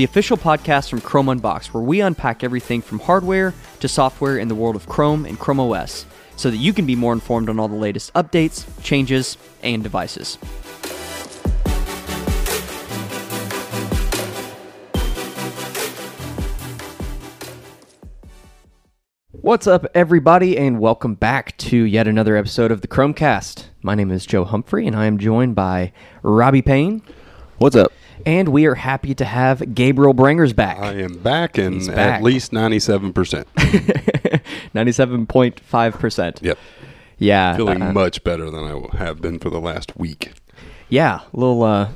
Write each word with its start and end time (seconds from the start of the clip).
the 0.00 0.04
official 0.04 0.38
podcast 0.38 0.88
from 0.88 0.98
Chrome 1.02 1.28
Unboxed, 1.28 1.74
where 1.74 1.82
we 1.82 2.00
unpack 2.00 2.42
everything 2.42 2.80
from 2.80 3.00
hardware 3.00 3.52
to 3.80 3.86
software 3.86 4.38
in 4.38 4.48
the 4.48 4.54
world 4.54 4.74
of 4.74 4.88
Chrome 4.88 5.26
and 5.26 5.38
Chrome 5.38 5.60
OS 5.60 6.06
so 6.36 6.50
that 6.50 6.56
you 6.56 6.72
can 6.72 6.86
be 6.86 6.96
more 6.96 7.12
informed 7.12 7.50
on 7.50 7.60
all 7.60 7.68
the 7.68 7.74
latest 7.74 8.10
updates, 8.14 8.64
changes, 8.82 9.36
and 9.62 9.82
devices. 9.82 10.38
What's 19.32 19.66
up, 19.66 19.84
everybody, 19.94 20.56
and 20.56 20.80
welcome 20.80 21.14
back 21.14 21.58
to 21.58 21.76
yet 21.76 22.08
another 22.08 22.38
episode 22.38 22.72
of 22.72 22.80
the 22.80 22.88
Chrome 22.88 23.12
Cast. 23.12 23.68
My 23.82 23.94
name 23.94 24.10
is 24.10 24.24
Joe 24.24 24.46
Humphrey, 24.46 24.86
and 24.86 24.96
I 24.96 25.04
am 25.04 25.18
joined 25.18 25.54
by 25.54 25.92
Robbie 26.22 26.62
Payne, 26.62 27.02
What's 27.60 27.76
up? 27.76 27.92
And 28.26 28.48
we 28.48 28.66
are 28.66 28.74
happy 28.74 29.14
to 29.14 29.24
have 29.24 29.74
Gabriel 29.74 30.14
Brangers 30.14 30.54
back. 30.54 30.78
I 30.78 30.94
am 30.94 31.18
back 31.18 31.58
and 31.58 31.86
back. 31.86 31.96
at 31.98 32.22
least 32.22 32.52
97%. 32.52 33.44
97.5%. 34.74 36.42
yep. 36.42 36.58
Yeah. 37.18 37.56
Feeling 37.56 37.82
uh, 37.82 37.92
much 37.92 38.24
better 38.24 38.50
than 38.50 38.64
I 38.64 38.96
have 38.96 39.20
been 39.20 39.38
for 39.38 39.50
the 39.50 39.60
last 39.60 39.96
week. 39.96 40.32
yeah. 40.88 41.20
Little 41.32 41.62
uh, 41.62 41.90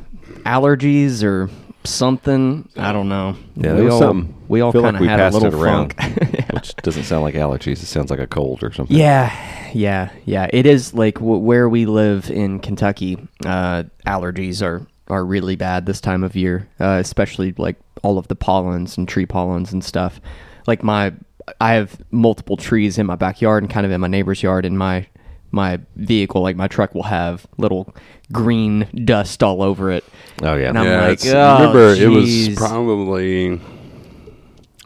allergies 0.44 1.22
or 1.24 1.50
something. 1.84 2.68
I 2.76 2.92
don't 2.92 3.08
know. 3.08 3.36
Yeah, 3.56 3.74
we 3.74 3.88
all, 3.88 3.98
something. 3.98 4.34
We 4.48 4.60
all 4.60 4.72
kind 4.72 4.84
like 4.84 4.94
of 4.94 5.00
we 5.00 5.06
had 5.08 5.20
a 5.20 5.30
little 5.30 5.48
it 5.48 5.54
around, 5.54 5.94
funk. 5.94 6.18
Yeah. 6.34 6.46
which 6.52 6.74
doesn't 6.76 7.04
sound 7.04 7.22
like 7.22 7.34
allergies. 7.34 7.82
It 7.82 7.86
sounds 7.86 8.10
like 8.10 8.20
a 8.20 8.26
cold 8.26 8.62
or 8.62 8.72
something. 8.72 8.96
Yeah, 8.96 9.34
yeah, 9.72 10.10
yeah. 10.24 10.48
It 10.52 10.66
is 10.66 10.94
like 10.94 11.14
w- 11.16 11.38
where 11.38 11.68
we 11.68 11.86
live 11.86 12.30
in 12.30 12.60
Kentucky. 12.60 13.18
Uh, 13.44 13.84
allergies 14.06 14.62
are 14.62 14.86
are 15.09 15.25
really 15.25 15.56
bad 15.56 15.87
this 15.87 16.00
time 16.00 16.25
of 16.25 16.34
year, 16.34 16.69
uh, 16.81 16.98
especially 17.00 17.54
like 17.59 17.76
all 18.03 18.19
of 18.19 18.28
the 18.28 18.37
pollens 18.37 18.97
and 18.97 19.09
tree 19.09 19.26
pollens 19.26 19.72
and 19.72 19.84
stuff. 19.84 20.20
Like 20.66 20.82
my, 20.82 21.12
I 21.60 21.75
have 21.75 22.00
multiple 22.10 22.56
trees 22.56 22.98
in 22.98 23.06
my 23.06 23.16
backyard 23.16 23.62
and 23.62 23.70
kind 23.70 23.84
of 23.84 23.92
in 23.92 24.00
my 24.00 24.06
neighbor's 24.06 24.42
yard. 24.42 24.65
And 24.65 24.78
my 24.78 25.06
my 25.50 25.78
vehicle, 25.97 26.42
like 26.42 26.56
my 26.56 26.69
truck, 26.69 26.94
will 26.94 27.04
have 27.04 27.47
little 27.59 27.94
green 28.32 28.88
dust 29.04 29.42
all 29.42 29.62
over 29.62 29.91
it. 29.91 30.04
Oh 30.42 30.54
yeah. 30.56 30.69
And 30.69 30.78
I'm 30.78 30.87
yeah, 30.87 31.06
like, 31.06 31.21
oh, 31.26 31.59
remember 31.59 31.94
it 31.94 32.09
was 32.09 32.54
probably 32.56 33.60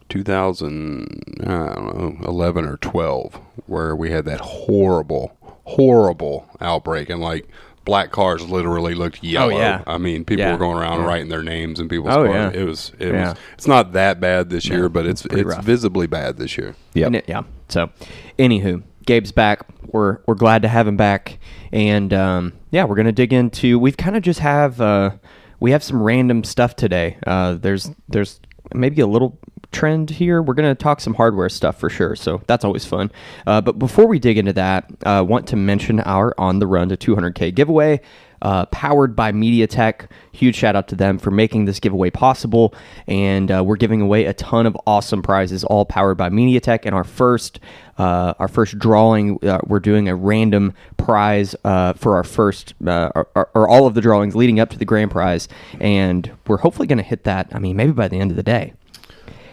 2000, 0.09 1.43
I 1.43 1.75
don't 1.75 2.21
know, 2.21 2.29
11 2.29 2.65
or 2.65 2.77
12, 2.79 3.41
where 3.67 3.97
we 3.97 4.11
had 4.11 4.25
that 4.27 4.41
horrible, 4.41 5.37
horrible 5.65 6.49
outbreak. 6.61 7.11
And 7.11 7.21
like, 7.21 7.49
black 7.89 8.11
cars 8.13 8.49
literally 8.49 8.95
looked 8.95 9.25
yellow. 9.25 9.55
Oh, 9.55 9.59
yeah. 9.59 9.83
I 9.87 9.99
mean, 9.99 10.25
people 10.25 10.45
Yeah. 10.45 10.53
were 10.53 10.59
going 10.59 10.77
around 10.79 11.01
Yeah. 11.01 11.07
writing 11.07 11.29
their 11.29 11.43
names 11.43 11.81
and 11.81 11.89
people's 11.91 12.15
Oh, 12.15 12.27
cars. 12.27 12.55
yeah. 12.55 12.61
It 12.61 12.65
was, 12.65 12.93
it 12.99 13.13
Yeah. 13.13 13.29
was, 13.31 13.39
it's 13.55 13.67
not 13.67 13.93
that 13.95 14.21
bad 14.21 14.51
this 14.51 14.69
year, 14.69 14.89
but 14.89 15.07
it's, 15.07 15.23
pretty 15.23 15.41
it's 15.41 15.57
rough. 15.57 15.65
visibly 15.65 16.07
bad 16.07 16.37
this 16.37 16.57
year. 16.59 16.77
Yep. 16.95 17.07
And 17.07 17.17
it- 17.17 17.25
yeah. 17.27 17.43
So, 17.69 17.91
anywho, 18.39 18.83
Gabe's 19.07 19.33
back. 19.33 19.63
We're 19.91 20.19
we're 20.27 20.35
glad 20.35 20.61
to 20.63 20.69
have 20.69 20.87
him 20.87 20.99
back, 20.99 21.39
and 21.73 22.13
um, 22.13 22.53
yeah, 22.71 22.85
we're 22.85 22.95
gonna 22.97 23.11
dig 23.13 23.33
into. 23.33 23.79
We've 23.79 23.97
kind 23.97 24.17
of 24.17 24.23
just 24.23 24.41
have 24.41 24.81
uh, 24.83 25.13
we 25.61 25.71
have 25.71 25.83
some 25.83 26.03
random 26.03 26.45
stuff 26.45 26.77
today. 26.77 27.17
Uh, 27.27 27.55
there's 27.55 27.91
there's 28.09 28.39
maybe 28.75 29.01
a 29.01 29.07
little 29.07 29.39
trend 29.73 30.11
here. 30.11 30.43
We're 30.43 30.55
gonna 30.55 30.75
talk 30.75 31.01
some 31.01 31.15
hardware 31.15 31.49
stuff 31.49 31.79
for 31.79 31.91
sure. 31.91 32.17
So 32.17 32.43
that's 32.47 32.65
always 32.65 32.85
fun. 32.85 33.11
Uh, 33.47 33.61
but 33.61 33.79
before 33.79 34.07
we 34.07 34.19
dig 34.19 34.39
into 34.39 34.53
that, 34.55 34.91
I 35.05 35.19
uh, 35.19 35.23
want 35.23 35.49
to 35.49 35.57
mention 35.57 36.01
our 36.01 36.35
on 36.39 36.59
the 36.59 36.67
run 36.67 36.89
to 36.89 36.97
200k 36.97 37.55
giveaway 37.55 38.01
uh, 38.43 38.67
powered 38.67 39.17
by 39.17 39.33
MediaTek. 39.33 40.09
Huge 40.33 40.55
shout 40.55 40.77
out 40.77 40.89
to 40.89 40.95
them 40.95 41.19
for 41.19 41.31
making 41.31 41.65
this 41.65 41.81
giveaway 41.81 42.11
possible. 42.11 42.75
And 43.07 43.51
uh, 43.51 43.65
we're 43.65 43.77
giving 43.77 44.01
away 44.01 44.27
a 44.27 44.33
ton 44.33 44.67
of 44.67 44.77
awesome 44.87 45.23
prizes, 45.23 45.65
all 45.65 45.85
powered 45.85 46.17
by 46.17 46.31
MediaTek. 46.31 46.81
And 46.85 46.95
our 46.95 47.05
first, 47.05 47.61
uh, 47.99 48.35
our 48.39 48.49
first 48.49 48.79
drawing, 48.79 49.45
uh, 49.45 49.61
we're 49.67 49.81
doing 49.81 50.09
a 50.09 50.15
random 50.15 50.75
prize 50.97 51.57
uh, 51.65 51.95
for 51.95 52.17
our 52.17 52.25
first, 52.25 52.75
uh, 52.87 53.11
or- 53.15 53.49
or 53.55 53.69
all 53.69 53.87
of 53.87 53.95
the 53.95 54.01
drawings 54.01 54.37
leading 54.37 54.61
up 54.61 54.71
to 54.71 54.79
the 54.79 54.85
grand 54.85 55.11
prize. 55.11 55.49
And 55.81 56.31
we're 56.47 56.59
hopefully 56.59 56.87
going 56.87 56.99
to 56.99 57.05
hit 57.05 57.25
that. 57.25 57.49
I 57.53 57.59
mean, 57.59 57.77
maybe 57.77 57.93
by 57.93 58.09
the 58.09 58.19
end 58.19 58.31
of 58.31 58.37
the 58.37 58.43
day. 58.43 58.75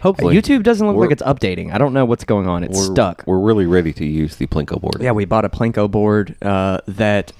Hopefully. 0.06 0.36
YouTube 0.36 0.62
doesn't 0.62 0.86
look 0.86 0.96
We're- 0.96 1.08
like 1.08 1.12
it's 1.12 1.22
updating. 1.22 1.72
I 1.72 1.78
don't 1.78 1.92
know 1.92 2.04
what's 2.04 2.24
going 2.24 2.46
on. 2.48 2.64
It's 2.64 2.78
We're, 2.78 2.94
stuck. 2.94 3.24
We're 3.26 3.38
really 3.40 3.66
ready 3.66 3.92
to 3.94 4.04
use 4.04 4.36
the 4.36 4.46
Plinko 4.46 4.80
board. 4.80 4.96
Yeah, 5.00 5.12
we 5.12 5.24
bought 5.24 5.44
a 5.44 5.48
Plinko 5.48 5.90
board 5.90 6.36
uh, 6.42 6.78
that. 6.86 7.32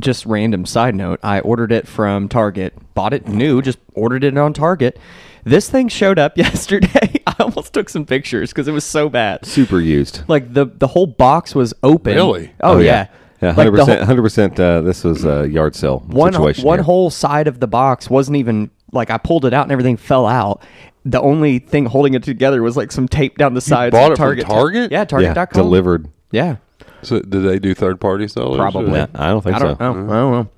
Just 0.00 0.26
random 0.26 0.64
side 0.64 0.94
note, 0.94 1.18
I 1.24 1.40
ordered 1.40 1.72
it 1.72 1.88
from 1.88 2.28
Target. 2.28 2.72
Bought 2.94 3.12
it 3.12 3.26
new, 3.26 3.60
just 3.60 3.80
ordered 3.94 4.22
it 4.22 4.38
on 4.38 4.52
Target. 4.52 4.96
This 5.42 5.68
thing 5.68 5.88
showed 5.88 6.20
up 6.20 6.36
yesterday. 6.38 7.14
I 7.26 7.34
almost 7.40 7.72
took 7.72 7.88
some 7.88 8.06
pictures 8.06 8.50
because 8.50 8.68
it 8.68 8.72
was 8.72 8.84
so 8.84 9.08
bad. 9.08 9.44
Super 9.44 9.80
used. 9.80 10.22
Like 10.28 10.54
the 10.54 10.66
the 10.66 10.86
whole 10.86 11.08
box 11.08 11.52
was 11.52 11.74
open. 11.82 12.14
Really? 12.14 12.52
Oh, 12.60 12.78
yeah. 12.78 13.08
Yeah. 13.42 13.48
Like 13.48 13.56
Hundred 13.56 13.70
the 13.72 13.78
percent. 13.78 14.02
Hundred 14.04 14.22
percent. 14.22 14.60
uh, 14.60 14.80
This 14.82 15.02
was 15.02 15.24
a 15.24 15.48
yard 15.48 15.74
sale 15.74 15.98
one 16.06 16.32
situation. 16.32 16.64
one 16.64 16.78
here. 16.78 16.84
whole 16.84 17.10
side 17.10 17.48
of 17.48 17.58
the 17.58 17.66
box 17.66 18.08
wasn't 18.08 18.36
even 18.36 18.70
like 18.92 19.10
I 19.10 19.18
pulled 19.18 19.44
it 19.44 19.52
out 19.54 19.62
and 19.64 19.72
everything 19.72 19.96
fell 19.96 20.26
out. 20.26 20.62
The 21.04 21.20
only 21.20 21.58
thing 21.58 21.86
holding 21.86 22.14
it 22.14 22.22
together 22.22 22.62
was 22.62 22.76
like 22.76 22.92
some 22.92 23.08
tape 23.08 23.38
down 23.38 23.54
the 23.54 23.60
sides. 23.60 23.92
bought 23.92 24.06
of 24.06 24.12
it 24.12 24.16
from 24.16 24.24
Target. 24.24 24.46
Target? 24.46 24.92
Yeah, 24.92 24.98
Yeah. 25.00 25.04
Target.com. 25.04 25.62
Delivered. 25.62 26.08
Yeah, 26.30 26.56
So, 27.02 27.20
did 27.20 27.40
they 27.44 27.58
do 27.58 27.74
third 27.74 28.00
party 28.00 28.28
sellers? 28.28 28.58
probably. 28.58 29.00
Or 29.00 29.08
I 29.14 29.28
don't 29.28 29.42
think 29.42 29.56
I 29.56 29.58
don't 29.58 29.78
so. 29.78 29.92
know. 29.92 29.94
Mm-hmm. 30.00 30.10
I 30.10 30.14
don't 30.16 30.32
know. 30.32 30.48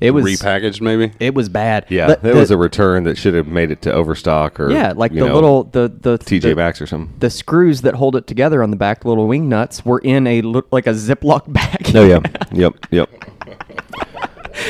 It 0.00 0.12
was 0.12 0.24
Repackaged, 0.24 0.80
maybe? 0.80 1.12
It 1.20 1.34
was 1.34 1.50
bad. 1.50 1.84
Yeah. 1.90 2.14
The- 2.14 2.30
it 2.30 2.34
was 2.34 2.50
a 2.50 2.56
return 2.56 3.04
that 3.04 3.18
should 3.18 3.34
have 3.34 3.46
made 3.46 3.70
it 3.70 3.82
to 3.82 3.92
Overstock 3.92 4.58
or 4.58 4.70
yeah, 4.72 4.94
like 4.96 5.12
you 5.12 5.20
the 5.20 5.26
know, 5.28 5.34
little 5.34 5.64
the 5.64 5.92
the 6.00 6.18
TJ 6.18 6.40
the, 6.40 6.56
Maxx 6.56 6.80
or 6.80 6.86
something. 6.86 7.14
the 7.18 7.28
screws 7.28 7.82
that 7.82 7.94
hold 7.96 8.16
it 8.16 8.26
together 8.26 8.62
on 8.62 8.70
the 8.70 8.76
back, 8.76 9.02
the 9.02 9.08
little 9.08 9.28
wing 9.28 9.48
nuts, 9.50 9.84
were 9.84 9.98
in 9.98 10.26
a 10.26 10.40
look 10.40 10.66
like 10.72 10.86
a 10.86 10.94
Ziploc 10.94 11.52
bag. 11.52 11.92
Oh 11.94 12.04
yeah. 12.06 12.20
yep. 12.52 12.74
Yep. 12.90 13.10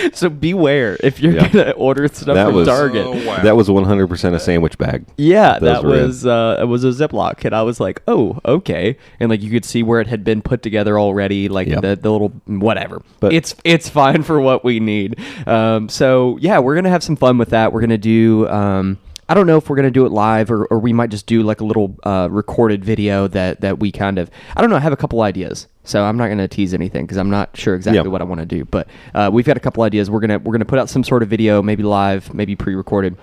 so 0.12 0.28
beware 0.28 0.96
if 1.02 1.20
you're 1.20 1.32
Yeah. 1.34 1.48
gonna 1.48 1.70
order 1.72 2.08
stuff 2.08 2.34
That 2.34 2.46
from 2.46 2.54
was- 2.54 2.68
Target. 2.68 3.06
Oh, 3.06 3.26
wow. 3.26 3.42
That 3.42 3.56
was 3.56 3.68
100% 3.68 4.34
a 4.34 4.40
sandwich 4.40 4.78
bag. 4.78 5.04
Yeah, 5.16 5.58
Those 5.58 5.60
that 5.60 5.84
were 5.84 5.96
in. 5.96 6.06
was 6.06 6.26
uh, 6.26 6.58
it 6.60 6.64
was 6.66 6.84
a 6.84 6.88
Ziploc, 6.88 7.44
and 7.44 7.54
I 7.54 7.62
was 7.62 7.80
like, 7.80 8.02
oh, 8.08 8.38
okay, 8.44 8.96
and 9.18 9.30
like 9.30 9.42
you 9.42 9.50
could 9.50 9.64
see 9.64 9.82
where 9.82 10.00
it 10.00 10.06
had 10.06 10.24
been 10.24 10.42
put 10.42 10.62
together 10.62 10.98
already, 10.98 11.48
like 11.48 11.68
Yep. 11.68 11.82
the, 11.82 11.96
the 11.96 12.10
little 12.10 12.28
whatever. 12.46 13.02
But- 13.20 13.32
it's 13.32 13.54
it's 13.64 13.88
fine 13.88 14.22
for 14.22 14.40
what 14.40 14.64
we 14.64 14.80
need. 14.80 15.18
Um, 15.46 15.88
so 15.88 16.38
yeah, 16.40 16.58
we're 16.58 16.74
gonna 16.74 16.90
have 16.90 17.02
some 17.02 17.16
fun 17.16 17.38
with 17.38 17.50
that. 17.50 17.72
We're 17.72 17.80
gonna 17.80 17.98
do. 17.98 18.48
Um, 18.48 18.98
I 19.30 19.34
don't 19.34 19.46
know 19.46 19.56
if 19.58 19.70
we're 19.70 19.76
gonna 19.76 19.92
do 19.92 20.06
it 20.06 20.10
live 20.10 20.50
or, 20.50 20.64
or 20.66 20.80
we 20.80 20.92
might 20.92 21.10
just 21.10 21.26
do 21.26 21.44
like 21.44 21.60
a 21.60 21.64
little 21.64 21.96
uh, 22.02 22.26
recorded 22.28 22.84
video 22.84 23.28
that 23.28 23.60
that 23.60 23.78
we 23.78 23.92
kind 23.92 24.18
of. 24.18 24.28
I 24.56 24.60
don't 24.60 24.70
know. 24.70 24.76
I 24.76 24.80
have 24.80 24.92
a 24.92 24.96
couple 24.96 25.22
ideas, 25.22 25.68
so 25.84 26.02
I'm 26.02 26.16
not 26.16 26.28
gonna 26.30 26.48
tease 26.48 26.74
anything 26.74 27.06
because 27.06 27.16
I'm 27.16 27.30
not 27.30 27.56
sure 27.56 27.76
exactly 27.76 27.98
Yep. 27.98 28.06
what 28.08 28.20
I 28.22 28.24
want 28.24 28.40
to 28.40 28.46
do. 28.46 28.64
But 28.64 28.88
uh, 29.14 29.30
we've 29.32 29.44
got 29.46 29.56
a 29.56 29.60
couple 29.60 29.84
ideas. 29.84 30.10
We're 30.10 30.18
gonna 30.18 30.40
we're 30.40 30.50
gonna 30.52 30.64
put 30.64 30.80
out 30.80 30.90
some 30.90 31.04
sort 31.04 31.22
of 31.22 31.28
video, 31.28 31.62
maybe 31.62 31.84
live, 31.84 32.34
maybe 32.34 32.56
pre-recorded 32.56 33.16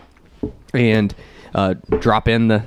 and 0.73 1.13
uh, 1.53 1.73
drop 1.99 2.29
in 2.29 2.47
the 2.47 2.63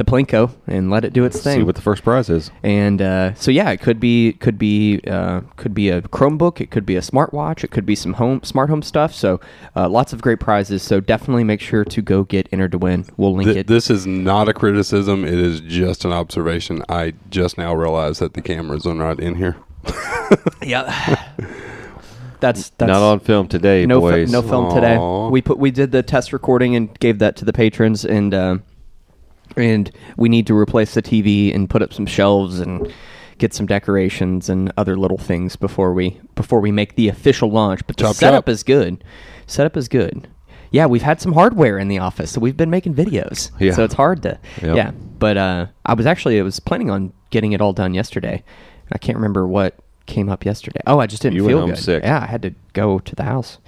the 0.00 0.10
plinko 0.10 0.50
and 0.66 0.90
let 0.90 1.04
it 1.04 1.12
do 1.12 1.24
its 1.24 1.40
thing. 1.42 1.60
See 1.60 1.62
what 1.62 1.76
the 1.76 1.82
first 1.82 2.02
prize 2.02 2.28
is. 2.28 2.50
and 2.62 3.00
uh, 3.00 3.34
so 3.34 3.50
yeah, 3.50 3.70
it 3.70 3.80
could 3.80 4.00
be 4.00 4.32
could 4.34 4.58
be 4.58 5.00
uh, 5.06 5.42
could 5.56 5.74
be 5.74 5.90
a 5.90 6.02
Chromebook, 6.02 6.60
it 6.60 6.70
could 6.70 6.86
be 6.86 6.96
a 6.96 7.00
smartwatch, 7.00 7.62
it 7.62 7.70
could 7.70 7.86
be 7.86 7.94
some 7.94 8.14
home 8.14 8.42
smart 8.42 8.70
home 8.70 8.82
stuff. 8.82 9.14
So 9.14 9.40
uh, 9.76 9.88
lots 9.88 10.12
of 10.12 10.22
great 10.22 10.40
prizes. 10.40 10.82
So 10.82 11.00
definitely 11.00 11.44
make 11.44 11.60
sure 11.60 11.84
to 11.84 12.02
go 12.02 12.24
get 12.24 12.48
entered 12.50 12.72
to 12.72 12.78
win. 12.78 13.04
We'll 13.16 13.34
link 13.34 13.46
Th- 13.46 13.58
it. 13.58 13.66
this 13.66 13.90
is 13.90 14.06
not 14.06 14.48
a 14.48 14.54
criticism. 14.54 15.24
It 15.24 15.38
is 15.38 15.60
just 15.60 16.04
an 16.04 16.12
observation. 16.12 16.82
I 16.88 17.14
just 17.30 17.58
now 17.58 17.74
realized 17.74 18.20
that 18.20 18.34
the 18.34 18.42
cameras 18.42 18.86
are 18.86 18.94
not 18.94 19.20
in 19.20 19.34
here. 19.36 19.56
yeah. 20.62 21.26
That's 22.40 22.70
that's 22.70 22.88
Not 22.88 23.02
on 23.02 23.20
film 23.20 23.48
today, 23.48 23.84
no 23.84 24.00
fi- 24.00 24.24
no 24.24 24.40
film 24.40 24.74
today. 24.74 24.96
We 25.30 25.42
put 25.42 25.58
we 25.58 25.70
did 25.70 25.92
the 25.92 26.02
test 26.02 26.32
recording 26.32 26.74
and 26.74 26.98
gave 26.98 27.18
that 27.18 27.36
to 27.36 27.44
the 27.44 27.52
patrons 27.52 28.06
and 28.06 28.32
uh, 28.32 28.58
and 29.56 29.90
we 30.16 30.28
need 30.28 30.46
to 30.46 30.56
replace 30.56 30.94
the 30.94 31.02
TV 31.02 31.54
and 31.54 31.68
put 31.68 31.82
up 31.82 31.92
some 31.92 32.06
shelves 32.06 32.60
and 32.60 32.92
get 33.38 33.54
some 33.54 33.66
decorations 33.66 34.48
and 34.48 34.70
other 34.76 34.96
little 34.96 35.16
things 35.18 35.56
before 35.56 35.92
we 35.92 36.20
before 36.34 36.60
we 36.60 36.70
make 36.70 36.94
the 36.96 37.08
official 37.08 37.50
launch. 37.50 37.80
But 37.86 37.96
the 37.96 38.04
Chop, 38.04 38.16
setup 38.16 38.44
chop. 38.44 38.48
is 38.50 38.62
good. 38.62 39.02
Setup 39.46 39.76
is 39.76 39.88
good. 39.88 40.28
Yeah, 40.72 40.86
we've 40.86 41.02
had 41.02 41.20
some 41.20 41.32
hardware 41.32 41.78
in 41.78 41.88
the 41.88 41.98
office, 41.98 42.30
so 42.30 42.40
we've 42.40 42.56
been 42.56 42.70
making 42.70 42.94
videos. 42.94 43.50
Yeah. 43.58 43.72
So 43.72 43.82
it's 43.82 43.94
hard 43.94 44.22
to 44.22 44.38
Yep. 44.62 44.76
yeah. 44.76 44.90
But 45.18 45.36
uh, 45.36 45.66
I 45.84 45.94
was 45.94 46.06
actually 46.06 46.38
I 46.38 46.42
was 46.42 46.60
planning 46.60 46.90
on 46.90 47.12
getting 47.30 47.52
it 47.52 47.60
all 47.60 47.72
done 47.72 47.92
yesterday. 47.94 48.44
I 48.92 48.98
can't 48.98 49.16
remember 49.16 49.46
what 49.48 49.74
came 50.06 50.28
up 50.28 50.44
yesterday. 50.44 50.80
Oh, 50.86 50.98
I 51.00 51.06
just 51.06 51.22
didn't 51.22 51.36
You 51.36 51.42
went 51.44 51.52
feel 51.52 51.60
home 51.60 51.70
good. 51.70 51.78
sick. 51.78 52.02
Yeah, 52.04 52.20
I 52.22 52.26
had 52.26 52.42
to 52.42 52.54
go 52.72 52.98
to 53.00 53.14
the 53.16 53.22
house. 53.24 53.58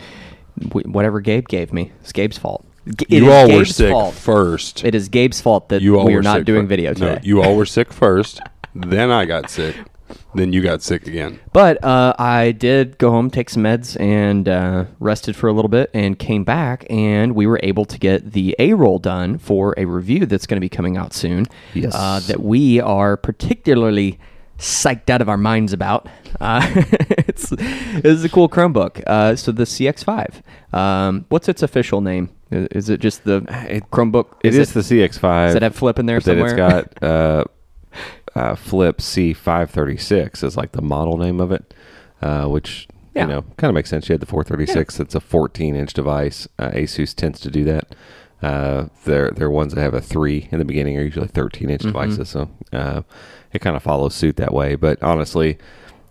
Wh- 0.72 0.86
whatever 0.86 1.20
Gabe 1.20 1.48
gave 1.48 1.72
me, 1.72 1.92
it's 2.00 2.12
Gabe's 2.12 2.38
fault. 2.38 2.64
It 2.86 3.10
you 3.10 3.30
all 3.30 3.48
were 3.52 3.64
sick 3.64 3.92
fault. 3.92 4.14
first. 4.14 4.84
It 4.84 4.94
is 4.94 5.08
Gabe's 5.08 5.40
fault 5.40 5.68
that 5.68 5.82
you 5.82 5.98
all 5.98 6.06
we 6.06 6.14
were 6.14 6.18
are 6.20 6.22
not 6.22 6.44
doing 6.44 6.62
fir- 6.64 6.68
video 6.68 6.92
No, 6.94 7.18
you 7.22 7.42
all 7.42 7.56
were 7.56 7.66
sick 7.66 7.92
first. 7.92 8.40
then 8.74 9.10
I 9.10 9.24
got 9.24 9.50
sick. 9.50 9.76
Then 10.34 10.52
you 10.52 10.62
got 10.62 10.82
sick 10.82 11.06
again. 11.06 11.40
But 11.52 11.82
uh, 11.84 12.14
I 12.18 12.52
did 12.52 12.98
go 12.98 13.10
home, 13.10 13.30
take 13.30 13.48
some 13.50 13.62
meds, 13.62 13.98
and 14.00 14.48
uh, 14.48 14.86
rested 14.98 15.36
for 15.36 15.46
a 15.48 15.52
little 15.52 15.68
bit, 15.68 15.90
and 15.94 16.18
came 16.18 16.42
back, 16.44 16.86
and 16.90 17.34
we 17.34 17.46
were 17.46 17.60
able 17.62 17.84
to 17.86 17.98
get 17.98 18.32
the 18.32 18.56
A 18.58 18.72
roll 18.74 18.98
done 18.98 19.38
for 19.38 19.74
a 19.78 19.84
review 19.84 20.26
that's 20.26 20.46
going 20.46 20.56
to 20.56 20.60
be 20.60 20.68
coming 20.70 20.96
out 20.96 21.12
soon. 21.14 21.46
Yes. 21.74 21.94
Uh, 21.94 22.20
that 22.26 22.40
we 22.40 22.80
are 22.80 23.16
particularly 23.16 24.18
psyched 24.58 25.08
out 25.10 25.20
of 25.22 25.28
our 25.28 25.36
minds 25.38 25.72
about. 25.72 26.08
Uh, 26.40 26.66
it's 27.28 27.50
this 27.50 28.04
is 28.04 28.24
a 28.24 28.28
cool 28.28 28.48
Chromebook. 28.48 29.02
Uh, 29.06 29.36
so 29.36 29.52
the 29.52 29.64
CX5. 29.64 30.42
Um, 30.76 31.26
what's 31.28 31.48
its 31.48 31.62
official 31.62 32.00
name? 32.00 32.30
Is 32.52 32.88
it 32.88 33.00
just 33.00 33.24
the 33.24 33.40
Chromebook? 33.92 34.26
Is 34.44 34.56
It 34.56 34.60
is 34.62 34.72
the 34.72 34.80
CX5. 34.80 35.46
Does 35.48 35.54
it 35.56 35.62
have 35.62 35.74
flip 35.74 35.98
in 35.98 36.06
there 36.06 36.20
somewhere? 36.20 36.46
it's 36.46 36.54
got 36.54 37.02
uh, 37.02 37.44
uh, 38.34 38.54
Flip 38.54 38.98
C536 38.98 40.42
is 40.44 40.56
like 40.56 40.72
the 40.72 40.82
model 40.82 41.16
name 41.16 41.40
of 41.40 41.52
it, 41.52 41.74
uh, 42.20 42.46
which 42.46 42.88
Yeah. 43.14 43.22
you 43.22 43.28
know 43.28 43.42
kind 43.56 43.68
of 43.70 43.74
makes 43.74 43.90
sense. 43.90 44.08
You 44.08 44.14
had 44.14 44.20
the 44.20 44.26
436. 44.26 45.00
It's 45.00 45.14
a 45.14 45.20
14 45.20 45.74
inch 45.76 45.92
device. 45.92 46.48
Uh, 46.58 46.70
Asus 46.70 47.14
tends 47.14 47.40
to 47.40 47.50
do 47.50 47.64
that. 47.64 47.94
Uh, 48.42 48.88
they're 49.04 49.30
they're 49.30 49.50
ones 49.50 49.72
that 49.74 49.80
have 49.80 49.94
a 49.94 50.00
three 50.00 50.48
in 50.50 50.58
the 50.58 50.64
beginning 50.64 50.96
are 50.98 51.02
usually 51.02 51.28
13 51.28 51.70
inch 51.70 51.82
devices, 51.82 52.28
so 52.28 52.50
uh, 52.72 53.02
it 53.52 53.60
kind 53.60 53.76
of 53.76 53.82
follows 53.82 54.14
suit 54.14 54.36
that 54.36 54.52
way. 54.52 54.74
But 54.74 55.02
honestly. 55.02 55.58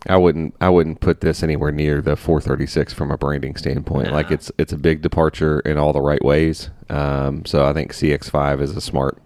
I 0.08 0.16
wouldn't. 0.16 0.54
I 0.60 0.68
wouldn't 0.68 1.00
put 1.00 1.20
this 1.20 1.42
anywhere 1.42 1.70
near 1.70 2.00
the 2.02 2.16
436 2.16 2.92
from 2.92 3.10
a 3.10 3.16
branding 3.18 3.54
standpoint. 3.56 4.10
Like 4.12 4.30
it's 4.32 4.50
it's 4.58 4.72
a 4.72 4.78
big 4.78 5.00
departure 5.02 5.60
in 5.60 5.78
all 5.78 5.92
the 5.92 6.00
right 6.00 6.22
ways. 6.24 6.70
Um, 6.90 7.44
so 7.44 7.64
I 7.66 7.72
think 7.72 7.92
CX5 7.92 8.60
is 8.60 8.76
a 8.76 8.80
smart 8.80 9.18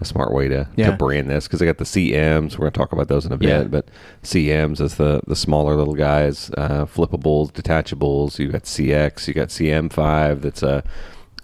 a 0.00 0.04
smart 0.04 0.30
way 0.32 0.46
to, 0.48 0.68
Yeah. 0.76 0.90
to 0.90 0.96
brand 0.96 1.30
this 1.30 1.46
because 1.46 1.60
they 1.60 1.64
got 1.66 1.78
the 1.78 1.84
CMs. 1.84 2.52
We're 2.52 2.64
going 2.64 2.72
to 2.72 2.78
talk 2.78 2.92
about 2.92 3.08
those 3.08 3.24
in 3.24 3.32
a 3.32 3.38
bit, 3.38 3.48
Yeah. 3.48 3.64
but 3.64 3.88
CMs 4.22 4.80
is 4.80 4.96
the 4.96 5.20
the 5.26 5.36
smaller 5.36 5.74
little 5.74 5.94
guys, 5.94 6.50
uh, 6.56 6.84
flippables, 6.86 7.50
detachables. 7.52 8.38
You 8.38 8.48
got 8.52 8.62
CX, 8.64 9.26
you 9.28 9.34
got 9.34 9.48
CM5. 9.48 10.40
That's 10.42 10.62
a 10.62 10.82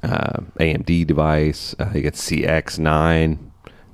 uh, 0.03 0.41
AMD 0.61 1.07
device. 1.07 1.75
Uh, 1.79 1.91
you 1.95 2.03
got 2.03 2.13
CX9. 2.15 3.39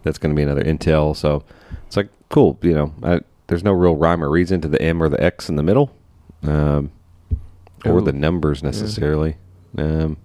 That's 0.05 0.19
going 0.19 0.35
to 0.35 0.37
be 0.37 0.43
another 0.43 0.65
Intel. 0.65 1.15
So 1.17 1.45
it's 1.87 1.97
like 1.97 2.09
cool. 2.29 2.59
You 2.63 2.75
know, 2.75 2.95
I, 3.03 3.21
there's 3.49 3.65
no 3.65 3.73
real 3.73 3.97
rhyme 3.97 4.23
or 4.23 4.31
reason 4.31 4.61
to 4.63 4.69
the 4.69 4.81
M 4.81 5.03
or 5.03 5.09
the 5.09 5.23
X 5.23 5.49
in 5.49 5.57
the 5.57 5.63
middle, 5.63 5.95
um, 6.45 6.91
or 7.85 7.99
Ooh. 7.99 8.01
the 8.01 8.13
numbers 8.13 8.63
necessarily. 8.63 9.37
Um, 9.77 10.17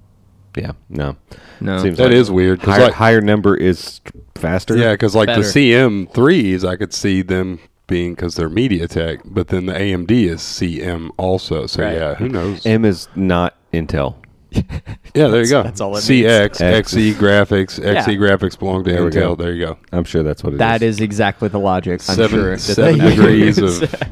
yeah, 0.56 0.74
no. 0.90 1.16
No. 1.60 1.80
Seems 1.82 1.98
That 1.98 2.06
like 2.06 2.14
is 2.14 2.30
weird. 2.30 2.60
'cause 2.62 2.76
Higher, 2.76 2.84
like- 2.86 2.94
higher 2.94 3.22
number 3.22 3.56
is 3.56 4.02
faster. 4.36 4.78
Yeah, 4.78 4.92
because 4.92 5.16
like 5.16 5.28
Better. 5.28 5.42
the 5.42 5.48
CM3s, 5.48 6.64
I 6.64 6.76
could 6.76 6.94
see 6.94 7.22
them 7.22 7.60
being 7.88 8.14
because 8.14 8.36
they're 8.36 8.50
MediaTek, 8.50 9.22
but 9.26 9.48
then 9.50 9.66
the 9.66 9.74
AMD 9.74 10.12
is 10.30 10.42
CM 10.42 11.10
also. 11.18 11.66
So 11.66 11.84
Right. 11.84 11.94
yeah, 11.96 12.16
who 12.16 12.30
knows? 12.30 12.66
M 12.66 12.86
is 12.86 13.08
not 13.16 13.56
Intel. 13.74 14.16
yeah, 15.16 15.28
there 15.28 15.44
you 15.44 15.50
go. 15.50 15.64
that's 15.64 15.82
all 15.82 15.96
it 15.96 16.02
CX, 16.02 16.62
X. 16.62 16.94
XE 16.94 17.14
graphics, 17.14 17.82
Yeah. 17.84 18.04
XE 18.04 18.18
graphics 18.18 18.58
belong 18.58 18.84
to 18.84 18.92
There 18.92 19.04
we 19.04 19.10
Intel. 19.12 19.14
go. 19.14 19.36
There 19.36 19.54
you 19.54 19.66
go. 19.66 19.78
I'm 19.92 20.04
sure 20.04 20.24
that's 20.24 20.44
what 20.44 20.52
it 20.54 20.56
is. 20.56 20.60
That 20.60 20.82
is 20.82 21.00
exactly 21.02 21.48
the 21.50 21.60
logic. 21.60 22.02
I'm 22.08 22.16
seven 22.16 22.30
sure 22.40 22.52
that 22.52 22.60
seven 22.60 22.98
they 23.00 23.10
degrees 23.16 23.58
use. 23.58 23.82
of 23.82 23.90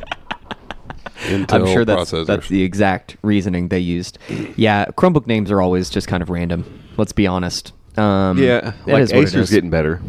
Intel 1.22 1.54
I'm 1.54 1.66
sure 1.68 1.86
that's 1.86 2.12
processors. 2.12 2.26
that's 2.26 2.48
the 2.48 2.64
exact 2.64 3.18
reasoning 3.22 3.68
they 3.68 3.80
used. 3.80 4.18
Yeah, 4.56 4.86
Chromebook 4.98 5.28
names 5.28 5.52
are 5.52 5.62
always 5.62 5.90
just 5.90 6.08
kind 6.08 6.24
of 6.24 6.30
random. 6.30 6.66
Let's 6.98 7.12
be 7.14 7.28
honest. 7.28 7.74
Um, 7.98 8.38
Yeah, 8.38 8.74
it 8.88 8.92
like 8.92 9.04
is 9.04 9.12
what 9.14 9.20
it 9.20 9.24
Acer's 9.28 9.36
is. 9.36 9.52
getting 9.52 9.70
better. 9.70 10.02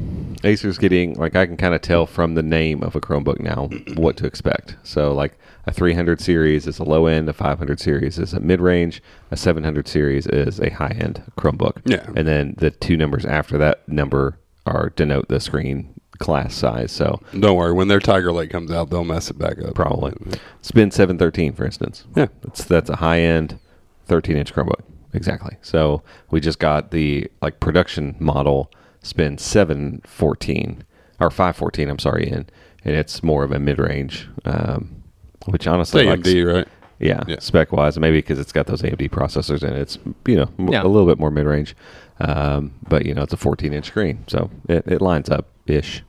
Acer's 0.45 0.79
getting 0.79 1.15
like 1.15 1.37
I 1.37 1.47
can 1.47 1.57
kind 1.57 1.75
of 1.75 1.81
tell 1.83 2.07
from 2.07 2.35
the 2.35 2.43
name 2.43 2.83
of 2.83 2.97
a 2.97 3.01
Chromebook 3.01 3.41
now 3.41 3.69
what 3.95 4.17
to 4.19 4.27
expect. 4.27 4.77
So 4.83 5.13
like 5.15 5.39
a 5.67 5.73
300 5.73 6.21
series 6.21 6.67
is 6.67 6.79
a 6.79 6.85
low 6.85 7.07
end, 7.07 7.29
a 7.29 7.33
500 7.33 7.79
series 7.79 8.19
is 8.19 8.33
a 8.33 8.41
mid 8.41 8.61
range, 8.61 9.03
a 9.31 9.37
700 9.37 9.87
series 9.87 10.27
is 10.27 10.59
a 10.61 10.71
high 10.71 10.97
end 10.99 11.23
Chromebook. 11.39 11.81
Yeah. 11.85 12.05
and 12.17 12.27
then 12.27 12.55
the 12.59 12.71
two 12.71 12.97
numbers 12.97 13.25
after 13.25 13.57
that 13.59 13.87
number 13.89 14.39
are 14.67 14.91
denote 14.91 15.29
the 15.29 15.41
screen 15.41 15.95
class 16.19 16.55
size. 16.55 16.93
So 16.93 17.21
Don't 17.39 17.57
worry, 17.57 17.73
when 17.73 17.89
their 17.89 17.99
Tiger 18.01 18.33
Lake 18.33 18.51
comes 18.51 18.71
out, 18.71 18.91
they'll 18.91 19.05
mess 19.05 19.31
it 19.31 19.39
back 19.39 19.59
up. 19.63 19.75
probably 19.75 20.13
spin 20.61 20.91
713 20.91 21.53
for 21.53 21.65
instance. 21.65 22.05
Yeah. 22.17 22.27
That's 22.43 22.65
that's 22.65 22.91
a 22.91 22.97
high 22.97 23.21
end 23.21 23.59
13 24.07 24.37
inch 24.37 24.53
Chromebook. 24.55 24.83
Exactly. 25.15 25.57
So 25.63 26.03
we 26.31 26.41
just 26.41 26.59
got 26.59 26.91
the 26.91 27.31
like 27.43 27.61
production 27.61 28.17
model 28.19 28.71
spin 29.03 29.39
714 29.39 30.85
or 31.21 31.31
514. 31.31 31.89
I'm 31.89 31.99
sorry, 31.99 32.29
in 32.29 32.47
and 32.85 32.97
it's 32.97 33.23
more 33.23 33.45
of 33.45 33.53
a 33.53 33.59
mid 33.59 33.79
range, 33.79 34.29
um, 34.45 35.03
which 35.47 35.63
It's 35.63 35.67
honestly, 35.69 36.05
like, 36.05 36.21
AMD, 36.21 36.53
right? 36.55 36.69
yeah, 36.99 37.23
Yeah. 37.27 37.37
spec 37.39 37.73
wise, 37.73 37.99
maybe 37.99 38.19
because 38.19 38.39
it's 38.39 38.53
got 38.53 38.67
those 38.67 38.83
AMD 38.83 39.09
processors 39.11 39.63
in 39.63 39.73
it. 39.73 39.79
It's 39.81 39.99
you 40.27 40.37
know 40.37 40.49
m- 40.59 40.69
Yeah. 40.69 40.83
a 40.83 40.89
little 40.89 41.07
bit 41.07 41.19
more 41.19 41.31
mid 41.31 41.47
range, 41.47 41.77
um, 42.21 42.73
but 42.89 43.07
you 43.07 43.15
know 43.15 43.23
it's 43.23 43.33
a 43.33 43.37
14 43.37 43.73
inch 43.73 43.87
screen, 43.87 44.25
so 44.27 44.51
it, 44.69 44.85
it 44.87 45.01
lines 45.01 45.31
up 45.31 45.47
ish. 45.67 46.03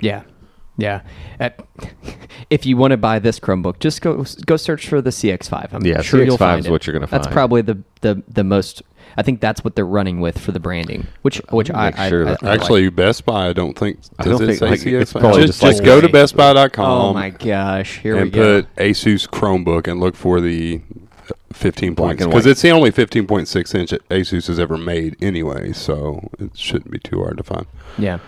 Yeah, 0.00 0.22
yeah. 0.76 1.02
At, 1.40 1.64
if 2.50 2.66
you 2.66 2.76
want 2.76 2.90
to 2.90 2.96
buy 2.96 3.18
this 3.18 3.38
Chromebook, 3.40 3.78
just 3.78 4.02
go 4.02 4.24
go 4.46 4.56
search 4.56 4.88
for 4.88 5.00
the 5.00 5.10
CX5. 5.10 5.72
I'm 5.72 5.84
Yeah, 5.86 6.02
sure 6.02 6.22
you'll 6.24 6.36
find 6.38 6.60
is 6.60 6.66
it. 6.66 6.70
what 6.70 6.86
you're 6.86 6.92
gonna 6.94 7.06
find. 7.06 7.22
That's 7.22 7.32
probably 7.32 7.62
the, 7.62 7.78
the 8.00 8.22
the 8.28 8.44
most. 8.44 8.82
I 9.16 9.22
think 9.22 9.40
that's 9.40 9.64
what 9.64 9.74
they're 9.76 9.86
running 9.86 10.20
with 10.20 10.38
for 10.38 10.52
the 10.52 10.60
branding, 10.60 11.06
which 11.22 11.38
which 11.50 11.70
I, 11.70 11.86
make 11.90 11.98
I, 11.98 12.08
sure 12.08 12.22
I, 12.22 12.30
that- 12.32 12.42
I 12.42 12.46
like. 12.50 12.60
Actually, 12.60 12.88
Best 12.90 13.24
Buy, 13.24 13.48
I 13.48 13.52
don't 13.52 13.76
think. 13.78 14.00
Does 14.00 14.10
I 14.18 14.24
don't 14.24 14.42
it 14.42 14.46
think, 14.46 14.58
say 14.58 14.68
like, 14.70 14.80
CX5? 14.80 15.00
it's 15.00 15.12
probably 15.12 15.40
just, 15.46 15.46
just 15.46 15.62
like 15.62 15.72
just 15.72 15.84
go 15.84 16.00
to 16.00 16.08
boy. 16.08 16.18
bestbuy.com. 16.18 16.84
oh 16.90 17.14
my 17.14 17.30
gosh, 17.30 17.98
here 17.98 18.16
we 18.16 18.22
and 18.22 18.32
go. 18.32 18.62
put 18.62 18.76
Asus 18.76 19.28
Chromebook 19.28 19.86
and 19.88 20.00
look 20.00 20.16
for 20.16 20.40
the 20.40 20.82
15 21.52 21.94
Black 21.94 22.18
points 22.18 22.26
because 22.26 22.46
it's 22.46 22.60
the 22.62 22.70
only 22.70 22.92
15.6 22.92 23.74
inch 23.74 23.90
that 23.90 24.06
Asus 24.10 24.46
has 24.48 24.60
ever 24.60 24.76
made 24.76 25.16
anyway, 25.22 25.72
so 25.72 26.28
it 26.38 26.56
shouldn't 26.56 26.90
be 26.90 26.98
too 26.98 27.20
hard 27.22 27.38
to 27.38 27.42
find. 27.42 27.66
Yeah, 27.98 28.18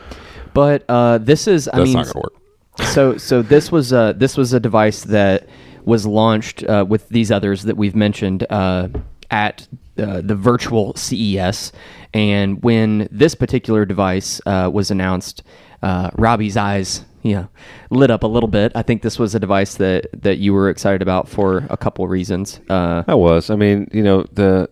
but 0.54 0.85
uh, 0.88 1.18
this 1.18 1.47
is. 1.47 1.68
I 1.68 1.76
That's 1.78 1.88
mean, 1.88 1.97
not 1.99 2.07
gonna 2.07 2.21
work. 2.21 2.88
so 2.92 3.18
so 3.18 3.42
this 3.42 3.71
was 3.71 3.92
a 3.92 4.14
this 4.16 4.37
was 4.37 4.52
a 4.54 4.61
device 4.61 5.02
that 5.04 5.47
was 5.85 6.07
launched 6.07 6.64
uh, 6.64 6.85
with 6.88 7.09
these 7.09 7.30
others 7.30 7.62
that 7.64 7.76
we've 7.76 7.97
mentioned 7.97 8.47
uh, 8.50 8.88
at 9.30 9.68
uh, 9.99 10.21
the 10.23 10.35
virtual 10.35 10.95
CES, 10.95 11.73
and 12.14 12.62
when 12.62 13.09
this 13.11 13.35
particular 13.35 13.85
device 13.85 14.40
uh, 14.47 14.71
was 14.73 14.90
announced, 14.90 15.43
uh, 15.83 16.11
Robbie's 16.17 16.57
eyes 16.57 17.05
know, 17.35 17.49
lit 17.90 18.11
up 18.11 18.23
a 18.23 18.26
little 18.26 18.49
bit. 18.49 18.73
I 18.75 18.83
think 18.83 19.02
this 19.02 19.19
was 19.19 19.35
a 19.35 19.40
device 19.40 19.76
that 19.76 20.09
that 20.23 20.38
you 20.38 20.52
were 20.52 20.69
excited 20.71 21.02
about 21.02 21.28
for 21.28 21.67
a 21.71 21.76
couple 21.76 22.07
reasons. 22.09 22.61
Uh, 22.69 23.05
I 23.07 23.14
was. 23.14 23.50
I 23.50 23.57
mean, 23.57 23.88
you 23.93 24.02
know, 24.02 24.25
the 24.33 24.69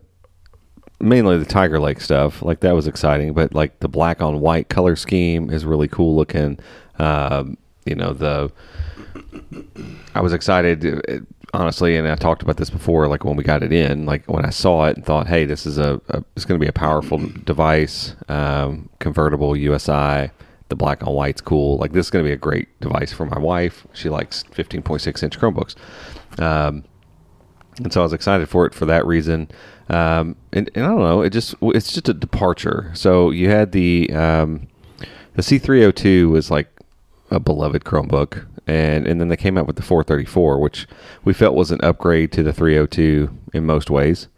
mainly 1.01 1.39
the 1.39 1.45
Tiger 1.45 1.79
Lake 1.79 2.01
stuff, 2.01 2.43
like 2.43 2.61
that 2.61 2.75
was 2.75 2.87
exciting, 2.87 3.33
but 3.33 3.55
like 3.55 3.81
the 3.81 3.89
black 3.89 4.23
on 4.23 4.41
white 4.41 4.69
color 4.69 4.97
scheme 4.97 5.51
is 5.51 5.65
really 5.65 5.89
cool 5.89 6.17
looking. 6.17 6.59
Um, 6.99 7.57
you 7.85 7.95
know, 7.95 8.13
the 8.13 8.51
I 10.15 10.21
was 10.21 10.33
excited, 10.33 10.85
uh, 11.09 11.19
honestly, 11.57 11.97
and 11.97 12.07
I 12.07 12.15
talked 12.17 12.43
about 12.43 12.57
this 12.57 12.71
before. 12.71 13.09
Like 13.09 13.25
when 13.25 13.37
we 13.37 13.43
got 13.43 13.63
it 13.63 13.73
in, 13.73 14.07
like 14.07 14.25
when 14.27 14.45
I 14.45 14.51
saw 14.51 14.85
it 14.85 14.97
and 14.97 15.05
thought, 15.05 15.27
"Hey, 15.27 15.45
this 15.45 15.67
is 15.67 15.79
a, 15.79 16.01
a 16.09 16.23
it's 16.37 16.45
going 16.45 16.61
to 16.61 16.65
be 16.65 16.69
a 16.69 16.73
powerful 16.73 17.19
device, 17.45 18.15
um, 18.29 18.89
convertible 18.99 19.57
USI." 19.57 20.31
The 20.69 20.75
black 20.75 21.07
on 21.07 21.15
white's 21.15 21.41
cool. 21.41 21.79
Like 21.79 21.93
this 21.93 22.07
is 22.07 22.11
going 22.11 22.25
to 22.25 22.29
be 22.29 22.33
a 22.33 22.37
great 22.37 22.69
device 22.81 23.13
for 23.13 23.25
my 23.25 23.39
wife. 23.39 23.87
She 23.93 24.09
likes 24.09 24.43
15.6 24.53 25.23
inch 25.23 25.39
Chromebooks, 25.39 25.77
um, 26.41 26.85
and 27.79 27.93
so 27.93 28.01
I 28.01 28.03
was 28.03 28.13
excited 28.13 28.49
for 28.49 28.67
it 28.67 28.75
for 28.75 28.85
that 28.87 29.07
reason. 29.07 29.49
Um, 29.89 30.35
and, 30.53 30.69
and 30.75 30.85
I 30.85 30.89
don't 30.89 30.99
know, 30.99 31.23
it 31.23 31.31
just 31.31 31.55
it's 31.63 31.93
just 31.93 32.09
a 32.09 32.15
departure. 32.15 32.91
So 32.95 33.31
you 33.31 33.49
had 33.49 33.71
the 33.73 34.13
um, 34.13 34.67
the 35.35 35.43
C302 35.43 36.31
was 36.31 36.51
like 36.51 36.69
a 37.31 37.39
beloved 37.39 37.85
Chromebook, 37.85 38.47
and 38.67 39.07
and 39.07 39.21
then 39.21 39.29
they 39.29 39.37
came 39.37 39.57
out 39.59 39.67
with 39.67 39.77
the 39.77 39.83
434, 39.83 40.59
which 40.59 40.87
we 41.25 41.33
felt 41.33 41.55
was 41.55 41.71
an 41.71 41.81
upgrade 41.83 42.33
to 42.33 42.43
the 42.43 42.53
302 42.53 43.31
in 43.53 43.65
most 43.67 43.91
ways. 43.91 44.29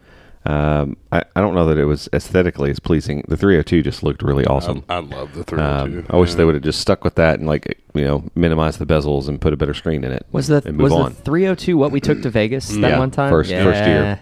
Um, 0.47 0.97
I, 1.13 1.25
I 1.37 1.41
don't 1.43 1.55
know 1.55 1.67
that 1.67 1.77
it 1.77 1.85
was 1.85 2.09
aesthetically 2.13 2.71
as 2.71 2.79
pleasing. 2.79 3.23
The 3.29 3.37
302 3.37 3.83
just 3.83 4.03
looked 4.03 4.23
really 4.23 4.47
awesome. 4.47 4.83
I, 4.89 4.95
I 4.95 4.99
love 5.01 5.33
the 5.35 5.41
Um, 5.41 5.45
302. 5.91 6.07
I 6.09 6.17
wish 6.17 6.31
yeah. 6.31 6.37
they 6.37 6.45
would 6.45 6.55
have 6.55 6.63
just 6.65 6.81
stuck 6.81 7.05
with 7.05 7.17
that 7.17 7.39
and 7.39 7.47
like 7.49 7.79
you 7.95 8.05
know 8.05 8.25
minimize 8.35 8.79
the 8.79 8.87
bezels 8.87 9.29
and 9.29 9.41
put 9.41 9.53
a 9.53 9.57
better 9.57 9.75
screen 9.75 10.05
in 10.05 10.13
it. 10.13 10.25
was 10.33 10.47
the 10.47 10.63
and 10.65 10.77
move 10.79 10.85
was 10.85 10.93
on. 10.93 11.13
the 11.15 11.23
302 11.23 11.77
what 11.77 11.91
we 11.93 12.01
took 12.01 12.23
to 12.23 12.31
Vegas 12.31 12.69
that 12.69 12.79
Yeah, 12.81 12.99
one 12.99 13.11
time? 13.11 13.31
first- 13.31 13.51
first 13.51 13.85
year. 13.85 14.21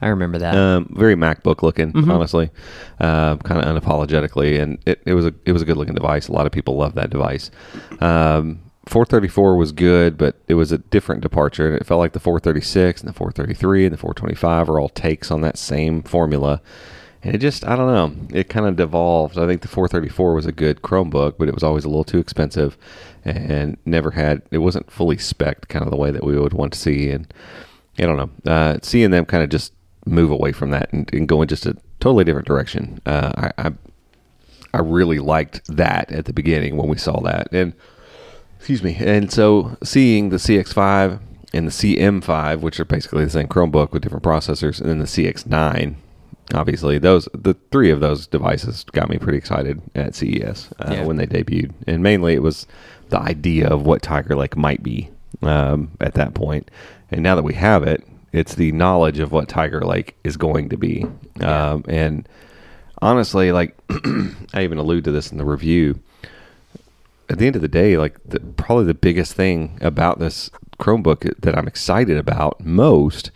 I 0.00 0.08
remember 0.08 0.38
that. 0.38 0.54
Um, 0.56 0.94
very 0.96 1.16
MacBook 1.16 1.62
looking, 1.62 1.92
Mhm. 1.92 2.08
honestly, 2.12 2.50
um, 3.00 3.38
kind 3.40 3.60
of 3.60 3.82
unapologetically, 3.82 4.60
and 4.62 4.78
it, 4.86 5.02
it 5.04 5.14
was 5.14 5.26
a 5.26 5.34
it 5.44 5.50
was 5.52 5.60
a 5.60 5.64
good 5.64 5.76
looking 5.76 5.94
device. 5.96 6.28
A 6.28 6.32
lot 6.32 6.46
of 6.46 6.52
people 6.52 6.76
love 6.76 6.94
that 6.94 7.10
device. 7.10 7.50
Um, 8.00 8.60
434 8.88 9.56
was 9.56 9.72
good, 9.72 10.16
but 10.16 10.36
it 10.48 10.54
was 10.54 10.72
a 10.72 10.78
different 10.78 11.20
departure, 11.20 11.68
and 11.68 11.76
it 11.80 11.86
felt 11.86 11.98
like 11.98 12.12
the 12.12 12.20
436 12.20 13.00
and 13.00 13.08
the 13.08 13.12
433 13.12 13.86
and 13.86 13.92
the 13.92 13.98
425 13.98 14.70
are 14.70 14.80
all 14.80 14.88
takes 14.88 15.30
on 15.30 15.42
that 15.42 15.58
same 15.58 16.02
formula. 16.02 16.60
And 17.22 17.34
it 17.34 17.38
just, 17.38 17.66
I 17.66 17.76
don't 17.76 17.92
know, 17.92 18.38
it 18.38 18.48
kind 18.48 18.66
of 18.66 18.76
devolved. 18.76 19.36
I 19.38 19.46
think 19.46 19.62
the 19.62 19.68
434 19.68 20.34
was 20.34 20.46
a 20.46 20.52
good 20.52 20.82
Chromebook, 20.82 21.34
but 21.36 21.48
it 21.48 21.54
was 21.54 21.64
always 21.64 21.84
a 21.84 21.88
little 21.88 22.04
too 22.04 22.18
expensive 22.18 22.78
and 23.24 23.76
never 23.84 24.12
had, 24.12 24.42
it 24.50 24.58
wasn't 24.58 24.90
fully 24.90 25.18
spec'd 25.18 25.68
kind 25.68 25.84
of 25.84 25.90
the 25.90 25.96
way 25.96 26.10
that 26.10 26.24
we 26.24 26.38
would 26.38 26.52
want 26.52 26.72
to 26.72 26.78
see. 26.78 27.10
And 27.10 27.32
I 27.98 28.02
don't 28.02 28.16
know. 28.16 28.50
Uh, 28.50 28.78
seeing 28.82 29.10
them 29.10 29.26
kind 29.26 29.42
of 29.42 29.50
just 29.50 29.72
move 30.06 30.30
away 30.30 30.52
from 30.52 30.70
that 30.70 30.92
and, 30.92 31.12
and 31.12 31.28
go 31.28 31.42
in 31.42 31.48
just 31.48 31.66
a 31.66 31.76
totally 32.00 32.24
different 32.24 32.46
direction. 32.46 33.00
Uh, 33.04 33.32
I, 33.36 33.66
I 33.66 33.72
I 34.74 34.80
really 34.80 35.18
liked 35.18 35.66
that 35.76 36.12
at 36.12 36.26
the 36.26 36.32
beginning 36.32 36.76
when 36.76 36.88
we 36.88 36.98
saw 36.98 37.20
that, 37.22 37.48
and 37.52 37.72
excuse 38.58 38.82
me. 38.82 38.96
And 39.00 39.32
so 39.32 39.76
seeing 39.82 40.28
the 40.28 40.36
CX5 40.36 41.20
and 41.54 41.66
the 41.66 41.70
CM5, 41.70 42.60
which 42.60 42.78
are 42.78 42.84
basically 42.84 43.24
the 43.24 43.30
same 43.30 43.48
Chromebook 43.48 43.92
with 43.92 44.02
different 44.02 44.24
processors, 44.24 44.80
and 44.80 44.90
then 44.90 44.98
the 44.98 45.04
CX9. 45.06 45.94
Obviously, 46.54 46.96
those 46.98 47.28
the 47.34 47.54
three 47.70 47.90
of 47.90 48.00
those 48.00 48.26
devices 48.26 48.82
got 48.92 49.10
me 49.10 49.18
pretty 49.18 49.36
excited 49.36 49.82
at 49.94 50.14
CES 50.14 50.70
uh, 50.80 50.92
Yeah. 50.92 51.04
when 51.04 51.16
they 51.18 51.26
debuted, 51.26 51.72
and 51.86 52.02
mainly 52.02 52.32
it 52.34 52.42
was 52.42 52.66
the 53.10 53.20
idea 53.20 53.68
of 53.68 53.84
what 53.84 54.00
Tiger 54.02 54.34
Lake 54.34 54.56
might 54.56 54.82
be 54.82 55.10
um, 55.42 55.90
at 56.00 56.14
that 56.14 56.32
point. 56.32 56.70
And 57.10 57.22
now 57.22 57.34
that 57.34 57.42
we 57.42 57.52
have 57.54 57.82
it, 57.82 58.02
it's 58.32 58.54
the 58.54 58.72
knowledge 58.72 59.18
of 59.18 59.30
what 59.30 59.48
Tiger 59.48 59.82
Lake 59.82 60.16
is 60.24 60.38
going 60.38 60.70
to 60.70 60.78
be. 60.78 61.04
Um, 61.42 61.84
and 61.86 62.26
honestly, 63.02 63.52
like 63.52 63.76
I 64.54 64.62
even 64.62 64.78
allude 64.78 65.04
to 65.04 65.10
this 65.10 65.30
in 65.30 65.36
the 65.38 65.44
review. 65.44 65.98
At 67.30 67.38
the 67.38 67.46
end 67.46 67.56
of 67.56 67.62
the 67.62 67.68
day, 67.68 67.96
like 67.96 68.16
the, 68.24 68.40
probably 68.40 68.86
the 68.86 68.94
biggest 68.94 69.34
thing 69.34 69.78
about 69.80 70.18
this 70.18 70.50
Chromebook 70.78 71.40
that 71.40 71.56
I'm 71.58 71.66
excited 71.68 72.16
about 72.16 72.60
most 72.64 73.30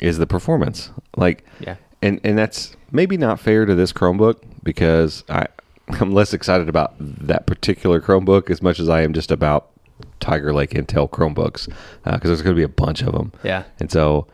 is 0.00 0.18
the 0.18 0.26
performance. 0.26 0.90
Like, 1.16 1.44
Yeah. 1.60 1.76
and 2.02 2.20
and 2.24 2.36
that's 2.38 2.76
maybe 2.90 3.16
not 3.16 3.38
fair 3.40 3.64
to 3.66 3.74
this 3.74 3.92
Chromebook 3.92 4.36
because 4.62 5.24
I 5.28 5.46
I'm 6.00 6.12
less 6.12 6.32
excited 6.34 6.68
about 6.68 6.94
that 6.98 7.46
particular 7.46 8.00
Chromebook 8.00 8.50
as 8.50 8.60
much 8.62 8.78
as 8.80 8.88
I 8.88 9.02
am 9.02 9.12
just 9.12 9.30
about 9.30 9.68
Tiger 10.20 10.52
Lake 10.52 10.70
Intel 10.70 11.08
Chromebooks 11.08 11.68
uh, 12.04 12.12
because 12.14 12.28
there's 12.28 12.42
going 12.42 12.54
to 12.54 12.60
be 12.60 12.64
a 12.64 12.68
bunch 12.68 13.02
of 13.02 13.12
them. 13.12 13.32
Yeah. 13.42 13.64
And 13.80 13.90
so, 13.90 14.26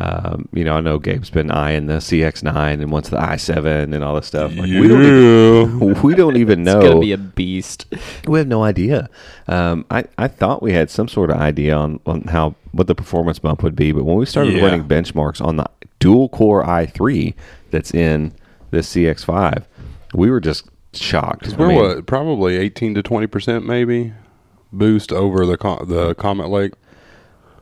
um, 0.00 0.48
you 0.52 0.62
know, 0.64 0.74
I 0.76 0.80
know 0.80 0.98
Gabe's 0.98 1.30
been 1.30 1.50
eyeing 1.50 1.86
the 1.86 1.94
CX9 1.94 2.74
and 2.74 2.92
wants 2.92 3.08
the 3.08 3.16
i7 3.16 3.92
and 3.94 4.04
all 4.04 4.14
this 4.14 4.26
stuff. 4.26 4.50
Like, 4.54 4.68
we 4.70 4.86
don't 4.86 5.02
even, 5.04 6.02
we 6.02 6.14
don't 6.14 6.36
even 6.36 6.62
know. 6.62 6.78
It's 6.78 6.88
gonna 6.88 7.00
be 7.00 7.12
a 7.12 7.18
beast. 7.18 7.86
we 8.26 8.38
have 8.38 8.46
no 8.48 8.62
idea. 8.62 9.08
Um, 9.48 9.84
I, 9.90 10.04
I 10.16 10.28
thought 10.28 10.62
we 10.62 10.72
had 10.72 10.90
some 10.90 11.08
sort 11.08 11.30
of 11.30 11.36
idea 11.38 11.74
on, 11.74 12.00
on 12.06 12.22
how 12.22 12.54
what 12.72 12.86
the 12.86 12.94
performance 12.94 13.38
bump 13.38 13.62
would 13.62 13.74
be, 13.74 13.92
but 13.92 14.04
when 14.04 14.16
we 14.16 14.26
started 14.26 14.54
Yeah. 14.54 14.62
running 14.64 14.84
benchmarks 14.86 15.44
on 15.44 15.56
the 15.56 15.66
dual 15.98 16.28
core 16.28 16.62
i3 16.64 17.34
that's 17.70 17.92
in 17.92 18.32
the 18.70 18.78
CX5, 18.78 19.64
we 20.14 20.30
were 20.30 20.40
just 20.40 20.68
shocked. 20.92 21.52
I 21.54 21.56
We're 21.56 21.68
mean, 21.68 21.76
what, 21.78 22.06
probably 22.06 22.56
18 22.56 22.94
to 22.94 23.02
20 23.02 23.26
percent, 23.26 23.66
maybe 23.66 24.12
boost 24.72 25.12
over 25.12 25.44
the 25.46 25.56
co- 25.56 25.84
the 25.84 26.14
Comet 26.14 26.48
Lake. 26.50 26.72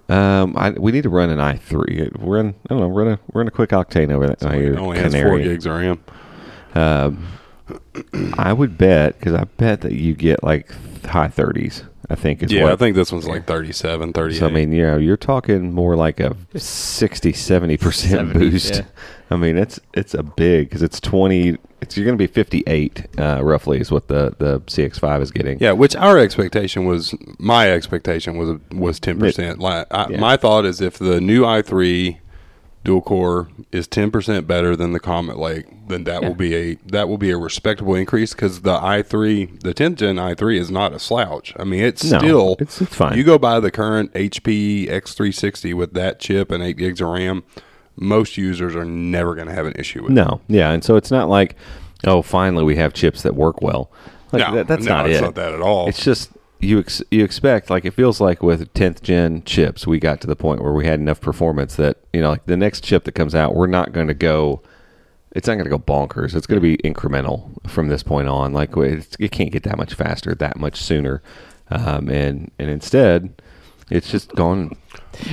Um, 0.09 0.57
I, 0.57 0.71
we 0.71 0.93
need 0.93 1.03
to 1.03 1.09
run 1.09 1.31
an 1.31 1.39
i3. 1.39 2.19
We're 2.21 2.39
in, 2.39 2.49
I 2.49 2.69
don't 2.69 2.81
know, 2.81 2.89
run 2.89 3.09
a 3.09 3.19
run 3.33 3.49
a 3.49 3.51
quick 3.51 3.71
octane 3.71 4.13
over 4.13 4.27
that. 4.29 4.43
It 4.43 4.55
here, 4.55 4.79
only 4.79 4.99
has 4.99 5.13
four 5.15 5.39
gigs 5.39 5.67
of 5.67 5.75
RAM. 5.75 6.05
Um, 6.75 7.27
I 8.39 8.53
would 8.53 8.79
bet 8.79 9.19
because 9.19 9.35
I 9.35 9.45
bet 9.45 9.81
that 9.81 9.93
you 9.93 10.15
get 10.15 10.45
like 10.45 10.71
high 11.05 11.29
30s. 11.29 11.85
I 12.09 12.15
think 12.15 12.43
is 12.45 12.53
Yeah, 12.53 12.63
what 12.65 12.73
I 12.73 12.77
think 12.77 12.95
this 12.95 13.11
one's 13.11 13.27
like 13.27 13.47
37, 13.47 14.13
38. 14.13 14.39
So 14.39 14.47
I 14.47 14.51
mean, 14.51 14.71
you 14.71 14.83
know, 14.83 14.97
you're 14.97 15.17
talking 15.17 15.73
more 15.73 15.97
like 15.97 16.21
a 16.21 16.37
60, 16.57 17.33
70 17.33 17.77
percent 17.79 18.11
70, 18.29 18.39
boost. 18.39 18.75
yeah. 18.77 18.83
I 19.31 19.37
mean, 19.37 19.57
it's 19.59 19.81
it's 19.95 20.15
a 20.15 20.23
big 20.23 20.69
because 20.69 20.83
it's 20.83 21.01
twenty. 21.01 21.57
It's 21.83 21.95
you're 21.97 22.07
going 22.07 22.17
to 22.17 22.23
be 22.23 22.27
58 22.27 23.07
uh, 23.19 23.41
roughly 23.45 23.79
is 23.81 23.91
what 23.91 24.09
the 24.09 24.35
the 24.39 24.61
CX5 24.63 25.21
is 25.21 25.31
getting. 25.31 25.59
Yeah, 25.61 25.73
which 25.73 25.95
our 25.95 26.19
expectation 26.19 26.87
was, 26.87 27.15
my 27.39 27.71
expectation 27.71 28.39
was 28.39 28.59
was 28.73 28.99
ten 28.99 29.19
percent. 29.19 29.59
Like, 29.59 29.87
I, 29.91 30.07
Yeah. 30.11 30.19
My 30.21 30.37
thought 30.39 30.65
is 30.65 30.81
if 30.81 30.97
the 30.99 31.21
new 31.21 31.43
i3 31.43 32.17
dual 32.83 33.03
core 33.03 33.49
is 33.73 33.87
ten 33.89 34.11
percent 34.11 34.47
better 34.47 34.75
than 34.75 34.93
the 34.93 35.01
Comet 35.01 35.39
Lake, 35.39 35.67
then 35.89 36.05
that 36.05 36.23
Yeah. 36.23 36.29
will 36.29 36.35
be 36.35 36.55
a 36.55 36.75
that 36.87 37.09
will 37.09 37.19
be 37.19 37.31
a 37.31 37.37
respectable 37.37 37.95
increase 37.95 38.33
because 38.33 38.63
the 38.63 38.79
i3, 38.79 39.61
the 39.61 39.75
10th 39.75 39.97
gen 39.97 40.17
i3 40.17 40.59
is 40.59 40.71
not 40.71 40.93
a 40.95 40.99
slouch. 40.99 41.53
I 41.59 41.65
mean, 41.65 41.83
it's 41.85 42.05
No, 42.11 42.19
still 42.19 42.53
it's- 42.61 42.81
it's 42.81 42.95
fine. 42.97 43.19
You 43.19 43.23
go 43.25 43.39
buy 43.39 43.61
the 43.61 43.71
current 43.71 44.15
HP 44.15 44.89
X360 44.89 45.75
with 45.75 45.93
that 45.95 46.21
chip 46.21 46.51
and 46.51 46.63
eight 46.63 46.79
gigs 46.79 47.01
of 47.03 47.09
RAM. 47.09 47.43
Most 47.97 48.37
users 48.37 48.75
are 48.77 48.85
never 48.85 49.35
going 49.35 49.49
to 49.49 49.55
have 49.55 49.67
an 49.67 49.75
issue 49.77 50.03
with. 50.03 50.13
it. 50.13 50.15
No, 50.15 50.41
yeah, 50.49 50.71
and 50.73 50.85
so 50.85 50.97
it's 50.97 51.11
not 51.11 51.29
like, 51.29 51.57
oh, 52.05 52.23
finally 52.23 52.65
we 52.65 52.77
have 52.77 52.93
chips 52.93 53.23
that 53.23 53.35
work 53.35 53.63
well. 53.63 53.91
Like 54.33 54.47
No, 54.49 54.55
that, 54.57 54.69
that's 54.69 54.85
no, 54.85 54.93
not 54.97 55.09
it's 55.11 55.19
it. 55.19 55.23
not 55.23 55.35
that 55.37 55.53
at 55.55 55.61
all. 55.61 55.89
It's 55.89 56.03
just 56.05 56.31
you 56.59 56.79
ex- 56.79 57.03
you 57.11 57.23
expect 57.23 57.69
like 57.71 57.85
it 57.85 57.93
feels 57.93 58.21
like 58.21 58.43
with 58.43 58.73
10th 58.73 59.03
gen 59.03 59.43
chips 59.45 59.87
we 59.87 59.99
got 60.01 60.23
to 60.23 60.27
the 60.27 60.35
point 60.35 60.63
where 60.63 60.73
we 60.73 60.87
had 60.87 60.99
enough 60.99 61.21
performance 61.21 61.77
that 61.77 61.99
you 62.15 62.21
know 62.23 62.31
like 62.31 62.47
the 62.47 62.57
next 62.57 62.83
chip 62.83 63.05
that 63.05 63.13
comes 63.13 63.35
out 63.35 63.55
we're 63.55 63.67
not 63.67 63.93
going 63.93 64.07
to 64.09 64.15
go 64.15 64.63
it's 65.33 65.47
not 65.47 65.55
going 65.57 65.65
to 65.65 65.71
go 65.71 65.79
bonkers 65.79 66.35
it's 66.35 66.47
going 66.47 66.59
to 66.59 66.67
be 66.67 66.79
incremental 66.79 67.51
from 67.69 67.89
this 67.89 68.03
point 68.03 68.27
on 68.27 68.55
like 68.55 68.75
it's, 68.79 69.15
it 69.21 69.31
can't 69.33 69.53
get 69.53 69.65
that 69.65 69.77
much 69.77 69.93
faster 69.93 70.35
that 70.35 70.57
much 70.59 70.81
sooner 70.81 71.23
um, 71.71 72.09
and 72.09 72.51
and 72.59 72.71
instead 72.71 73.35
it's 73.91 74.11
just 74.11 74.35
gone 74.35 74.75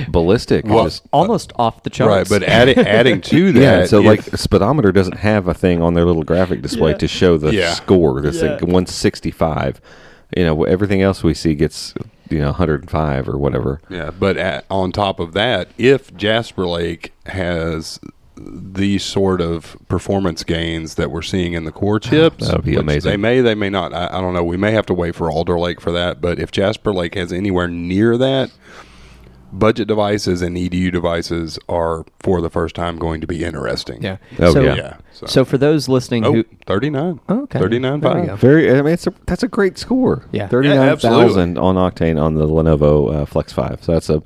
ballistic 0.08 0.64
Well, 0.66 0.84
just 0.84 1.04
uh, 1.06 1.08
Almost 1.12 1.52
off 1.56 1.82
the 1.82 1.90
charts. 1.90 2.30
right, 2.30 2.40
but 2.40 2.48
adding 2.48 2.78
adding 2.78 3.20
to 3.22 3.52
that, 3.54 3.60
yeah, 3.60 3.84
so 3.86 4.00
if- 4.00 4.06
like 4.06 4.22
speedometer 4.38 4.92
doesn't 4.92 5.18
have 5.18 5.48
a 5.48 5.54
thing 5.54 5.82
on 5.82 5.94
their 5.94 6.04
little 6.04 6.24
graphic 6.24 6.62
display 6.62 6.92
Yeah. 6.92 6.98
to 6.98 7.08
show 7.08 7.36
the 7.38 7.52
Yeah. 7.54 7.74
score. 7.74 8.20
That's 8.20 8.42
Yeah. 8.42 8.52
like 8.52 8.60
165. 8.62 9.80
You 10.36 10.44
know, 10.44 10.64
everything 10.64 11.02
else 11.02 11.22
we 11.22 11.34
see 11.34 11.54
gets 11.54 11.94
you 12.30 12.38
know 12.40 12.46
105 12.52 13.28
or 13.28 13.36
whatever. 13.38 13.80
Yeah, 13.88 14.10
but 14.18 14.36
at, 14.36 14.64
on 14.70 14.90
top 14.92 15.20
of 15.20 15.32
that, 15.34 15.68
if 15.78 16.14
Jasper 16.16 16.66
Lake 16.66 17.12
has 17.26 18.00
these 18.36 19.04
sort 19.04 19.40
of 19.40 19.76
performance 19.86 20.42
gains 20.42 20.96
that 20.96 21.08
we're 21.12 21.22
seeing 21.22 21.52
in 21.52 21.64
the 21.64 21.70
core 21.70 22.00
chips, 22.00 22.48
that 22.48 22.56
would 22.56 22.64
be 22.64 22.74
amazing. 22.74 23.08
They 23.12 23.16
may, 23.16 23.40
they 23.42 23.54
may 23.54 23.70
not. 23.70 23.92
I, 23.92 24.08
I 24.10 24.20
don't 24.20 24.34
know. 24.34 24.42
We 24.42 24.56
may 24.56 24.72
have 24.72 24.86
to 24.86 24.94
wait 24.94 25.14
for 25.14 25.30
Alder 25.30 25.56
Lake 25.56 25.80
for 25.80 25.92
that. 25.92 26.20
But 26.20 26.40
if 26.40 26.50
Jasper 26.50 26.92
Lake 26.92 27.14
has 27.14 27.32
anywhere 27.32 27.68
near 27.68 28.16
that, 28.18 28.50
budget 29.58 29.88
devices 29.88 30.42
and 30.42 30.56
EDU 30.56 30.90
devices 30.92 31.58
are 31.68 32.04
for 32.20 32.40
the 32.40 32.50
first 32.50 32.74
time 32.74 32.98
going 32.98 33.20
to 33.20 33.26
be 33.26 33.44
interesting. 33.44 34.02
Yeah. 34.02 34.16
Oh, 34.38 34.52
so, 34.52 34.60
yeah. 34.62 34.74
Yeah. 34.74 34.96
So, 35.12 35.26
So, 35.26 35.44
for 35.44 35.56
those 35.58 35.88
listening 35.88 36.24
oh, 36.24 36.32
who 36.32 36.44
39. 36.66 37.20
Oh, 37.28 37.42
okay. 37.42 37.58
39 37.58 38.00
five. 38.00 38.38
Very. 38.38 38.70
I 38.70 38.82
mean, 38.82 38.92
it's 38.94 39.06
a, 39.06 39.14
that's 39.26 39.42
a 39.42 39.48
great 39.48 39.78
score. 39.78 40.26
Yeah. 40.32 40.48
thirty 40.48 40.68
Yeah, 40.68 40.74
nine 40.76 40.88
absolutely. 40.90 41.24
thousand 41.26 41.58
on 41.58 41.76
Octane 41.76 42.20
on 42.20 42.34
the 42.34 42.46
Lenovo 42.46 43.14
uh, 43.22 43.24
Flex 43.26 43.52
Five. 43.52 43.82
So 43.82 43.92
that's 43.92 44.10
a 44.10 44.22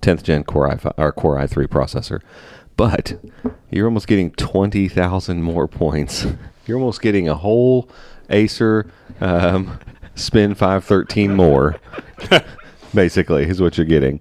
tenth 0.00 0.22
gen 0.22 0.44
Core 0.44 0.70
i 0.70 0.76
fi- 0.76 0.94
or 0.96 1.12
Core 1.12 1.38
i 1.38 1.46
three 1.46 1.66
processor. 1.66 2.20
But 2.76 3.22
you're 3.70 3.86
almost 3.86 4.06
getting 4.06 4.30
twenty 4.32 4.88
thousand 4.88 5.42
more 5.42 5.68
points. 5.68 6.26
You're 6.66 6.78
almost 6.78 7.02
getting 7.02 7.28
a 7.28 7.34
whole 7.34 7.88
Acer 8.28 8.88
um, 9.20 9.80
Spin 10.14 10.54
five 10.54 10.84
thirteen 10.84 11.34
more. 11.34 11.80
basically, 12.94 13.44
is 13.44 13.60
what 13.60 13.76
you're 13.78 13.86
getting. 13.86 14.20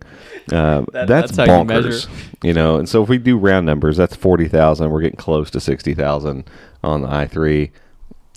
Um, 0.51 0.87
That- 0.93 1.07
that's, 1.07 1.31
that's 1.35 1.49
how 1.49 1.61
you 1.61 1.65
bonkers. 1.65 2.07
You 2.43 2.53
know, 2.53 2.77
and 2.77 2.87
so 2.87 3.03
if 3.03 3.09
we 3.09 3.17
do 3.17 3.37
round 3.37 3.65
numbers, 3.65 3.97
that's 3.97 4.15
forty 4.15 4.47
thousand. 4.47 4.89
We're 4.91 5.01
getting 5.01 5.17
close 5.17 5.49
to 5.51 5.59
sixty 5.59 5.93
thousand 5.93 6.49
on 6.83 7.01
the 7.01 7.09
i 7.09 7.27
three. 7.27 7.71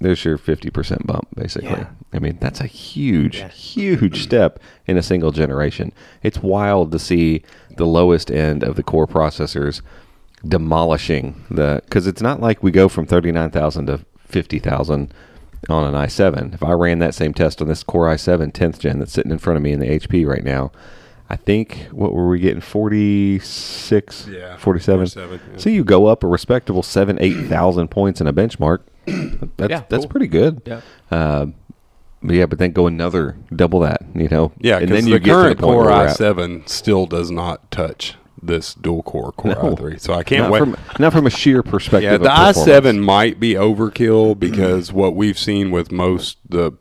There's 0.01 0.25
your 0.25 0.37
fifty 0.39 0.69
percent 0.71 1.07
bump, 1.07 1.29
basically. 1.37 1.69
Yeah. 1.71 1.87
I 2.13 2.19
mean, 2.19 2.37
that's 2.41 2.61
a 2.61 2.67
huge, 2.67 3.39
Yeah. 3.39 3.49
huge 3.49 4.23
step 4.25 4.59
in 4.87 4.97
a 4.99 5.03
single 5.03 5.31
generation. 5.31 5.93
It's 6.23 6.39
wild 6.43 6.91
to 6.93 6.99
see 6.99 7.43
the 7.77 7.87
lowest 7.87 8.31
end 8.31 8.63
of 8.65 8.75
the 8.77 8.83
core 8.83 9.07
processors 9.07 9.81
demolishing 10.47 11.45
the 11.51 11.81
because 11.85 12.07
it's 12.09 12.21
not 12.21 12.41
like 12.41 12.63
we 12.63 12.71
go 12.73 12.89
from 12.89 13.07
thirty 13.07 13.31
nine 13.31 13.51
thousand 13.51 13.87
to 13.87 14.01
fifty 14.27 14.59
thousand 14.59 15.15
on 15.69 15.85
an 15.85 15.95
i7. 15.95 16.55
If 16.55 16.63
I 16.63 16.73
ran 16.73 16.99
that 17.01 17.15
same 17.15 17.33
test 17.35 17.61
on 17.63 17.69
this 17.69 17.83
Core 17.83 18.07
i7 18.09 18.53
10th 18.53 18.79
gen 18.79 18.99
that's 18.99 19.13
sitting 19.13 19.31
in 19.33 19.39
front 19.39 19.57
of 19.57 19.63
me 19.63 19.73
in 19.73 19.81
the 19.81 19.87
HP 19.87 20.27
right 20.27 20.43
now, 20.45 20.73
I 21.31 21.37
think 21.37 21.89
what 21.93 22.13
were 22.13 22.29
we 22.29 22.39
getting 22.41 22.61
46 22.61 24.29
Yeah, 24.29 24.57
47 24.57 25.07
47, 25.07 25.41
yeah. 25.53 25.59
so 25.59 25.71
you 25.71 25.85
go 25.85 26.07
up 26.07 26.23
a 26.23 26.27
respectable 26.27 26.83
7 26.83 27.17
8000 27.21 27.89
points 27.89 28.21
in 28.21 28.27
a 28.27 28.33
benchmark 28.33 28.81
that's 29.57 29.71
Yeah, 29.71 29.83
that's 29.89 30.05
cool. 30.05 30.09
pretty 30.09 30.27
good 30.27 30.61
Yeah. 30.67 30.81
um, 31.11 31.55
but 32.23 32.35
yeah 32.37 32.47
but 32.47 32.59
then 32.59 32.73
go 32.73 32.87
another 32.87 33.37
double 33.55 33.81
that 33.81 34.03
you 34.15 34.29
know 34.29 34.53
Yeah, 34.59 34.77
and 34.79 34.89
because 34.89 35.05
then 35.05 35.07
you 35.09 35.15
the 35.15 35.21
get 35.21 35.31
to 35.33 35.35
current 35.43 35.57
the 35.59 35.63
Core 35.67 35.77
where 35.77 35.85
we're 35.87 36.07
at. 36.07 36.17
i7 36.19 36.69
still 36.69 37.07
does 37.07 37.31
not 37.31 37.71
touch 37.71 38.17
this 38.43 38.75
dual 38.75 39.03
core 39.03 39.33
Core 39.33 39.53
No. 39.53 39.77
i3. 39.77 40.01
So 40.01 40.15
I 40.15 40.23
can't 40.25 40.43
not 40.45 40.51
wait. 40.53 40.59
from 40.61 40.77
not 40.99 41.13
from 41.13 41.27
a 41.27 41.31
sheer 41.31 41.63
perspective 41.63 42.03
yeah, 42.11 42.19
the 42.19 42.29
performance. 42.29 42.59
i7 42.59 43.01
might 43.03 43.39
be 43.39 43.55
overkill 43.55 44.39
because 44.39 44.93
what 44.93 45.15
we've 45.15 45.39
seen 45.39 45.71
with 45.71 45.93
most 45.93 46.39
the 46.49 46.73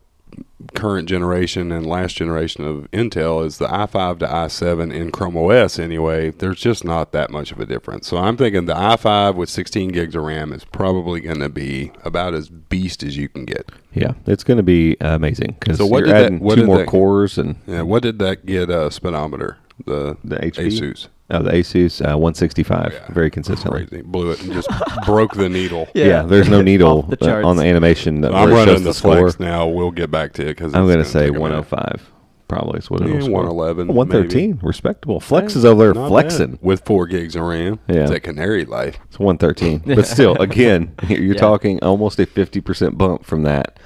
current 0.75 1.09
generation 1.09 1.71
and 1.71 1.85
last 1.85 2.15
generation 2.15 2.63
of 2.63 2.89
Intel 2.91 3.43
is 3.45 3.57
the 3.57 3.67
i5 3.67 4.19
to 4.19 4.27
i7 4.27 4.93
in 4.93 5.11
Chrome 5.11 5.35
OS 5.35 5.77
anyway. 5.79 6.29
There's 6.29 6.59
just 6.59 6.85
not 6.85 7.11
that 7.11 7.29
much 7.31 7.51
of 7.51 7.59
a 7.59 7.65
difference. 7.65 8.07
So 8.07 8.17
I'm 8.17 8.37
thinking 8.37 8.65
the 8.65 8.75
i5 8.75 9.35
with 9.35 9.49
16 9.49 9.89
gigs 9.89 10.15
of 10.15 10.23
RAM 10.23 10.53
is 10.53 10.63
probably 10.63 11.19
going 11.19 11.39
to 11.39 11.49
be 11.49 11.91
about 12.05 12.33
as 12.33 12.47
beast 12.49 13.03
as 13.03 13.17
you 13.17 13.27
can 13.27 13.45
get. 13.45 13.69
yeah 13.93 14.13
it's 14.27 14.43
going 14.43 14.57
to 14.57 14.63
be 14.63 14.95
amazing 15.01 15.57
because 15.59 15.77
So 15.79 15.85
what 15.87 16.05
you're 16.05 16.15
did 16.15 16.33
that- 16.35 16.41
what 16.41 16.55
two 16.55 16.65
more 16.65 16.77
that- 16.79 16.87
cores 16.87 17.37
and 17.37 17.55
Yeah, 17.67 17.81
what 17.81 18.03
did 18.03 18.19
that 18.19 18.45
get 18.45 18.69
uh, 18.69 18.89
speedometer? 18.89 19.57
The 19.85 20.15
the 20.23 20.35
HP 20.37 20.67
Asus. 20.67 21.07
Oh 21.31 21.41
the 21.43 21.51
Asus 21.51 22.01
uh, 22.01 22.17
165 22.17 22.93
Yeah. 22.93 23.13
very 23.13 23.29
consistently 23.31 23.85
Crazy. 23.87 24.03
Blew 24.03 24.31
it 24.31 24.41
and 24.43 24.53
just 24.53 24.69
broke 25.05 25.33
the 25.33 25.49
needle. 25.49 25.87
yeah, 25.95 26.21
there's 26.23 26.49
no 26.49 26.61
needle 26.71 27.03
the 27.03 27.41
uh, 27.43 27.47
on 27.47 27.57
the 27.57 27.63
animation 27.63 28.21
that 28.21 28.33
I'm 28.33 28.49
it 28.49 28.51
shows 28.51 28.67
running 28.67 28.83
the, 28.83 28.89
the 28.89 28.93
score 28.93 29.17
flex 29.17 29.39
now. 29.39 29.67
We'll 29.67 29.91
get 29.91 30.11
back 30.11 30.33
to 30.33 30.43
it 30.43 30.55
because 30.57 30.73
I'm 30.75 30.85
going 30.85 30.99
to 30.99 31.05
say 31.05 31.29
105 31.29 32.11
probably 32.47 32.79
is 32.79 32.89
what 32.89 32.99
Yeah, 33.01 33.07
it'll 33.15 33.21
score. 33.21 33.45
111, 33.45 33.87
113 33.87 34.59
respectable 34.61 35.21
flex 35.21 35.55
is 35.55 35.63
over 35.63 35.93
there 35.93 36.07
flexing 36.07 36.51
bad. 36.51 36.59
with 36.61 36.83
four 36.85 37.07
gigs 37.07 37.35
of 37.37 37.43
RAM. 37.43 37.79
Yeah. 37.87 38.01
It's 38.01 38.11
a 38.11 38.19
canary 38.19 38.65
life. 38.65 38.99
It's 39.05 39.17
113. 39.17 39.83
But 39.95 40.05
still, 40.05 40.35
again, 40.35 40.93
you're 41.07 41.21
Yeah. 41.21 41.33
talking 41.35 41.81
almost 41.81 42.19
a 42.19 42.25
50% 42.25 42.97
bump 42.97 43.23
from 43.25 43.43
that 43.43 43.79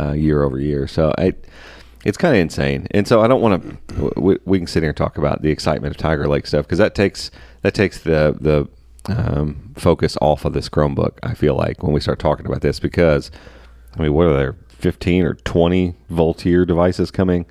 uh, 0.00 0.12
year 0.12 0.42
over 0.42 0.58
year. 0.58 0.88
So 0.88 1.12
I, 1.18 1.34
it's 2.06 2.16
kind 2.16 2.34
of 2.34 2.40
insane. 2.40 2.86
And 2.92 3.06
so 3.06 3.20
I 3.20 3.26
don't 3.26 3.40
want 3.42 3.80
to. 3.96 4.12
We, 4.20 4.38
we 4.44 4.58
can 4.58 4.66
sit 4.66 4.82
here 4.82 4.90
and 4.90 4.96
talk 4.96 5.18
about 5.18 5.42
the 5.42 5.50
excitement 5.50 5.92
of 5.94 5.96
Tiger 5.98 6.28
Lake 6.28 6.46
stuff 6.46 6.64
because 6.66 6.78
that 6.78 6.94
takes 6.94 7.30
that 7.62 7.74
takes 7.74 7.98
the 8.00 8.36
the 8.40 8.68
um, 9.12 9.72
focus 9.76 10.16
off 10.22 10.44
of 10.44 10.52
this 10.52 10.68
Chromebook. 10.68 11.18
I 11.22 11.34
feel 11.34 11.54
like 11.54 11.82
when 11.82 11.92
we 11.92 12.00
start 12.00 12.18
talking 12.18 12.46
about 12.46 12.60
this 12.62 12.80
because 12.80 13.30
I 13.98 14.02
mean, 14.02 14.12
what 14.14 14.26
are 14.26 14.32
there? 14.36 14.56
15 14.68 15.24
or 15.24 15.34
20 15.34 15.94
Volteer 16.10 16.66
devices 16.66 17.10
coming. 17.10 17.46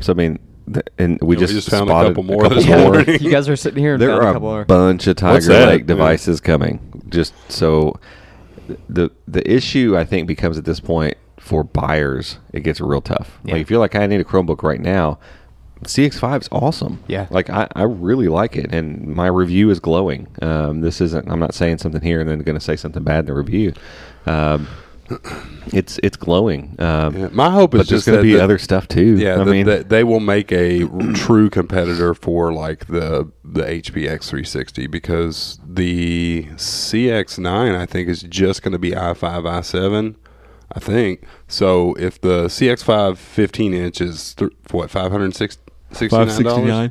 So 0.00 0.12
I 0.12 0.16
mean, 0.16 0.38
and 0.98 1.18
we 1.20 1.36
Yeah, 1.36 1.40
we 1.40 1.46
just, 1.46 1.52
just 1.54 1.70
found 1.70 1.90
a 1.90 1.92
couple 1.92 2.22
more 2.22 2.48
this 2.48 2.66
Yeah, 2.66 2.82
morning. 2.84 3.20
you 3.20 3.30
guys 3.30 3.48
are 3.48 3.56
sitting 3.56 3.78
here 3.82 3.94
and 3.94 4.02
there 4.02 4.08
found 4.10 4.22
are 4.24 4.30
a 4.30 4.32
couple 4.32 4.48
a 4.48 4.52
more. 4.52 4.64
bunch 4.64 5.06
of 5.06 5.16
Tiger 5.16 5.46
that? 5.48 5.68
Lake 5.68 5.80
Yeah. 5.82 5.86
devices 5.86 6.40
coming. 6.40 7.02
Just 7.08 7.34
so 7.50 7.98
the 8.88 9.10
the 9.28 9.48
issue 9.50 9.96
I 9.98 10.04
think 10.04 10.26
becomes 10.26 10.56
at 10.56 10.64
this 10.64 10.80
point 10.80 11.16
for 11.42 11.64
buyers, 11.64 12.38
it 12.52 12.60
gets 12.60 12.80
real 12.80 13.00
tough. 13.00 13.38
Yeah. 13.44 13.54
Like 13.54 13.62
if 13.62 13.70
you're 13.70 13.80
like 13.80 13.94
I 13.96 14.06
need 14.06 14.20
a 14.20 14.24
Chromebook 14.24 14.62
right 14.62 14.80
now, 14.80 15.18
CX5 15.82 16.42
is 16.42 16.48
awesome. 16.52 17.02
Yeah. 17.08 17.26
like 17.30 17.50
I, 17.50 17.66
I 17.74 17.82
really 17.82 18.28
like 18.28 18.54
it, 18.56 18.72
and 18.72 19.06
my 19.08 19.26
review 19.26 19.68
is 19.70 19.80
glowing. 19.80 20.28
Um, 20.40 20.80
this 20.80 21.00
isn't. 21.00 21.28
I'm 21.28 21.40
not 21.40 21.54
saying 21.54 21.78
something 21.78 22.00
here 22.00 22.20
and 22.20 22.30
then 22.30 22.38
going 22.40 22.58
to 22.58 22.64
say 22.64 22.76
something 22.76 23.02
bad 23.02 23.20
in 23.20 23.26
the 23.26 23.34
review. 23.34 23.72
Um, 24.26 24.68
it's 25.72 25.98
it's 26.02 26.16
glowing. 26.16 26.76
Um, 26.78 27.16
Yeah, 27.16 27.28
my 27.32 27.50
hope 27.50 27.74
is 27.74 27.88
just 27.88 28.06
going 28.06 28.16
to 28.18 28.22
be 28.22 28.34
the- 28.34 28.42
other 28.44 28.56
stuff 28.58 28.86
too. 28.88 29.16
Yeah, 29.18 29.40
I 29.40 29.44
the- 29.44 29.50
mean, 29.50 29.66
the- 29.66 29.84
they 29.86 30.04
will 30.04 30.20
make 30.20 30.52
a 30.52 30.86
true 31.14 31.50
competitor 31.50 32.14
for 32.14 32.52
like 32.52 32.86
the 32.86 33.30
the 33.44 33.62
HP 33.62 34.08
X360 34.08 34.88
because 34.90 35.58
the 35.66 36.44
CX9 36.56 37.76
I 37.76 37.84
think 37.86 38.08
is 38.08 38.22
just 38.22 38.62
going 38.62 38.72
to 38.72 38.78
be 38.78 38.92
i5 38.92 39.18
i7. 39.42 40.14
I 40.74 40.80
think 40.80 41.24
so. 41.48 41.94
If 41.98 42.20
the 42.20 42.46
CX5 42.46 43.16
15 43.18 43.74
inch 43.74 44.00
is 44.00 44.34
th- 44.34 44.52
what 44.70 44.90
569 44.90 46.44
dollars, 46.44 46.90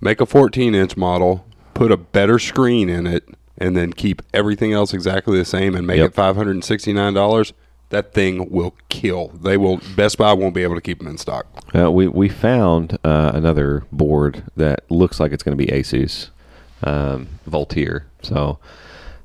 make 0.00 0.20
a 0.20 0.26
14 0.26 0.74
inch 0.74 0.96
model, 0.96 1.44
put 1.74 1.90
a 1.90 1.96
better 1.96 2.38
screen 2.38 2.88
in 2.88 3.06
it, 3.06 3.28
and 3.56 3.76
then 3.76 3.92
keep 3.92 4.22
everything 4.32 4.72
else 4.72 4.94
exactly 4.94 5.36
the 5.38 5.44
same 5.44 5.74
and 5.74 5.86
make 5.86 5.98
Yep. 5.98 6.10
it 6.10 6.14
$569, 6.16 7.52
that 7.90 8.12
thing 8.14 8.48
will 8.50 8.74
kill. 8.88 9.28
They 9.28 9.56
will 9.56 9.80
Best 9.96 10.18
Buy 10.18 10.32
won't 10.34 10.54
be 10.54 10.62
able 10.62 10.74
to 10.76 10.80
keep 10.80 10.98
them 10.98 11.08
in 11.08 11.18
stock. 11.18 11.46
Uh, 11.74 11.90
we 11.90 12.06
we 12.06 12.28
found 12.28 12.98
uh, 13.02 13.32
another 13.34 13.84
board 13.90 14.44
that 14.56 14.88
looks 14.90 15.18
like 15.18 15.32
it's 15.32 15.42
going 15.42 15.56
to 15.56 15.64
be 15.64 15.70
Asus 15.72 16.28
um, 16.84 17.28
Volteer. 17.48 18.04
So 18.22 18.58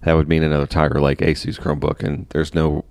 that 0.01 0.13
would 0.13 0.27
mean 0.27 0.43
another 0.43 0.65
Tiger 0.65 0.99
Lake 1.01 1.19
Asus 1.19 1.59
Chromebook, 1.59 2.01
and 2.01 2.25
there's 2.29 2.55
no 2.55 2.85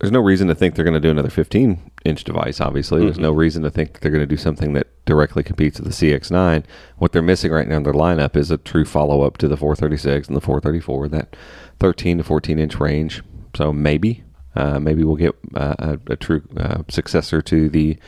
there's 0.00 0.10
no 0.10 0.20
reason 0.20 0.48
to 0.48 0.54
think 0.54 0.74
they're 0.74 0.84
going 0.84 0.94
to 0.94 1.00
do 1.00 1.10
another 1.10 1.28
15 1.28 1.90
inch 2.06 2.24
device. 2.24 2.58
Obviously, 2.60 3.02
there's 3.02 3.18
no 3.18 3.32
reason 3.32 3.62
to 3.62 3.70
think 3.70 4.00
they're 4.00 4.10
going 4.10 4.22
to 4.22 4.26
do 4.26 4.38
something 4.38 4.72
that 4.72 4.86
directly 5.04 5.42
competes 5.42 5.78
with 5.78 5.92
the 5.92 6.12
CX9. 6.12 6.64
What 6.96 7.12
they're 7.12 7.20
missing 7.20 7.52
right 7.52 7.68
now 7.68 7.76
in 7.76 7.82
their 7.82 7.92
lineup 7.92 8.34
is 8.34 8.50
a 8.50 8.56
true 8.56 8.86
follow 8.86 9.22
up 9.22 9.36
to 9.38 9.48
the 9.48 9.58
436 9.58 10.28
and 10.28 10.36
the 10.36 10.40
434, 10.40 11.08
that 11.08 11.36
13 11.80 12.18
to 12.18 12.24
14 12.24 12.58
inch 12.58 12.80
range. 12.80 13.22
So 13.54 13.72
maybe. 13.72 14.24
Uh, 14.56 14.80
maybe 14.80 15.04
we'll 15.04 15.16
get 15.16 15.36
uh, 15.54 15.74
a, 15.78 15.98
a 16.12 16.16
true 16.16 16.42
uh, 16.56 16.82
successor 16.88 17.42
to 17.42 17.68
the 17.68 17.98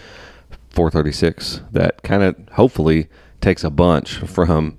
436 0.71 1.61
that 1.73 2.03
kind 2.03 2.23
of 2.23 2.37
hopefully 2.53 3.09
takes 3.41 3.63
a 3.65 3.71
bunch 3.71 4.17
from 4.17 4.79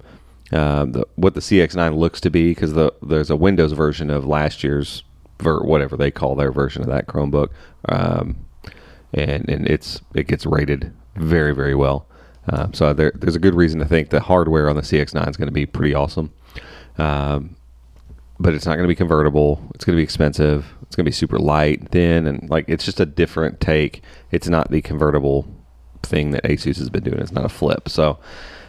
uh, 0.51 0.85
the, 0.85 1.05
what 1.15 1.35
the 1.35 1.39
CX9 1.39 1.95
looks 1.95 2.19
to 2.21 2.29
be 2.29 2.51
because 2.51 2.73
the, 2.73 2.91
there's 3.01 3.29
a 3.29 3.35
Windows 3.35 3.71
version 3.71 4.09
of 4.09 4.25
last 4.25 4.63
year's 4.63 5.03
ver- 5.43 5.63
whatever 5.63 5.95
they 5.97 6.11
call 6.11 6.35
their 6.35 6.51
version 6.51 6.81
of 6.81 6.87
that 6.89 7.07
Chromebook, 7.07 7.49
um, 7.89 8.37
and 9.13 9.47
and 9.49 9.67
it's 9.67 10.01
it 10.15 10.27
gets 10.27 10.45
rated 10.45 10.93
very 11.15 11.53
very 11.53 11.75
well. 11.75 12.07
Uh, 12.49 12.67
so 12.73 12.93
there, 12.93 13.11
there's 13.15 13.35
a 13.35 13.39
good 13.39 13.55
reason 13.55 13.79
to 13.79 13.85
think 13.85 14.09
the 14.09 14.19
hardware 14.19 14.69
on 14.69 14.75
the 14.75 14.81
CX9 14.81 15.29
is 15.29 15.37
going 15.37 15.47
to 15.47 15.53
be 15.53 15.65
pretty 15.65 15.93
awesome. 15.93 16.33
Um, 16.97 17.55
but 18.39 18.53
it's 18.53 18.65
not 18.65 18.73
going 18.73 18.83
to 18.83 18.89
be 18.89 18.95
convertible. 18.95 19.61
It's 19.73 19.85
going 19.85 19.95
to 19.95 19.99
be 19.99 20.03
expensive. 20.03 20.65
It's 20.81 20.95
going 20.95 21.05
to 21.05 21.09
be 21.09 21.13
super 21.13 21.39
light, 21.39 21.89
thin, 21.89 22.27
and 22.27 22.49
like 22.49 22.65
it's 22.67 22.83
just 22.83 22.99
a 22.99 23.05
different 23.05 23.61
take. 23.61 24.01
It's 24.31 24.49
not 24.49 24.71
the 24.71 24.81
convertible 24.81 25.47
thing 26.01 26.31
that 26.31 26.43
Asus 26.43 26.77
has 26.77 26.89
been 26.89 27.03
doing. 27.03 27.19
It's 27.19 27.31
not 27.31 27.45
a 27.45 27.49
flip. 27.49 27.87
So, 27.87 28.19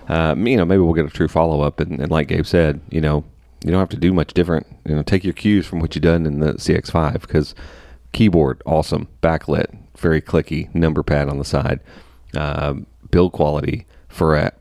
um, 0.08 0.46
you 0.46 0.56
know, 0.56 0.64
maybe 0.64 0.80
we'll 0.80 0.94
get 0.94 1.06
a 1.06 1.10
true 1.10 1.28
follow 1.28 1.60
up. 1.62 1.80
And, 1.80 2.00
and 2.00 2.10
like 2.10 2.28
Gabe 2.28 2.46
said, 2.46 2.80
you 2.90 3.00
know, 3.00 3.24
you 3.64 3.70
don't 3.70 3.80
have 3.80 3.88
to 3.88 3.96
do 3.96 4.12
much 4.12 4.34
different. 4.34 4.66
You 4.86 4.94
know, 4.94 5.02
take 5.02 5.24
your 5.24 5.32
cues 5.32 5.66
from 5.66 5.80
what 5.80 5.94
you've 5.94 6.02
done 6.02 6.26
in 6.26 6.40
the 6.40 6.52
CX5 6.52 7.22
because 7.22 7.54
keyboard 8.12 8.62
awesome, 8.66 9.08
backlit, 9.22 9.76
very 9.96 10.20
clicky, 10.20 10.72
number 10.74 11.02
pad 11.02 11.28
on 11.28 11.38
the 11.38 11.44
side, 11.44 11.80
um, 12.36 12.86
build 13.10 13.32
quality 13.32 13.86
for 14.08 14.36
a 14.36 14.52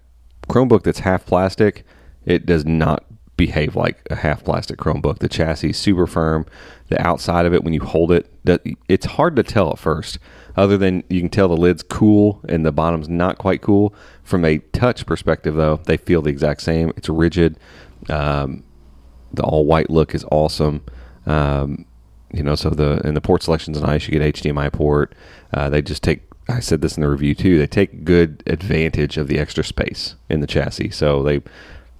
Chromebook 0.47 0.83
that's 0.83 0.99
half 0.99 1.25
plastic. 1.25 1.83
It 2.25 2.45
does 2.45 2.65
not 2.65 3.05
behave 3.35 3.75
like 3.75 4.01
a 4.09 4.15
half 4.15 4.43
plastic 4.43 4.77
Chromebook. 4.77 5.19
The 5.19 5.27
chassis 5.27 5.71
is 5.71 5.77
super 5.77 6.07
firm. 6.07 6.45
The 6.87 7.01
outside 7.05 7.45
of 7.45 7.53
it, 7.53 7.63
when 7.63 7.73
you 7.73 7.81
hold 7.81 8.11
it, 8.11 8.29
that 8.45 8.61
it's 8.87 9.05
hard 9.05 9.35
to 9.35 9.43
tell 9.43 9.71
at 9.71 9.79
first. 9.79 10.17
Other 10.55 10.77
than 10.77 11.03
you 11.09 11.19
can 11.19 11.29
tell 11.29 11.47
the 11.47 11.57
lid's 11.57 11.83
cool 11.83 12.39
and 12.47 12.65
the 12.65 12.71
bottom's 12.71 13.09
not 13.09 13.37
quite 13.37 13.61
cool. 13.61 13.93
From 14.23 14.45
a 14.45 14.59
touch 14.59 15.05
perspective, 15.05 15.55
though, 15.55 15.81
they 15.85 15.97
feel 15.97 16.21
the 16.21 16.29
exact 16.29 16.61
same. 16.61 16.93
It's 16.95 17.09
rigid. 17.09 17.57
Um, 18.09 18.63
the 19.33 19.43
all 19.43 19.65
white 19.65 19.89
look 19.89 20.13
is 20.15 20.25
awesome. 20.31 20.83
Um, 21.25 21.85
you 22.33 22.43
know, 22.43 22.55
so 22.55 22.69
the 22.69 23.05
and 23.05 23.15
the 23.15 23.21
port 23.21 23.43
selection's 23.43 23.81
nice. 23.81 24.07
You 24.07 24.19
get 24.19 24.35
HDMI 24.35 24.71
port. 24.71 25.13
Uh, 25.53 25.69
they 25.69 25.81
just 25.81 26.03
take. 26.03 26.21
I 26.49 26.59
said 26.59 26.81
this 26.81 26.97
in 26.97 27.01
the 27.01 27.09
review 27.09 27.35
too. 27.35 27.57
They 27.57 27.67
take 27.67 28.03
good 28.03 28.43
advantage 28.47 29.17
of 29.17 29.27
the 29.27 29.39
extra 29.39 29.63
space 29.63 30.15
in 30.29 30.41
the 30.41 30.47
chassis. 30.47 30.89
So 30.89 31.23
they 31.23 31.41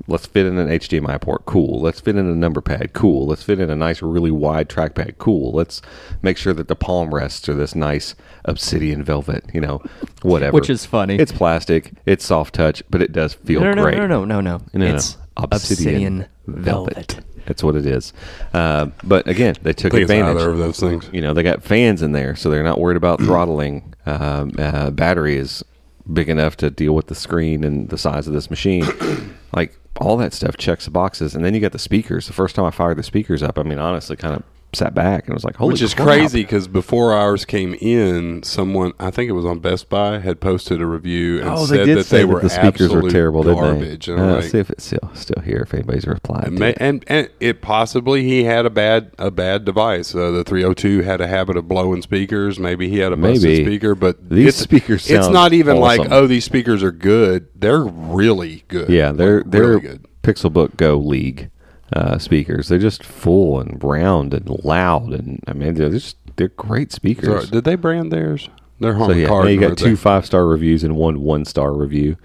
let's 0.08 0.26
fit 0.26 0.46
in 0.46 0.58
an 0.58 0.68
HDMI 0.68 1.20
port. 1.22 1.46
Cool. 1.46 1.80
Let's 1.82 2.00
fit 2.00 2.16
in 2.16 2.28
a 2.28 2.36
number 2.36 2.62
pad. 2.62 2.94
Cool. 2.94 3.26
Let's 3.26 3.44
fit 3.44 3.60
in 3.60 3.70
a 3.70 3.76
nice, 3.76 4.02
really 4.02 4.32
wide 4.32 4.70
trackpad. 4.70 5.18
Cool. 5.18 5.52
Let's 5.52 5.82
make 6.22 6.38
sure 6.38 6.54
that 6.54 6.68
the 6.68 6.76
palm 6.76 7.14
rests 7.14 7.48
are 7.50 7.54
this 7.54 7.76
nice 7.76 8.16
obsidian 8.46 9.04
velvet. 9.04 9.46
You 9.54 9.62
know, 9.62 9.82
whatever. 10.22 10.54
Which 10.54 10.70
is 10.70 10.86
funny. 10.86 11.16
It's 11.18 11.32
plastic. 11.32 11.94
It's 12.06 12.26
soft 12.26 12.56
touch, 12.56 12.84
but 12.90 13.02
it 13.02 13.12
does 13.12 13.34
feel 13.34 13.62
no, 13.62 13.74
no, 13.74 13.84
great. 13.84 13.98
no, 13.98 14.08
no, 14.08 14.26
no, 14.26 14.42
no, 14.42 14.62
No, 14.74 14.88
no. 14.88 14.96
It's 14.96 15.18
obsidian, 15.38 16.28
velvet. 16.48 17.20
That's 17.46 17.64
what 17.64 17.76
it 17.76 17.86
is. 17.86 18.14
Uh, 18.54 18.88
but 19.04 19.28
again, 19.28 19.56
they 19.64 19.74
took 19.74 19.94
I 19.94 19.98
think 19.98 20.04
it's 20.04 20.12
advantage. 20.12 20.42
either 20.42 20.50
of 20.52 20.58
those 20.58 20.80
things. 20.80 21.10
You 21.12 21.22
know, 21.22 21.34
they 21.34 21.44
got 21.44 21.62
fans 21.64 22.02
in 22.02 22.14
there, 22.14 22.36
so 22.36 22.50
they're 22.50 22.64
not 22.64 22.80
worried 22.80 22.98
about 22.98 23.20
throttling. 23.22 23.94
Um, 24.06 24.54
uh, 24.58 24.92
battery 24.92 25.38
is 25.38 25.64
big 26.12 26.30
enough 26.30 26.58
to 26.58 26.70
deal 26.70 26.94
with 26.94 27.08
the 27.08 27.16
screen 27.16 27.64
and 27.64 27.90
the 27.90 27.98
size 27.98 28.28
of 28.28 28.34
this 28.34 28.50
machine. 28.50 28.86
like 29.54 29.78
all 29.98 30.18
that 30.18 30.34
stuff 30.34 30.58
checks 30.58 30.86
the 30.86 30.92
boxes, 30.92 31.36
and 31.36 31.46
then 31.46 31.54
you 31.54 31.60
got 31.60 31.72
the 31.72 31.80
speakers. 31.80 32.28
The 32.28 32.34
first 32.34 32.56
time 32.56 32.66
I 32.66 32.72
fired 32.72 32.98
the 32.98 33.04
speakers 33.04 33.44
up, 33.44 33.58
I 33.60 33.64
mean, 33.64 33.80
honestly, 33.80 34.16
kind 34.16 34.36
of 34.36 34.44
sat 34.74 34.94
back 34.94 35.26
and 35.28 35.34
was 35.34 35.44
like, 35.44 35.56
"Holy!" 35.56 35.74
Which 35.74 35.82
is 35.82 35.94
crap. 35.94 36.08
crazy 36.08 36.42
because 36.44 36.68
before 36.68 37.14
ours 37.14 37.46
came 37.46 37.74
in, 37.76 38.44
someone 38.44 38.94
I 39.00 39.12
think 39.12 39.30
it 39.30 39.34
was 39.34 39.46
on 39.46 39.60
Best 39.60 39.90
Buy 39.90 40.20
had 40.20 40.40
posted 40.40 40.82
a 40.82 40.86
review 40.86 41.40
and 41.42 41.50
Oh, 41.50 41.66
said 41.66 41.88
they 41.88 41.94
that 41.96 42.04
say 42.06 42.18
they 42.18 42.24
that 42.24 42.28
were 42.28 42.40
the 42.42 42.50
speakers 42.50 42.92
were 42.94 43.10
terrible, 43.10 43.44
garbage. 43.44 44.06
didn't 44.06 44.22
they? 44.22 44.34
Uh, 44.34 44.36
like, 44.38 44.44
see 44.46 44.60
if 44.60 44.70
it's 44.70 44.84
still 44.86 45.12
still 45.14 45.42
here. 45.44 45.62
If 45.66 45.74
anybody's 45.74 46.06
replied, 46.08 46.48
and, 46.48 46.60
may, 46.60 46.74
and 46.78 47.04
and 47.08 47.30
it 47.40 47.62
possibly 47.62 48.24
he 48.24 48.44
had 48.44 48.66
a 48.66 48.70
bad 48.70 49.12
a 49.20 49.32
bad 49.32 49.66
device. 49.66 50.14
Uh, 50.14 50.32
the 50.32 50.44
302 50.44 51.02
had 51.02 51.22
a 51.22 51.28
habit 51.28 51.58
of 51.58 51.68
blowing 51.68 52.02
speakers. 52.02 52.60
Maybe 52.60 52.90
he 52.90 53.00
had 53.00 53.12
a 53.14 53.18
busted 53.18 53.66
speaker, 53.66 53.96
but 53.96 54.30
These 54.30 54.48
it's, 54.50 54.58
speakers 54.58 55.10
It's 55.10 55.28
not 55.30 55.54
even 55.54 55.78
like 55.78 56.02
oh 56.12 56.28
these 56.28 56.46
speakers 56.46 56.84
are 56.84 56.92
good. 56.92 57.48
They're 57.56 57.84
really 57.84 58.64
good. 58.68 58.90
Yeah, 58.90 59.12
they're 59.12 59.38
Like, 59.42 59.52
they're 59.52 59.68
really 59.68 59.82
good. 59.82 60.06
Pixelbook 60.24 60.78
Go 60.78 60.98
League 60.98 61.50
uh, 61.96 62.18
speakers. 62.18 62.68
They're 62.68 62.80
just 62.80 63.04
full 63.04 63.60
and 63.60 63.82
round 63.84 64.34
and 64.34 64.50
loud, 64.64 65.14
and 65.14 65.44
I 65.48 65.54
mean 65.54 65.76
they're 65.76 65.90
just 65.90 66.18
they're 66.36 66.50
great 66.50 66.92
speakers. 66.92 67.28
Sorry, 67.28 67.46
did 67.48 67.64
they 67.64 67.76
brand 67.76 68.12
theirs? 68.12 68.50
They're 68.80 68.94
home 68.96 69.12
so 69.12 69.16
yeah, 69.16 69.28
card. 69.28 69.50
you 69.50 69.60
got 69.60 69.78
two 69.78 69.96
five 69.96 70.26
star 70.26 70.46
reviews 70.46 70.84
and 70.84 70.96
one 70.96 71.22
one 71.22 71.46
star 71.46 71.74
review. 71.74 72.18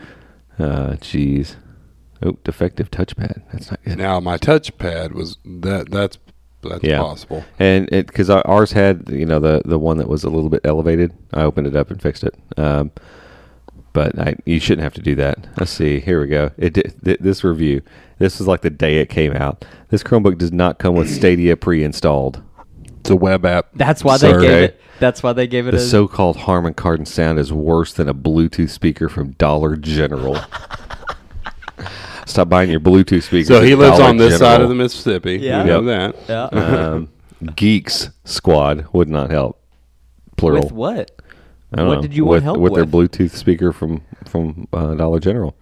Uh, 0.58 0.92
jeez. 1.00 1.56
Oh, 2.22 2.36
defective 2.42 2.90
touchpad. 2.90 3.42
That's 3.52 3.70
not 3.70 3.82
good. 3.84 3.98
Now 3.98 4.18
my 4.20 4.38
touchpad 4.38 5.12
was 5.12 5.36
that. 5.44 5.90
That's 5.90 6.18
that's 6.62 6.82
Yeah. 6.82 6.98
possible. 6.98 7.44
And 7.60 7.88
it 7.92 8.08
because 8.08 8.28
ours 8.30 8.72
had 8.72 9.08
you 9.08 9.24
know 9.26 9.38
the 9.38 9.62
the 9.64 9.78
one 9.78 9.98
that 9.98 10.08
was 10.08 10.24
a 10.24 10.30
little 10.30 10.50
bit 10.50 10.62
elevated. 10.64 11.12
I 11.32 11.42
opened 11.42 11.66
it 11.68 11.76
up 11.76 11.90
and 11.90 12.02
fixed 12.02 12.24
it. 12.24 12.34
Um, 12.56 12.90
but 13.92 14.18
I, 14.18 14.34
you 14.44 14.58
shouldn't 14.60 14.82
have 14.82 14.94
to 14.94 15.00
do 15.02 15.14
that. 15.16 15.46
Let's 15.58 15.70
see. 15.70 16.00
Here 16.00 16.20
we 16.20 16.26
go. 16.28 16.50
It 16.56 16.72
did, 16.74 16.94
th- 17.04 17.18
this 17.20 17.42
review. 17.44 17.82
This 18.18 18.38
was 18.38 18.48
like 18.48 18.62
the 18.62 18.70
day 18.70 18.98
it 18.98 19.08
came 19.08 19.32
out. 19.34 19.64
This 19.90 20.02
Chromebook 20.02 20.38
does 20.38 20.52
not 20.52 20.78
come 20.78 20.94
with 20.96 21.08
Stadia 21.14 21.56
pre-installed. 21.56 22.42
It's 23.00 23.10
a 23.10 23.16
web 23.16 23.44
app. 23.46 23.68
That's 23.74 24.02
why 24.04 24.18
they 24.18 24.32
gave 24.32 24.40
Okay. 24.42 24.64
it. 24.64 24.80
That's 24.98 25.22
why 25.22 25.32
they 25.32 25.46
gave 25.46 25.68
it 25.68 25.70
The 25.70 25.76
a. 25.76 25.80
so-called 25.80 26.36
Harman 26.38 26.74
Kardon 26.74 27.06
sound 27.06 27.38
is 27.38 27.52
worse 27.52 27.92
than 27.92 28.08
a 28.08 28.14
Bluetooth 28.14 28.70
speaker 28.70 29.08
from 29.08 29.30
Dollar 29.32 29.76
General. 29.76 30.36
Stop 32.26 32.48
buying 32.48 32.68
your 32.70 32.80
Bluetooth 32.80 33.22
speakers. 33.22 33.46
So 33.48 33.62
he 33.62 33.74
lives 33.74 33.96
Dollar 33.98 34.10
on 34.10 34.16
this 34.18 34.38
side 34.38 34.60
of 34.60 34.68
the 34.68 34.74
Mississippi. 34.74 35.36
Yeah. 35.38 35.62
We 35.62 35.68
know 35.70 35.80
Yep. 35.80 36.26
that. 36.26 36.52
yeah. 36.52 36.90
um, 36.92 37.08
Geeks 37.54 38.10
Squad 38.24 38.86
would 38.92 39.08
not 39.08 39.30
help. 39.30 39.62
Plural. 40.36 40.62
with 40.64 40.72
what? 40.72 41.10
I 41.72 41.76
don't 41.76 41.88
What 41.88 41.94
know, 41.96 42.02
did 42.02 42.14
you 42.14 42.24
want 42.24 42.34
with, 42.36 42.42
help 42.44 42.58
with 42.58 42.74
their 42.74 42.84
with? 42.84 43.10
Bluetooth 43.12 43.30
speaker 43.30 43.72
from 43.72 44.02
from 44.26 44.66
uh, 44.72 44.94
Dollar 44.94 45.20
General? 45.20 45.56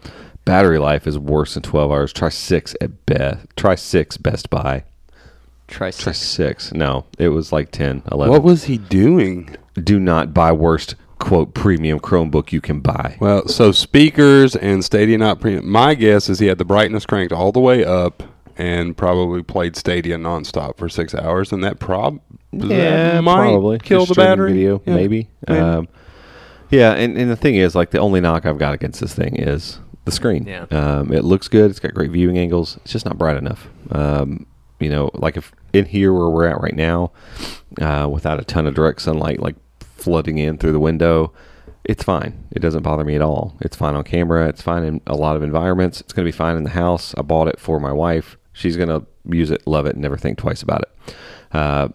Battery 0.46 0.78
life 0.78 1.06
is 1.06 1.18
worse 1.18 1.52
than 1.54 1.62
twelve 1.62 1.90
hours. 1.92 2.12
Try 2.12 2.30
six 2.30 2.74
at 2.80 3.04
best. 3.04 3.46
Try 3.56 3.74
six 3.74 4.16
Best 4.16 4.48
Buy. 4.48 4.84
Try 5.68 5.90
Try 5.90 6.12
six. 6.12 6.18
six. 6.18 6.72
No, 6.72 7.04
it 7.18 7.30
was 7.30 7.52
like 7.52 7.72
10, 7.72 8.04
11. 8.12 8.30
What 8.32 8.44
was 8.44 8.64
he 8.64 8.78
doing? 8.78 9.56
Do 9.74 9.98
not 9.98 10.32
buy 10.32 10.52
worst 10.52 10.94
quote 11.18 11.54
premium 11.54 11.98
Chromebook 11.98 12.52
you 12.52 12.60
can 12.60 12.78
buy. 12.78 13.16
Well, 13.20 13.48
so 13.48 13.72
speakers 13.72 14.54
and 14.54 14.84
Stadia 14.84 15.18
not 15.18 15.40
premium. 15.40 15.68
My 15.68 15.94
guess 15.94 16.28
is 16.28 16.38
he 16.38 16.46
had 16.46 16.58
the 16.58 16.64
brightness 16.64 17.04
cranked 17.04 17.32
all 17.32 17.50
the 17.50 17.58
way 17.58 17.84
up 17.84 18.22
and 18.56 18.96
probably 18.96 19.42
played 19.42 19.74
Stadia 19.74 20.16
nonstop 20.16 20.78
for 20.78 20.88
six 20.88 21.14
hours, 21.16 21.50
and 21.52 21.64
that 21.64 21.80
prob 21.80 22.20
that 22.52 23.22
might 23.24 23.34
probably 23.34 23.78
kill 23.80 24.06
Just 24.06 24.14
the 24.16 24.22
battery. 24.22 24.52
Video, 24.52 24.80
Yeah, 24.86 24.94
maybe. 24.94 25.28
maybe. 25.48 25.60
Um, 25.60 25.88
yeah, 26.70 26.92
and, 26.92 27.16
and 27.18 27.30
the 27.30 27.36
thing 27.36 27.56
is, 27.56 27.74
like, 27.74 27.90
the 27.90 27.98
only 27.98 28.20
knock 28.20 28.46
I've 28.46 28.58
got 28.58 28.72
against 28.74 29.00
this 29.00 29.14
thing 29.14 29.36
is 29.36 29.78
the 30.06 30.12
screen. 30.12 30.46
Yeah. 30.46 30.66
Um, 30.70 31.12
it 31.12 31.24
looks 31.24 31.48
good. 31.48 31.70
It's 31.70 31.80
got 31.80 31.92
great 31.92 32.12
viewing 32.12 32.38
angles. 32.38 32.78
It's 32.78 32.92
just 32.92 33.04
not 33.04 33.18
bright 33.18 33.36
enough. 33.36 33.68
Um, 33.90 34.46
you 34.80 34.88
know, 34.88 35.10
like 35.14 35.36
if 35.36 35.52
in 35.72 35.84
here 35.84 36.12
where 36.12 36.30
we're 36.30 36.46
at 36.46 36.60
right 36.60 36.74
now, 36.74 37.12
uh, 37.80 38.08
without 38.10 38.40
a 38.40 38.44
ton 38.44 38.66
of 38.66 38.74
direct 38.74 39.02
sunlight, 39.02 39.40
like 39.40 39.56
flooding 39.80 40.38
in 40.38 40.56
through 40.56 40.72
the 40.72 40.80
window, 40.80 41.32
it's 41.84 42.04
fine. 42.04 42.46
It 42.52 42.60
doesn't 42.60 42.82
bother 42.82 43.04
me 43.04 43.16
at 43.16 43.22
all. 43.22 43.56
It's 43.60 43.76
fine 43.76 43.94
on 43.94 44.04
camera. 44.04 44.48
It's 44.48 44.62
fine 44.62 44.84
in 44.84 45.00
a 45.06 45.16
lot 45.16 45.36
of 45.36 45.42
environments. 45.42 46.00
It's 46.00 46.12
going 46.12 46.24
to 46.24 46.32
be 46.32 46.36
fine 46.36 46.56
in 46.56 46.62
the 46.62 46.70
house. 46.70 47.14
I 47.18 47.22
bought 47.22 47.48
it 47.48 47.60
for 47.60 47.80
my 47.80 47.92
wife. 47.92 48.36
She's 48.52 48.76
going 48.76 48.88
to 48.88 49.04
use 49.28 49.50
it, 49.50 49.66
love 49.66 49.86
it, 49.86 49.94
and 49.94 50.02
never 50.02 50.16
think 50.16 50.38
twice 50.38 50.62
about 50.62 50.82
it. 50.82 51.14
Uh, 51.52 51.88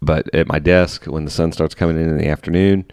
but 0.00 0.32
at 0.34 0.46
my 0.46 0.58
desk, 0.58 1.06
when 1.06 1.24
the 1.24 1.30
sun 1.30 1.52
starts 1.52 1.74
coming 1.74 1.96
in 1.96 2.08
in 2.08 2.18
the 2.18 2.28
afternoon, 2.28 2.84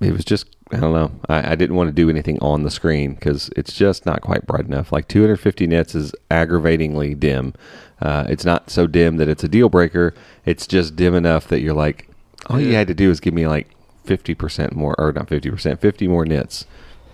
it 0.00 0.12
was 0.12 0.24
just 0.24 0.54
I 0.72 0.76
don't 0.76 0.92
know. 0.92 1.10
I, 1.28 1.52
I 1.52 1.54
didn't 1.56 1.76
want 1.76 1.88
to 1.88 1.94
do 1.94 2.08
anything 2.08 2.38
on 2.40 2.62
the 2.62 2.70
screen 2.70 3.14
because 3.14 3.50
it's 3.56 3.72
just 3.72 4.06
not 4.06 4.20
quite 4.20 4.46
bright 4.46 4.66
enough. 4.66 4.92
Like 4.92 5.08
250 5.08 5.66
nits 5.66 5.94
is 5.94 6.12
aggravatingly 6.30 7.14
dim. 7.14 7.54
Uh, 8.00 8.24
it's 8.28 8.44
not 8.44 8.70
so 8.70 8.86
dim 8.86 9.16
that 9.16 9.28
it's 9.28 9.42
a 9.42 9.48
deal 9.48 9.68
breaker. 9.68 10.14
It's 10.44 10.66
just 10.66 10.94
dim 10.96 11.14
enough 11.14 11.48
that 11.48 11.60
you're 11.60 11.74
like, 11.74 12.08
all 12.46 12.60
you 12.60 12.74
had 12.74 12.86
to 12.86 12.94
do 12.94 13.10
is 13.10 13.20
give 13.20 13.34
me 13.34 13.46
like 13.46 13.68
50% 14.06 14.72
more, 14.72 14.94
or 14.98 15.12
not 15.12 15.26
50%, 15.26 15.78
50 15.78 16.08
more 16.08 16.24
nits, 16.24 16.66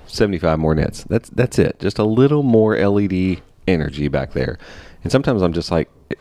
75 0.07 0.59
more 0.59 0.75
nits. 0.75 1.05
That's 1.05 1.29
that's 1.31 1.59
it. 1.59 1.81
Just 1.81 1.99
a 1.99 2.05
little 2.05 2.43
more 2.43 2.77
LED 2.79 3.43
energy 3.67 4.09
back 4.09 4.33
there. 4.33 4.59
And 5.03 5.11
sometimes 5.11 5.43
I'm 5.43 5.53
just 5.53 5.71
like, 5.71 5.91
it, 6.11 6.19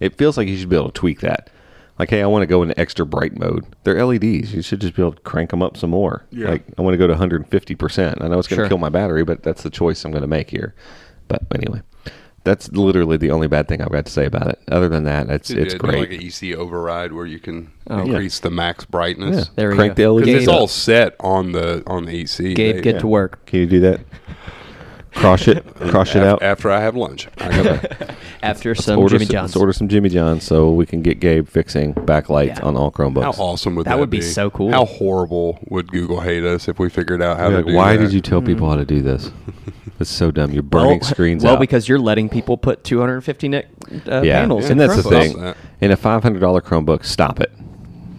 it 0.00 0.18
feels 0.18 0.36
like 0.36 0.48
you 0.48 0.56
should 0.56 0.68
be 0.68 0.76
able 0.76 0.90
to 0.90 0.92
tweak 0.92 1.20
that. 1.20 1.50
Like, 2.00 2.10
hey, 2.10 2.22
I 2.22 2.26
want 2.26 2.42
to 2.42 2.46
go 2.46 2.62
into 2.62 2.78
extra 2.80 3.04
bright 3.04 3.38
mode. 3.38 3.64
They're 3.84 4.02
LEDs. 4.04 4.54
You 4.54 4.62
should 4.62 4.80
just 4.80 4.96
be 4.96 5.02
able 5.02 5.12
to 5.12 5.20
crank 5.20 5.50
them 5.50 5.62
up 5.62 5.76
some 5.76 5.90
more. 5.90 6.24
Yeah. 6.30 6.48
Like, 6.48 6.64
I 6.78 6.82
want 6.82 6.94
to 6.94 6.98
go 6.98 7.06
to 7.06 7.14
150%. 7.14 8.22
I 8.24 8.28
know 8.28 8.38
it's 8.38 8.48
going 8.48 8.56
to 8.58 8.62
Sure. 8.64 8.68
kill 8.68 8.78
my 8.78 8.88
battery, 8.88 9.22
but 9.22 9.42
that's 9.42 9.62
the 9.62 9.70
choice 9.70 10.02
I'm 10.04 10.10
going 10.10 10.22
to 10.22 10.26
make 10.26 10.48
here. 10.50 10.74
But 11.28 11.42
anyway, 11.54 11.82
that's 12.42 12.72
literally 12.72 13.18
the 13.18 13.30
only 13.30 13.48
bad 13.48 13.68
thing 13.68 13.82
I've 13.82 13.92
got 13.92 14.06
to 14.06 14.10
say 14.10 14.24
about 14.24 14.46
it. 14.48 14.58
Other 14.70 14.88
than 14.88 15.04
that, 15.04 15.28
it's 15.28 15.50
it's 15.50 15.74
Yeah, 15.74 15.78
great. 15.78 15.98
Like 16.10 16.12
an 16.12 16.22
EC 16.22 16.54
override 16.56 17.12
where 17.12 17.26
you 17.26 17.38
can 17.38 17.70
Oh. 17.90 18.00
increase 18.00 18.40
the 18.40 18.50
max 18.50 18.86
brightness. 18.86 19.26
yeah. 19.26 19.32
brightness. 19.34 19.50
There 19.56 19.68
we 19.70 19.76
Crank 19.76 19.94
go. 19.96 20.02
the 20.02 20.08
LED. 20.22 20.24
Because 20.24 20.42
it's 20.44 20.48
all 20.48 20.68
set 20.68 21.16
on 21.20 21.52
the 21.52 21.82
on 21.86 22.06
the 22.06 22.12
EC. 22.18 22.54
Gabe, 22.54 22.76
They- 22.76 22.80
get 22.82 22.94
yeah. 22.94 23.00
to 23.00 23.06
work. 23.06 23.44
Can 23.44 23.60
you 23.60 23.66
do 23.66 23.80
that? 23.80 24.00
Cross 25.12 25.48
it, 25.48 25.66
cross 25.74 26.14
it 26.14 26.18
af- 26.22 26.24
out. 26.24 26.42
after 26.42 26.70
I 26.70 26.80
have 26.80 26.94
lunch. 26.96 27.28
I 27.38 27.48
gotta, 27.62 28.14
After 28.42 28.74
some 28.74 28.98
order 28.98 29.16
Jimmy 29.16 29.26
some, 29.26 29.32
John's. 29.32 29.50
let's 29.50 29.56
order 29.60 29.72
some 29.72 29.88
Jimmy 29.88 30.08
John's 30.08 30.44
so 30.44 30.70
we 30.70 30.86
can 30.86 31.02
get 31.02 31.20
Gabe 31.20 31.46
fixing 31.48 31.94
backlight 31.94 32.46
Yeah. 32.56 32.60
on 32.62 32.76
all 32.76 32.90
Chromebooks. 32.90 33.24
how 33.24 33.42
awesome 33.42 33.74
would 33.74 33.86
That 33.86 33.90
that, 33.90 33.98
would 33.98 34.08
be 34.10 34.22
so 34.22 34.50
cool. 34.50 34.70
How 34.70 34.84
horrible 34.86 35.58
would 35.68 35.90
Google 35.90 36.20
hate 36.20 36.44
us 36.44 36.68
if 36.68 36.78
we 36.78 36.88
figured 36.88 37.20
out 37.22 37.36
how 37.38 37.48
You're 37.48 37.50
to 37.50 37.56
like, 37.58 37.66
do 37.66 37.74
why 37.74 37.96
that? 37.96 38.02
did 38.04 38.12
you 38.14 38.20
tell 38.20 38.40
people 38.40 38.68
how 38.68 38.76
to 38.76 38.84
do 38.84 39.02
this? 39.02 39.30
It's 39.98 40.08
so 40.08 40.30
dumb. 40.30 40.50
You're 40.52 40.62
burning 40.62 41.02
screens 41.02 41.44
well, 41.44 41.56
out. 41.56 41.60
because 41.60 41.86
you're 41.86 41.98
letting 41.98 42.30
people 42.30 42.56
put 42.56 42.84
250 42.84 43.48
nit 43.48 43.68
uh, 44.08 44.22
yeah, 44.22 44.40
panels. 44.40 44.70
and 44.70 44.80
in 44.80 44.88
that's 44.88 45.02
the 45.02 45.10
Chromebooks. 45.10 45.32
thing. 45.34 45.40
That. 45.42 45.56
In 45.82 45.90
a 45.90 45.96
five 45.98 46.22
hundred 46.22 46.38
dollar 46.38 46.62
Chromebook, 46.62 47.04
stop 47.04 47.38
it. 47.38 47.52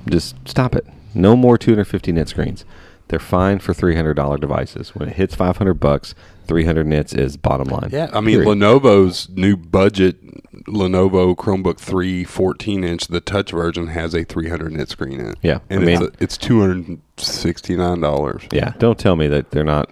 Just 0.07 0.35
stop 0.47 0.75
it. 0.75 0.85
No 1.15 1.35
more 1.35 1.57
two 1.57 1.71
hundred 1.71 1.85
fifty 1.85 2.11
nit 2.11 2.29
screens. 2.29 2.65
They're 3.11 3.19
fine 3.19 3.59
for 3.59 3.73
three 3.73 3.95
hundred 3.95 4.13
dollar 4.15 4.37
devices. 4.37 4.95
When 4.95 5.09
it 5.09 5.15
hits 5.17 5.35
five 5.35 5.57
hundred 5.57 5.75
bucks, 5.75 6.15
three 6.47 6.63
hundred 6.65 6.87
nits 6.87 7.13
is 7.13 7.35
bottom 7.37 7.67
line. 7.67 7.89
Yeah, 7.91 8.09
I 8.13 8.21
mean 8.21 8.39
Period. 8.41 8.57
Lenovo's 8.57 9.27
new 9.29 9.55
budget 9.57 10.17
Lenovo 10.65 11.35
Chromebook 11.35 11.77
3 11.79 12.23
14 12.23 12.83
inch, 12.83 13.07
the 13.07 13.19
touch 13.19 13.51
version 13.51 13.87
has 13.87 14.13
a 14.13 14.23
300 14.23 14.71
nit 14.73 14.89
screen 14.89 15.19
in 15.19 15.29
it. 15.31 15.37
Yeah, 15.41 15.59
and 15.69 15.81
I 15.87 15.91
it's, 15.91 15.99
mean- 16.01 16.09
a, 16.09 16.23
it's 16.23 16.37
269 16.37 17.99
dollars. 17.99 18.43
Yeah, 18.51 18.73
don't 18.79 18.97
tell 18.97 19.15
me 19.15 19.27
that 19.27 19.51
they're 19.51 19.63
not 19.63 19.91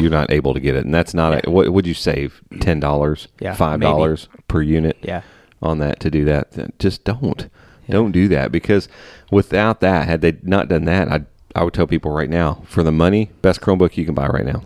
you're 0.00 0.10
not 0.10 0.30
able 0.30 0.52
to 0.54 0.60
get 0.60 0.74
it, 0.74 0.84
and 0.84 0.94
that's 0.94 1.14
not. 1.14 1.46
A, 1.46 1.50
what 1.50 1.68
would 1.70 1.86
you 1.86 1.94
save? 1.94 2.42
Ten 2.60 2.80
dollars, 2.80 3.28
Yeah, 3.40 3.54
five 3.54 3.80
dollars 3.80 4.28
per 4.48 4.60
unit, 4.60 4.96
Yeah. 5.02 5.22
on 5.62 5.78
that 5.78 6.00
to 6.00 6.10
do 6.10 6.24
that. 6.26 6.52
Then 6.52 6.72
Just 6.78 7.04
don't, 7.04 7.48
don't 7.88 8.12
do 8.12 8.28
that 8.28 8.52
because 8.52 8.88
without 9.30 9.80
that, 9.80 10.06
had 10.08 10.20
they 10.20 10.36
not 10.42 10.68
done 10.68 10.84
that, 10.84 11.08
I 11.10 11.24
I 11.56 11.64
would 11.64 11.74
tell 11.74 11.86
people 11.86 12.10
right 12.12 12.28
now 12.30 12.62
for 12.66 12.82
the 12.82 12.92
money, 12.92 13.30
best 13.42 13.60
Chromebook 13.60 13.96
you 13.96 14.04
can 14.04 14.14
buy 14.14 14.26
right 14.28 14.44
now, 14.44 14.62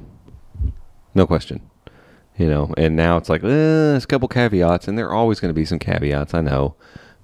no 1.15 1.27
question. 1.27 1.61
You 2.37 2.49
know, 2.49 2.73
and 2.79 2.97
now 2.97 3.17
it's 3.19 3.29
like, 3.29 3.45
eh, 3.45 3.49
there's 3.49 4.05
a 4.05 4.07
couple 4.07 4.27
caveats, 4.29 4.89
and 4.89 4.97
there 4.97 5.09
are 5.09 5.15
always 5.15 5.41
going 5.41 5.51
to 5.51 5.55
be 5.55 5.65
some 5.67 5.79
caveats. 5.79 6.33
I 6.35 6.41
know, 6.41 6.75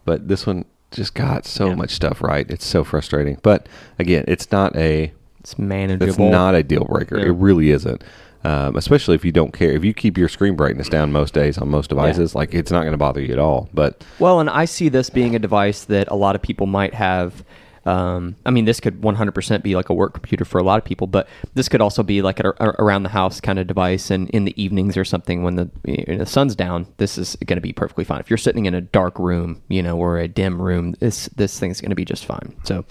but 0.05 0.29
this 0.29 0.47
one 0.47 0.67
just 0.91 1.15
got 1.15 1.47
so 1.47 1.69
Yeah. 1.69 1.75
much 1.75 1.91
stuff 1.91 2.23
right. 2.23 2.49
It's 2.51 2.67
so 2.67 2.85
frustrating. 2.85 3.39
But 3.43 3.67
again, 3.99 4.25
it's 4.29 4.53
not 4.53 4.77
a 4.77 5.13
It's 5.41 5.59
manageable. 5.59 6.07
it's 6.09 6.19
not 6.19 6.55
a 6.55 6.63
deal 6.63 6.85
breaker. 6.85 7.19
Yeah. 7.19 7.27
It 7.27 7.31
really 7.31 7.71
isn't. 7.71 8.05
Um, 8.45 8.77
especially 8.77 9.15
if 9.17 9.25
you 9.25 9.33
don't 9.33 9.53
care. 9.53 9.71
If 9.73 9.85
you 9.85 9.93
keep 9.95 10.17
your 10.19 10.29
screen 10.29 10.55
brightness 10.55 10.89
down 10.89 11.11
most 11.11 11.35
days 11.35 11.59
on 11.59 11.69
most 11.69 11.89
devices, 11.89 12.35
like 12.35 12.55
it's 12.55 12.71
not 12.71 12.83
going 12.83 12.93
to 12.93 12.99
bother 12.99 13.21
you 13.21 13.33
at 13.33 13.39
all. 13.41 13.69
But 13.75 14.05
Well, 14.21 14.39
and 14.39 14.49
I 14.49 14.67
see 14.67 14.89
this 14.89 15.11
being 15.11 15.35
a 15.35 15.39
device 15.41 15.83
that 15.85 16.07
a 16.09 16.15
lot 16.15 16.37
of 16.37 16.43
people 16.43 16.67
might 16.67 16.95
have. 16.95 17.43
Um, 17.87 18.35
I 18.45 18.51
mean, 18.51 18.65
this 18.65 18.81
could 18.81 19.01
100% 19.01 19.63
be 19.63 19.77
like 19.77 19.89
a 19.89 19.95
work 19.95 20.13
computer 20.13 20.45
for 20.45 20.59
a 20.59 20.63
lot 20.63 20.79
of 20.79 20.85
people, 20.85 21.07
but 21.07 21.29
this 21.55 21.69
could 21.69 21.81
also 21.81 22.03
be 22.03 22.21
like 22.21 22.41
a, 22.41 22.49
a 22.59 22.71
around 22.79 23.05
the 23.05 23.09
house 23.11 23.41
kind 23.41 23.59
of 23.59 23.67
device. 23.67 24.11
And 24.11 24.29
in 24.31 24.45
the 24.45 24.61
evenings 24.61 24.97
or 24.97 25.05
something, 25.05 25.43
when 25.43 25.55
the 25.55 25.71
you 25.85 26.05
know, 26.09 26.19
the 26.19 26.27
sun's 26.27 26.57
down, 26.57 26.87
this 26.97 27.17
is 27.17 27.37
going 27.47 27.57
to 27.57 27.63
be 27.63 27.73
perfectly 27.73 28.05
fine. 28.05 28.21
If 28.21 28.29
you're 28.29 28.39
sitting 28.39 28.67
in 28.67 28.75
a 28.75 28.81
dark 28.81 29.19
room, 29.19 29.63
you 29.69 29.83
know, 29.83 29.97
or 29.97 30.19
a 30.19 30.27
dim 30.27 30.61
room, 30.61 30.95
this 30.99 31.29
this 31.37 31.59
thing's 31.59 31.81
going 31.81 31.91
to 31.91 31.97
be 31.97 32.05
just 32.05 32.25
fine. 32.25 32.55
So, 32.65 32.85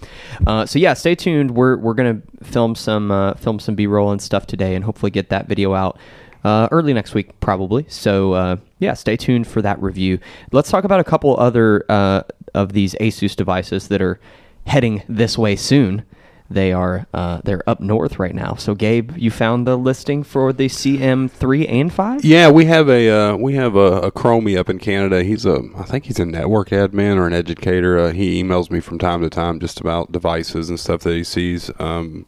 uh, 0.47 0.65
so 0.65 0.79
yeah, 0.79 0.93
stay 0.93 1.13
tuned. 1.15 1.51
We're 1.51 1.77
we're 1.77 1.93
going 1.93 2.21
to 2.21 2.45
film 2.45 2.75
some 2.75 3.11
uh, 3.11 3.33
film 3.33 3.59
some 3.59 3.75
B-roll 3.75 4.11
and 4.11 4.21
stuff 4.21 4.47
today, 4.47 4.75
and 4.75 4.85
hopefully 4.85 5.11
get 5.11 5.29
that 5.29 5.47
video 5.47 5.73
out 5.73 5.99
uh, 6.45 6.69
early 6.71 6.93
next 6.93 7.13
week, 7.13 7.37
probably. 7.39 7.85
So 7.89 8.33
uh, 8.33 8.57
yeah, 8.79 8.93
stay 8.93 9.17
tuned 9.17 9.47
for 9.47 9.61
that 9.61 9.81
review. 9.81 10.19
Let's 10.51 10.69
talk 10.69 10.83
about 10.83 10.99
a 10.99 11.03
couple 11.03 11.37
other 11.37 11.83
uh, 11.89 12.21
of 12.53 12.73
these 12.73 12.93
Asus 13.01 13.35
devices 13.35 13.87
that 13.89 14.01
are 14.01 14.19
heading 14.65 15.03
this 15.07 15.37
way 15.37 15.55
soon. 15.55 16.03
They 16.47 16.71
are 16.71 17.07
uh, 17.11 17.41
they're 17.43 17.67
up 17.67 17.79
north 17.79 18.19
right 18.19 18.35
now. 18.35 18.53
So 18.53 18.75
Gabe, 18.75 19.17
you 19.17 19.31
found 19.31 19.65
the 19.65 19.75
listing 19.75 20.23
for 20.23 20.53
the 20.53 20.67
CM3 20.67 21.67
and 21.67 21.91
5? 21.91 22.23
Yeah, 22.23 22.51
we 22.51 22.65
have 22.65 22.87
a 22.87 23.09
uh, 23.09 23.35
we 23.35 23.55
have 23.55 23.75
a, 23.75 23.99
a 24.01 24.11
Chromie 24.11 24.57
up 24.57 24.69
in 24.69 24.77
Canada. 24.77 25.23
He's 25.23 25.45
a 25.45 25.63
I 25.75 25.83
think 25.83 26.05
he's 26.05 26.19
a 26.19 26.25
network 26.25 26.69
admin 26.69 27.17
or 27.17 27.25
an 27.25 27.33
educator. 27.33 27.97
Uh, 27.97 28.11
he 28.11 28.43
emails 28.43 28.69
me 28.69 28.79
from 28.79 28.99
time 28.99 29.21
to 29.21 29.29
time 29.29 29.59
just 29.59 29.81
about 29.81 30.11
devices 30.11 30.69
and 30.69 30.79
stuff 30.79 31.01
that 31.01 31.15
he 31.15 31.23
sees. 31.23 31.71
Um, 31.79 32.27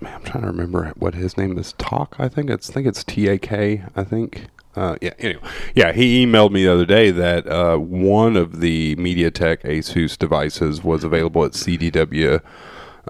I'm 0.00 0.22
trying 0.22 0.42
to 0.42 0.50
remember 0.50 0.92
what 0.96 1.14
his 1.14 1.36
name 1.36 1.58
is. 1.58 1.74
Talk, 1.74 2.16
I 2.18 2.28
think 2.28 2.48
it's 2.48 2.70
I 2.70 2.72
think 2.72 2.86
it's 2.86 3.04
T 3.04 3.28
A 3.28 3.38
K. 3.38 3.84
I 3.94 4.04
think. 4.04 4.46
Uh, 4.76 4.96
yeah. 5.00 5.14
Anyway, 5.18 5.42
yeah, 5.74 5.92
he 5.92 6.24
emailed 6.24 6.52
me 6.52 6.64
the 6.64 6.72
other 6.72 6.84
day 6.84 7.10
that 7.10 7.46
uh, 7.48 7.78
one 7.78 8.36
of 8.36 8.60
the 8.60 8.94
MediaTek 8.96 9.62
ASUS 9.62 10.18
devices 10.18 10.84
was 10.84 11.02
available 11.02 11.44
at 11.44 11.52
CDW 11.52 12.42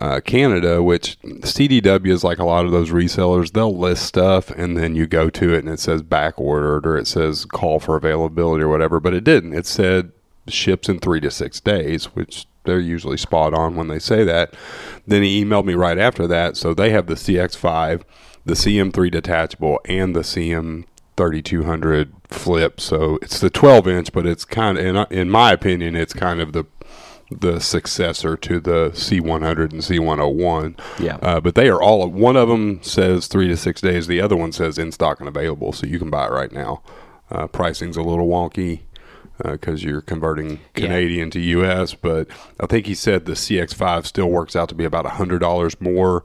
uh, 0.01 0.21
Canada, 0.21 0.83
which 0.83 1.19
CDW 1.23 2.09
is 2.09 2.23
like 2.23 2.39
a 2.39 2.45
lot 2.45 2.65
of 2.65 2.71
those 2.71 2.91
resellers. 2.91 3.53
They'll 3.53 3.77
list 3.77 4.05
stuff 4.05 4.51
and 4.51 4.77
then 4.77 4.95
you 4.95 5.07
go 5.07 5.31
to 5.31 5.55
it 5.55 5.61
and 5.61 5.69
it 5.69 5.81
says 5.81 6.03
back 6.03 6.39
ordered 6.39 6.87
or 6.87 6.97
it 6.97 7.07
says 7.07 7.45
call 7.47 7.81
for 7.81 7.97
availability 7.97 8.63
or 8.63 8.69
whatever, 8.69 9.01
but 9.01 9.15
it 9.15 9.25
didn't. 9.25 9.55
It 9.55 9.67
said 9.67 10.13
ships 10.49 10.89
in 10.89 10.99
three 10.99 11.21
to 11.21 11.31
six 11.31 11.61
days, 11.61 12.07
which 12.07 12.47
they're 12.65 12.79
usually 12.79 13.17
spot 13.17 13.55
on 13.55 13.75
when 13.75 13.89
they 13.89 13.99
say 13.99 14.23
that. 14.25 14.55
Then 15.07 15.23
he 15.23 15.45
emailed 15.45 15.65
me 15.65 15.75
right 15.75 15.99
after 15.99 16.27
that. 16.27 16.57
So 16.57 16.75
they 16.75 16.91
have 16.91 17.07
the 17.07 17.15
CX5, 17.15 18.03
the 18.45 18.55
CM3 18.55 19.11
detachable, 19.11 19.81
and 19.87 20.15
the 20.15 20.21
CM 20.21 20.85
3200 21.17 22.13
flip. 22.29 22.81
So 22.81 23.19
it's 23.23 23.41
the 23.41 23.51
12 23.51 23.89
inch, 23.89 24.13
but 24.13 24.27
it's 24.27 24.45
kind 24.45 24.79
of, 24.79 24.85
in, 24.85 25.19
in 25.19 25.31
my 25.31 25.53
opinion, 25.53 25.97
it's 25.97 26.13
kind 26.13 26.41
of 26.41 26.53
the 26.53 26.67
the 27.31 27.59
successor 27.59 28.37
to 28.37 28.61
the 28.61 28.91
C100 28.91 29.73
and 29.73 29.83
C101. 29.83 30.79
Yeah. 31.01 31.17
Uh, 31.17 31.41
but 31.41 31.57
they 31.57 31.69
are 31.69 31.83
all, 31.83 32.07
one 32.09 32.37
of 32.37 32.49
them 32.49 32.81
says 32.83 33.27
three 33.27 33.49
to 33.49 33.57
six 33.57 33.81
days, 33.81 34.07
the 34.07 34.21
other 34.21 34.37
one 34.37 34.53
says 34.53 34.79
in 34.79 34.93
stock 34.93 35.19
and 35.19 35.29
available. 35.29 35.73
So 35.73 35.87
you 35.87 35.99
can 35.99 36.09
buy 36.09 36.27
it 36.27 36.31
right 36.31 36.53
now. 36.53 36.83
Uh, 37.29 37.49
pricing's 37.49 37.97
a 37.97 38.03
little 38.03 38.29
wonky 38.29 38.83
because 39.43 39.83
you're 39.83 40.01
converting 40.01 40.61
Canadian 40.75 41.31
to 41.31 41.41
US, 41.41 41.95
but 41.95 42.29
I 42.61 42.67
think 42.67 42.87
he 42.87 42.95
said 42.95 43.27
the 43.27 43.33
CX5 43.33 44.07
still 44.07 44.31
works 44.31 44.57
out 44.57 44.69
to 44.71 44.75
be 44.75 44.85
about 44.85 45.05
$100 45.05 45.81
more 45.81 46.25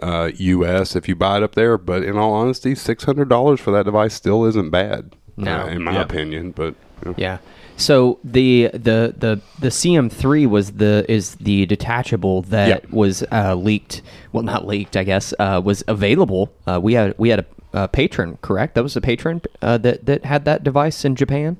uh, 0.00 0.30
US 0.36 0.94
if 0.96 1.08
you 1.08 1.14
buy 1.16 1.38
it 1.38 1.42
up 1.42 1.54
there. 1.54 1.76
But 1.78 2.02
in 2.04 2.16
all 2.16 2.32
honesty, 2.32 2.74
$600 2.74 3.58
for 3.58 3.70
that 3.72 3.84
device 3.84 4.14
still 4.14 4.44
isn't 4.46 4.70
bad, 4.70 5.14
No. 5.36 5.62
uh, 5.62 5.66
in 5.66 5.82
my 5.82 5.92
Yeah. 5.94 6.02
opinion. 6.02 6.52
But 6.52 6.74
you 7.04 7.10
know. 7.10 7.14
Yeah. 7.18 7.38
So 7.76 8.18
the 8.22 8.70
the 8.74 9.14
the 9.18 9.40
the 9.58 9.68
CM3 9.70 10.46
was 10.46 10.72
the 10.72 11.04
is 11.08 11.34
the 11.36 11.66
detachable 11.66 12.42
that 12.42 12.68
Yeah. 12.68 12.78
was 12.90 13.24
uh, 13.32 13.54
leaked. 13.54 14.02
Well, 14.32 14.44
not 14.44 14.66
leaked, 14.66 14.96
I 14.96 15.02
guess. 15.04 15.32
Uh, 15.38 15.60
was 15.64 15.82
available. 15.88 16.52
Uh, 16.66 16.78
we 16.82 16.92
had 16.94 17.14
we 17.18 17.30
had 17.30 17.40
a, 17.40 17.46
a 17.84 17.88
patron, 17.88 18.38
correct? 18.42 18.74
That 18.74 18.82
was 18.82 18.94
a 18.94 19.00
patron 19.00 19.40
uh, 19.62 19.78
that 19.78 20.04
that 20.06 20.24
had 20.26 20.44
that 20.44 20.62
device 20.62 21.04
in 21.04 21.16
Japan. 21.16 21.56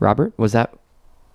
Robert, 0.00 0.32
was 0.36 0.52
that? 0.52 0.74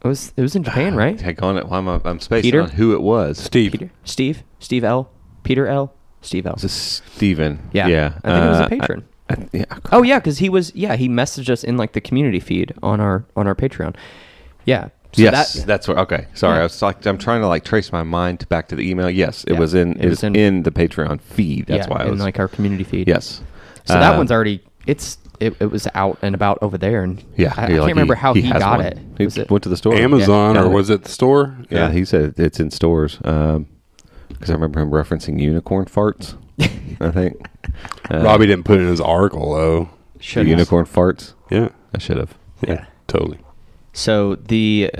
It 0.04 0.08
was 0.08 0.34
it 0.36 0.41
was 0.41 0.56
in 0.56 0.63
Japan, 0.63 0.96
right? 0.96 1.19
Heck 1.19 1.41
on 1.41 1.58
it. 1.58 1.67
Why 1.69 1.78
am 1.78 1.88
I, 1.88 2.00
I'm 2.04 2.19
spacing 2.19 2.43
Peter? 2.52 2.62
on 2.62 2.72
who 2.72 2.93
it 2.93 3.02
was. 3.02 3.38
Steve. 3.38 3.72
Peter, 3.72 3.91
Steve, 4.04 4.43
Steve 4.60 4.84
L, 4.84 5.10
Peter 5.43 5.67
L, 5.67 5.93
Steve 6.21 6.45
L. 6.47 6.56
Is 6.62 6.71
Steven? 6.71 7.60
Yeah. 7.73 7.88
Yeah. 7.88 8.13
I 8.23 8.29
think 8.32 8.45
it 8.45 8.49
was 8.49 8.60
a 8.60 8.63
Uh, 8.63 8.69
patron. 8.69 9.03
I- 9.29 9.34
I- 9.34 9.47
yeah. 9.53 9.65
Oh 9.91 10.03
yeah, 10.03 10.19
because 10.19 10.38
he 10.39 10.49
was 10.49 10.71
yeah 10.75 10.95
he 10.95 11.08
messaged 11.10 11.49
us 11.49 11.63
in 11.63 11.77
like 11.77 11.93
the 11.93 12.01
community 12.01 12.39
feed 12.39 12.73
on 12.84 12.99
our 12.99 13.25
on 13.36 13.47
our 13.47 13.56
Patreon. 13.56 13.95
Yeah. 14.65 14.89
So 15.13 15.21
yes, 15.21 15.53
that- 15.53 15.67
that's 15.67 15.88
what. 15.88 15.97
Okay, 15.97 16.25
sorry. 16.34 16.56
Yeah. 16.56 16.62
I 16.62 16.63
was 16.63 16.82
like, 16.82 17.06
I'm 17.06 17.17
trying 17.17 17.41
to 17.41 17.47
like 17.47 17.63
trace 17.63 17.91
my 17.91 18.03
mind 18.03 18.47
back 18.49 18.67
to 18.69 18.75
the 18.75 18.89
email. 18.89 19.10
Yes, 19.10 19.43
it 19.45 19.53
Yeah, 19.53 19.60
was 19.60 19.73
in. 19.75 19.91
it 19.93 19.97
It, 20.06 20.10
was 20.10 20.17
was 20.17 20.23
in- 20.23 20.36
in, 20.36 20.63
the 20.63 20.71
Patreon 20.71 21.21
feed. 21.21 21.67
That's 21.67 21.88
yeah, 21.88 21.93
why 21.93 21.99
I 22.01 22.03
was. 22.03 22.08
in 22.13 22.17
was 22.17 22.23
like 22.23 22.39
our 22.39 22.47
community 22.47 22.84
feed. 22.84 23.08
Yes. 23.08 23.41
So 23.86 23.93
that 23.93 24.13
Uh, 24.13 24.17
one's 24.17 24.32
already 24.32 24.62
it's 24.88 25.17
it, 25.39 25.56
it 25.60 25.71
was 25.71 25.88
out 25.93 26.17
and 26.21 26.34
about 26.36 26.58
over 26.62 26.77
there, 26.77 27.03
and 27.03 27.21
Yeah, 27.36 27.53
I, 27.58 27.62
I 27.62 27.63
yeah, 27.63 27.67
can't 27.67 27.79
like 27.82 27.88
remember 27.89 28.15
how 28.15 28.34
he, 28.34 28.41
has 28.43 28.60
got 28.62 28.77
one. 28.79 28.86
it. 28.88 28.97
He 29.17 29.25
Was 29.25 29.38
it- 29.38 29.49
went 29.51 29.63
to 29.63 29.69
the 29.69 29.77
store. 29.77 29.93
Amazon 29.95 30.56
Yeah. 30.56 30.63
or 30.63 30.69
was 30.69 30.89
it 30.89 31.03
the 31.03 31.10
store? 31.12 31.58
Yeah, 31.69 31.91
he 31.91 32.06
said 32.06 32.34
it's 32.38 32.60
in 32.60 32.71
stores. 32.71 33.19
Um, 33.23 33.67
because 34.43 34.51
I 34.51 34.56
remember 34.56 34.79
him 34.82 34.91
referencing 34.91 35.39
unicorn 35.41 35.86
farts. 35.86 36.36
I 36.99 37.12
think. 37.12 37.47
Uh, 38.12 38.19
Robbie 38.21 38.45
didn't 38.47 38.65
put 38.65 38.79
it 38.79 38.84
in 38.84 38.89
his 38.89 39.01
article 39.01 39.53
though. 39.53 39.89
the 40.17 40.23
Should 40.23 40.47
unicorn 40.47 40.86
farts. 40.86 41.34
Yeah, 41.49 41.69
I 41.95 41.97
should 41.97 42.17
have. 42.17 42.38
yeah, 42.62 42.86
totally. 43.08 43.39
So 43.93 44.36
the 44.36 44.91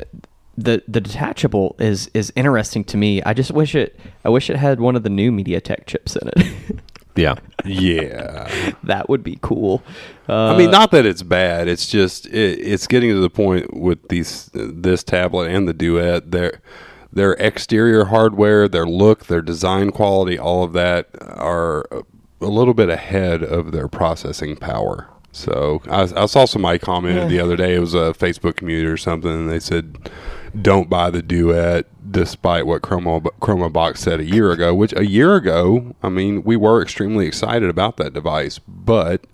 the 0.58 0.84
the 0.88 1.02
detachable 1.02 1.76
is 1.80 2.10
is 2.14 2.32
interesting 2.36 2.84
to 2.86 2.98
me. 2.98 3.22
I 3.24 3.34
just 3.34 3.52
wish 3.52 3.76
it 3.76 4.00
I 4.24 4.30
wish 4.30 4.50
it 4.50 4.56
had 4.56 4.80
one 4.80 4.96
of 4.96 5.04
the 5.04 5.10
new 5.10 5.32
MediaTek 5.32 5.86
chips 5.88 6.16
in 6.16 6.30
it. 6.30 6.80
Yeah. 7.16 7.36
Yeah, 7.64 8.74
that 8.84 9.08
would 9.08 9.24
be 9.24 9.38
cool. 9.42 9.84
Uh, 10.28 10.54
I 10.54 10.58
mean, 10.58 10.72
not 10.72 10.90
that 10.92 11.06
it's 11.06 11.22
bad. 11.22 11.68
It's 11.68 11.88
just 11.88 12.26
it, 12.26 12.60
it's 12.60 12.88
getting 12.88 13.12
to 13.12 13.20
the 13.20 13.30
point 13.30 13.72
with 13.74 14.08
these 14.10 14.50
this 14.54 15.04
tablet 15.04 15.52
and 15.52 15.68
the 15.68 15.74
Duet. 15.74 16.32
Their 16.32 16.60
their 17.14 17.34
exterior 17.34 18.06
hardware, 18.06 18.68
their 18.68 18.88
look, 18.88 19.28
their 19.28 19.42
design 19.42 19.92
quality, 19.92 20.38
all 20.38 20.64
of 20.64 20.74
that 20.74 21.10
are 21.22 21.86
a 22.42 22.48
little 22.48 22.74
bit 22.74 22.90
ahead 22.90 23.44
of 23.44 23.72
their 23.72 23.88
processing 23.88 24.56
power. 24.56 25.10
So 25.32 25.82
I, 25.90 26.02
I 26.16 26.26
saw 26.26 26.46
somebody 26.46 26.80
commented 26.80 27.30
the 27.30 27.40
other 27.40 27.56
day. 27.56 27.76
It 27.76 27.80
was 27.80 27.94
a 27.94 28.14
Facebook 28.14 28.56
community 28.56 28.88
or 28.88 28.98
something, 28.98 29.32
and 29.32 29.50
they 29.50 29.60
said, 29.60 30.12
"Don't 30.60 30.90
buy 30.90 31.10
the 31.10 31.22
Duet." 31.22 31.88
Despite 32.12 32.68
what 32.68 32.84
Chroma 32.84 33.24
Chroma 33.42 33.72
Box 33.72 34.02
said 34.02 34.20
a 34.20 34.26
year 34.26 34.52
ago, 34.52 34.76
which 34.76 34.94
a 34.96 35.08
year 35.08 35.36
ago, 35.36 35.96
I 36.04 36.10
mean, 36.10 36.44
we 36.44 36.56
were 36.56 36.82
extremely 36.82 37.26
excited 37.26 37.70
about 37.70 37.98
that 37.98 38.14
device, 38.14 38.60
but 38.60 39.26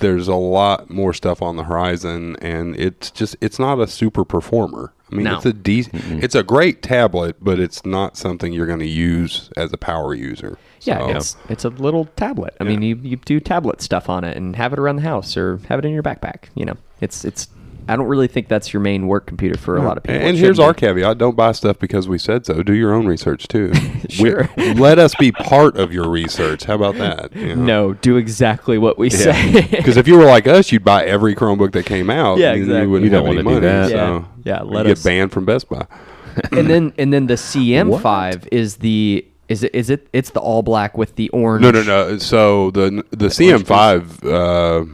there's 0.00 0.28
a 0.28 0.34
lot 0.34 0.88
more 0.88 1.12
stuff 1.12 1.42
on 1.42 1.56
the 1.56 1.64
horizon 1.64 2.36
and 2.40 2.76
it's 2.76 3.10
just 3.10 3.36
it's 3.40 3.58
not 3.58 3.80
a 3.80 3.86
super 3.86 4.24
performer 4.24 4.92
i 5.12 5.14
mean 5.14 5.24
No. 5.24 5.36
it's 5.36 5.46
a 5.46 5.52
decent 5.52 6.24
it's 6.24 6.34
a 6.34 6.42
great 6.42 6.82
tablet 6.82 7.36
but 7.40 7.60
it's 7.60 7.84
not 7.84 8.16
something 8.16 8.52
you're 8.52 8.66
going 8.66 8.78
to 8.80 8.86
use 8.86 9.50
as 9.56 9.72
a 9.72 9.76
power 9.78 10.14
user 10.14 10.58
yeah, 10.84 10.98
So- 10.98 11.08
it's 11.16 11.36
it's 11.48 11.64
a 11.64 11.68
little 11.68 12.06
tablet. 12.16 12.56
I 12.60 12.64
mean, 12.64 12.82
you 12.82 12.96
you 13.02 13.16
do 13.16 13.38
tablet 13.38 13.80
stuff 13.80 14.08
on 14.08 14.24
it 14.24 14.36
and 14.36 14.56
have 14.56 14.72
it 14.72 14.80
around 14.80 14.96
the 14.96 15.02
house 15.02 15.36
or 15.36 15.60
have 15.68 15.78
it 15.78 15.84
in 15.84 15.92
your 15.92 16.02
backpack. 16.02 16.46
You 16.56 16.64
know, 16.64 16.76
it's 17.00 17.24
it's. 17.24 17.46
I 17.88 17.96
don't 17.96 18.06
really 18.06 18.28
think 18.28 18.48
that's 18.48 18.72
your 18.72 18.80
main 18.80 19.06
work 19.08 19.26
computer 19.26 19.58
for 19.58 19.76
a 19.76 19.82
lot 19.82 19.96
of 19.96 20.04
people. 20.04 20.16
and 20.16 20.36
It 20.36 20.40
here's 20.40 20.56
shouldn't 20.56 20.60
our 20.68 20.74
caveat 20.74 21.18
don't 21.18 21.36
buy 21.36 21.52
stuff 21.52 21.78
because 21.78 22.08
we 22.08 22.16
said 22.18 22.46
so 22.46 22.62
do 22.62 22.72
your 22.72 22.92
own 22.94 23.06
research 23.06 23.48
too 23.48 23.72
Sure. 24.08 24.48
We- 24.56 24.74
let 24.74 24.98
us 24.98 25.14
be 25.16 25.32
part 25.32 25.76
of 25.76 25.92
your 25.92 26.08
research 26.08 26.64
how 26.64 26.74
about 26.76 26.94
that 26.96 27.34
No, 27.56 27.94
do 27.94 28.16
exactly 28.16 28.78
what 28.78 28.98
we 28.98 29.10
say. 29.10 29.62
because 29.70 29.96
if 29.96 30.06
you 30.06 30.16
were 30.16 30.24
like 30.26 30.46
us 30.46 30.70
you'd 30.70 30.84
buy 30.84 31.04
every 31.04 31.34
chromebook 31.34 31.72
that 31.72 31.84
came 31.86 32.08
out 32.08 32.38
Yeah, 32.38 32.52
exactly. 32.52 32.82
you 32.82 32.90
wouldn't 32.90 33.04
You 33.04 33.10
don't 33.10 33.26
have 33.26 33.34
any 33.36 33.42
wanna 33.44 33.60
do 33.60 33.66
money 33.66 33.66
that. 33.66 33.90
so 33.90 33.96
Yeah, 33.96 34.24
yeah, 34.44 34.62
you'd 34.62 34.70
let 34.72 34.86
get 34.86 35.02
banned 35.04 35.32
from 35.32 35.44
best 35.44 35.68
buy 35.68 35.86
and 36.52 36.68
then 36.70 36.92
and 36.98 37.12
then 37.12 37.26
the 37.26 37.34
CM5 37.34 38.48
is 38.52 38.76
the 38.76 39.26
Is 39.48 39.62
it? 39.64 39.74
Is 39.74 39.90
it? 39.90 40.08
It's 40.14 40.30
the 40.30 40.40
all 40.40 40.62
black 40.62 40.96
with 40.96 41.16
the 41.16 41.28
orange. 41.30 41.62
No, 41.62 41.70
no, 41.72 41.82
no. 41.82 42.16
So 42.18 42.70
the 42.70 43.04
the 43.10 43.26
CM5, 43.26 44.24
uh, 44.24 44.86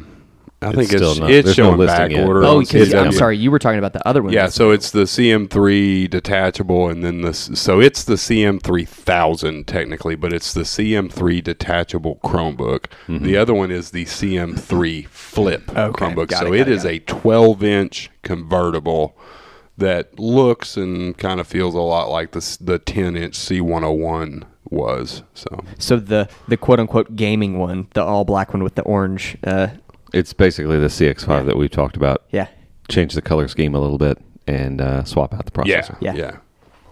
I 0.60 0.72
think 0.72 0.88
still 0.90 1.12
it's 1.12 1.20
not- 1.20 1.30
it's 1.30 1.44
there's 1.44 1.58
no 1.58 1.64
showing 1.76 1.86
back 1.86 2.10
yet. 2.10 2.26
order. 2.26 2.42
Oh, 2.44 2.56
on 2.58 2.64
because 2.64 2.92
I'm 2.92 3.10
CW. 3.10 3.14
sorry, 3.14 3.36
you 3.38 3.50
were 3.52 3.60
talking 3.60 3.78
about 3.78 3.92
the 3.92 4.06
other 4.08 4.22
one. 4.22 4.32
Yeah, 4.32 4.48
so 4.48 4.70
it's 4.72 4.90
the 4.90 5.02
CM3 5.06 6.08
detachable, 6.10 6.88
and 6.88 7.04
then 7.04 7.20
the 7.22 7.32
so 7.32 7.80
it's 7.80 8.02
the 8.02 8.14
CM3000 8.16 9.66
technically, 9.66 10.14
but 10.16 10.32
it's 10.32 10.52
the 10.52 10.62
CM3 10.64 11.42
detachable 11.42 12.16
Chromebook. 12.24 12.86
Mm-hmm. 13.06 13.24
The 13.24 13.36
other 13.36 13.54
one 13.54 13.70
is 13.70 13.90
the 13.90 14.04
CM3 14.04 15.06
Flip 15.08 15.68
Okay, 15.76 16.04
Chromebook. 16.04 16.32
so 16.36 16.52
it, 16.52 16.60
it 16.62 16.68
it, 16.68 16.72
is 16.72 16.82
got 16.82 16.92
a 16.92 16.98
12 17.00 17.62
inch 17.62 18.10
convertible 18.22 19.16
that 19.76 20.18
looks 20.18 20.76
and 20.76 21.16
kind 21.18 21.38
of 21.40 21.46
feels 21.46 21.74
a 21.74 21.78
lot 21.80 22.10
like 22.10 22.32
the 22.32 22.58
the 22.60 22.78
10 22.80 23.16
inch 23.16 23.34
C101 23.38 24.42
was. 24.70 25.22
So 25.34 25.64
So 25.78 25.96
the 25.98 26.28
the 26.48 26.56
quote 26.56 26.80
unquote 26.80 27.14
gaming 27.16 27.58
one, 27.58 27.86
the 27.94 28.02
all 28.02 28.24
black 28.24 28.52
one 28.52 28.62
with 28.64 28.74
the 28.74 28.82
orange. 28.82 29.36
Uh, 29.44 29.68
It's 30.18 30.32
basically 30.32 30.78
the 30.78 30.88
CX5 30.88 31.46
that 31.46 31.56
we've 31.56 31.70
talked 31.70 31.96
about. 31.96 32.24
yeah, 32.30 32.48
Change 32.88 33.14
the 33.14 33.22
color 33.22 33.48
scheme 33.48 33.74
a 33.74 33.80
little 33.80 33.98
bit 33.98 34.18
and 34.46 34.80
uh, 34.80 35.04
swap 35.04 35.32
out 35.34 35.44
the 35.44 35.50
processor. 35.52 35.96
Yeah. 36.00 36.14
yeah. 36.14 36.36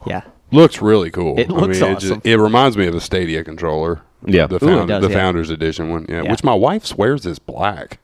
yeah. 0.06 0.20
Looks 0.52 0.80
really 0.80 1.10
cool. 1.10 1.38
It 1.40 1.48
looks 1.50 1.80
I 1.82 1.86
mean, 1.86 1.96
awesome. 1.96 2.20
It, 2.22 2.32
it 2.32 2.38
reminds 2.38 2.76
me 2.76 2.86
of 2.86 2.94
a 2.94 3.00
Stadia 3.00 3.42
controller. 3.42 4.02
Yeah. 4.24 4.46
the, 4.46 4.56
Ooh, 4.64 4.86
does, 4.86 5.02
the 5.02 5.08
yeah. 5.10 5.14
Founders 5.16 5.50
Edition 5.50 5.90
one. 5.90 6.06
Yeah, 6.08 6.22
Yeah. 6.22 6.30
which 6.30 6.44
my 6.44 6.54
wife 6.54 6.84
swears 6.86 7.26
is 7.26 7.38
black. 7.38 7.98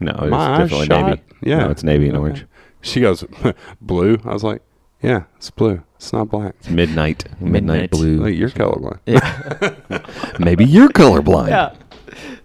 No, 0.00 0.10
it's 0.12 0.30
My 0.30 0.54
eyes 0.54 0.58
definitely 0.70 0.86
shot. 0.86 1.06
navy. 1.06 1.22
Yeah, 1.42 1.58
No, 1.58 1.70
it's 1.70 1.84
navy 1.84 2.08
and 2.08 2.16
Okay. 2.16 2.22
orange. 2.22 2.46
She 2.80 3.00
goes 3.00 3.24
blue. 3.80 4.18
I 4.24 4.32
was 4.32 4.42
like, 4.42 4.62
yeah, 5.02 5.24
it's 5.36 5.50
blue. 5.50 5.82
It's 5.96 6.12
not 6.12 6.28
black. 6.30 6.54
It's 6.60 6.68
midnight. 6.68 7.24
Midnight. 7.40 7.52
Midnight 7.52 7.90
blue. 7.90 8.16
Like, 8.24 8.34
you're 8.34 8.48
colorblind. 8.50 8.98
Maybe 10.40 10.64
you're 10.64 10.88
colorblind. 10.88 11.48
Yeah. 11.48 11.74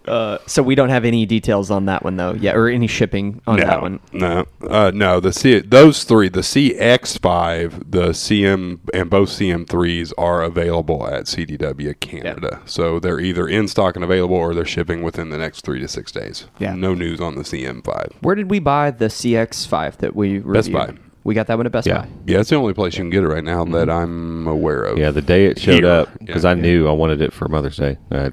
Uh, 0.08 0.38
so 0.46 0.62
we 0.62 0.74
don't 0.74 0.88
have 0.88 1.04
any 1.04 1.26
details 1.26 1.70
on 1.70 1.84
that 1.86 2.02
one 2.02 2.16
though, 2.16 2.32
yeah, 2.32 2.52
or 2.54 2.68
any 2.68 2.86
shipping 2.86 3.40
on 3.46 3.58
no, 3.58 3.64
that 3.66 3.82
one. 3.82 4.00
no, 4.12 4.46
uh, 4.68 4.90
no. 4.94 5.20
The 5.20 5.32
C, 5.32 5.58
those 5.60 6.04
three, 6.04 6.28
the 6.28 6.40
CX5, 6.42 7.90
the 7.90 8.08
CM, 8.10 8.80
and 8.94 9.10
both 9.10 9.28
CM3s 9.30 10.12
are 10.18 10.42
available 10.42 11.06
at 11.06 11.24
CDW 11.24 11.98
Canada. 12.00 12.60
So 12.64 12.98
they're 12.98 13.20
either 13.20 13.46
in 13.48 13.68
stock 13.68 13.94
and 13.96 14.04
available, 14.04 14.36
or 14.36 14.54
they're 14.54 14.64
shipping 14.64 15.02
within 15.02 15.30
the 15.30 15.38
next 15.38 15.62
three 15.64 15.80
to 15.80 15.88
six 15.88 16.12
days. 16.12 16.46
Yeah. 16.58 16.74
No 16.74 16.94
news 16.94 17.20
on 17.20 17.34
the 17.34 17.42
CM5. 17.42 18.12
Where 18.20 18.34
did 18.34 18.50
we 18.50 18.58
buy 18.58 18.90
the 18.90 19.06
CX5 19.06 19.96
that 19.98 20.14
we 20.16 20.38
reviewed? 20.38 20.52
Best 20.54 20.72
Buy. 20.72 20.94
We 21.24 21.34
got 21.34 21.46
that 21.48 21.56
one 21.58 21.66
at 21.66 21.72
Best 21.72 21.86
Yeah. 21.86 22.02
Buy. 22.02 22.08
Yeah, 22.26 22.40
it's 22.40 22.50
the 22.50 22.56
only 22.56 22.72
place 22.72 22.94
you 22.96 23.02
can 23.02 23.10
get 23.10 23.22
it 23.22 23.28
right 23.28 23.44
now 23.44 23.64
that 23.66 23.90
I'm 23.90 24.46
aware 24.46 24.84
of. 24.84 24.98
Yeah, 24.98 25.10
the 25.10 25.20
day 25.22 25.46
it 25.46 25.58
showed 25.58 25.82
Here. 25.84 25.86
up, 25.92 26.08
because 26.20 26.44
Yeah. 26.44 26.50
I 26.50 26.54
knew 26.54 26.88
I 26.88 26.92
wanted 26.92 27.20
it 27.20 27.32
for 27.32 27.48
Mother's 27.48 27.76
Day. 27.76 27.98
I 28.10 28.32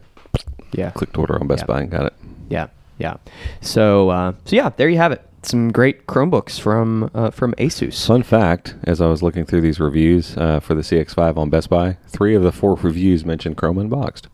Yeah. 0.75 0.91
clicked 0.91 1.17
order 1.17 1.39
on 1.39 1.47
Best 1.47 1.61
Yeah. 1.63 1.65
Buy 1.67 1.81
and 1.81 1.91
got 1.91 2.05
it. 2.07 2.13
Yeah, 2.49 2.67
yeah. 2.97 3.17
So, 3.61 4.09
uh, 4.09 4.33
so 4.45 4.55
yeah, 4.55 4.69
there 4.77 4.89
you 4.89 4.97
have 4.97 5.11
it. 5.11 5.21
Some 5.43 5.71
great 5.71 6.07
Chromebooks 6.07 6.59
from 6.59 7.09
uh, 7.13 7.29
from 7.31 7.53
Asus. 7.59 8.05
Fun 8.07 8.23
fact: 8.23 8.75
as 8.83 8.99
I 8.99 9.07
was 9.07 9.21
looking 9.21 9.45
through 9.45 9.61
these 9.61 9.79
reviews 9.79 10.35
uh, 10.37 10.59
for 10.59 10.73
the 10.73 10.81
CX5 10.81 11.37
on 11.37 11.49
Best 11.49 11.69
Buy, 11.69 11.97
three 12.07 12.33
of 12.35 12.41
the 12.43 12.51
four 12.51 12.75
reviews 12.75 13.23
mentioned 13.25 13.55
Chrome 13.57 13.77
Unboxed. 13.77 14.27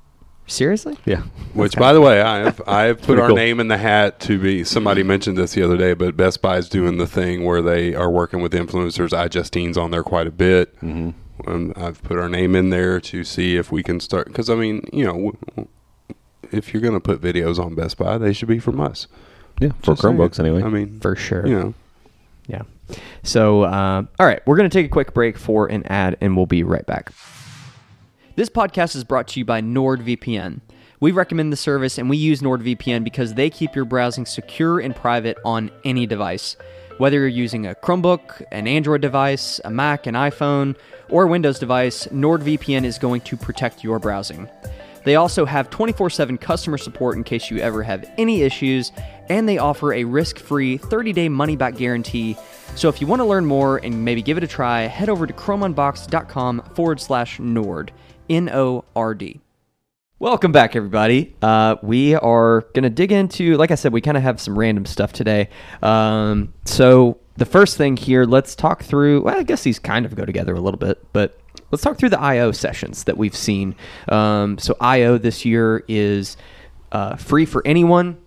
Seriously? 0.48 0.98
Yeah, 1.06 1.22
Which, 1.54 1.76
by 1.76 1.92
the 1.94 2.02
way, 2.02 2.22
I 2.22 2.40
have 2.40 2.62
I 2.68 2.84
have 2.84 3.02
put 3.02 3.20
our 3.20 3.28
cool. 3.28 3.36
name 3.36 3.60
in 3.60 3.68
the 3.68 3.78
hat 3.78 4.20
to 4.22 4.40
be. 4.40 4.64
Somebody 4.64 5.04
mentioned 5.04 5.38
this 5.38 5.54
the 5.54 5.64
other 5.64 5.78
day, 5.78 5.94
but 5.94 6.16
Best 6.18 6.42
Buy 6.42 6.58
is 6.58 6.68
doing 6.70 6.98
the 6.98 7.08
thing 7.08 7.44
where 7.46 7.62
they 7.62 7.94
are 7.94 8.10
working 8.10 8.42
with 8.42 8.54
influencers, 8.54 9.10
iJustines 9.10 9.78
on 9.78 9.92
there 9.92 10.04
quite 10.04 10.28
a 10.28 10.32
bit. 10.32 10.76
Mm-hmm. 10.82 11.50
And 11.50 11.74
I've 11.78 12.02
put 12.04 12.18
our 12.20 12.30
name 12.30 12.56
in 12.56 12.70
there 12.70 13.00
to 13.02 13.24
see 13.24 13.56
if 13.58 13.72
we 13.72 13.82
can 13.84 14.00
start. 14.00 14.28
Because 14.28 14.50
I 14.50 14.56
mean, 14.56 14.84
you 14.94 15.04
know, 15.06 15.14
w- 15.14 15.38
w- 15.56 15.68
if 16.52 16.74
you're 16.74 16.82
going 16.82 16.94
to 16.94 17.00
put 17.00 17.22
videos 17.22 17.60
on 17.64 17.76
Best 17.76 17.98
Buy, 17.98 18.18
they 18.18 18.34
should 18.34 18.48
be 18.48 18.60
from 18.60 18.80
us. 18.80 19.08
yeah, 19.60 19.70
for 19.80 19.92
Just 19.92 20.02
saying. 20.02 20.16
Chromebooks 20.18 20.40
anyway. 20.40 20.64
I 20.64 20.70
mean, 20.70 21.00
For 21.00 21.16
sure. 21.16 21.46
you 21.48 21.58
know, 21.60 21.74
Yeah. 22.48 22.62
So, 23.24 23.64
uh, 23.64 24.04
all 24.20 24.26
right, 24.26 24.42
we're 24.46 24.58
going 24.58 24.70
to 24.70 24.74
take 24.74 24.86
a 24.86 24.90
quick 24.90 25.14
break 25.14 25.38
for 25.38 25.68
an 25.68 25.86
ad, 25.86 26.18
and 26.20 26.36
we'll 26.36 26.46
be 26.46 26.64
right 26.64 26.86
back. 26.86 27.12
This 28.36 28.50
podcast 28.50 28.96
is 28.96 29.04
brought 29.04 29.28
to 29.30 29.40
you 29.40 29.46
by 29.46 29.62
NordVPN. 29.62 30.62
We 31.00 31.12
recommend 31.12 31.52
the 31.52 31.58
service, 31.58 31.98
and 31.98 32.10
we 32.10 32.18
use 32.18 32.42
NordVPN 32.42 33.04
because 33.04 33.34
they 33.34 33.50
keep 33.50 33.76
your 33.76 33.86
browsing 33.86 34.26
secure 34.26 34.80
and 34.80 34.96
private 34.96 35.38
on 35.46 35.72
any 35.84 36.06
device. 36.06 36.58
Whether 36.98 37.20
you're 37.20 37.28
using 37.28 37.66
a 37.66 37.74
Chromebook, 37.74 38.44
an 38.52 38.68
Android 38.68 39.02
device, 39.02 39.60
a 39.66 39.72
Mac, 39.72 40.06
an 40.06 40.14
iPhone, 40.14 40.76
or 41.10 41.24
a 41.24 41.28
Windows 41.28 41.58
device, 41.58 42.08
NordVPN 42.08 42.84
is 42.84 43.00
going 43.00 43.22
to 43.22 43.38
protect 43.38 43.84
your 43.84 43.98
browsing. 44.00 44.48
They 45.04 45.16
also 45.16 45.46
have 45.46 45.70
24 45.70 46.10
7 46.10 46.38
customer 46.38 46.78
support 46.78 47.18
in 47.18 47.24
case 47.24 47.50
you 47.50 47.58
ever 47.58 47.84
have 47.84 48.10
any 48.18 48.42
issues, 48.42 48.92
and 49.30 49.48
they 49.48 49.58
offer 49.58 49.94
a 49.94 50.04
risk 50.04 50.38
free 50.38 50.78
30 50.78 51.14
day 51.14 51.30
money 51.30 51.56
back 51.56 51.76
guarantee. 51.76 52.38
So 52.76 52.88
if 52.90 53.02
you 53.02 53.08
want 53.08 53.20
to 53.20 53.26
learn 53.26 53.46
more 53.46 53.78
and 53.78 54.06
maybe 54.06 54.22
give 54.22 54.38
it 54.38 54.44
a 54.44 54.48
try, 54.48 54.82
head 54.82 55.10
over 55.10 55.28
to 55.28 55.34
chromeunboxed.com 55.34 56.62
forward 56.76 57.00
slash 57.00 57.40
Nord. 57.40 57.92
N 58.30 58.50
O 58.50 58.86
R 58.96 59.14
D. 59.14 59.42
Welcome 60.20 60.52
back, 60.52 60.76
everybody. 60.76 61.36
Uh, 61.42 61.78
we 61.82 62.14
are 62.14 62.62
going 62.76 62.84
to 62.84 62.92
dig 62.92 63.12
into, 63.12 63.58
like 63.58 63.72
I 63.72 63.76
said, 63.76 63.92
we 63.92 64.02
kind 64.02 64.16
of 64.16 64.22
have 64.22 64.40
some 64.40 64.58
random 64.58 64.86
stuff 64.86 65.12
today. 65.12 65.50
Um, 65.82 66.54
so, 66.64 67.18
the 67.38 67.46
first 67.46 67.76
thing 67.76 67.98
here, 67.98 68.26
let's 68.26 68.56
talk 68.56 68.84
through, 68.84 69.22
well, 69.24 69.40
I 69.40 69.42
guess 69.42 69.64
these 69.64 69.80
kind 69.80 70.06
of 70.06 70.16
go 70.16 70.24
together 70.24 70.54
a 70.54 70.60
little 70.60 70.78
bit, 70.78 71.04
but 71.12 71.41
let's 71.72 71.84
talk 71.84 71.98
through 71.98 72.10
the 72.10 72.20
I.O. 72.20 72.52
sessions 72.52 73.06
that 73.06 73.18
we've 73.18 73.36
seen. 73.36 73.76
Um, 74.10 74.58
so, 74.58 74.76
I.O. 74.80 75.18
this 75.18 75.46
year 75.46 75.84
is 75.88 76.38
uh, 76.92 77.16
free 77.16 77.46
for 77.46 77.62
anyone 77.66 78.18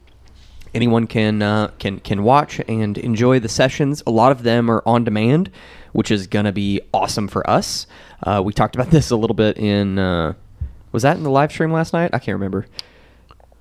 anyone 0.75 1.07
can 1.07 1.41
uh, 1.41 1.69
can 1.79 2.01
can 2.01 2.25
watch 2.25 2.61
and 2.67 2.99
enjoy 2.99 3.39
the 3.39 3.49
sessions. 3.49 4.03
A 4.07 4.11
lot 4.11 4.33
of 4.33 4.43
them 4.43 4.69
are 4.71 4.83
on 4.85 5.05
demand, 5.05 5.51
which 5.93 6.11
is 6.11 6.27
gonna 6.27 6.51
be 6.53 6.81
awesome 6.93 7.29
for 7.29 7.49
us. 7.49 7.87
Uh, 8.25 8.43
we 8.45 8.53
talked 8.53 8.75
about 8.75 8.91
this 8.91 9.11
a 9.11 9.17
little 9.17 9.35
bit 9.37 9.57
in 9.57 9.99
uh, 9.99 10.35
was 10.93 11.03
that 11.05 11.17
in 11.17 11.23
the 11.23 11.31
live 11.31 11.53
stream 11.53 11.71
last 11.73 11.93
night? 11.93 12.11
I 12.13 12.19
can't 12.19 12.35
remember. 12.35 12.67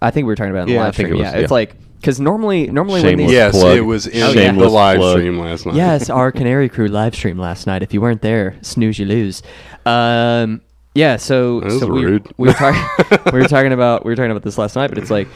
I 0.02 0.12
think 0.12 0.26
we 0.26 0.32
were 0.32 0.36
talking 0.36 0.52
about 0.52 0.62
it 0.62 0.64
in 0.64 0.68
the 0.70 0.74
Yeah, 0.74 0.82
I 0.82 0.86
live 0.86 0.96
think 0.96 1.08
stream. 1.08 1.20
it 1.22 1.24
was- 1.24 1.34
yeah, 1.34 1.40
it's 1.40 1.52
like 1.52 1.76
because 2.04 2.20
normally 2.20 2.68
normally 2.68 3.02
when 3.02 3.16
these 3.18 3.32
yes, 3.32 3.54
plug. 3.58 3.78
it 3.78 3.82
was 3.82 4.08
in 4.08 4.22
Oh, 4.22 4.28
the 4.28 4.34
Shameless 4.34 4.72
live 4.74 4.98
plug. 4.98 5.18
stream 5.18 5.40
last 5.40 5.66
night. 5.66 5.76
Yes, 5.76 6.10
our 6.10 6.32
Canary 6.40 6.68
Crew 6.68 6.90
live 6.90 7.16
stream 7.16 7.38
last 7.40 7.66
night. 7.66 7.82
If 7.82 7.94
you 7.94 8.02
weren't 8.02 8.22
there, 8.22 8.58
snooze 8.62 9.00
you 9.00 9.06
lose. 9.06 9.42
Um, 9.86 10.62
yeah, 10.94 11.16
so 11.16 11.62
That 11.62 11.80
so 11.80 11.88
we, 11.88 12.04
rude. 12.04 12.30
we 12.38 12.50
were 12.50 12.54
talking 12.54 12.82
we 13.34 13.40
were 13.40 13.48
talking 13.48 13.72
about 13.72 14.04
we 14.06 14.12
were 14.12 14.18
talking 14.18 14.32
about 14.32 14.44
this 14.44 14.58
last 14.58 14.76
night, 14.76 14.90
but 14.90 14.98
it's 14.98 15.10
like 15.10 15.30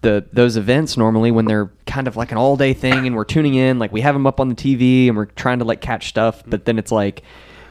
the 0.00 0.26
those 0.32 0.56
events 0.56 0.96
normally 0.96 1.30
when 1.30 1.44
they're 1.44 1.70
kind 1.86 2.08
of 2.08 2.16
like 2.16 2.32
an 2.32 2.36
all 2.38 2.56
day 2.56 2.74
thing 2.74 3.06
and 3.06 3.14
we're 3.14 3.24
tuning 3.24 3.54
in, 3.54 3.78
like 3.78 3.92
we 3.92 4.00
have 4.00 4.16
them 4.16 4.26
up 4.26 4.40
on 4.40 4.48
the 4.48 4.56
TV 4.56 5.06
and 5.06 5.16
we're 5.16 5.26
trying 5.26 5.60
to 5.60 5.64
like 5.64 5.80
catch 5.80 6.08
stuff, 6.08 6.42
but 6.46 6.64
then 6.64 6.78
it's 6.78 6.90
like. 6.92 7.22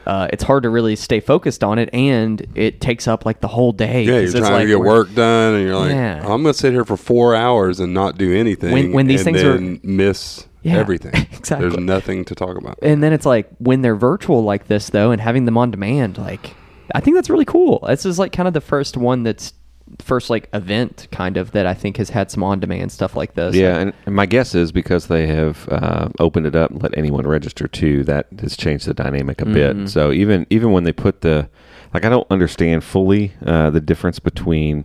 Uh, 0.06 0.28
it's 0.32 0.42
hard 0.42 0.62
to 0.64 0.70
really 0.70 0.96
stay 0.96 1.20
focused 1.20 1.62
on 1.62 1.78
it, 1.78 1.88
and 1.92 2.44
it 2.54 2.80
takes 2.80 3.06
up 3.06 3.24
like 3.26 3.40
the 3.40 3.48
whole 3.48 3.72
day. 3.72 4.02
Yeah, 4.04 4.18
you're 4.18 4.30
trying 4.32 4.52
like 4.52 4.62
to 4.62 4.68
get 4.68 4.80
work 4.80 5.14
done, 5.14 5.54
and 5.54 5.64
you're 5.64 5.76
like, 5.76 5.90
Yeah. 5.92 6.20
I'm 6.20 6.42
going 6.42 6.52
to 6.52 6.54
sit 6.54 6.72
here 6.72 6.84
for 6.84 6.96
four 6.96 7.34
hours 7.34 7.78
and 7.80 7.94
not 7.94 8.18
do 8.18 8.34
anything. 8.34 8.72
When- 8.72 8.92
when 8.92 9.06
these 9.06 9.26
and 9.26 9.36
things 9.36 9.42
are- 9.44 9.78
miss 9.86 10.46
Yeah, 10.62 10.76
everything. 10.78 11.14
exactly. 11.32 11.68
There's 11.68 11.78
nothing 11.80 12.24
to 12.26 12.34
talk 12.34 12.56
about. 12.56 12.78
And 12.82 13.02
then 13.02 13.12
it's 13.12 13.26
like 13.26 13.48
when 13.58 13.82
they're 13.82 13.96
virtual 13.96 14.42
like 14.44 14.66
this 14.68 14.90
though, 14.90 15.10
and 15.10 15.20
having 15.20 15.44
them 15.44 15.56
on 15.58 15.70
demand, 15.70 16.18
like 16.18 16.54
I 16.94 17.00
think 17.00 17.16
that's 17.16 17.30
really 17.30 17.44
cool. 17.44 17.84
This 17.88 18.04
is 18.04 18.18
like 18.18 18.32
kind 18.32 18.46
of 18.48 18.54
the 18.54 18.60
first 18.60 18.96
one 18.96 19.22
that's 19.22 19.52
first 19.98 20.30
like 20.30 20.48
event 20.52 21.06
kind 21.12 21.36
of 21.36 21.52
that 21.52 21.66
I 21.66 21.74
think 21.74 21.98
has 21.98 22.10
had 22.10 22.30
some 22.30 22.42
on 22.42 22.60
demand 22.60 22.90
stuff 22.92 23.14
like 23.14 23.34
this. 23.34 23.54
Yeah, 23.54 23.78
and, 23.78 23.92
and 24.06 24.14
my 24.14 24.26
guess 24.26 24.54
is 24.54 24.72
because 24.72 25.06
they 25.08 25.26
have 25.26 25.68
uh, 25.68 26.08
opened 26.18 26.46
it 26.46 26.54
up 26.56 26.70
and 26.70 26.82
let 26.82 26.96
anyone 26.96 27.26
register 27.26 27.68
too, 27.68 28.02
that 28.04 28.26
has 28.40 28.56
changed 28.56 28.86
the 28.86 28.94
dynamic 28.94 29.40
a 29.40 29.44
Mm-hmm. 29.44 29.52
bit. 29.82 29.88
So 29.90 30.12
even 30.12 30.46
even 30.50 30.72
when 30.72 30.84
they 30.84 30.92
put 30.92 31.20
the 31.20 31.48
like, 31.92 32.04
I 32.04 32.08
don't 32.08 32.26
understand 32.30 32.84
fully 32.84 33.32
uh, 33.44 33.68
the 33.70 33.80
difference 33.80 34.18
between 34.18 34.84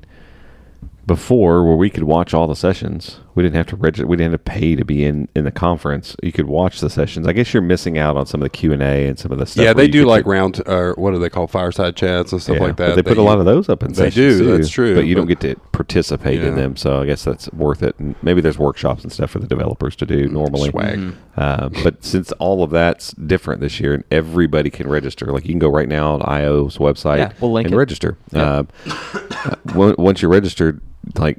before 1.05 1.63
where 1.65 1.77
we 1.77 1.89
could 1.89 2.03
watch 2.03 2.33
all 2.33 2.47
the 2.47 2.55
sessions. 2.55 3.19
We 3.37 3.43
didn't 3.43 3.57
have 3.57 3.67
to 3.67 3.75
register. 3.75 4.07
We 4.07 4.17
didn't 4.17 4.31
have 4.31 4.43
to 4.43 4.51
pay 4.51 4.75
to 4.75 4.83
be 4.83 5.05
in 5.05 5.29
in 5.35 5.43
the 5.43 5.51
conference. 5.51 6.15
You 6.23 6.31
could 6.31 6.47
watch 6.47 6.79
the 6.79 6.89
sessions. 6.89 7.27
I 7.27 7.33
guess 7.33 7.53
you're 7.53 7.61
missing 7.61 7.95
out 7.99 8.17
on 8.17 8.25
some 8.25 8.41
of 8.41 8.45
the 8.45 8.49
Q 8.49 8.73
and 8.73 8.81
A 8.81 9.07
and 9.07 9.19
some 9.19 9.31
of 9.31 9.37
the 9.37 9.45
stuff. 9.45 9.63
yeah, 9.63 9.73
they 9.73 9.87
do 9.87 9.99
could- 10.01 10.07
like 10.07 10.25
round, 10.25 10.59
or 10.65 10.95
what 10.97 11.11
do 11.11 11.19
they 11.19 11.29
call 11.29 11.45
fireside 11.45 11.95
chats 11.95 12.31
and 12.31 12.41
stuff 12.41 12.55
yeah, 12.57 12.63
like 12.63 12.77
that. 12.77 12.95
They 12.95 13.03
put 13.03 13.19
a 13.19 13.21
lot 13.21 13.37
of 13.37 13.45
those 13.45 13.69
up 13.69 13.83
in 13.83 13.89
They 13.93 14.09
sessions 14.09 14.15
do, 14.15 14.39
too, 14.39 14.57
that's 14.57 14.69
true, 14.71 14.95
But 14.95 15.05
you 15.05 15.13
don't 15.13 15.27
get 15.27 15.39
to 15.41 15.53
participate 15.71 16.41
in 16.41 16.55
them, 16.55 16.75
so 16.75 16.99
I 16.99 17.05
guess 17.05 17.23
that's 17.23 17.47
worth 17.53 17.83
it. 17.83 17.93
And 17.99 18.15
maybe 18.23 18.41
there's 18.41 18.57
workshops 18.57 19.03
and 19.03 19.11
stuff 19.13 19.29
for 19.29 19.37
the 19.37 19.45
developers 19.45 19.95
to 19.97 20.07
do 20.07 20.27
normally. 20.29 20.71
swag. 20.71 20.97
Mm-hmm. 20.97 21.39
Uh, 21.39 21.69
but 21.83 22.03
since 22.03 22.31
all 22.39 22.63
of 22.63 22.71
that's 22.71 23.11
different 23.11 23.61
this 23.61 23.79
year, 23.79 23.93
and 23.93 24.03
everybody 24.09 24.71
can 24.71 24.89
register, 24.89 25.27
like 25.27 25.43
you 25.43 25.49
can 25.51 25.59
go 25.59 25.69
right 25.69 25.87
now 25.87 26.15
on 26.15 26.23
IO's 26.23 26.79
website 26.79 27.19
Yeah, 27.19 27.33
we'll 27.39 27.51
link 27.51 27.67
and 27.67 27.75
it. 27.75 27.77
register. 27.77 28.17
Uh, 28.33 28.63
uh, 28.87 29.55
once 29.75 30.23
you're 30.23 30.31
registered, 30.31 30.81
like 31.19 31.37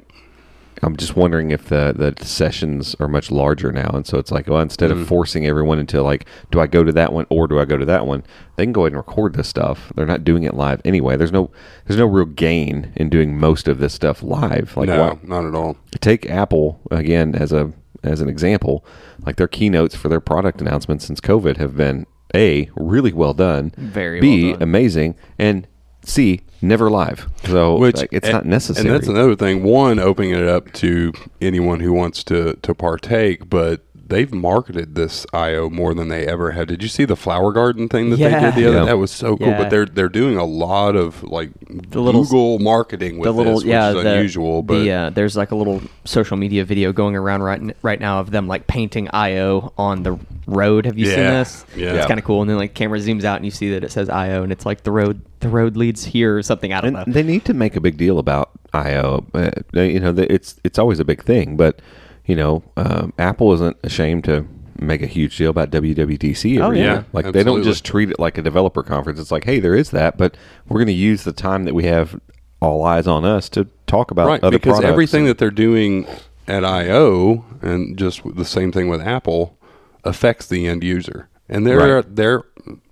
I'm 0.81 0.95
just 0.95 1.15
wondering 1.15 1.51
if 1.51 1.65
the 1.69 1.93
the 1.95 2.25
sessions 2.25 2.95
are 2.99 3.07
much 3.07 3.31
larger 3.31 3.71
now, 3.71 3.89
and 3.93 4.05
so 4.07 4.17
it's 4.17 4.31
like, 4.31 4.47
well, 4.47 4.59
instead 4.61 4.91
Mm. 4.91 5.01
of 5.01 5.07
forcing 5.07 5.45
everyone 5.45 5.79
into 5.79 6.01
like, 6.01 6.25
do 6.51 6.59
I 6.59 6.67
go 6.67 6.83
to 6.83 6.91
that 6.93 7.11
one 7.13 7.25
or 7.29 7.47
do 7.47 7.59
I 7.59 7.65
go 7.65 7.77
to 7.77 7.85
that 7.85 8.05
one? 8.07 8.23
They 8.55 8.63
can 8.65 8.71
go 8.73 8.81
ahead 8.81 8.93
and 8.93 8.97
record 8.97 9.33
this 9.33 9.47
stuff. 9.47 9.91
They're 9.95 10.05
not 10.05 10.23
doing 10.23 10.43
it 10.43 10.53
live 10.53 10.81
anyway. 10.85 11.17
There's 11.17 11.31
no 11.31 11.51
there's 11.85 11.99
no 11.99 12.05
real 12.05 12.25
gain 12.25 12.91
in 12.95 13.09
doing 13.09 13.37
most 13.37 13.67
of 13.67 13.79
this 13.79 13.93
stuff 13.93 14.23
live. 14.23 14.75
Like, 14.77 14.87
no, 14.87 15.01
why- 15.01 15.17
not 15.23 15.45
at 15.45 15.55
all. 15.55 15.77
take 15.99 16.29
Apple 16.29 16.79
again 16.91 17.35
as 17.35 17.51
a 17.51 17.73
as 18.03 18.21
an 18.21 18.29
example. 18.29 18.85
Like 19.25 19.35
their 19.35 19.47
keynotes 19.49 19.95
for 19.95 20.07
their 20.07 20.21
product 20.21 20.61
announcements 20.61 21.05
since 21.05 21.19
COVID 21.19 21.57
have 21.57 21.75
been 21.75 22.05
a 22.33 22.69
really 22.77 23.11
well 23.11 23.33
done, 23.33 23.73
Very 23.77 24.21
b 24.21 24.43
well 24.45 24.53
done. 24.53 24.63
amazing, 24.63 25.15
and 25.37 25.67
c 26.03 26.41
never 26.61 26.89
live. 26.89 27.27
So 27.45 27.75
like, 27.75 28.09
it's 28.11 28.27
and- 28.27 28.33
not 28.33 28.45
necessary. 28.45 28.87
And 28.87 28.95
that's 28.95 29.07
another 29.07 29.35
thing. 29.35 29.63
One, 29.63 29.99
opening 29.99 30.31
it 30.31 30.47
up 30.47 30.71
to 30.73 31.13
anyone 31.41 31.79
who 31.79 31.93
wants 31.93 32.23
to 32.25 32.53
to 32.61 32.73
partake, 32.73 33.49
but 33.49 33.83
they've 34.09 34.33
marketed 34.33 34.95
this 34.95 35.25
IO 35.33 35.69
more 35.69 35.93
than 35.93 36.09
they 36.09 36.27
ever 36.27 36.51
had. 36.51 36.67
Did 36.67 36.83
you 36.83 36.89
see 36.89 37.05
the 37.05 37.15
flower 37.15 37.51
garden 37.53 37.87
thing 37.87 38.09
that 38.09 38.17
they 38.17 38.29
did 38.29 38.55
the 38.55 38.65
other? 38.67 38.77
Yeah. 38.79 38.85
That 38.85 38.97
was 38.97 39.11
so 39.11 39.37
cool. 39.37 39.47
Yeah. 39.47 39.57
But 39.57 39.69
they're 39.69 39.85
they're 39.85 40.09
doing 40.09 40.37
a 40.37 40.43
lot 40.43 40.95
of 40.95 41.23
like 41.23 41.51
The 41.91 42.01
little- 42.01 42.23
Google 42.23 42.59
marketing 42.59 43.17
with 43.19 43.25
the 43.27 43.31
little 43.31 43.53
this, 43.55 43.63
which 43.63 43.69
yeah 43.71 43.89
is 43.89 44.03
the, 44.03 44.13
unusual. 44.15 44.61
But 44.63 44.79
the, 44.79 44.91
uh, 44.91 45.09
there's 45.11 45.37
like 45.37 45.51
a 45.51 45.55
little 45.55 45.81
social 46.05 46.35
media 46.37 46.65
video 46.65 46.91
going 46.91 47.15
around 47.15 47.43
right 47.43 47.61
right 47.83 47.99
now 47.99 48.19
of 48.19 48.31
them 48.31 48.47
like 48.47 48.67
painting 48.67 49.07
IO 49.13 49.73
on 49.77 50.03
the 50.03 50.19
road. 50.47 50.85
Have 50.85 50.97
you 50.97 51.05
seen 51.05 51.15
this? 51.17 51.65
Yeah. 51.75 51.93
It's 51.93 52.07
kind 52.07 52.19
of 52.19 52.25
cool. 52.25 52.41
And 52.41 52.49
then 52.49 52.57
like 52.57 52.73
camera 52.73 52.99
zooms 52.99 53.23
out 53.23 53.37
and 53.37 53.45
you 53.45 53.51
see 53.51 53.71
that 53.71 53.83
it 53.83 53.91
says 53.91 54.09
IO 54.09 54.43
and 54.43 54.51
it's 54.51 54.65
like 54.65 54.83
the 54.83 54.91
road 54.91 55.21
the 55.41 55.49
road 55.49 55.77
leads 55.77 56.03
here 56.03 56.35
or 56.37 56.43
something. 56.43 56.73
I 56.73 56.81
don't 56.81 56.95
and 56.95 57.07
know. 57.07 57.13
they 57.13 57.23
need 57.23 57.45
to 57.45 57.53
make 57.53 57.75
a 57.75 57.79
big 57.81 57.95
deal 57.97 58.19
about 58.19 58.49
I/O. 58.73 59.25
Uh, 59.33 59.51
you 59.73 59.99
know, 59.99 60.11
the- 60.11 60.31
it's 60.31 60.55
it's 60.63 60.77
always 60.77 60.99
a 60.99 61.05
big 61.05 61.23
thing, 61.23 61.55
but 61.55 61.79
you 62.29 62.35
know, 62.35 62.63
um, 62.77 63.11
Apple 63.17 63.51
isn't 63.53 63.75
ashamed 63.83 64.23
to 64.25 64.45
make 64.79 65.01
a 65.01 65.07
huge 65.07 65.35
deal 65.37 65.49
about 65.49 65.71
WWDC 65.71 66.57
every 66.61 66.61
Oh, 66.61 66.71
yeah. 66.71 66.93
year. 66.93 67.05
Like 67.11 67.31
they 67.33 67.43
don't 67.43 67.63
just 67.63 67.83
treat 67.83 68.09
it 68.11 68.19
like 68.19 68.37
a 68.37 68.41
developer 68.41 68.83
conference. 68.83 69.19
It's 69.19 69.31
like, 69.31 69.43
hey, 69.43 69.59
there 69.59 69.75
is 69.75 69.89
that, 69.91 70.17
but 70.17 70.37
we're 70.67 70.77
going 70.77 70.87
to 70.87 70.93
use 70.93 71.23
the 71.23 71.33
time 71.33 71.65
that 71.65 71.73
we 71.73 71.83
have 71.85 72.19
all 72.61 72.83
eyes 72.85 73.07
on 73.07 73.25
us 73.25 73.49
to 73.49 73.67
talk 73.87 74.11
about 74.11 74.27
right 74.27 74.43
other 74.43 74.57
because 74.57 74.73
products. 74.75 74.89
everything 74.91 75.25
that 75.25 75.37
they're 75.37 75.49
doing 75.51 76.05
at 76.47 76.63
I/O 76.63 77.43
and 77.61 77.97
just 77.97 78.21
the 78.35 78.45
same 78.45 78.71
thing 78.71 78.87
with 78.89 79.01
Apple 79.01 79.57
affects 80.03 80.45
the 80.47 80.67
end 80.67 80.83
user, 80.83 81.29
and 81.49 81.65
they're 81.65 81.95
Right. 81.95 82.15
they're 82.15 82.43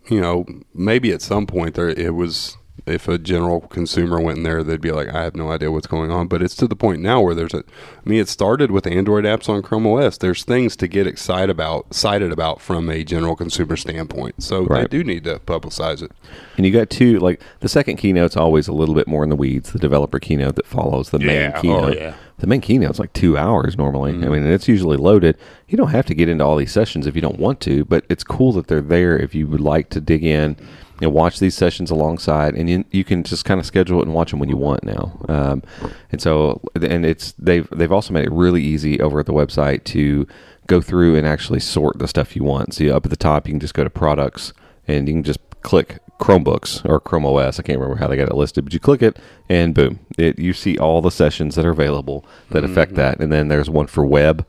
you 0.10 0.20
know 0.22 0.46
maybe 0.74 1.12
at 1.12 1.22
some 1.22 1.46
point 1.46 1.76
there 1.76 1.90
it 1.90 2.16
was 2.16 2.58
if 2.88 3.08
a 3.08 3.18
general 3.18 3.62
consumer 3.62 4.20
went 4.22 4.38
in 4.38 4.44
there 4.44 4.64
they'd 4.64 4.82
be 4.82 4.92
like 4.92 5.08
I 5.14 5.24
have 5.24 5.36
no 5.36 5.52
idea 5.52 5.72
what's 5.72 5.88
going 5.88 6.12
on, 6.12 6.28
but 6.28 6.42
it's 6.42 6.56
to 6.56 6.68
the 6.68 6.76
point 6.76 7.02
now 7.02 7.22
where 7.22 7.36
there's 7.36 7.54
a 7.54 7.60
I 7.60 8.10
mean 8.10 8.20
it 8.20 8.30
started 8.30 8.72
with 8.72 8.88
Android 8.88 9.26
apps 9.26 9.50
on 9.50 9.62
Chrome 9.62 9.88
OS. 9.88 10.18
There's 10.18 10.44
things 10.44 10.76
to 10.78 10.88
get 10.88 11.08
excited 11.08 11.50
about 11.50 11.88
excited 11.88 12.32
about 12.32 12.62
from 12.62 12.90
a 12.90 13.04
general 13.04 13.36
consumer 13.36 13.76
standpoint, 13.76 14.44
so 14.44 14.66
they 14.66 14.86
do 14.86 15.04
need 15.04 15.24
to 15.26 15.40
publicize 15.40 16.02
it. 16.02 16.12
And 16.56 16.66
you 16.66 16.72
got 16.72 16.90
two 16.90 17.20
like 17.20 17.42
the 17.60 17.70
second 17.70 17.98
keynote's 17.98 18.38
always 18.38 18.68
a 18.68 18.74
little 18.74 18.96
bit 18.96 19.08
more 19.08 19.24
in 19.24 19.30
the 19.30 19.36
weeds. 19.36 19.72
The 19.72 19.80
developer 19.80 20.20
keynote 20.20 20.56
that 20.56 20.68
follows 20.68 21.10
the 21.10 21.20
main 21.20 21.30
Yeah. 21.30 21.54
Oh, 21.56 21.62
keynote. 21.62 21.98
yeah. 21.98 22.14
The 22.40 22.48
main 22.48 22.62
keynote's 22.62 23.00
like 23.00 23.14
two 23.14 23.36
hours 23.36 23.78
normally. 23.78 24.12
I 24.12 24.16
mm-hmm. 24.16 24.32
mean, 24.32 24.46
it's 24.46 24.68
usually 24.68 24.98
loaded. 24.98 25.38
You 25.68 25.78
don't 25.78 25.90
have 25.90 26.06
to 26.06 26.14
get 26.14 26.30
into 26.30 26.46
all 26.46 26.56
these 26.56 26.72
sessions 26.72 27.08
if 27.08 27.16
you 27.16 27.22
don't 27.22 27.40
want 27.40 27.60
to, 27.62 27.84
but 27.86 28.06
it's 28.10 28.24
cool 28.24 28.52
that 28.54 28.68
they're 28.68 28.80
there 28.80 29.18
if 29.18 29.34
you 29.34 29.48
would 29.48 29.60
like 29.60 29.90
to 29.90 30.02
dig 30.02 30.24
in 30.24 30.56
and 31.02 31.14
watch 31.14 31.40
these 31.40 31.56
sessions 31.56 31.92
alongside, 31.92 32.56
and 32.56 32.70
you, 32.70 32.86
you 32.92 33.04
can 33.04 33.24
just 33.24 33.46
kind 33.46 33.60
of 33.60 33.66
schedule 33.66 34.00
it 34.00 34.06
and 34.06 34.14
watch 34.14 34.32
them 34.32 34.40
when 34.40 34.50
you 34.50 34.58
want 34.58 34.84
now. 34.84 35.18
Um, 35.28 35.64
and 36.12 36.22
so, 36.22 36.62
and 36.76 37.06
it's 37.06 37.34
they've 37.34 37.70
they've 37.70 37.92
also 37.92 38.14
made 38.14 38.26
it 38.26 38.32
really 38.32 38.64
easy 38.64 39.00
over 39.00 39.20
at 39.20 39.26
the 39.26 39.34
website 39.34 39.84
to 39.86 40.28
go 40.68 40.82
through 40.82 41.16
and 41.16 41.26
actually 41.26 41.60
sort 41.60 42.00
the 42.00 42.08
stuff 42.08 42.36
you 42.36 42.44
want. 42.44 42.74
So 42.74 42.86
up 42.96 43.06
at 43.06 43.10
the 43.10 43.18
top, 43.18 43.48
you 43.48 43.54
can 43.54 43.60
just 43.60 43.74
go 43.74 43.84
to 43.84 43.90
products 43.90 44.54
and 44.88 45.08
you 45.08 45.14
can 45.16 45.24
just 45.24 45.40
click 45.64 46.00
Chromebooks 46.20 46.88
or 46.88 47.00
Chrome 47.00 47.26
OS. 47.26 47.60
I 47.60 47.64
can't 47.64 47.80
remember 47.80 48.00
how 48.00 48.08
they 48.08 48.18
got 48.18 48.30
it 48.30 48.36
listed, 48.36 48.66
but 48.66 48.74
you 48.74 48.80
click 48.80 49.02
it 49.02 49.18
and 49.50 49.74
boom, 49.74 50.00
it 50.18 50.40
you 50.40 50.54
see 50.54 50.78
all 50.78 51.02
the 51.02 51.12
sessions 51.12 51.56
that 51.56 51.66
are 51.66 51.72
available 51.72 52.26
that 52.50 52.64
affect 52.64 52.96
that. 52.96 53.20
And 53.20 53.32
then 53.32 53.48
there's 53.48 53.70
one 53.70 53.88
for 53.88 54.06
web. 54.06 54.46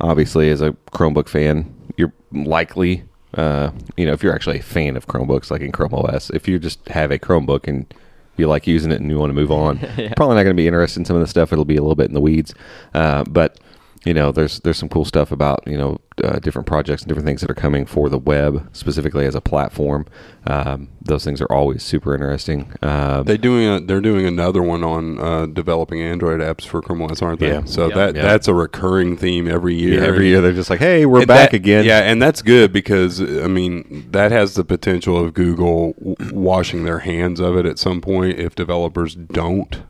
Obviously, 0.00 0.50
as 0.50 0.60
a 0.60 0.72
Chromebook 0.92 1.28
fan, 1.28 1.72
you're 1.96 2.12
likely, 2.32 3.04
uh, 3.34 3.70
you 3.96 4.06
know, 4.06 4.12
if 4.12 4.22
you're 4.22 4.34
actually 4.34 4.58
a 4.58 4.62
fan 4.62 4.96
of 4.96 5.06
Chromebooks, 5.06 5.50
like 5.50 5.60
in 5.60 5.72
Chrome 5.72 5.94
OS, 5.94 6.30
if 6.30 6.48
you 6.48 6.58
just 6.58 6.86
have 6.88 7.10
a 7.10 7.18
Chromebook 7.18 7.66
and 7.66 7.92
you 8.36 8.46
like 8.46 8.66
using 8.66 8.92
it 8.92 9.00
and 9.00 9.10
you 9.10 9.18
want 9.18 9.30
to 9.30 9.34
move 9.34 9.50
on, 9.50 9.78
probably 10.16 10.36
not 10.36 10.42
going 10.42 10.46
to 10.48 10.54
be 10.54 10.66
interested 10.66 11.00
in 11.00 11.04
some 11.04 11.16
of 11.16 11.20
the 11.20 11.28
stuff. 11.28 11.52
It'll 11.52 11.64
be 11.64 11.76
a 11.76 11.82
little 11.82 11.94
bit 11.94 12.08
in 12.08 12.14
the 12.14 12.20
weeds, 12.20 12.54
uh, 12.94 13.24
but 13.24 13.58
you 14.04 14.12
know, 14.14 14.32
there's 14.32 14.58
there's 14.60 14.78
some 14.78 14.88
cool 14.88 15.04
stuff 15.04 15.30
about 15.30 15.62
you 15.66 15.78
know 15.78 15.98
uh, 16.24 16.38
different 16.40 16.66
projects 16.66 17.02
and 17.02 17.08
different 17.08 17.26
things 17.26 17.40
that 17.40 17.50
are 17.50 17.54
coming 17.54 17.86
for 17.86 18.08
the 18.08 18.18
web 18.18 18.68
specifically 18.72 19.26
as 19.26 19.34
a 19.36 19.40
platform. 19.40 20.06
Um, 20.46 20.88
those 21.00 21.24
things 21.24 21.40
are 21.40 21.46
always 21.52 21.84
super 21.84 22.12
interesting. 22.14 22.72
Uh, 22.82 23.22
They 23.22 23.36
doing 23.36 23.68
a, 23.68 23.80
they're 23.80 24.00
doing 24.00 24.26
another 24.26 24.60
one 24.62 24.82
on 24.82 25.20
uh, 25.20 25.46
developing 25.46 26.00
Android 26.02 26.40
apps 26.40 26.66
for 26.66 26.82
Chrome 26.82 27.02
OS, 27.02 27.22
aren't 27.22 27.38
they? 27.38 27.48
Yeah. 27.52 27.62
So 27.64 27.88
Yeah. 27.88 27.94
that 27.94 28.16
Yeah. 28.16 28.22
that's 28.22 28.48
a 28.48 28.54
recurring 28.54 29.16
theme 29.16 29.46
every 29.46 29.74
year. 29.74 30.00
yeah, 30.00 30.06
every 30.08 30.26
year 30.26 30.40
they're 30.40 30.52
just 30.52 30.68
like, 30.70 30.80
hey, 30.80 31.06
we're 31.06 31.20
And 31.20 31.28
back 31.28 31.50
that- 31.52 31.56
again. 31.56 31.84
Yeah, 31.84 32.00
and 32.00 32.20
that's 32.20 32.42
good 32.42 32.72
because 32.72 33.20
I 33.20 33.46
mean 33.46 34.08
that 34.10 34.32
has 34.32 34.54
the 34.54 34.64
potential 34.64 35.16
of 35.24 35.32
Google 35.32 35.92
w- 35.98 36.16
washing 36.34 36.84
their 36.84 36.98
hands 37.00 37.38
of 37.38 37.56
it 37.56 37.66
at 37.66 37.78
some 37.78 38.00
point 38.00 38.38
if 38.38 38.54
developers 38.56 39.14
don't 39.14 39.82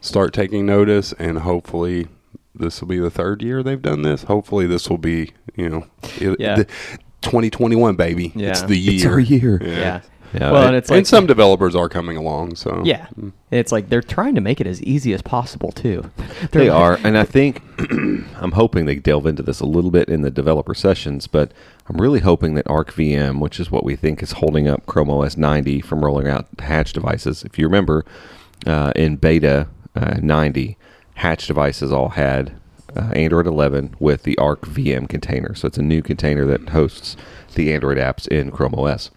start 0.00 0.32
taking 0.32 0.64
notice, 0.64 1.12
and 1.18 1.38
hopefully 1.40 2.06
this 2.58 2.80
will 2.80 2.88
be 2.88 2.98
the 2.98 3.10
third 3.10 3.42
year 3.42 3.62
they've 3.62 3.80
done 3.82 4.02
this. 4.02 4.24
Hopefully 4.24 4.66
this 4.66 4.88
will 4.90 4.98
be 4.98 5.32
you 5.56 5.68
know 5.68 5.86
it, 6.20 6.38
Yeah. 6.40 6.56
the, 6.56 6.64
2021 7.22 7.96
baby. 7.96 8.32
Yeah. 8.34 8.50
It's 8.50 8.62
the 8.62 8.76
year. 8.76 8.94
It's 8.94 9.04
our 9.06 9.20
year. 9.20 9.60
yeah. 9.62 10.00
Yeah, 10.34 10.52
well, 10.52 10.64
it- 10.64 10.66
and 10.66 10.76
it's 10.76 10.90
like 10.90 10.98
and 10.98 11.06
some 11.06 11.26
developers 11.26 11.74
are 11.74 11.88
coming 11.88 12.18
along. 12.18 12.56
So 12.56 12.82
yeah, 12.84 13.06
it's 13.50 13.72
like 13.72 13.88
they're 13.88 14.02
trying 14.02 14.34
to 14.34 14.42
make 14.42 14.60
it 14.60 14.66
as 14.66 14.82
easy 14.82 15.14
as 15.14 15.22
possible 15.22 15.72
too. 15.72 16.10
They're 16.52 16.64
like- 16.70 16.70
are, 16.70 16.98
and 17.02 17.16
I 17.16 17.24
think 17.24 17.62
I'm 17.90 18.52
hoping 18.52 18.84
they 18.84 18.96
delve 18.96 19.24
into 19.24 19.42
this 19.42 19.60
a 19.60 19.64
little 19.66 19.90
bit 19.90 20.10
in 20.10 20.20
the 20.20 20.30
developer 20.30 20.74
sessions. 20.74 21.28
But 21.28 21.52
I'm 21.88 21.96
really 21.98 22.20
hoping 22.20 22.56
that 22.56 22.66
ArcVM, 22.66 23.40
which 23.40 23.58
is 23.58 23.70
what 23.70 23.84
we 23.84 23.96
think 23.96 24.22
is 24.22 24.32
holding 24.32 24.68
up 24.68 24.84
Chrome 24.84 25.08
OS 25.10 25.38
90 25.38 25.80
from 25.80 26.04
rolling 26.04 26.28
out 26.28 26.46
Hatch 26.58 26.92
devices. 26.92 27.42
If 27.42 27.58
you 27.58 27.64
remember, 27.64 28.04
uh, 28.66 28.92
in 28.94 29.16
beta 29.16 29.68
uh, 29.96 30.18
90, 30.20 30.76
Hatch 31.18 31.46
devices 31.46 31.92
all 31.92 32.10
had 32.10 32.58
uh, 32.96 33.12
Android 33.14 33.46
11 33.46 33.96
with 33.98 34.24
the 34.24 34.36
Arc 34.38 34.62
VM 34.62 35.08
container. 35.08 35.54
So 35.54 35.66
it's 35.68 35.78
a 35.78 35.82
new 35.82 36.02
container 36.02 36.44
that 36.46 36.70
hosts 36.70 37.16
the 37.54 37.72
Android 37.72 37.98
apps 37.98 38.26
in 38.26 38.50
Chrome 38.50 38.74
OS 38.74 39.10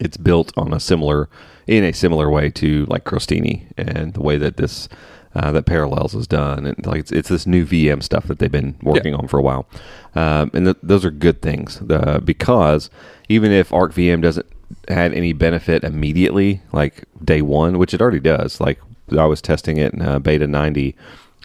it's 0.00 0.16
built 0.16 0.52
on 0.56 0.72
a 0.72 0.80
similar 0.80 1.28
in 1.66 1.84
a 1.84 1.92
similar 1.92 2.30
way 2.30 2.50
to 2.50 2.86
like 2.86 3.04
Crostini 3.04 3.66
and 3.76 4.14
the 4.14 4.22
way 4.22 4.36
that 4.36 4.56
this 4.56 4.88
uh, 5.34 5.50
that 5.52 5.64
Parallels 5.64 6.14
is 6.14 6.26
done. 6.26 6.66
And 6.66 6.84
like 6.86 7.00
it's, 7.00 7.12
it's 7.12 7.28
this 7.28 7.46
new 7.46 7.64
VM 7.64 8.02
stuff 8.02 8.26
that 8.26 8.38
they've 8.38 8.52
been 8.52 8.76
working 8.82 9.14
on 9.14 9.28
for 9.28 9.38
a 9.38 9.42
while. 9.42 9.66
Um, 10.14 10.50
and 10.52 10.66
th- 10.66 10.76
those 10.82 11.04
are 11.04 11.10
good 11.10 11.40
things 11.40 11.80
uh, 11.88 12.20
because 12.22 12.90
even 13.28 13.50
if 13.50 13.72
Arc 13.72 13.94
VM 13.94 14.20
doesn't 14.20 14.46
add 14.88 15.12
any 15.12 15.32
benefit 15.32 15.84
immediately 15.84 16.62
like 16.72 17.04
day 17.22 17.42
one 17.42 17.78
which 17.78 17.92
it 17.92 18.00
already 18.00 18.18
does 18.18 18.58
like 18.58 18.80
I 19.10 19.26
was 19.26 19.42
testing 19.42 19.78
it 19.78 19.92
in 19.92 20.02
uh, 20.02 20.18
beta 20.18 20.46
90 20.46 20.96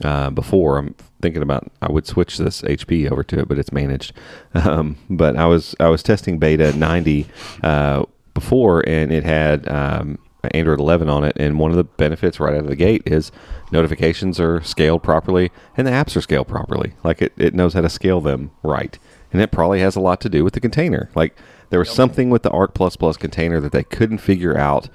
uh, 0.03 0.29
before. 0.29 0.77
I'm 0.77 0.95
thinking 1.21 1.41
about 1.41 1.71
I 1.81 1.91
would 1.91 2.05
switch 2.05 2.37
this 2.37 2.61
HP 2.61 3.11
over 3.11 3.23
to 3.23 3.39
it, 3.39 3.47
but 3.47 3.57
it's 3.57 3.71
managed. 3.71 4.13
Um, 4.53 4.97
but 5.07 5.35
I 5.37 5.45
was 5.45 5.75
I 5.79 5.87
was 5.87 6.01
testing 6.01 6.39
beta 6.39 6.75
90 6.75 7.27
uh, 7.63 8.03
before, 8.33 8.87
and 8.89 9.11
it 9.11 9.23
had 9.23 9.67
um, 9.69 10.17
Android 10.51 10.79
11 10.79 11.09
on 11.09 11.23
it. 11.23 11.37
And 11.37 11.59
one 11.59 11.69
of 11.69 11.77
the 11.77 11.83
benefits 11.83 12.39
right 12.39 12.53
out 12.53 12.61
of 12.61 12.67
the 12.67 12.75
gate 12.75 13.03
is 13.05 13.31
notifications 13.71 14.39
are 14.39 14.61
scaled 14.61 15.03
properly, 15.03 15.51
and 15.75 15.85
the 15.85 15.91
apps 15.91 16.15
are 16.15 16.21
scaled 16.21 16.47
properly. 16.47 16.93
Like 17.03 17.21
it, 17.21 17.33
it 17.37 17.53
knows 17.53 17.73
how 17.73 17.81
to 17.81 17.89
scale 17.89 18.19
them 18.19 18.51
right, 18.63 18.97
and 19.31 19.41
it 19.41 19.51
probably 19.51 19.79
has 19.81 19.95
a 19.95 20.01
lot 20.01 20.19
to 20.21 20.29
do 20.29 20.43
with 20.43 20.53
the 20.53 20.59
container. 20.59 21.09
Like 21.13 21.37
there 21.69 21.79
was 21.79 21.89
something 21.89 22.29
with 22.29 22.43
the 22.43 22.51
Arc 22.51 22.73
Plus 22.73 22.95
Plus 22.95 23.17
container 23.17 23.59
that 23.59 23.71
they 23.71 23.83
couldn't 23.83 24.19
figure 24.19 24.57
out 24.57 24.89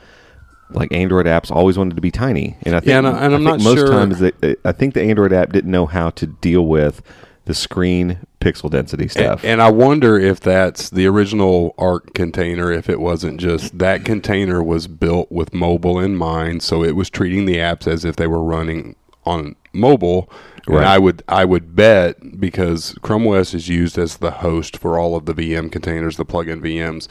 like 0.75 0.93
Android 0.93 1.27
apps 1.27 1.51
always 1.51 1.77
wanted 1.79 1.95
to 1.97 2.03
be 2.03 2.11
tiny, 2.11 2.57
and 2.62 2.75
I 2.75 2.81
think, 2.81 2.89
Yeah, 2.91 2.99
and 2.99 3.07
I- 3.09 3.29
think 3.29 3.43
not 3.43 3.61
most 3.61 3.79
sure- 3.79 3.89
times 3.91 4.18
that 4.20 4.59
I 4.64 4.73
think 4.73 4.95
the 4.95 5.03
Android 5.03 5.33
app 5.33 5.53
didn't 5.53 5.70
know 5.70 5.87
how 5.87 6.11
to 6.11 6.27
deal 6.27 6.66
with 6.66 7.03
the 7.45 7.55
screen 7.55 8.18
pixel 8.41 8.70
density 8.70 9.09
stuff. 9.09 9.43
And, 9.43 9.53
and 9.55 9.62
I 9.62 9.70
wonder 9.70 10.16
if 10.18 10.39
that's 10.39 10.91
the 10.91 11.07
original 11.07 11.75
ARC 11.77 12.14
container, 12.14 12.70
if 12.70 12.89
it 12.89 13.01
wasn't 13.01 13.41
just 13.41 13.79
that 13.79 14.05
container 14.05 14.62
was 14.62 14.87
built 14.87 15.31
with 15.31 15.53
mobile 15.53 15.99
in 15.99 16.14
mind, 16.16 16.62
so 16.62 16.85
it 16.85 16.95
was 16.95 17.11
treating 17.11 17.45
the 17.47 17.57
apps 17.57 17.89
as 17.89 18.05
if 18.05 18.14
they 18.14 18.29
were 18.29 18.43
running 18.43 18.95
on 19.25 19.57
mobile. 19.73 20.31
And 20.68 20.85
I 20.85 20.99
would 20.99 21.25
I 21.29 21.45
would 21.45 21.75
bet 21.75 22.39
because 22.41 22.97
Chrome 23.03 23.27
OS 23.27 23.53
is 23.55 23.68
used 23.68 23.99
as 23.99 24.18
the 24.18 24.31
host 24.31 24.77
for 24.77 24.97
all 24.97 25.16
of 25.16 25.27
the 25.27 25.35
VM 25.35 25.70
containers, 25.73 26.16
the 26.16 26.25
plugin 26.25 26.61
VMs. 26.61 27.09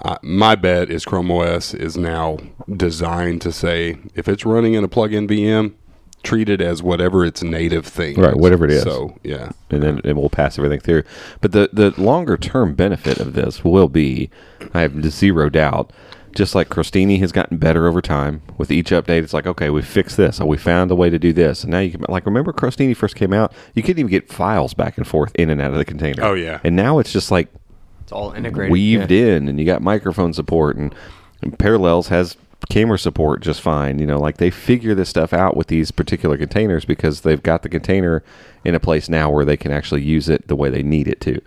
Uh, 0.00 0.18
my 0.22 0.54
bet 0.54 0.90
is 0.90 1.04
Chrome 1.04 1.30
OS 1.30 1.72
is 1.72 1.96
now 1.96 2.38
designed 2.76 3.40
to 3.42 3.52
say 3.52 3.96
if 4.14 4.28
it's 4.28 4.44
running 4.44 4.74
in 4.74 4.84
a 4.84 4.88
plugin 4.88 5.28
VM, 5.28 5.74
treat 6.24 6.48
it 6.48 6.60
as 6.60 6.82
whatever 6.82 7.24
its 7.24 7.42
native 7.42 7.86
thing 7.86 8.18
Right, 8.18 8.34
whatever 8.34 8.64
it 8.64 8.70
is. 8.72 8.82
So 8.82 9.16
yeah, 9.22 9.52
and 9.70 9.82
then 9.82 10.00
and 10.04 10.18
we'll 10.18 10.30
pass 10.30 10.58
everything 10.58 10.80
through. 10.80 11.04
But 11.40 11.52
the 11.52 11.70
the 11.72 11.90
longer 12.00 12.36
term 12.36 12.74
benefit 12.74 13.18
of 13.18 13.34
this 13.34 13.62
will 13.62 13.88
be, 13.88 14.30
I 14.72 14.80
have 14.80 15.10
zero 15.10 15.48
doubt. 15.48 15.92
Just 16.34 16.56
like 16.56 16.68
Crostini 16.68 17.20
has 17.20 17.30
gotten 17.30 17.58
better 17.58 17.86
over 17.86 18.02
time 18.02 18.42
with 18.58 18.72
each 18.72 18.90
update, 18.90 19.22
it's 19.22 19.32
like 19.32 19.46
okay, 19.46 19.70
we 19.70 19.82
fixed 19.82 20.16
this, 20.16 20.40
or 20.40 20.48
we 20.48 20.56
found 20.56 20.90
a 20.90 20.96
way 20.96 21.08
to 21.08 21.18
do 21.18 21.32
this, 21.32 21.62
and 21.62 21.70
now 21.70 21.78
you 21.78 21.92
can 21.92 22.04
like 22.08 22.26
remember 22.26 22.52
Crostini 22.52 22.96
first 22.96 23.14
came 23.14 23.32
out, 23.32 23.52
you 23.74 23.84
couldn't 23.84 24.00
even 24.00 24.10
get 24.10 24.32
files 24.32 24.74
back 24.74 24.98
and 24.98 25.06
forth 25.06 25.32
in 25.36 25.48
and 25.48 25.60
out 25.60 25.70
of 25.70 25.78
the 25.78 25.84
container. 25.84 26.24
Oh, 26.24 26.34
yeah. 26.34 26.58
and 26.64 26.74
now 26.74 26.98
it's 26.98 27.12
just 27.12 27.30
like 27.30 27.52
It's 28.04 28.12
all 28.12 28.32
integrated. 28.32 28.70
weaved 28.70 29.10
yeah. 29.10 29.36
in, 29.36 29.48
and 29.48 29.58
you 29.58 29.64
got 29.64 29.82
microphone 29.82 30.32
support, 30.32 30.76
and, 30.76 30.94
and 31.42 31.58
Parallels 31.58 32.08
has 32.08 32.36
camera 32.68 32.98
support 32.98 33.42
just 33.42 33.60
fine. 33.60 33.98
You 33.98 34.06
know, 34.06 34.18
like 34.18 34.36
they 34.36 34.50
figure 34.50 34.94
this 34.94 35.08
stuff 35.08 35.32
out 35.32 35.56
with 35.56 35.68
these 35.68 35.90
particular 35.90 36.36
containers 36.36 36.84
because 36.84 37.22
they've 37.22 37.42
got 37.42 37.62
the 37.62 37.68
container 37.68 38.22
in 38.64 38.74
a 38.74 38.80
place 38.80 39.08
now 39.08 39.30
where 39.30 39.44
they 39.44 39.56
can 39.56 39.72
actually 39.72 40.02
use 40.02 40.28
it 40.28 40.48
the 40.48 40.56
way 40.56 40.70
they 40.70 40.82
need 40.82 41.08
it 41.08 41.20
to. 41.22 41.40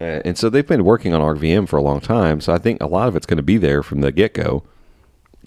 Uh, 0.00 0.20
and 0.24 0.36
so 0.36 0.50
they've 0.50 0.66
been 0.66 0.84
working 0.84 1.14
on 1.14 1.20
ArcVM 1.20 1.68
for 1.68 1.76
a 1.76 1.82
long 1.82 2.00
time. 2.00 2.40
So 2.40 2.52
I 2.52 2.58
think 2.58 2.82
a 2.82 2.86
lot 2.86 3.06
of 3.06 3.14
it's 3.14 3.26
going 3.26 3.36
to 3.36 3.42
be 3.42 3.56
there 3.56 3.82
from 3.82 4.00
the 4.00 4.10
get 4.10 4.34
go. 4.34 4.64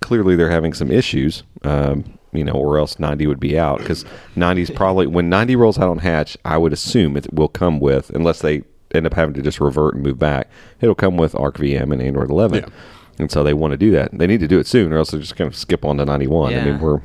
Clearly, 0.01 0.35
they're 0.35 0.51
having 0.51 0.73
some 0.73 0.91
issues, 0.91 1.43
um, 1.63 2.17
you 2.31 2.43
know, 2.43 2.53
or 2.53 2.77
else 2.77 2.99
90 2.99 3.27
would 3.27 3.39
be 3.39 3.57
out 3.57 3.79
because 3.79 4.05
90's 4.35 4.69
probably 4.69 5.07
when 5.07 5.29
90 5.29 5.55
rolls 5.55 5.77
out 5.77 5.89
on 5.89 5.99
Hatch, 5.99 6.37
I 6.43 6.57
would 6.57 6.73
assume 6.73 7.15
it 7.15 7.33
will 7.33 7.47
come 7.47 7.79
with, 7.79 8.09
unless 8.09 8.39
they 8.39 8.63
end 8.95 9.05
up 9.05 9.13
having 9.13 9.33
to 9.35 9.41
just 9.41 9.59
revert 9.59 9.95
and 9.95 10.03
move 10.03 10.19
back, 10.19 10.49
it'll 10.81 10.95
come 10.95 11.17
with 11.17 11.33
ArcVM 11.33 11.91
and 11.91 12.01
Android 12.01 12.29
11. 12.29 12.63
Yeah. 12.63 12.69
And 13.17 13.31
so 13.31 13.43
they 13.43 13.53
want 13.53 13.71
to 13.71 13.77
do 13.77 13.91
that. 13.91 14.11
They 14.11 14.27
need 14.27 14.41
to 14.41 14.47
do 14.47 14.59
it 14.59 14.67
soon, 14.67 14.91
or 14.91 14.97
else 14.97 15.11
they're 15.11 15.21
just 15.21 15.35
going 15.35 15.49
to 15.49 15.57
skip 15.57 15.85
on 15.85 15.97
to 15.97 16.05
91. 16.05 16.53
I 16.53 16.63
mean, 16.63 16.79
we're 16.79 17.01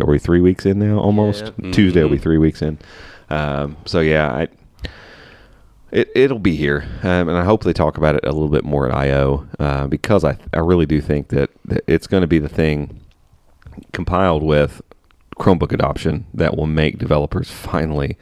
are 0.00 0.06
we 0.06 0.18
three 0.18 0.40
weeks 0.40 0.66
in 0.66 0.78
now 0.78 0.98
almost? 0.98 1.52
Yeah. 1.58 1.72
Tuesday 1.72 2.02
will 2.02 2.10
be 2.10 2.18
three 2.18 2.38
weeks 2.38 2.62
in. 2.62 2.78
Um, 3.30 3.76
so 3.84 4.00
yeah, 4.00 4.30
I, 4.32 4.48
it 5.90 6.10
it'll 6.14 6.38
be 6.38 6.54
here, 6.54 6.86
um, 7.02 7.28
and 7.28 7.36
I 7.36 7.44
hope 7.44 7.64
they 7.64 7.72
talk 7.72 7.96
about 7.96 8.14
it 8.14 8.24
a 8.24 8.32
little 8.32 8.48
bit 8.48 8.64
more 8.64 8.86
at 8.88 8.94
I/O 8.94 9.46
uh, 9.58 9.86
because 9.86 10.24
I 10.24 10.38
I 10.52 10.58
really 10.58 10.86
do 10.86 11.00
think 11.00 11.28
that, 11.28 11.50
that 11.64 11.82
it's 11.86 12.06
going 12.06 12.20
to 12.20 12.26
be 12.26 12.38
the 12.38 12.48
thing 12.48 13.00
compiled 13.92 14.42
with 14.42 14.82
Chromebook 15.38 15.72
adoption 15.72 16.26
that 16.34 16.56
will 16.56 16.66
make 16.66 16.98
developers 16.98 17.50
finally 17.50 18.16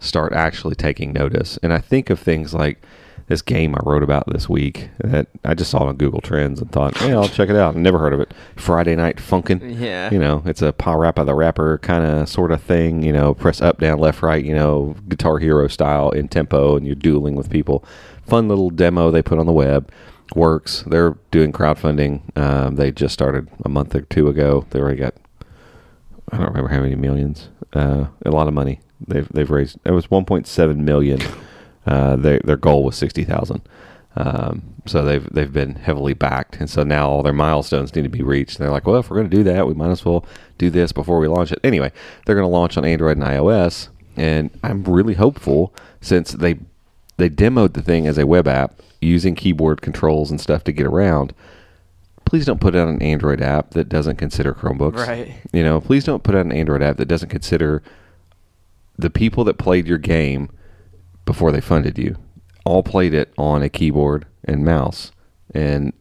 start 0.00 0.32
actually 0.32 0.74
taking 0.74 1.12
notice. 1.12 1.58
And 1.62 1.72
I 1.72 1.78
think 1.78 2.10
of 2.10 2.18
things 2.18 2.52
like 2.52 2.82
this 3.28 3.42
game 3.42 3.76
I 3.76 3.80
wrote 3.84 4.02
about 4.02 4.24
this 4.32 4.48
week 4.48 4.90
that 4.98 5.28
I 5.44 5.54
just 5.54 5.70
saw 5.70 5.84
on 5.84 5.96
Google 5.96 6.20
Trends 6.20 6.60
and 6.60 6.72
thought, 6.72 7.00
yeah, 7.00 7.14
I'll 7.14 7.28
check 7.28 7.48
it 7.48 7.54
out. 7.54 7.76
Never 7.76 7.98
heard 8.00 8.12
of 8.12 8.18
it. 8.18 8.34
Friday 8.56 8.96
Night 8.96 9.18
Funkin'. 9.18 9.78
Yeah. 9.80 10.10
You 10.10 10.18
know, 10.18 10.42
it's 10.46 10.62
a 10.62 10.72
PaRappa 10.72 11.24
the 11.24 11.34
Rapper 11.34 11.78
kind 11.78 12.04
of 12.04 12.28
sort 12.28 12.50
of 12.50 12.60
thing. 12.60 13.04
You 13.04 13.12
know, 13.12 13.34
press 13.34 13.60
up, 13.60 13.78
down, 13.78 14.00
left, 14.00 14.22
right, 14.22 14.44
you 14.44 14.54
know, 14.54 14.96
Guitar 15.08 15.38
Hero 15.38 15.68
style 15.68 16.10
in 16.10 16.26
tempo, 16.26 16.76
and 16.76 16.86
you're 16.86 16.96
dueling 16.96 17.36
with 17.36 17.50
people. 17.50 17.84
Fun 18.26 18.48
little 18.48 18.70
demo 18.70 19.12
they 19.12 19.22
put 19.22 19.38
on 19.38 19.46
the 19.46 19.52
web. 19.52 19.92
Works. 20.34 20.82
They're 20.86 21.16
doing 21.30 21.52
crowdfunding. 21.52 22.36
Um, 22.36 22.76
they 22.76 22.90
just 22.90 23.14
started 23.14 23.48
a 23.64 23.68
month 23.68 23.94
or 23.94 24.02
two 24.02 24.28
ago. 24.28 24.64
They 24.70 24.80
already 24.80 24.98
got 24.98 25.14
I 26.32 26.36
don't 26.36 26.46
remember 26.46 26.68
how 26.68 26.80
many 26.80 26.94
millions. 26.94 27.48
Uh, 27.72 28.06
a 28.24 28.30
lot 28.30 28.48
of 28.48 28.54
money. 28.54 28.80
They've 29.06 29.28
they've 29.28 29.50
raised. 29.50 29.78
It 29.84 29.92
was 29.92 30.08
1.7 30.08 30.76
million. 30.76 31.20
Uh, 31.86 32.16
their 32.16 32.40
their 32.44 32.56
goal 32.56 32.84
was 32.84 32.96
60,000. 32.96 33.62
Um, 34.16 34.74
so 34.86 35.04
they've 35.04 35.26
they've 35.32 35.52
been 35.52 35.76
heavily 35.76 36.14
backed, 36.14 36.56
and 36.56 36.68
so 36.68 36.82
now 36.82 37.08
all 37.08 37.22
their 37.22 37.32
milestones 37.32 37.94
need 37.94 38.02
to 38.02 38.08
be 38.08 38.22
reached. 38.22 38.58
And 38.58 38.64
they're 38.64 38.72
like, 38.72 38.86
well, 38.86 38.98
if 38.98 39.08
we're 39.08 39.16
going 39.16 39.30
to 39.30 39.36
do 39.36 39.44
that, 39.44 39.66
we 39.66 39.74
might 39.74 39.90
as 39.90 40.04
well 40.04 40.24
do 40.58 40.68
this 40.70 40.92
before 40.92 41.18
we 41.18 41.28
launch 41.28 41.52
it. 41.52 41.60
Anyway, 41.62 41.92
they're 42.24 42.34
going 42.34 42.44
to 42.44 42.48
launch 42.48 42.76
on 42.76 42.84
Android 42.84 43.16
and 43.16 43.26
iOS, 43.26 43.88
and 44.16 44.50
I'm 44.62 44.82
really 44.84 45.14
hopeful 45.14 45.72
since 46.00 46.32
they 46.32 46.58
they 47.18 47.30
demoed 47.30 47.74
the 47.74 47.82
thing 47.82 48.06
as 48.06 48.18
a 48.18 48.26
web 48.26 48.48
app 48.48 48.80
using 49.00 49.34
keyboard 49.34 49.80
controls 49.80 50.30
and 50.30 50.40
stuff 50.40 50.64
to 50.64 50.72
get 50.72 50.86
around. 50.86 51.32
Please 52.24 52.46
don't 52.46 52.60
put 52.60 52.76
out 52.76 52.88
an 52.88 53.02
Android 53.02 53.40
app 53.40 53.70
that 53.70 53.88
doesn't 53.88 54.16
consider 54.16 54.54
Chromebooks. 54.54 55.06
Right. 55.06 55.34
You 55.52 55.62
know, 55.62 55.80
please 55.80 56.04
don't 56.04 56.22
put 56.22 56.34
out 56.34 56.46
an 56.46 56.52
Android 56.52 56.82
app 56.82 56.96
that 56.96 57.08
doesn't 57.08 57.28
consider 57.28 57.82
the 59.00 59.10
people 59.10 59.44
that 59.44 59.58
played 59.58 59.86
your 59.86 59.98
game 59.98 60.50
before 61.24 61.52
they 61.52 61.60
funded 61.60 61.98
you 61.98 62.16
all 62.64 62.82
played 62.82 63.14
it 63.14 63.32
on 63.38 63.62
a 63.62 63.68
keyboard 63.68 64.26
and 64.44 64.64
mouse. 64.64 65.12
And 65.54 65.92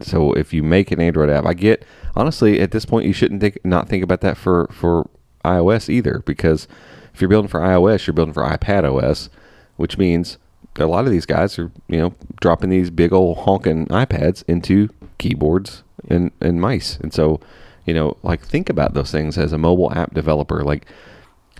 so 0.00 0.32
if 0.32 0.52
you 0.52 0.62
make 0.62 0.90
an 0.90 1.00
Android 1.00 1.30
app, 1.30 1.46
I 1.46 1.54
get 1.54 1.84
honestly 2.14 2.60
at 2.60 2.70
this 2.70 2.84
point 2.84 3.06
you 3.06 3.12
shouldn't 3.12 3.40
think 3.40 3.58
not 3.64 3.88
think 3.88 4.04
about 4.04 4.20
that 4.20 4.36
for 4.36 4.68
for 4.70 5.08
iOS 5.44 5.88
either 5.88 6.22
because 6.24 6.68
if 7.14 7.20
you're 7.20 7.28
building 7.28 7.48
for 7.48 7.60
iOS, 7.60 8.06
you're 8.06 8.14
building 8.14 8.32
for 8.32 8.44
iPad 8.44 8.84
OS, 8.84 9.28
which 9.76 9.98
means 9.98 10.38
a 10.76 10.86
lot 10.86 11.04
of 11.04 11.10
these 11.10 11.26
guys 11.26 11.58
are, 11.58 11.70
you 11.88 11.98
know, 11.98 12.14
dropping 12.40 12.70
these 12.70 12.90
big 12.90 13.12
old 13.12 13.38
honking 13.38 13.86
iPads 13.88 14.42
into 14.48 14.88
keyboards 15.18 15.82
and, 16.08 16.30
and 16.40 16.60
mice. 16.60 16.96
And 17.02 17.12
so, 17.12 17.40
you 17.84 17.92
know, 17.92 18.16
like 18.22 18.40
think 18.40 18.70
about 18.70 18.94
those 18.94 19.10
things 19.10 19.36
as 19.36 19.52
a 19.52 19.58
mobile 19.58 19.92
app 19.92 20.14
developer. 20.14 20.62
Like 20.62 20.86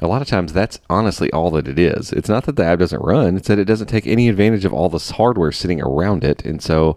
a 0.02 0.08
lot 0.08 0.22
of 0.22 0.28
times 0.28 0.52
that's 0.52 0.80
honestly 0.90 1.30
all 1.32 1.50
that 1.52 1.68
it 1.68 1.78
is. 1.78 2.12
It's 2.12 2.28
not 2.28 2.44
that 2.44 2.56
the 2.56 2.64
app 2.64 2.78
doesn't 2.78 3.02
run, 3.02 3.36
it's 3.36 3.48
that 3.48 3.58
it 3.58 3.64
doesn't 3.64 3.86
take 3.86 4.06
any 4.06 4.28
advantage 4.28 4.64
of 4.64 4.72
all 4.72 4.88
this 4.88 5.12
hardware 5.12 5.52
sitting 5.52 5.80
around 5.80 6.24
it. 6.24 6.44
And 6.44 6.62
so, 6.62 6.96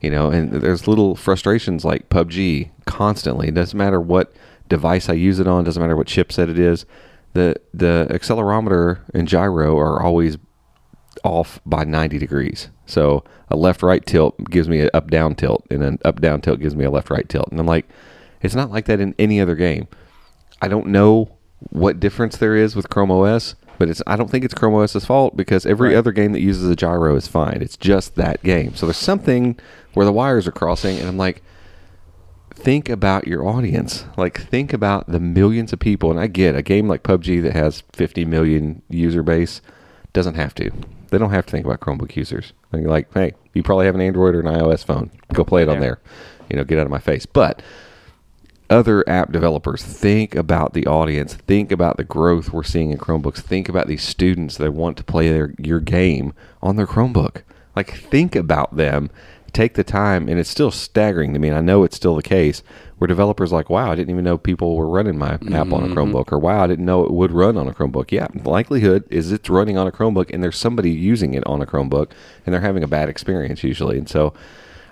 you 0.00 0.10
know, 0.10 0.30
and 0.30 0.50
there's 0.50 0.88
little 0.88 1.16
frustrations 1.16 1.84
like 1.84 2.08
PUBG 2.08 2.70
constantly. 2.86 3.48
It 3.48 3.54
doesn't 3.54 3.76
matter 3.76 4.00
what 4.00 4.32
device 4.68 5.08
I 5.08 5.14
use 5.14 5.38
it 5.38 5.46
on, 5.46 5.64
doesn't 5.64 5.80
matter 5.80 5.96
what 5.96 6.06
chipset 6.06 6.48
it 6.48 6.58
is. 6.58 6.86
The 7.32 7.54
the 7.72 8.08
accelerometer 8.10 9.00
and 9.14 9.28
gyro 9.28 9.78
are 9.78 10.02
always 10.02 10.36
off 11.22 11.60
by 11.64 11.84
90 11.84 12.18
degrees. 12.18 12.68
So 12.86 13.24
a 13.48 13.56
left 13.56 13.82
right 13.82 14.04
tilt 14.04 14.36
gives 14.50 14.68
me 14.68 14.80
an 14.80 14.90
up 14.92 15.10
down 15.10 15.34
tilt, 15.34 15.64
and 15.70 15.82
an 15.82 15.98
up 16.04 16.20
down 16.20 16.40
tilt 16.40 16.60
gives 16.60 16.74
me 16.74 16.84
a 16.84 16.90
left 16.90 17.10
right 17.10 17.28
tilt. 17.28 17.48
And 17.50 17.60
I'm 17.60 17.66
like, 17.66 17.88
it's 18.40 18.54
not 18.54 18.70
like 18.70 18.86
that 18.86 19.00
in 19.00 19.14
any 19.18 19.40
other 19.40 19.54
game. 19.54 19.86
I 20.62 20.68
don't 20.68 20.88
know 20.88 21.36
what 21.70 22.00
difference 22.00 22.36
there 22.38 22.56
is 22.56 22.74
with 22.74 22.88
Chrome 22.88 23.10
OS, 23.10 23.54
but 23.78 23.88
it's 23.90 24.02
I 24.06 24.16
don't 24.16 24.30
think 24.30 24.44
it's 24.44 24.54
Chrome 24.54 24.74
OS's 24.74 25.04
fault 25.04 25.36
because 25.36 25.66
every 25.66 25.90
Right. 25.90 25.96
other 25.98 26.12
game 26.12 26.32
that 26.32 26.40
uses 26.40 26.68
a 26.70 26.76
gyro 26.76 27.14
is 27.16 27.26
fine. 27.28 27.58
It's 27.60 27.76
just 27.76 28.14
that 28.16 28.42
game. 28.42 28.74
So 28.74 28.86
there's 28.86 28.96
something 28.96 29.58
where 29.94 30.06
the 30.06 30.12
wires 30.12 30.46
are 30.46 30.52
crossing, 30.52 30.98
and 30.98 31.06
I'm 31.08 31.18
like, 31.18 31.42
think 32.54 32.88
about 32.88 33.26
your 33.26 33.46
audience. 33.46 34.04
Like 34.16 34.40
think 34.40 34.72
about 34.72 35.06
the 35.10 35.20
millions 35.20 35.72
of 35.72 35.78
people. 35.78 36.10
And 36.10 36.20
I 36.20 36.26
get 36.26 36.56
a 36.56 36.62
game 36.62 36.88
like 36.88 37.02
PUBG 37.02 37.42
that 37.42 37.52
has 37.54 37.82
50 37.92 38.24
million 38.24 38.82
user 38.88 39.22
base 39.22 39.60
doesn't 40.12 40.34
have 40.34 40.54
to. 40.56 40.70
They 41.08 41.18
don't 41.18 41.30
have 41.30 41.46
to 41.46 41.50
think 41.52 41.64
about 41.66 41.80
Chromebook 41.80 42.14
users. 42.16 42.52
They're 42.70 42.82
like, 42.82 43.12
hey, 43.14 43.32
you 43.54 43.62
probably 43.62 43.86
have 43.86 43.94
an 43.94 44.00
Android 44.00 44.34
or 44.34 44.40
an 44.40 44.46
iOS 44.46 44.84
phone. 44.84 45.10
Go 45.32 45.42
play 45.44 45.62
it 45.62 45.68
on 45.68 45.80
There. 45.80 45.98
there. 46.02 46.12
You 46.50 46.56
know, 46.56 46.64
get 46.64 46.78
out 46.78 46.84
of 46.86 46.90
my 46.90 46.98
face. 46.98 47.26
But 47.26 47.62
other 48.70 49.06
app 49.08 49.32
developers 49.32 49.82
think 49.82 50.34
about 50.34 50.72
the 50.72 50.86
audience 50.86 51.34
think 51.34 51.72
about 51.72 51.96
the 51.96 52.04
growth 52.04 52.52
we're 52.52 52.62
seeing 52.62 52.92
in 52.92 52.98
chromebooks 52.98 53.40
think 53.40 53.68
about 53.68 53.88
these 53.88 54.02
students 54.02 54.56
that 54.56 54.72
want 54.72 54.96
to 54.96 55.04
play 55.04 55.28
their 55.28 55.52
your 55.58 55.80
game 55.80 56.32
on 56.62 56.76
their 56.76 56.86
chromebook. 56.86 57.42
Like 57.74 57.92
think 57.94 58.36
about 58.36 58.76
them. 58.76 59.10
Take 59.52 59.74
the 59.74 59.82
time 59.82 60.28
and 60.28 60.38
it's 60.38 60.48
still 60.48 60.70
staggering 60.70 61.32
to 61.32 61.40
me 61.40 61.48
and 61.48 61.56
i 61.56 61.60
know 61.60 61.82
it's 61.82 61.96
still 61.96 62.14
the 62.14 62.22
case 62.22 62.62
where 62.98 63.08
developers 63.08 63.52
are 63.52 63.56
like 63.56 63.68
wow 63.68 63.90
i 63.90 63.96
didn't 63.96 64.10
even 64.10 64.22
know 64.22 64.38
people 64.38 64.76
were 64.76 64.88
running 64.88 65.18
my 65.18 65.32
app 65.32 65.42
on 65.42 65.50
a 65.50 65.56
mm-hmm. 65.56 65.92
chromebook 65.92 66.30
or 66.30 66.38
wow 66.38 66.62
i 66.62 66.68
didn't 66.68 66.84
know 66.84 67.02
it 67.04 67.10
would 67.10 67.32
run 67.32 67.58
on 67.58 67.66
a 67.66 67.74
chromebook. 67.74 68.12
Yeah 68.12 68.28
the 68.32 68.48
likelihood 68.48 69.04
is 69.10 69.32
it's 69.32 69.50
running 69.50 69.76
on 69.76 69.88
a 69.88 69.90
chromebook 69.90 70.30
and 70.32 70.40
there's 70.40 70.56
somebody 70.56 70.92
using 70.92 71.34
it 71.34 71.44
on 71.46 71.60
a 71.60 71.66
chromebook 71.66 72.12
and 72.46 72.54
they're 72.54 72.60
having 72.60 72.84
a 72.84 72.88
bad 72.88 73.08
experience 73.08 73.64
usually 73.64 73.98
and 73.98 74.08
so 74.08 74.32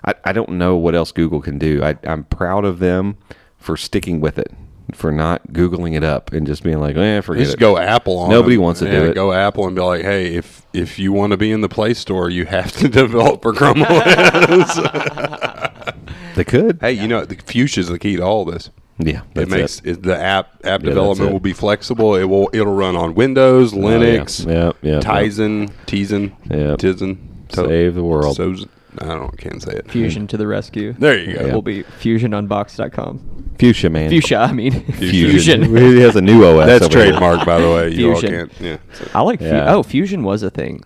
I, 0.04 0.14
I 0.24 0.32
don't 0.32 0.50
know 0.50 0.76
what 0.76 0.94
else 0.94 1.12
Google 1.12 1.40
can 1.40 1.58
do. 1.58 1.82
I, 1.82 1.96
I'm 2.04 2.24
proud 2.24 2.64
of 2.64 2.78
them 2.78 3.16
for 3.58 3.76
sticking 3.76 4.20
with 4.20 4.38
it, 4.38 4.52
for 4.94 5.12
not 5.12 5.48
Googling 5.52 5.94
it 5.96 6.02
up 6.04 6.32
and 6.32 6.46
just 6.46 6.62
being 6.62 6.80
like, 6.80 6.96
eh, 6.96 7.20
forget 7.20 7.44
Just 7.44 7.56
it. 7.56 7.60
go 7.60 7.76
Apple 7.76 8.18
on. 8.18 8.30
Nobody 8.30 8.56
them. 8.56 8.64
wants 8.64 8.80
to 8.80 8.90
do 8.90 9.04
it. 9.10 9.14
Go 9.14 9.32
Apple 9.32 9.66
and 9.66 9.76
be 9.76 9.82
like, 9.82 10.02
hey, 10.02 10.34
if 10.34 10.62
if 10.72 10.98
you 10.98 11.12
want 11.12 11.32
to 11.32 11.36
be 11.36 11.50
in 11.52 11.60
the 11.60 11.68
Play 11.68 11.92
Store, 11.94 12.30
you 12.30 12.46
have 12.46 12.72
to 12.78 12.88
develop 13.02 13.42
for 13.42 13.52
Chrome 13.52 13.82
OS. 13.82 14.78
They 16.34 16.44
could. 16.44 16.78
hey, 16.80 16.92
you 16.92 17.08
know, 17.08 17.24
the 17.24 17.34
Fuchsia 17.34 17.80
is 17.80 17.88
the 17.88 17.98
key 17.98 18.14
to 18.16 18.22
all 18.22 18.44
this. 18.44 18.70
Yeah, 19.00 19.22
It 19.34 19.48
makes 19.48 19.80
it. 19.84 20.02
the 20.04 20.16
app 20.16 20.54
app 20.56 20.62
that's 20.62 20.84
development 20.84 21.32
will 21.32 21.40
be 21.40 21.52
flexible. 21.52 22.14
It 22.14 22.24
will 22.24 22.48
it'll 22.52 22.72
run 22.74 22.94
on 22.94 23.14
Windows, 23.14 23.74
Oh, 23.74 23.78
yeah. 23.78 23.82
Linux, 23.98 24.46
Yeah, 24.46 24.72
yeah, 24.88 25.00
Tizen, 25.00 25.72
Tizen, 25.86 26.32
Yeah. 26.48 26.76
Tizen. 26.76 27.18
Save 27.50 27.94
the 27.96 28.04
world. 28.04 28.36
So, 28.36 28.54
I 29.00 29.06
don't 29.14 29.36
can't 29.38 29.62
say 29.62 29.72
it. 29.72 29.90
Fusion 29.90 30.26
to 30.28 30.36
the 30.36 30.46
rescue. 30.46 30.92
There 30.98 31.18
you 31.18 31.34
go. 31.34 31.46
It 31.46 31.52
will 31.54 31.62
be 31.62 31.82
fusionunbox.com. 31.84 33.54
Fuchsia, 33.58 33.90
man. 33.90 34.10
Fuchsia, 34.10 34.36
I 34.38 34.52
mean. 34.52 34.72
Fusion. 34.92 35.64
Fusion. 35.64 35.76
he 35.96 36.00
has 36.00 36.16
a 36.16 36.20
new 36.20 36.44
OS. 36.44 36.66
That's 36.66 36.84
over 36.86 36.98
here. 36.98 37.10
trademark, 37.10 37.44
by 37.46 37.60
the 37.60 37.68
way. 37.68 37.88
You 37.90 38.12
all 38.14 38.20
Fusion. 38.20 38.48
can't. 38.48 38.60
Yeah. 38.60 38.76
So- 38.92 39.10
I 39.14 39.22
like. 39.22 39.40
Fu- 39.40 39.46
Yeah. 39.46 39.74
oh, 39.74 39.82
Fusion 39.82 40.22
was 40.22 40.42
a 40.42 40.50
thing. 40.50 40.82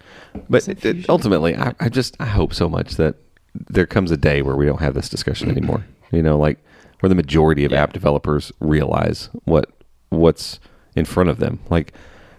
But 0.48 0.62
Is 0.62 0.68
it 0.68 0.78
it- 0.84 0.92
Fusion? 0.94 1.06
ultimately, 1.10 1.56
I, 1.56 1.74
I 1.80 1.88
just 1.88 2.16
I 2.20 2.26
hope 2.26 2.54
so 2.54 2.68
much 2.68 2.96
that 2.96 3.16
there 3.54 3.86
comes 3.86 4.10
a 4.10 4.16
day 4.16 4.40
where 4.42 4.56
we 4.56 4.64
don't 4.66 4.80
have 4.80 4.94
this 4.94 5.08
discussion 5.08 5.50
anymore. 5.50 5.84
You 6.10 6.22
know, 6.22 6.38
like 6.38 6.58
where 7.00 7.08
the 7.08 7.14
majority 7.14 7.64
of 7.64 7.72
Yeah. 7.72 7.82
app 7.82 7.92
developers 7.92 8.52
realize 8.60 9.28
what 9.44 9.70
what's 10.10 10.58
in 10.96 11.04
front 11.04 11.28
of 11.30 11.38
them. 11.38 11.58
Like, 11.70 11.92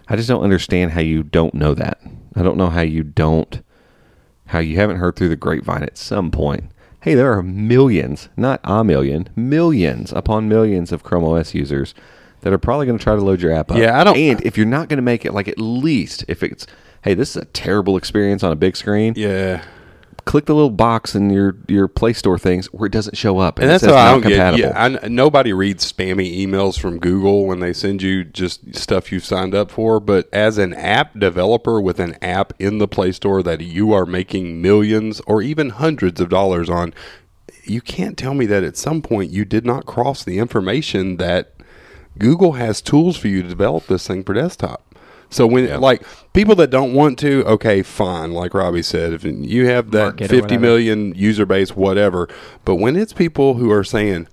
I 0.08 0.16
just 0.16 0.28
don't 0.28 0.42
understand 0.42 0.92
how 0.92 1.00
you 1.00 1.22
don't 1.22 1.54
know 1.54 1.74
that. 1.74 1.98
I 2.36 2.42
don't 2.42 2.56
know 2.56 2.70
how 2.70 2.80
you 2.82 3.02
don't, 3.04 3.62
how 4.54 4.60
you 4.60 4.76
haven't 4.76 4.96
heard 4.96 5.16
through 5.16 5.28
the 5.28 5.36
grapevine 5.36 5.82
at 5.82 5.98
some 5.98 6.30
point. 6.30 6.70
Hey, 7.02 7.14
there 7.14 7.30
are 7.36 7.42
millions, 7.42 8.28
not 8.36 8.60
a 8.64 8.82
million, 8.82 9.28
millions 9.36 10.10
upon 10.12 10.48
millions 10.48 10.90
of 10.92 11.02
Chrome 11.02 11.24
OS 11.24 11.52
users 11.54 11.92
that 12.40 12.52
are 12.52 12.58
probably 12.58 12.86
going 12.86 12.96
to 12.96 13.02
try 13.02 13.14
to 13.14 13.20
load 13.20 13.42
your 13.42 13.52
app 13.52 13.70
up. 13.70 13.76
Yeah, 13.76 14.00
I 14.00 14.04
don't- 14.04 14.16
And 14.16 14.40
if 14.42 14.56
you're 14.56 14.64
not 14.66 14.88
going 14.88 14.96
to 14.98 15.02
make 15.02 15.24
it, 15.26 15.34
like 15.34 15.48
at 15.48 15.58
least 15.58 16.24
if 16.28 16.42
it's, 16.42 16.66
hey, 17.02 17.12
this 17.14 17.30
is 17.36 17.42
a 17.42 17.46
terrible 17.46 17.96
experience 17.96 18.42
on 18.42 18.52
a 18.52 18.56
big 18.56 18.76
screen. 18.76 19.12
Yeah. 19.16 19.62
Click 20.24 20.46
the 20.46 20.54
little 20.54 20.70
box 20.70 21.14
in 21.14 21.30
your 21.30 21.56
your 21.68 21.86
Play 21.86 22.12
Store 22.14 22.38
things 22.38 22.66
where 22.66 22.86
it 22.86 22.92
doesn't 22.92 23.16
show 23.16 23.38
up, 23.38 23.58
And 23.58 23.66
it 23.66 23.68
that's 23.68 23.84
says 23.84 23.92
how 23.92 23.98
I 23.98 24.12
don't 24.12 24.22
get. 24.22 24.58
Yeah, 24.58 24.72
I, 24.74 25.08
nobody 25.08 25.52
reads 25.52 25.90
spammy 25.90 26.44
emails 26.44 26.78
from 26.78 26.98
Google 26.98 27.46
when 27.46 27.60
they 27.60 27.72
send 27.72 28.02
you 28.02 28.24
just 28.24 28.74
stuff 28.74 29.12
you've 29.12 29.24
signed 29.24 29.54
up 29.54 29.70
for. 29.70 30.00
But 30.00 30.28
as 30.32 30.56
an 30.58 30.72
app 30.74 31.18
developer 31.18 31.80
with 31.80 32.00
an 32.00 32.16
app 32.22 32.54
in 32.58 32.78
the 32.78 32.88
Play 32.88 33.12
Store 33.12 33.42
that 33.42 33.60
you 33.60 33.92
are 33.92 34.06
making 34.06 34.62
millions 34.62 35.20
or 35.26 35.42
even 35.42 35.70
hundreds 35.70 36.20
of 36.20 36.30
dollars 36.30 36.70
on, 36.70 36.94
you 37.64 37.80
can't 37.80 38.16
tell 38.16 38.34
me 38.34 38.46
that 38.46 38.64
at 38.64 38.76
some 38.76 39.02
point 39.02 39.30
you 39.30 39.44
did 39.44 39.66
not 39.66 39.86
cross 39.86 40.24
the 40.24 40.38
information 40.38 41.16
that 41.18 41.54
Google 42.18 42.52
has 42.52 42.80
tools 42.80 43.16
for 43.16 43.28
you 43.28 43.42
to 43.42 43.48
develop 43.48 43.86
this 43.86 44.06
thing 44.06 44.24
for 44.24 44.34
desktop. 44.34 44.93
So 45.34 45.48
when 45.48 45.80
like 45.80 46.02
people 46.32 46.54
that 46.56 46.70
don't 46.70 46.94
want 46.94 47.18
to, 47.18 47.44
okay, 47.44 47.82
fine. 47.82 48.32
Like 48.32 48.54
Robbie 48.54 48.82
said, 48.82 49.12
if 49.12 49.24
you 49.24 49.66
have 49.66 49.90
that 49.90 50.04
Market 50.04 50.24
or 50.24 50.28
fifty 50.28 50.40
whatever. 50.42 50.60
million 50.60 51.14
user 51.14 51.44
base, 51.44 51.74
whatever. 51.74 52.28
But 52.64 52.76
when 52.76 52.94
it's 52.94 53.12
people 53.12 53.54
who 53.54 53.72
are 53.72 53.82
saying, 53.82 54.28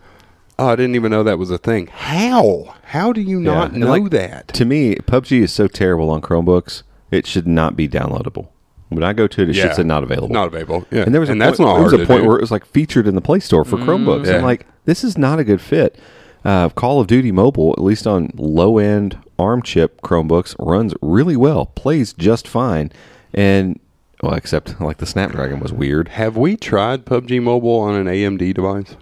"Oh, 0.59 0.67
I 0.67 0.75
didn't 0.75 0.95
even 0.95 1.11
know 1.11 1.23
that 1.23 1.39
was 1.39 1.49
a 1.49 1.57
thing," 1.57 1.87
how? 1.87 2.75
How 2.83 3.11
do 3.13 3.21
you 3.21 3.39
not 3.39 3.71
and 3.71 3.79
know 3.79 3.87
like, 3.87 4.11
that? 4.11 4.49
To 4.49 4.65
me, 4.65 4.95
PUBG 4.95 5.41
is 5.41 5.51
so 5.51 5.67
terrible 5.67 6.11
on 6.11 6.21
Chromebooks, 6.21 6.83
it 7.09 7.25
should 7.25 7.47
not 7.47 7.75
be 7.75 7.87
downloadable. 7.89 8.49
When 8.89 9.03
I 9.03 9.13
go 9.13 9.25
to 9.25 9.41
it, 9.41 9.49
it 9.49 9.55
Yeah. 9.55 9.63
should 9.63 9.75
say 9.77 9.83
not 9.83 10.03
available. 10.03 10.33
Not 10.33 10.47
available. 10.47 10.85
Yeah, 10.91 11.03
And 11.03 11.13
there 11.13 11.21
was 11.21 11.29
a 11.29 11.31
and 11.31 11.41
point, 11.41 11.51
that's 11.51 11.59
not 11.59 11.75
there 11.75 11.83
was 11.83 11.93
a 11.93 12.05
point 12.05 12.23
do. 12.23 12.27
where 12.27 12.37
it 12.37 12.41
was 12.41 12.51
like 12.51 12.65
featured 12.65 13.07
in 13.07 13.15
the 13.15 13.21
Play 13.21 13.39
Store 13.39 13.63
for 13.63 13.77
mm-hmm. 13.77 13.89
Chromebooks. 13.89 14.27
Yeah. 14.27 14.37
I'm 14.37 14.43
like, 14.43 14.67
this 14.85 15.03
is 15.03 15.17
not 15.17 15.39
a 15.39 15.45
good 15.45 15.61
fit. 15.61 15.97
Uh, 16.43 16.69
Call 16.69 16.99
of 16.99 17.07
Duty 17.07 17.31
Mobile, 17.31 17.71
at 17.73 17.83
least 17.83 18.07
on 18.07 18.31
low 18.35 18.77
end 18.77 19.17
ARM 19.37 19.61
chip 19.61 20.01
Chromebooks, 20.01 20.55
runs 20.59 20.93
really 21.01 21.35
well, 21.35 21.67
plays 21.67 22.13
just 22.13 22.47
fine, 22.47 22.91
and 23.33 23.79
well, 24.23 24.33
except 24.33 24.79
like 24.81 24.97
the 24.97 25.05
Snapdragon 25.05 25.59
was 25.59 25.71
weird. 25.73 26.07
Have 26.09 26.37
we 26.37 26.55
tried 26.57 27.05
PUBG 27.05 27.41
Mobile 27.41 27.79
on 27.79 27.95
an 27.95 28.07
AMD 28.07 28.53
device? 28.53 28.95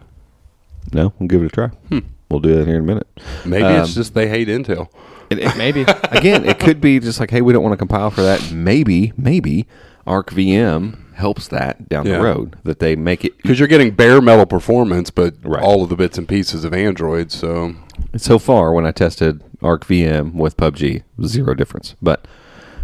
No, 0.93 1.13
we'll 1.19 1.27
give 1.27 1.41
it 1.43 1.47
a 1.47 1.49
try. 1.49 1.71
We'll 2.29 2.39
do 2.41 2.55
that 2.55 2.67
here 2.67 2.77
in 2.77 2.83
a 2.83 2.85
minute. 2.85 3.07
Maybe 3.45 3.63
Um, 3.63 3.81
it's 3.83 3.93
just 3.95 4.13
they 4.13 4.27
hate 4.27 4.47
Intel. 4.47 4.87
it- 5.29 5.39
it- 5.39 5.57
Maybe. 5.57 5.81
again, 6.11 6.45
it 6.45 6.59
could 6.59 6.79
be 6.81 6.99
just 6.99 7.19
like, 7.19 7.31
hey, 7.31 7.41
we 7.41 7.53
don't 7.53 7.63
want 7.63 7.73
to 7.73 7.77
compile 7.77 8.11
for 8.11 8.21
that. 8.21 8.51
Maybe, 8.51 9.13
maybe 9.17 9.65
Arc 10.07 10.31
VM 10.31 10.97
helps 11.19 11.47
that 11.49 11.87
down 11.89 12.05
Yeah. 12.05 12.17
the 12.17 12.23
road. 12.23 12.55
That 12.63 12.79
they 12.79 12.95
make 12.95 13.23
it 13.25 13.37
Because 13.37 13.59
you're 13.59 13.67
getting 13.67 13.91
bare 13.91 14.21
metal 14.21 14.45
performance, 14.45 15.09
but 15.09 15.35
Right. 15.43 15.61
all 15.63 15.83
of 15.83 15.89
the 15.89 15.95
bits 15.95 16.17
and 16.17 16.27
pieces 16.27 16.63
of 16.63 16.73
Android. 16.73 17.31
So 17.31 17.75
so 18.15 18.39
far 18.39 18.73
when 18.73 18.85
I 18.85 18.91
tested 18.91 19.41
Arc 19.61 19.85
VM 19.85 20.33
with 20.35 20.57
PUBG, 20.57 21.03
zero 21.25 21.53
difference. 21.53 21.95
But 22.01 22.25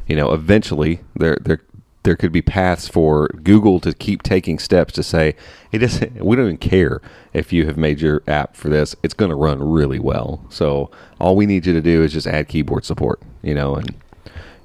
you 0.08 0.16
know, 0.16 0.32
eventually 0.34 1.00
there 1.16 1.38
there 1.44 1.60
there 2.04 2.16
could 2.16 2.32
be 2.32 2.42
paths 2.44 2.88
for 2.88 3.28
Google 3.44 3.80
to 3.80 3.92
keep 3.92 4.22
taking 4.22 4.60
steps 4.60 4.94
to 4.94 5.02
say 5.02 5.34
it 5.72 5.80
doesn't. 5.80 6.24
We 6.24 6.36
don't 6.36 6.46
even 6.46 6.58
care 6.58 7.02
if 7.34 7.52
you 7.52 7.66
have 7.66 7.78
made 7.78 8.00
your 8.00 8.22
app 8.28 8.56
for 8.56 8.70
this; 8.70 8.96
it's 9.02 9.16
going 9.16 9.30
to 9.32 9.36
run 9.36 9.58
really 9.64 9.98
well. 9.98 10.42
So 10.50 10.92
all 11.20 11.36
we 11.36 11.48
need 11.48 11.66
you 11.66 11.74
to 11.74 11.82
do 11.82 12.04
is 12.04 12.14
just 12.14 12.28
add 12.28 12.48
keyboard 12.48 12.86
support. 12.86 13.20
You 13.42 13.56
know, 13.56 13.74
and 13.76 13.96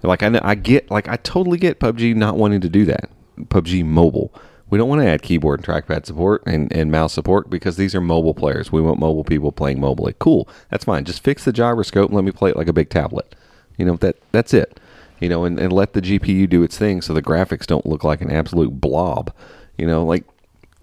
like 0.02 0.22
I 0.22 0.28
know, 0.28 0.40
I 0.42 0.54
get 0.54 0.90
like 0.90 1.08
I 1.08 1.16
totally 1.16 1.56
get 1.56 1.78
PUBG 1.80 2.14
not 2.14 2.36
wanting 2.36 2.60
to 2.60 2.68
do 2.68 2.84
that. 2.86 3.08
PUBG 3.48 3.84
Mobile. 3.84 4.32
We 4.68 4.78
don't 4.78 4.88
want 4.88 5.00
to 5.02 5.08
add 5.08 5.22
keyboard 5.22 5.60
and 5.60 5.66
trackpad 5.66 6.06
support 6.06 6.44
and, 6.46 6.72
and 6.72 6.92
mouse 6.92 7.12
support 7.12 7.50
because 7.50 7.76
these 7.76 7.94
are 7.94 8.00
mobile 8.00 8.34
players. 8.34 8.70
We 8.70 8.80
want 8.80 9.00
mobile 9.00 9.24
people 9.24 9.50
playing 9.50 9.78
mobily. 9.78 10.14
Cool, 10.18 10.48
that's 10.70 10.84
fine. 10.84 11.04
Just 11.04 11.24
fix 11.24 11.44
the 11.44 11.52
gyroscope 11.52 12.10
and 12.10 12.16
let 12.16 12.24
me 12.24 12.30
play 12.30 12.50
it 12.50 12.56
like 12.56 12.68
a 12.68 12.72
big 12.72 12.88
tablet. 12.88 13.34
You 13.76 13.84
know 13.84 13.96
that 13.96 14.16
that's 14.30 14.54
it. 14.54 14.78
You 15.18 15.28
know, 15.28 15.44
and, 15.44 15.58
and 15.58 15.72
let 15.72 15.92
the 15.92 16.00
GPU 16.00 16.48
do 16.48 16.62
its 16.62 16.78
thing 16.78 17.02
so 17.02 17.12
the 17.12 17.22
graphics 17.22 17.66
don't 17.66 17.84
look 17.84 18.04
like 18.04 18.20
an 18.20 18.30
absolute 18.30 18.80
blob. 18.80 19.34
You 19.76 19.86
know, 19.86 20.04
like 20.04 20.24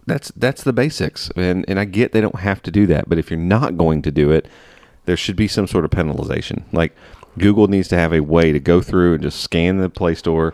that's 0.06 0.32
that's 0.32 0.64
the 0.64 0.74
basics. 0.74 1.32
And 1.36 1.64
and 1.68 1.80
I 1.80 1.86
get 1.86 2.12
they 2.12 2.22
don't 2.22 2.40
have 2.40 2.62
to 2.64 2.72
do 2.72 2.88
that, 2.88 3.08
but 3.08 3.18
if 3.18 3.32
you're 3.32 3.40
not 3.40 3.78
going 3.78 4.02
to 4.02 4.12
do 4.12 4.32
it, 4.32 4.48
there 5.06 5.18
should 5.18 5.36
be 5.36 5.48
some 5.48 5.68
sort 5.68 5.86
of 5.86 5.92
penalization. 5.92 6.64
Like 6.72 6.96
Google 7.38 7.68
needs 7.68 7.88
to 7.90 7.98
have 7.98 8.14
a 8.14 8.22
way 8.22 8.52
to 8.52 8.60
go 8.60 8.82
through 8.82 9.14
and 9.14 9.24
just 9.24 9.42
scan 9.42 9.78
the 9.78 9.90
Play 9.90 10.16
Store, 10.16 10.54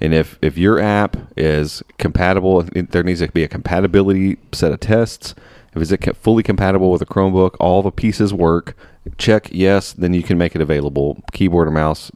and 0.00 0.12
if 0.14 0.38
if 0.42 0.56
your 0.58 0.78
app 0.78 1.16
is 1.36 1.82
compatible, 1.98 2.62
there 2.74 3.02
needs 3.02 3.20
to 3.20 3.28
be 3.32 3.42
a 3.44 3.48
compatibility 3.48 4.36
set 4.52 4.72
of 4.72 4.80
tests. 4.80 5.34
If 5.74 5.82
it's 5.82 6.04
co- 6.04 6.14
fully 6.14 6.42
compatible 6.42 6.90
with 6.90 7.00
a 7.02 7.06
Chromebook, 7.06 7.54
all 7.60 7.82
the 7.82 7.92
pieces 7.92 8.34
work. 8.34 8.76
Check 9.18 9.48
yes, 9.52 9.92
then 9.92 10.12
you 10.14 10.22
can 10.22 10.36
make 10.36 10.54
it 10.54 10.60
available. 10.60 11.22
Keyboard 11.32 11.68
or 11.68 11.70
mouse 11.70 12.10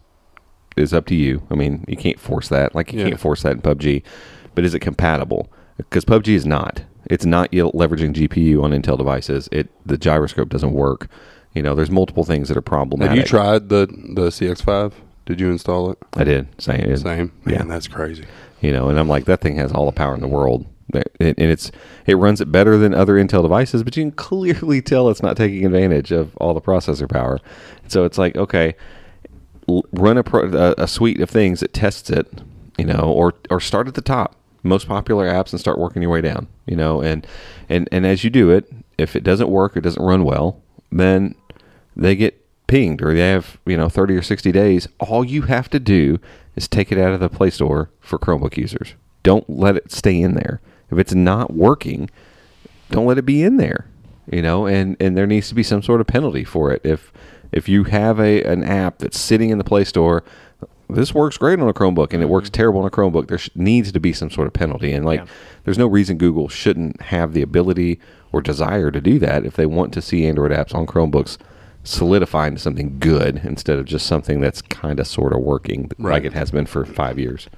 is 0.76 0.92
up 0.92 1.06
to 1.06 1.14
you. 1.14 1.42
I 1.50 1.54
mean, 1.54 1.84
you 1.86 1.96
can't 1.96 2.18
force 2.18 2.48
that. 2.48 2.74
Like 2.74 2.92
you 2.92 2.98
Yeah. 3.00 3.08
can't 3.10 3.20
force 3.20 3.42
that 3.42 3.52
in 3.52 3.60
PUBG. 3.62 4.02
But 4.54 4.64
is 4.64 4.74
it 4.74 4.80
compatible? 4.80 5.50
Because 5.76 6.04
PUBG 6.04 6.34
is 6.34 6.44
not. 6.46 6.82
It's 7.06 7.24
not 7.26 7.50
leveraging 7.52 8.12
GPU 8.14 8.62
on 8.62 8.70
Intel 8.72 8.96
devices. 8.98 9.48
It 9.52 9.68
the 9.86 9.96
gyroscope 9.98 10.48
doesn't 10.48 10.72
work. 10.72 11.08
You 11.54 11.62
know, 11.62 11.74
there's 11.76 11.90
multiple 11.90 12.24
things 12.24 12.48
that 12.48 12.56
are 12.56 12.60
problematic. 12.62 13.10
have 13.10 13.18
you 13.18 13.24
tried 13.24 13.68
the 13.68 13.86
the 14.14 14.30
CX5? 14.30 14.92
Did 15.26 15.40
you 15.40 15.50
install 15.50 15.90
it? 15.90 15.98
I 16.14 16.24
did. 16.24 16.48
Same. 16.60 16.96
Same. 16.96 17.32
Man, 17.44 17.54
Yeah. 17.54 17.62
that's 17.64 17.88
crazy. 17.88 18.24
You 18.60 18.72
know, 18.72 18.88
and 18.88 18.98
I'm 18.98 19.08
like, 19.08 19.24
that 19.26 19.40
thing 19.40 19.56
has 19.56 19.72
all 19.72 19.86
the 19.86 19.92
power 19.92 20.14
in 20.14 20.20
the 20.20 20.28
world. 20.28 20.66
And 20.92 21.34
and 21.38 21.50
it's 21.50 21.72
it 22.06 22.14
runs 22.16 22.40
it 22.40 22.52
better 22.52 22.76
than 22.76 22.94
other 22.94 23.14
Intel 23.14 23.42
devices, 23.42 23.82
but 23.82 23.96
you 23.96 24.04
can 24.04 24.12
clearly 24.16 24.80
tell 24.82 25.08
it's 25.08 25.22
not 25.22 25.36
taking 25.36 25.64
advantage 25.64 26.12
of 26.12 26.36
all 26.36 26.54
the 26.54 26.60
processor 26.60 27.08
power. 27.10 27.40
So 27.88 28.04
it's 28.04 28.18
like, 28.18 28.36
okay, 28.36 28.74
l- 29.68 29.84
run 29.92 30.18
a, 30.18 30.22
pro, 30.22 30.42
a, 30.52 30.74
a 30.78 30.86
suite 30.86 31.20
of 31.20 31.30
things 31.30 31.60
that 31.60 31.72
tests 31.72 32.10
it, 32.10 32.30
you 32.78 32.84
know, 32.84 33.00
or 33.00 33.34
or 33.50 33.60
start 33.60 33.88
at 33.88 33.94
the 33.94 34.02
top, 34.02 34.36
most 34.62 34.86
popular 34.86 35.26
apps, 35.26 35.52
and 35.52 35.58
start 35.60 35.78
working 35.78 36.02
your 36.02 36.10
way 36.10 36.20
down, 36.20 36.46
you 36.66 36.76
know, 36.76 37.00
and 37.00 37.26
and 37.68 37.88
and 37.90 38.06
as 38.06 38.22
you 38.22 38.30
do 38.30 38.50
it, 38.50 38.70
if 38.98 39.16
it 39.16 39.24
doesn't 39.24 39.48
work, 39.48 39.76
it 39.76 39.80
doesn't 39.80 40.04
run 40.04 40.22
well, 40.24 40.60
then 40.92 41.34
they 41.96 42.14
get 42.14 42.43
pinged 42.66 43.02
or 43.02 43.12
they 43.14 43.28
have 43.28 43.58
you 43.66 43.76
know 43.76 43.88
30 43.88 44.16
or 44.16 44.22
60 44.22 44.50
days 44.52 44.88
all 44.98 45.24
you 45.24 45.42
have 45.42 45.68
to 45.70 45.78
do 45.78 46.18
is 46.56 46.66
take 46.68 46.90
it 46.90 46.98
out 46.98 47.12
of 47.12 47.20
the 47.20 47.28
play 47.28 47.50
store 47.50 47.90
for 48.00 48.18
chromebook 48.18 48.56
users. 48.56 48.94
Don't 49.22 49.48
let 49.48 49.76
it 49.76 49.90
stay 49.90 50.20
in 50.20 50.34
there. 50.34 50.60
If 50.90 50.98
it's 50.98 51.14
not 51.14 51.52
working 51.52 52.10
don't 52.90 53.06
let 53.06 53.18
it 53.18 53.26
be 53.26 53.42
in 53.42 53.56
there 53.56 53.86
you 54.30 54.42
know 54.42 54.66
and 54.66 54.96
and 55.00 55.16
there 55.16 55.26
needs 55.26 55.48
to 55.48 55.54
be 55.54 55.62
some 55.62 55.82
sort 55.82 56.00
of 56.00 56.06
penalty 56.06 56.44
for 56.44 56.70
it. 56.72 56.80
If 56.84 57.12
if 57.52 57.68
you 57.68 57.84
have 57.84 58.18
a 58.18 58.42
an 58.44 58.64
app 58.64 58.98
that's 58.98 59.18
sitting 59.18 59.50
in 59.50 59.58
the 59.58 59.64
play 59.64 59.84
store 59.84 60.24
this 60.88 61.14
works 61.14 61.38
great 61.38 61.58
on 61.60 61.68
a 61.68 61.72
chromebook 61.72 62.12
and 62.12 62.22
it 62.22 62.26
works 62.28 62.48
mm-hmm. 62.48 62.54
terrible 62.56 62.80
on 62.80 62.86
a 62.86 62.90
chromebook 62.90 63.26
there 63.28 63.38
sh- 63.38 63.50
needs 63.54 63.90
to 63.92 64.00
be 64.00 64.12
some 64.12 64.30
sort 64.30 64.46
of 64.46 64.52
penalty. 64.52 64.92
And 64.92 65.04
like 65.04 65.20
Yeah. 65.20 65.26
there's 65.64 65.78
no 65.78 65.86
reason 65.86 66.18
google 66.18 66.48
shouldn't 66.48 67.00
have 67.02 67.32
the 67.32 67.42
ability 67.42 68.00
or 68.32 68.40
desire 68.40 68.90
to 68.90 69.00
do 69.00 69.18
that 69.18 69.44
if 69.44 69.54
they 69.54 69.66
want 69.66 69.92
to 69.94 70.02
see 70.02 70.26
android 70.26 70.52
apps 70.52 70.74
on 70.74 70.86
chromebooks 70.86 71.38
solidify 71.84 72.46
into 72.48 72.58
something 72.60 72.98
good 72.98 73.40
instead 73.44 73.78
of 73.78 73.84
just 73.84 74.06
something 74.06 74.40
that's 74.40 74.60
kind 74.62 74.98
of 74.98 75.06
sort 75.06 75.32
of 75.32 75.40
working 75.40 75.90
like 75.98 76.24
it 76.24 76.32
has 76.32 76.50
been 76.50 76.64
for 76.66 76.84
five 76.84 77.18
years 77.18 77.48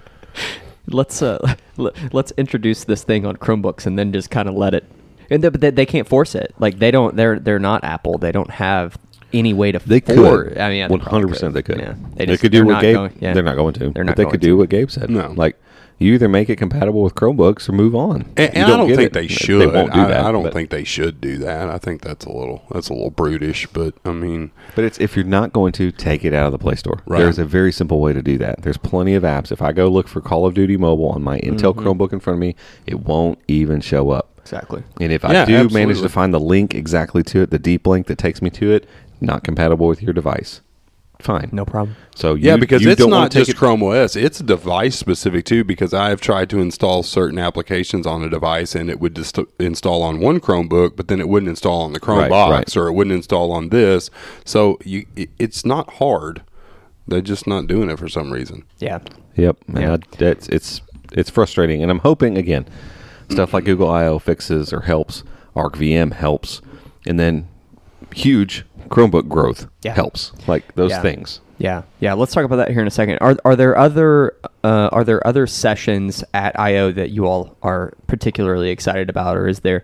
let's 0.88 1.22
uh 1.22 1.38
l- 1.78 1.92
let's 2.12 2.32
introduce 2.36 2.84
this 2.84 3.02
thing 3.04 3.24
on 3.26 3.36
Chromebooks 3.36 3.86
and 3.86 3.98
then 3.98 4.12
just 4.12 4.30
kind 4.30 4.48
of 4.48 4.54
let 4.54 4.74
it. 4.74 4.84
And 5.30 5.42
they, 5.42 5.48
but 5.48 5.60
they, 5.60 5.70
they 5.70 5.86
can't 5.86 6.06
force 6.06 6.36
it. 6.36 6.54
Like 6.60 6.78
they 6.78 6.92
don't. 6.92 7.16
They're 7.16 7.40
they're 7.40 7.58
not 7.58 7.82
Apple. 7.82 8.16
They 8.18 8.30
don't 8.30 8.50
have 8.50 8.96
any 9.32 9.52
way 9.52 9.72
to. 9.72 9.80
They 9.80 9.98
for- 9.98 10.44
could. 10.44 10.58
I 10.58 10.68
mean, 10.68 10.78
yeah, 10.78 10.86
one 10.86 11.00
probably 11.00 11.10
hundred 11.10 11.28
percent. 11.30 11.54
They 11.54 11.62
could. 11.62 11.80
Yeah, 11.80 11.94
They, 12.14 12.26
just- 12.26 12.40
could 12.42 12.52
do 12.52 12.64
what 12.64 12.80
Gabe. 12.80 12.94
going- 12.94 13.18
yeah. 13.20 13.34
They're 13.34 13.42
not 13.42 13.56
going 13.56 13.74
to. 13.74 13.90
They're 13.90 14.04
not 14.04 14.12
but 14.12 14.16
they 14.18 14.22
going 14.22 14.30
could 14.32 14.40
to. 14.42 14.46
do 14.46 14.56
what 14.56 14.68
Gabe 14.68 14.88
said. 14.88 15.10
No. 15.10 15.32
like 15.32 15.58
you 15.98 16.12
either 16.14 16.28
make 16.28 16.50
it 16.50 16.56
compatible 16.56 17.02
with 17.02 17.14
Chromebooks 17.14 17.68
or 17.68 17.72
move 17.72 17.94
on. 17.94 18.22
And, 18.36 18.54
You 18.54 18.62
and 18.62 18.72
I 18.72 18.76
don't 18.76 18.88
think 18.88 19.00
it, 19.00 19.12
they 19.14 19.26
should. 19.28 19.60
They 19.62 19.66
won't 19.66 19.92
do 19.92 20.00
I, 20.00 20.08
that. 20.08 20.24
I 20.26 20.32
don't 20.32 20.42
but- 20.42 20.52
think 20.52 20.70
they 20.70 20.84
should 20.84 21.20
do 21.20 21.38
that. 21.38 21.68
I 21.70 21.78
think 21.78 22.02
that's 22.02 22.26
a 22.26 22.30
little 22.32 22.62
that's 22.70 22.88
a 22.90 22.92
little 22.94 23.10
brutish. 23.10 23.66
But 23.68 23.94
I 24.04 24.12
mean, 24.12 24.50
But 24.74 24.84
it's 24.84 24.98
if 25.00 25.16
you're 25.16 25.24
not 25.24 25.52
going 25.52 25.72
to 25.72 25.90
take 25.90 26.24
it 26.24 26.34
out 26.34 26.46
of 26.46 26.52
the 26.52 26.58
Play 26.58 26.74
Store. 26.76 27.00
Right. 27.06 27.20
There's 27.20 27.38
a 27.38 27.44
very 27.46 27.72
simple 27.72 28.00
way 28.00 28.12
to 28.12 28.22
do 28.22 28.36
that. 28.38 28.62
There's 28.62 28.76
plenty 28.76 29.14
of 29.14 29.22
apps. 29.22 29.50
If 29.50 29.62
I 29.62 29.72
go 29.72 29.88
look 29.88 30.06
for 30.08 30.20
Call 30.20 30.44
of 30.46 30.54
Duty 30.54 30.76
Mobile 30.76 31.08
on 31.08 31.22
my 31.22 31.38
Intel 31.40 31.74
Mm-hmm. 31.74 31.86
Chromebook 31.86 32.12
in 32.12 32.20
front 32.20 32.36
of 32.36 32.40
me, 32.40 32.54
it 32.86 33.00
won't 33.00 33.38
even 33.48 33.80
show 33.80 34.10
up. 34.10 34.28
Exactly. 34.38 34.82
And 35.00 35.10
if 35.12 35.24
I 35.24 35.32
Yeah, 35.32 35.44
do 35.44 35.68
manage 35.70 36.00
to 36.02 36.08
find 36.08 36.32
the 36.32 36.38
link 36.40 36.74
exactly 36.74 37.22
to 37.24 37.40
it, 37.42 37.50
the 37.50 37.58
deep 37.58 37.86
link 37.86 38.06
that 38.06 38.16
takes 38.18 38.40
me 38.40 38.48
to 38.50 38.70
it, 38.70 38.86
not 39.20 39.42
compatible 39.42 39.88
with 39.88 40.02
your 40.02 40.12
device. 40.12 40.60
Fine. 41.20 41.48
No 41.52 41.64
problem. 41.64 41.96
So 42.14 42.34
you, 42.34 42.46
Yeah, 42.50 42.56
because 42.56 42.82
you 42.82 42.90
it's 42.90 43.00
don't 43.00 43.10
wanna 43.10 43.22
not 43.24 43.30
take 43.32 43.40
just 43.46 43.50
it- 43.50 43.56
Chrome 43.56 43.82
OS; 43.82 44.16
it's 44.16 44.38
device 44.40 44.96
specific 44.98 45.44
too. 45.44 45.64
Because 45.64 45.92
I've 45.94 46.20
tried 46.20 46.48
to 46.50 46.60
install 46.60 47.02
certain 47.02 47.38
applications 47.38 48.06
on 48.06 48.22
a 48.22 48.28
device, 48.30 48.74
and 48.74 48.88
it 48.90 49.00
would 49.00 49.14
just 49.16 49.38
install 49.58 50.02
on 50.02 50.20
one 50.20 50.40
Chromebook, 50.40 50.96
but 50.96 51.08
then 51.08 51.20
it 51.20 51.28
wouldn't 51.28 51.48
install 51.50 51.82
on 51.82 51.92
the 51.92 52.00
Chromebox, 52.00 52.30
Right, 52.30 52.50
right. 52.50 52.76
or 52.76 52.88
it 52.88 52.92
wouldn't 52.92 53.14
install 53.14 53.52
on 53.52 53.68
this. 53.70 54.10
So 54.44 54.78
you, 54.84 55.06
it, 55.16 55.30
it's 55.38 55.64
not 55.64 55.94
hard. 55.94 56.42
They're 57.08 57.20
just 57.20 57.46
not 57.46 57.66
doing 57.66 57.88
it 57.90 57.98
for 57.98 58.08
some 58.08 58.32
reason. 58.32 58.64
Yeah. 58.78 58.98
Yep. 59.36 59.56
And 59.68 59.78
Yeah. 59.80 59.92
I- 59.94 59.98
that's 60.18 60.48
it's 60.48 60.80
it's 61.12 61.30
frustrating, 61.30 61.82
and 61.82 61.90
I'm 61.90 62.00
hoping 62.00 62.36
again, 62.36 62.66
stuff 63.30 63.54
like 63.54 63.64
Google 63.64 63.88
I/O 63.90 64.18
fixes 64.18 64.72
or 64.72 64.80
helps, 64.80 65.22
ArcVM 65.54 66.12
helps, 66.14 66.60
and 67.06 67.18
then 67.20 67.46
huge 68.14 68.64
Chromebook 68.88 69.28
growth 69.28 69.66
Yeah. 69.82 69.94
helps. 69.94 70.32
Like 70.46 70.74
those 70.74 70.90
Yeah. 70.90 71.02
things. 71.02 71.40
Yeah, 71.58 71.82
yeah. 72.00 72.12
Let's 72.12 72.34
talk 72.34 72.44
about 72.44 72.56
that 72.56 72.70
here 72.70 72.82
in 72.82 72.86
a 72.86 72.90
second. 72.90 73.16
Are 73.22 73.34
are 73.44 73.56
there 73.56 73.78
other 73.78 74.34
uh, 74.62 74.90
are 74.92 75.04
there 75.04 75.26
other 75.26 75.46
sessions 75.46 76.22
at 76.34 76.58
I/O 76.60 76.92
that 76.92 77.10
you 77.10 77.24
all 77.26 77.56
are 77.62 77.94
particularly 78.08 78.68
excited 78.70 79.08
about, 79.08 79.38
or 79.38 79.48
is 79.48 79.60
there 79.60 79.82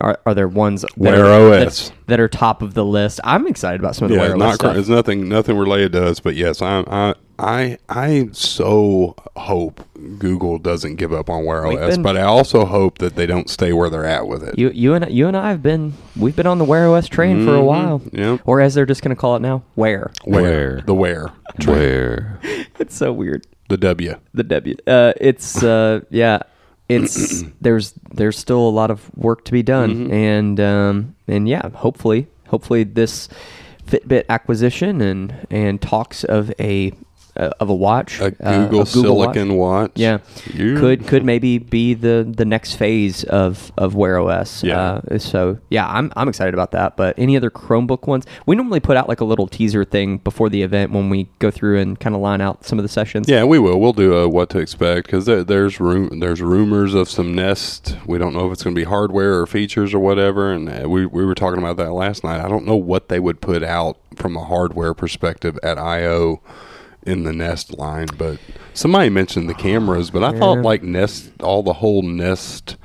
are, 0.00 0.18
are 0.26 0.34
there 0.34 0.48
ones 0.48 0.82
that 0.82 0.96
Wear 0.98 1.24
are, 1.26 1.52
OS. 1.64 1.88
that, 1.90 1.96
that 2.08 2.20
are 2.20 2.28
top 2.28 2.62
of 2.62 2.74
the 2.74 2.84
list? 2.84 3.20
I'm 3.24 3.46
excited 3.46 3.80
about 3.80 3.96
some 3.96 4.06
of 4.06 4.10
the 4.10 4.16
Yeah, 4.16 4.28
Wear 4.28 4.36
not 4.36 4.48
OS 4.50 4.54
stuff. 4.56 4.76
it's 4.76 4.88
nothing 4.88 5.28
nothing 5.28 5.56
related 5.56 5.92
to 5.92 6.06
us, 6.06 6.20
but 6.20 6.34
yes, 6.34 6.60
I 6.62 6.84
I 6.88 7.14
I 7.38 7.78
I 7.88 8.28
so 8.32 9.14
hope 9.36 9.80
Google 10.18 10.58
doesn't 10.58 10.96
give 10.96 11.12
up 11.12 11.28
on 11.30 11.44
Wear 11.44 11.66
We've 11.68 11.78
OS, 11.80 11.94
been- 11.94 12.02
but 12.02 12.16
I 12.16 12.22
also 12.22 12.64
hope 12.64 12.98
that 12.98 13.16
they 13.16 13.26
don't 13.26 13.48
stay 13.50 13.72
where 13.72 13.90
they're 13.90 14.04
at 14.04 14.26
with 14.26 14.42
it. 14.42 14.58
You 14.58 14.70
you 14.70 14.94
and 14.94 15.10
you 15.10 15.26
and 15.28 15.36
I 15.36 15.50
have 15.50 15.62
been 15.62 15.94
we've 16.16 16.36
been 16.36 16.46
on 16.46 16.58
the 16.58 16.64
Wear 16.64 16.88
OS 16.88 17.08
train 17.08 17.44
for 17.44 17.54
a 17.54 17.58
Mhm, 17.60 17.64
while. 17.64 18.02
yep. 18.12 18.40
Or 18.44 18.60
as 18.60 18.74
they're 18.74 18.86
just 18.86 19.02
going 19.02 19.14
to 19.14 19.20
call 19.20 19.36
it 19.36 19.40
now, 19.42 19.62
Wear. 19.76 20.10
where 20.24 20.42
Where? 20.42 20.80
the 20.86 20.94
where 20.94 21.32
Where 21.64 22.40
It's 22.78 22.96
so 22.96 23.12
weird. 23.12 23.46
the 23.68 23.76
W. 23.76 24.14
the 24.34 24.42
W. 24.42 24.76
Uh, 24.86 25.12
it's 25.20 25.62
uh, 25.62 26.00
yeah, 26.10 26.40
it's 26.88 27.42
there's 27.60 27.92
there's 28.12 28.38
still 28.38 28.60
a 28.60 28.70
lot 28.70 28.90
of 28.90 29.14
work 29.16 29.44
to 29.46 29.52
be 29.52 29.62
done, 29.62 30.10
and 30.10 30.60
um, 30.60 31.16
and 31.26 31.48
yeah, 31.48 31.68
hopefully, 31.70 32.26
hopefully 32.48 32.84
this 32.84 33.28
Fitbit 33.86 34.24
acquisition 34.28 35.00
and 35.00 35.46
and 35.50 35.80
talks 35.80 36.24
of 36.24 36.52
a 36.58 36.92
uh, 37.36 37.50
of 37.60 37.68
a 37.68 37.74
watch, 37.74 38.20
A 38.20 38.26
uh, 38.46 38.64
Google, 38.64 38.80
of 38.82 38.92
Google 38.92 39.16
Watch. 39.16 39.34
Silicon 39.34 39.56
watch. 39.56 39.92
Yeah, 39.96 40.18
Yeah. 40.54 40.78
could 40.78 41.06
could 41.06 41.24
maybe 41.24 41.58
be 41.58 41.94
the 41.94 42.24
the 42.28 42.44
next 42.44 42.74
phase 42.74 43.24
of 43.24 43.72
of 43.76 43.94
Wear 43.94 44.18
OS. 44.20 44.62
Yeah. 44.62 45.00
Uh, 45.10 45.18
so 45.18 45.58
yeah, 45.70 45.88
I'm 45.88 46.12
I'm 46.16 46.28
excited 46.28 46.54
about 46.54 46.72
that. 46.72 46.96
But 46.96 47.18
any 47.18 47.36
other 47.36 47.50
Chromebook 47.50 48.06
ones? 48.06 48.24
We 48.46 48.54
normally 48.56 48.80
put 48.80 48.96
out 48.96 49.08
like 49.08 49.20
a 49.20 49.24
little 49.24 49.46
teaser 49.48 49.84
thing 49.84 50.18
before 50.18 50.48
the 50.48 50.62
event 50.62 50.92
when 50.92 51.10
we 51.10 51.28
go 51.38 51.50
through 51.50 51.80
and 51.80 51.98
kind 51.98 52.14
of 52.14 52.20
line 52.20 52.40
out 52.40 52.64
some 52.64 52.78
of 52.78 52.82
the 52.84 52.88
sessions. 52.88 53.28
Yeah, 53.28 53.44
we 53.44 53.58
will. 53.58 53.80
We'll 53.80 53.92
do 53.92 54.14
a 54.14 54.28
what 54.28 54.50
to 54.50 54.58
expect 54.58 55.06
because 55.06 55.26
there, 55.26 55.42
there's 55.42 55.80
room. 55.80 56.20
There's 56.20 56.40
rumors 56.40 56.94
of 56.94 57.08
some 57.08 57.34
Nest. 57.34 57.96
We 58.06 58.18
don't 58.18 58.32
know 58.34 58.46
if 58.46 58.52
it's 58.52 58.62
going 58.62 58.74
to 58.76 58.80
be 58.80 58.84
hardware 58.84 59.40
or 59.40 59.46
features 59.46 59.92
or 59.92 59.98
whatever. 59.98 60.52
And 60.52 60.68
uh, 60.68 60.88
we 60.88 61.06
we 61.06 61.24
were 61.24 61.34
talking 61.34 61.58
about 61.58 61.76
that 61.78 61.92
last 61.92 62.22
night. 62.22 62.40
I 62.40 62.48
don't 62.48 62.66
know 62.66 62.76
what 62.76 63.08
they 63.08 63.18
would 63.18 63.40
put 63.40 63.62
out 63.62 63.96
from 64.16 64.36
a 64.36 64.44
hardware 64.44 64.94
perspective 64.94 65.58
at 65.62 65.76
I/O 65.78 66.40
in 67.04 67.24
the 67.24 67.32
Nest 67.32 67.76
line, 67.78 68.08
but 68.18 68.38
somebody 68.72 69.10
mentioned 69.10 69.48
the 69.48 69.54
cameras. 69.54 70.10
But 70.10 70.24
I 70.24 70.38
thought 70.38 70.58
like 70.62 70.82
Nest, 70.82 71.30
all 71.42 71.62
the 71.62 71.74
whole 71.74 72.02
Nest 72.02 72.76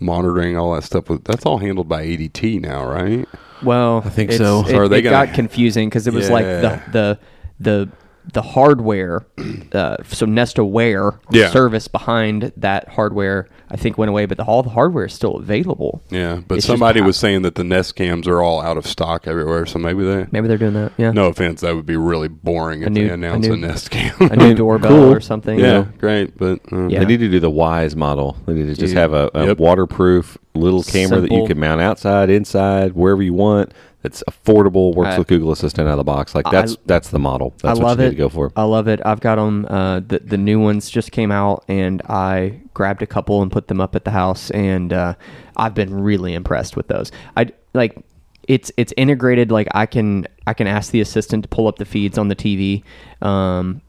monitoring, 0.00 0.56
all 0.56 0.74
that 0.74 0.82
stuff. 0.84 1.04
That's 1.24 1.44
all 1.46 1.58
handled 1.58 1.88
by 1.88 2.04
ADT 2.04 2.60
now, 2.60 2.86
right? 2.86 3.26
Well, 3.62 4.02
I 4.04 4.10
think 4.10 4.30
it's- 4.30 4.38
so. 4.38 4.60
It, 4.66 4.70
So 4.70 4.78
are 4.78 4.88
they 4.88 4.98
it 4.98 5.02
gonna- 5.02 5.26
got 5.26 5.34
confusing 5.34 5.88
because 5.88 6.06
it 6.06 6.14
was 6.14 6.28
like 6.30 6.44
the 6.44 6.80
the 6.92 7.18
the 7.58 7.88
the 8.32 8.42
hardware, 8.42 9.24
uh, 9.72 9.96
so 10.08 10.26
Nest 10.26 10.58
Aware 10.58 11.12
Yeah. 11.30 11.50
service 11.50 11.86
behind 11.88 12.52
that 12.56 12.88
hardware, 12.88 13.48
I 13.70 13.76
think 13.76 13.96
went 13.98 14.08
away, 14.08 14.26
but 14.26 14.36
the, 14.36 14.44
all 14.44 14.62
the 14.62 14.70
hardware 14.70 15.04
is 15.06 15.12
still 15.14 15.36
available. 15.36 16.02
Yeah, 16.10 16.40
but 16.46 16.58
It's 16.58 16.66
somebody 16.66 17.00
pow- 17.00 17.06
was 17.06 17.16
saying 17.16 17.42
that 17.42 17.54
the 17.54 17.64
Nest 17.64 17.94
cams 17.96 18.26
are 18.28 18.42
all 18.42 18.60
out 18.60 18.76
of 18.76 18.86
stock 18.86 19.26
everywhere. 19.26 19.64
So 19.66 19.78
maybe 19.78 20.04
they. 20.04 20.26
Maybe 20.32 20.48
they're 20.48 20.58
doing 20.58 20.74
that. 20.74 20.92
Yeah, 20.96 21.12
No 21.12 21.26
offense, 21.26 21.60
that 21.60 21.74
would 21.76 21.86
be 21.86 21.96
really 21.96 22.28
boring 22.28 22.82
if 22.82 22.90
new- 22.90 23.06
they 23.08 23.14
announce 23.14 23.46
a 23.46 23.52
a, 23.52 23.56
new- 23.56 23.66
Nest 23.66 23.90
cam. 23.90 24.14
a 24.20 24.36
new 24.36 24.54
doorbell 24.62 24.90
Cool. 24.90 25.12
or 25.12 25.20
something. 25.20 25.58
yeah, 25.58 25.86
great, 25.98 26.36
but 26.36 26.60
uh, 26.72 26.88
Yeah. 26.88 27.00
They 27.00 27.06
need 27.06 27.20
to 27.20 27.28
do 27.30 27.40
the 27.40 27.50
Wyze 27.50 27.94
model. 27.96 28.36
They 28.46 28.54
need 28.54 28.66
to 28.66 28.74
just 28.74 28.80
Dude. 28.92 28.96
have 28.98 29.12
a, 29.12 29.30
a 29.34 29.46
Yep. 29.46 29.58
waterproof 29.58 30.36
little 30.54 30.82
camera 30.82 31.20
that 31.20 31.30
you 31.30 31.46
can 31.46 31.58
mount 31.60 31.80
outside, 31.80 32.30
inside, 32.30 32.92
wherever 32.94 33.22
you 33.22 33.34
want. 33.34 33.72
That's 34.06 34.22
affordable. 34.30 34.94
Works 34.94 35.14
I- 35.14 35.18
with 35.18 35.26
Google 35.26 35.50
Assistant 35.50 35.88
out 35.88 35.92
of 35.92 35.96
the 35.98 36.04
box. 36.04 36.32
Like 36.32 36.46
I- 36.46 36.50
that's 36.52 36.76
that's 36.86 37.08
the 37.10 37.18
model. 37.18 37.54
That's 37.60 37.80
I 37.80 37.82
what 37.82 37.88
love 37.88 37.98
you 37.98 38.04
it. 38.04 38.08
need 38.10 38.14
to 38.14 38.18
go 38.18 38.28
for. 38.28 38.52
I 38.54 38.62
love 38.62 38.86
it. 38.86 39.00
I've 39.04 39.18
got 39.18 39.34
them. 39.34 39.66
Uh, 39.68 39.98
the 39.98 40.20
the 40.20 40.38
new 40.38 40.60
ones 40.60 40.88
just 40.88 41.10
came 41.10 41.32
out, 41.32 41.64
and 41.66 42.00
I 42.08 42.60
grabbed 42.72 43.02
a 43.02 43.06
couple 43.06 43.42
and 43.42 43.50
put 43.50 43.66
them 43.66 43.80
up 43.80 43.96
at 43.96 44.04
the 44.04 44.12
house, 44.12 44.52
and 44.52 44.92
uh, 44.92 45.14
I've 45.56 45.74
been 45.74 45.92
really 45.92 46.34
impressed 46.34 46.76
with 46.76 46.86
those. 46.86 47.10
I 47.36 47.48
like 47.74 47.98
it's 48.46 48.70
it's 48.76 48.92
integrated. 48.96 49.50
Like 49.50 49.66
I 49.74 49.86
can 49.86 50.28
I 50.46 50.54
can 50.54 50.68
ask 50.68 50.92
the 50.92 51.00
assistant 51.00 51.42
to 51.42 51.48
pull 51.48 51.66
up 51.66 51.78
the 51.78 51.84
feeds 51.84 52.16
on 52.16 52.28
the 52.28 52.36
TV. 52.36 52.84
Um, 53.26 53.82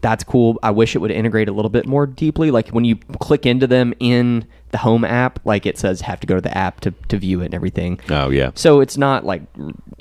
that's 0.00 0.24
cool. 0.24 0.58
I 0.62 0.70
wish 0.70 0.94
it 0.94 0.98
would 0.98 1.10
integrate 1.10 1.48
a 1.48 1.52
little 1.52 1.70
bit 1.70 1.86
more 1.86 2.06
deeply. 2.06 2.50
Like 2.50 2.68
when 2.68 2.84
you 2.84 2.96
click 2.96 3.46
into 3.46 3.66
them 3.66 3.94
in 4.00 4.46
the 4.70 4.78
home 4.78 5.04
app, 5.04 5.40
like 5.44 5.66
it 5.66 5.78
says 5.78 6.02
have 6.02 6.20
to 6.20 6.26
go 6.26 6.34
to 6.34 6.40
the 6.40 6.56
app 6.56 6.80
to, 6.80 6.90
to 7.08 7.18
view 7.18 7.40
it 7.40 7.46
and 7.46 7.54
everything. 7.54 8.00
Oh 8.10 8.30
yeah. 8.30 8.50
So 8.54 8.80
it's 8.80 8.96
not 8.96 9.24
like 9.24 9.42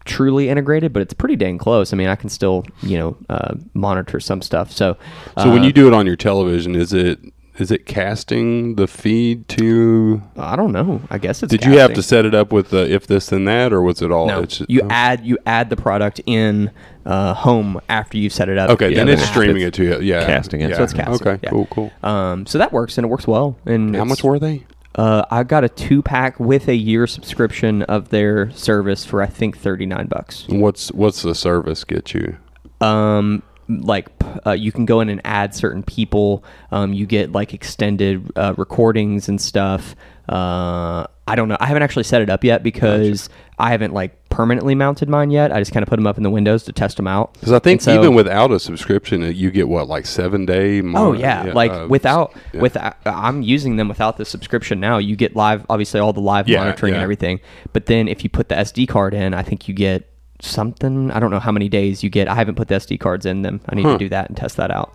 truly 0.05 0.49
integrated, 0.49 0.93
but 0.93 1.01
it's 1.01 1.13
pretty 1.13 1.35
dang 1.35 1.57
close. 1.57 1.93
I 1.93 1.95
mean, 1.95 2.07
I 2.07 2.15
can 2.15 2.29
still 2.29 2.65
you 2.81 2.97
know 2.97 3.17
uh, 3.29 3.55
monitor 3.73 4.19
some 4.19 4.41
stuff. 4.41 4.71
So 4.71 4.97
So 5.37 5.49
when 5.49 5.61
uh, 5.61 5.65
you 5.65 5.73
do 5.73 5.87
it 5.87 5.93
on 5.93 6.05
your 6.05 6.17
television, 6.17 6.75
is 6.75 6.93
it 6.93 7.19
is 7.60 7.72
it 7.72 7.86
casting 7.86 8.76
the 8.76 8.88
feed 8.88 9.47
to? 9.49 10.22
I 10.38 10.55
don't 10.55 10.72
know. 10.72 11.01
I 11.10 11.18
guess 11.18 11.43
it's. 11.43 11.51
Did 11.51 11.66
you 11.66 11.78
have 11.80 11.93
to 11.93 12.03
set 12.03 12.26
it 12.26 12.34
up 12.34 12.51
with 12.51 12.70
the 12.70 12.91
if 12.91 13.08
this 13.08 13.32
and 13.32 13.47
that, 13.47 13.74
or 13.74 13.82
was 13.82 14.01
it 14.01 14.12
all? 14.12 14.28
No, 14.28 14.45
you 14.68 14.82
oh. 14.84 14.88
add 14.89 15.26
you 15.26 15.38
add 15.45 15.70
the 15.70 15.76
product 15.76 16.22
in 16.26 16.72
uh, 17.05 17.34
home 17.34 17.80
after 17.89 18.18
you've 18.18 18.34
set 18.34 18.49
it 18.49 18.58
up. 18.58 18.70
Okay, 18.72 18.89
Yeah, 18.89 18.97
then 18.97 19.10
it's- 19.10 19.30
streaming 19.30 19.64
it's 19.64 19.80
it 19.80 19.84
to 19.84 19.84
you. 19.84 20.01
Yeah, 20.01 20.26
casting 20.26 20.62
it. 20.62 20.70
Yeah. 20.70 20.78
So 20.78 20.84
it's 20.84 20.93
casting. 20.93 21.28
Okay, 21.28 21.39
yeah. 21.43 21.49
cool, 21.49 21.68
cool. 21.68 21.91
Um, 22.03 22.45
so 22.45 22.58
that 22.58 22.72
works 22.72 22.97
and 22.97 23.05
it 23.05 23.10
works 23.10 23.28
well. 23.28 23.58
And 23.66 23.95
How 23.95 24.05
much 24.05 24.24
were 24.24 24.39
they? 24.39 24.66
Uh, 24.95 25.24
I 25.30 25.43
got 25.43 25.64
a 25.64 25.70
two 25.70 26.01
pack 26.01 26.39
with 26.39 26.68
a 26.68 26.76
year 26.76 27.05
subscription 27.05 27.84
of 27.84 28.10
their 28.10 28.49
service 28.51 29.05
for 29.05 29.22
I 29.22 29.28
think 29.28 29.58
thirty 29.58 29.86
nine 29.86 30.08
bucks. 30.08 30.47
What's 30.47 30.91
what's 30.91 31.22
the 31.22 31.36
service 31.36 31.84
get 31.84 32.14
you? 32.14 32.38
um 32.80 33.41
like 33.70 34.07
uh, 34.45 34.51
you 34.51 34.72
can 34.72 34.86
go 34.86 35.01
in 35.01 35.09
and 35.09 35.20
add 35.26 35.53
certain 35.53 35.84
people 35.84 36.43
um, 36.72 36.93
you 36.93 37.05
get 37.05 37.32
like 37.32 37.53
extended 37.53 38.32
uh, 38.36 38.53
recordings 38.57 39.28
and 39.28 39.41
stuff 39.41 39.95
uh, 40.30 41.05
i 41.28 41.36
don't 41.36 41.47
know 41.47 41.57
i 41.59 41.65
haven't 41.65 41.84
actually 41.84 42.03
set 42.03 42.22
it 42.22 42.30
up 42.30 42.43
yet 42.43 42.63
because 42.63 43.30
i 43.59 43.72
haven't 43.72 43.93
like 43.93 44.13
permanently 44.30 44.76
mounted 44.76 45.09
mine 45.09 45.32
yet 45.32 45.51
i 45.51 45.59
just 45.59 45.72
kind 45.72 45.84
of 45.84 45.89
put 45.89 45.95
them 45.95 46.05
up 46.07 46.18
in 46.18 46.24
the 46.24 46.30
windows 46.30 46.63
to 46.63 46.72
test 46.72 46.97
them 46.97 47.07
out 47.07 47.34
Because 47.34 47.53
I 47.53 47.59
think 47.59 47.82
so- 47.82 47.97
even 47.97 48.13
without 48.13 48.51
a 48.51 48.59
subscription, 48.59 49.24
uh, 49.24 49.28
you 49.28 49.49
get 49.51 49.68
what 49.68 49.88
like 49.88 50.05
seven 50.05 50.45
day. 50.45 50.80
Oh 50.80 50.84
mon- 50.84 51.20
yeah, 51.20 51.43
like 51.53 51.72
uh, 51.72 51.88
without 51.89 52.34
yeah. 52.53 52.61
without 52.61 52.95
I'm 53.05 53.41
using 53.41 53.78
them 53.78 53.88
without 53.88 54.18
the 54.18 54.26
subscription 54.26 54.80
now. 54.80 54.97
You 54.99 55.15
get 55.15 55.36
live, 55.36 55.65
obviously 55.70 55.99
all 55.99 56.13
the 56.13 56.22
live 56.22 56.47
Yeah, 56.47 56.59
monitoring 56.59 56.93
and 56.93 57.01
everything. 57.01 57.39
But 57.74 57.88
then 57.88 58.07
if 58.07 58.24
you 58.24 58.30
put 58.30 58.49
the 58.49 58.55
SD 58.55 58.88
card 58.88 59.13
in, 59.13 59.34
I 59.34 59.41
think 59.43 59.68
you 59.68 59.74
get 59.74 60.07
something. 60.39 61.11
I 61.11 61.19
don't 61.19 61.31
know 61.31 61.39
how 61.39 61.51
many 61.51 61.69
days 61.69 62.03
you 62.03 62.09
get. 62.09 62.27
I 62.27 62.35
haven't 62.35 62.55
put 62.55 62.67
the 62.67 62.75
SD 62.75 62.99
cards 62.99 63.25
in 63.25 63.41
them. 63.41 63.61
I 63.69 63.75
need 63.75 63.83
Huh. 63.85 63.93
to 63.93 63.97
do 63.97 64.09
that 64.09 64.27
and 64.29 64.38
test 64.38 64.57
that 64.57 64.71
out. 64.71 64.93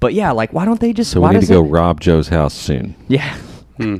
But 0.00 0.14
yeah, 0.14 0.30
like 0.32 0.52
why 0.52 0.64
don't 0.64 0.80
they 0.80 0.92
just? 0.92 1.10
So 1.10 1.20
why 1.20 1.30
we 1.30 1.34
need 1.36 1.40
to 1.42 1.46
doesn't- 1.48 1.64
go 1.64 1.68
rob 1.70 2.00
Joe's 2.00 2.28
house 2.28 2.54
soon. 2.54 2.94
Yeah. 3.08 3.36
Hmm. 3.78 3.96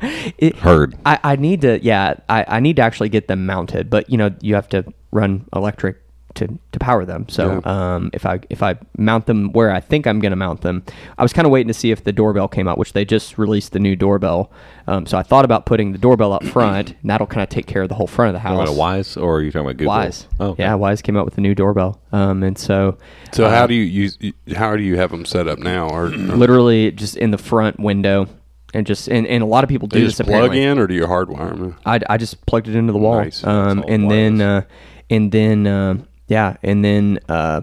it, 0.38 0.56
Heard. 0.56 0.96
I, 1.06 1.18
I 1.22 1.36
need 1.36 1.60
to 1.62 1.82
yeah 1.82 2.14
I, 2.28 2.44
I 2.48 2.60
need 2.60 2.76
to 2.76 2.82
actually 2.82 3.08
get 3.08 3.28
them 3.28 3.46
mounted 3.46 3.88
but 3.88 4.10
you 4.10 4.16
know 4.18 4.30
you 4.40 4.54
have 4.56 4.68
to 4.70 4.84
run 5.12 5.46
electric 5.54 5.96
to, 6.34 6.58
to 6.72 6.78
power 6.78 7.04
them 7.04 7.28
so 7.28 7.60
um, 7.64 8.10
if 8.12 8.26
I 8.26 8.40
if 8.50 8.62
I 8.62 8.76
mount 8.96 9.26
them 9.26 9.52
where 9.52 9.70
I 9.70 9.80
think 9.80 10.06
I'm 10.06 10.20
gonna 10.20 10.36
mount 10.36 10.62
them 10.62 10.82
I 11.16 11.22
was 11.22 11.32
kind 11.32 11.46
of 11.46 11.52
waiting 11.52 11.68
to 11.68 11.74
see 11.74 11.90
if 11.90 12.04
the 12.04 12.12
doorbell 12.12 12.48
came 12.48 12.66
out 12.68 12.78
which 12.78 12.92
they 12.92 13.04
just 13.04 13.38
released 13.38 13.72
the 13.72 13.78
new 13.78 13.96
doorbell 13.96 14.50
um, 14.86 15.06
so 15.06 15.16
I 15.16 15.22
thought 15.22 15.44
about 15.44 15.64
putting 15.66 15.92
the 15.92 15.98
doorbell 15.98 16.32
up 16.32 16.44
front 16.44 16.90
and 17.00 17.10
that'll 17.10 17.26
kind 17.26 17.42
of 17.42 17.48
take 17.48 17.66
care 17.66 17.82
of 17.82 17.88
the 17.88 17.94
whole 17.94 18.06
front 18.06 18.28
of 18.28 18.34
the 18.34 18.40
house 18.40 18.68
about 18.68 18.76
Wyze 18.76 19.20
or 19.20 19.36
are 19.36 19.42
you 19.42 19.50
talking 19.50 19.66
about 19.66 19.76
Google? 19.76 19.94
Wyze 19.94 20.26
Oh, 20.40 20.48
okay. 20.50 20.62
yeah 20.64 20.72
Wyze 20.74 21.02
came 21.02 21.16
out 21.16 21.24
with 21.24 21.34
the 21.34 21.40
new 21.40 21.54
doorbell 21.54 22.00
um, 22.12 22.42
and 22.42 22.58
so 22.58 22.98
So 23.32 23.46
uh, 23.46 23.50
how 23.50 23.66
do 23.66 23.74
you 23.74 23.82
use? 23.82 24.18
How 24.56 24.76
do 24.76 24.82
you 24.82 24.96
have 24.96 25.10
them 25.10 25.24
set 25.24 25.48
up 25.48 25.58
now? 25.58 25.88
Or, 25.88 26.06
or 26.06 26.10
literally 26.10 26.90
just 26.92 27.16
in 27.16 27.30
the 27.30 27.38
front 27.38 27.80
window 27.80 28.28
and 28.74 28.86
just 28.86 29.08
and, 29.08 29.26
and 29.26 29.42
a 29.42 29.46
lot 29.46 29.64
of 29.64 29.70
people 29.70 29.88
do 29.88 29.94
do 29.96 30.00
you 30.00 30.06
this 30.06 30.18
just 30.18 30.28
plug 30.28 30.54
in, 30.54 30.78
or 30.78 30.86
do 30.86 30.94
you 30.94 31.04
hardwire 31.06 31.56
them? 31.56 31.76
I, 31.86 32.00
I 32.10 32.16
just 32.18 32.44
plugged 32.46 32.68
it 32.68 32.74
into 32.74 32.92
the 32.92 32.98
wall. 32.98 33.18
Nice. 33.20 33.44
Um, 33.44 33.84
and 33.88 34.10
then, 34.10 34.40
uh, 34.40 34.62
and 35.08 35.30
then, 35.30 35.66
uh, 35.66 35.98
yeah, 36.28 36.56
and 36.62 36.84
then, 36.84 37.18
uh, 37.28 37.62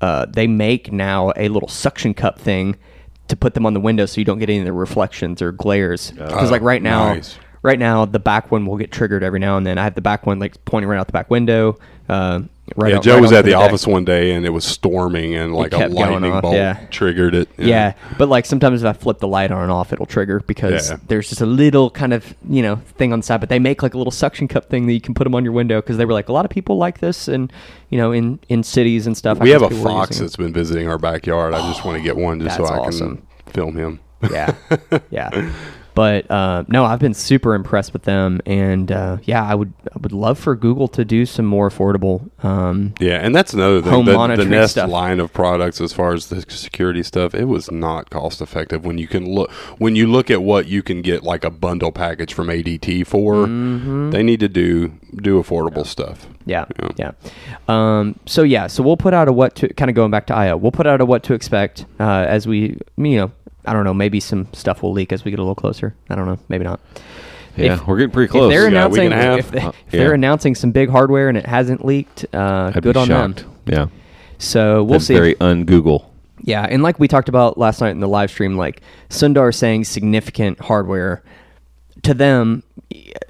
uh, 0.00 0.26
they 0.26 0.46
make 0.46 0.90
now 0.92 1.32
a 1.36 1.48
little 1.48 1.68
suction 1.68 2.14
cup 2.14 2.38
thing 2.38 2.76
to 3.28 3.36
put 3.36 3.54
them 3.54 3.66
on 3.66 3.74
the 3.74 3.80
window 3.80 4.06
so 4.06 4.20
you 4.20 4.24
don't 4.24 4.38
get 4.38 4.48
any 4.48 4.58
of 4.60 4.64
the 4.64 4.72
reflections 4.72 5.42
or 5.42 5.52
glares. 5.52 6.10
Because 6.12 6.48
Oh, 6.48 6.52
like 6.52 6.62
right 6.62 6.82
now, 6.82 7.14
nice. 7.14 7.38
right 7.62 7.78
now 7.78 8.06
the 8.06 8.18
back 8.18 8.50
one 8.50 8.64
will 8.66 8.78
get 8.78 8.90
triggered 8.90 9.22
every 9.22 9.38
now 9.38 9.56
and 9.56 9.66
then. 9.66 9.76
I 9.78 9.84
have 9.84 9.94
the 9.94 10.00
back 10.00 10.26
one 10.26 10.38
like 10.38 10.64
pointing 10.64 10.88
right 10.88 10.98
out 10.98 11.06
the 11.06 11.12
back 11.12 11.30
window. 11.30 11.78
Uh, 12.08 12.40
right 12.76 12.94
yeah, 12.94 13.00
Joe 13.00 13.14
right 13.14 13.20
was 13.22 13.32
at 13.32 13.44
the, 13.44 13.52
deck. 13.52 13.60
office 13.60 13.86
one 13.86 14.04
day 14.04 14.32
and 14.32 14.46
it 14.46 14.50
was 14.50 14.64
storming 14.64 15.34
and 15.34 15.54
like 15.54 15.72
a 15.72 15.88
lightning 15.88 16.40
bolt 16.40 16.54
yeah. 16.54 16.86
triggered 16.90 17.34
it. 17.34 17.48
Yeah, 17.58 17.94
but 18.18 18.28
like 18.28 18.46
sometimes 18.46 18.82
if 18.82 18.88
I 18.88 18.92
flip 18.92 19.18
the 19.18 19.28
light 19.28 19.50
on 19.50 19.62
and 19.62 19.70
off, 19.72 19.92
it'll 19.92 20.06
trigger 20.06 20.40
because 20.40 20.90
Yeah. 20.90 20.96
there's 21.08 21.28
just 21.28 21.40
a 21.40 21.46
little 21.46 21.90
kind 21.90 22.12
of 22.12 22.34
you 22.48 22.62
know 22.62 22.76
thing 22.76 23.12
on 23.12 23.20
the 23.20 23.22
side. 23.24 23.40
But 23.40 23.48
they 23.48 23.58
make 23.58 23.82
like 23.82 23.94
a 23.94 23.98
little 23.98 24.10
suction 24.10 24.48
cup 24.48 24.68
thing 24.70 24.86
that 24.86 24.92
you 24.92 25.00
can 25.00 25.14
put 25.14 25.24
them 25.24 25.34
on 25.34 25.44
your 25.44 25.52
window 25.52 25.80
because 25.80 25.96
they 25.96 26.04
were 26.04 26.12
like 26.12 26.28
a 26.28 26.32
lot 26.32 26.44
of 26.44 26.50
people 26.50 26.76
like 26.76 26.98
this 26.98 27.28
and 27.28 27.52
you 27.90 27.98
know 27.98 28.12
in 28.12 28.38
in 28.48 28.62
cities 28.62 29.06
and 29.06 29.16
stuff. 29.16 29.38
I 29.40 29.44
We 29.44 29.50
have 29.50 29.62
a 29.62 29.70
fox 29.70 30.18
that's 30.18 30.36
been 30.36 30.52
visiting 30.52 30.88
our 30.88 30.98
backyard. 30.98 31.54
I 31.54 31.60
just 31.70 31.84
want 31.84 31.96
to 31.98 32.02
get 32.02 32.16
one 32.16 32.40
just 32.40 32.56
so 32.56 32.64
I 32.64 32.78
awesome. 32.78 33.16
can 33.18 33.52
film 33.52 33.76
him. 33.76 34.00
yeah, 34.30 34.54
yeah. 35.10 35.50
But 35.94 36.30
uh, 36.30 36.64
no, 36.68 36.84
I've 36.84 36.98
been 37.00 37.14
super 37.14 37.54
impressed 37.54 37.92
with 37.92 38.02
them, 38.02 38.40
and 38.46 38.90
uh, 38.92 39.18
yeah, 39.24 39.42
I 39.44 39.54
would 39.54 39.72
I 39.94 39.98
would 39.98 40.12
love 40.12 40.38
for 40.38 40.54
Google 40.54 40.88
to 40.88 41.04
do 41.04 41.26
some 41.26 41.46
more 41.46 41.68
affordable. 41.68 42.30
Um, 42.44 42.94
Yeah, 43.00 43.16
and 43.16 43.34
that's 43.34 43.52
another 43.52 43.82
thing. 43.82 43.90
Home 43.92 44.04
the, 44.06 44.36
the 44.36 44.44
Nest 44.44 44.72
stuff. 44.72 44.88
line 44.90 45.20
of 45.20 45.32
products, 45.32 45.80
as 45.80 45.92
far 45.92 46.12
as 46.14 46.28
the 46.28 46.42
security 46.48 47.02
stuff, 47.02 47.34
it 47.34 47.44
was 47.46 47.70
not 47.70 48.08
cost 48.10 48.40
effective. 48.40 48.84
When 48.84 48.98
you 48.98 49.08
can 49.08 49.28
look, 49.34 49.50
when 49.78 49.96
you 49.96 50.06
look 50.06 50.30
at 50.30 50.42
what 50.42 50.66
you 50.66 50.82
can 50.82 51.02
get, 51.02 51.22
like 51.22 51.44
a 51.44 51.50
bundle 51.50 51.92
package 51.92 52.32
from 52.34 52.48
ADT 52.48 53.06
for, 53.06 53.46
Mm-hmm. 53.46 54.10
they 54.10 54.22
need 54.22 54.40
to 54.40 54.48
do 54.48 54.92
do 55.16 55.42
affordable 55.42 55.86
stuff. 55.86 56.26
Yeah, 56.46 56.64
yeah. 56.96 57.12
Um, 57.68 58.18
so 58.26 58.42
yeah, 58.42 58.66
so 58.66 58.82
we'll 58.82 58.96
put 58.96 59.12
out 59.14 59.28
a 59.28 59.32
what 59.32 59.54
to 59.56 59.72
kind 59.74 59.88
of 59.90 59.94
going 59.94 60.10
back 60.10 60.26
to 60.28 60.34
IO. 60.34 60.56
We'll 60.56 60.72
put 60.72 60.86
out 60.86 61.00
a 61.00 61.04
what 61.04 61.22
to 61.24 61.34
expect 61.34 61.84
uh, 61.98 62.04
as 62.28 62.46
we, 62.46 62.78
you 62.96 63.16
know, 63.16 63.32
I 63.70 63.72
don't 63.72 63.84
know, 63.84 63.94
maybe 63.94 64.18
some 64.18 64.48
stuff 64.52 64.82
will 64.82 64.90
leak 64.92 65.12
as 65.12 65.24
we 65.24 65.30
get 65.30 65.38
a 65.38 65.42
little 65.42 65.54
closer. 65.54 65.94
I 66.08 66.16
don't 66.16 66.26
know, 66.26 66.38
maybe 66.48 66.64
not. 66.64 66.80
Yeah, 67.56 67.74
If- 67.74 67.86
we're 67.86 67.98
getting 67.98 68.10
pretty 68.10 68.24
If 68.24 68.30
close. 68.32 68.50
they're 68.52 68.64
We 68.66 68.70
got 68.72 68.86
a 68.86 68.88
week 68.88 69.00
announcing, 69.02 69.12
and 69.30 69.38
if, 69.38 69.50
they, 69.52 69.60
Uh, 69.60 69.68
if 69.68 69.92
they're 69.92 70.08
yeah. 70.08 70.14
announcing 70.14 70.54
some 70.56 70.72
big 70.72 70.88
hardware 70.90 71.28
and 71.28 71.38
it 71.38 71.46
hasn't 71.46 71.84
leaked, 71.84 72.26
uh, 72.34 72.72
I'd 72.74 72.82
good 72.82 72.94
be 72.94 73.00
on 73.00 73.06
shocked. 73.06 73.36
them. 73.36 73.50
Yeah, 73.66 73.86
So 74.38 74.82
we'll 74.82 74.94
That's 74.94 75.06
see. 75.06 75.14
Very 75.14 75.36
un-Google. 75.40 76.10
Yeah, 76.42 76.66
and 76.68 76.82
like 76.82 76.98
we 76.98 77.06
talked 77.06 77.28
about 77.28 77.58
last 77.58 77.80
night 77.80 77.90
in 77.90 78.00
the 78.00 78.08
live 78.08 78.30
stream, 78.30 78.56
like 78.56 78.80
Sundar 79.08 79.54
saying 79.54 79.84
significant 79.84 80.58
hardware 80.58 81.22
to 82.02 82.12
them, 82.14 82.62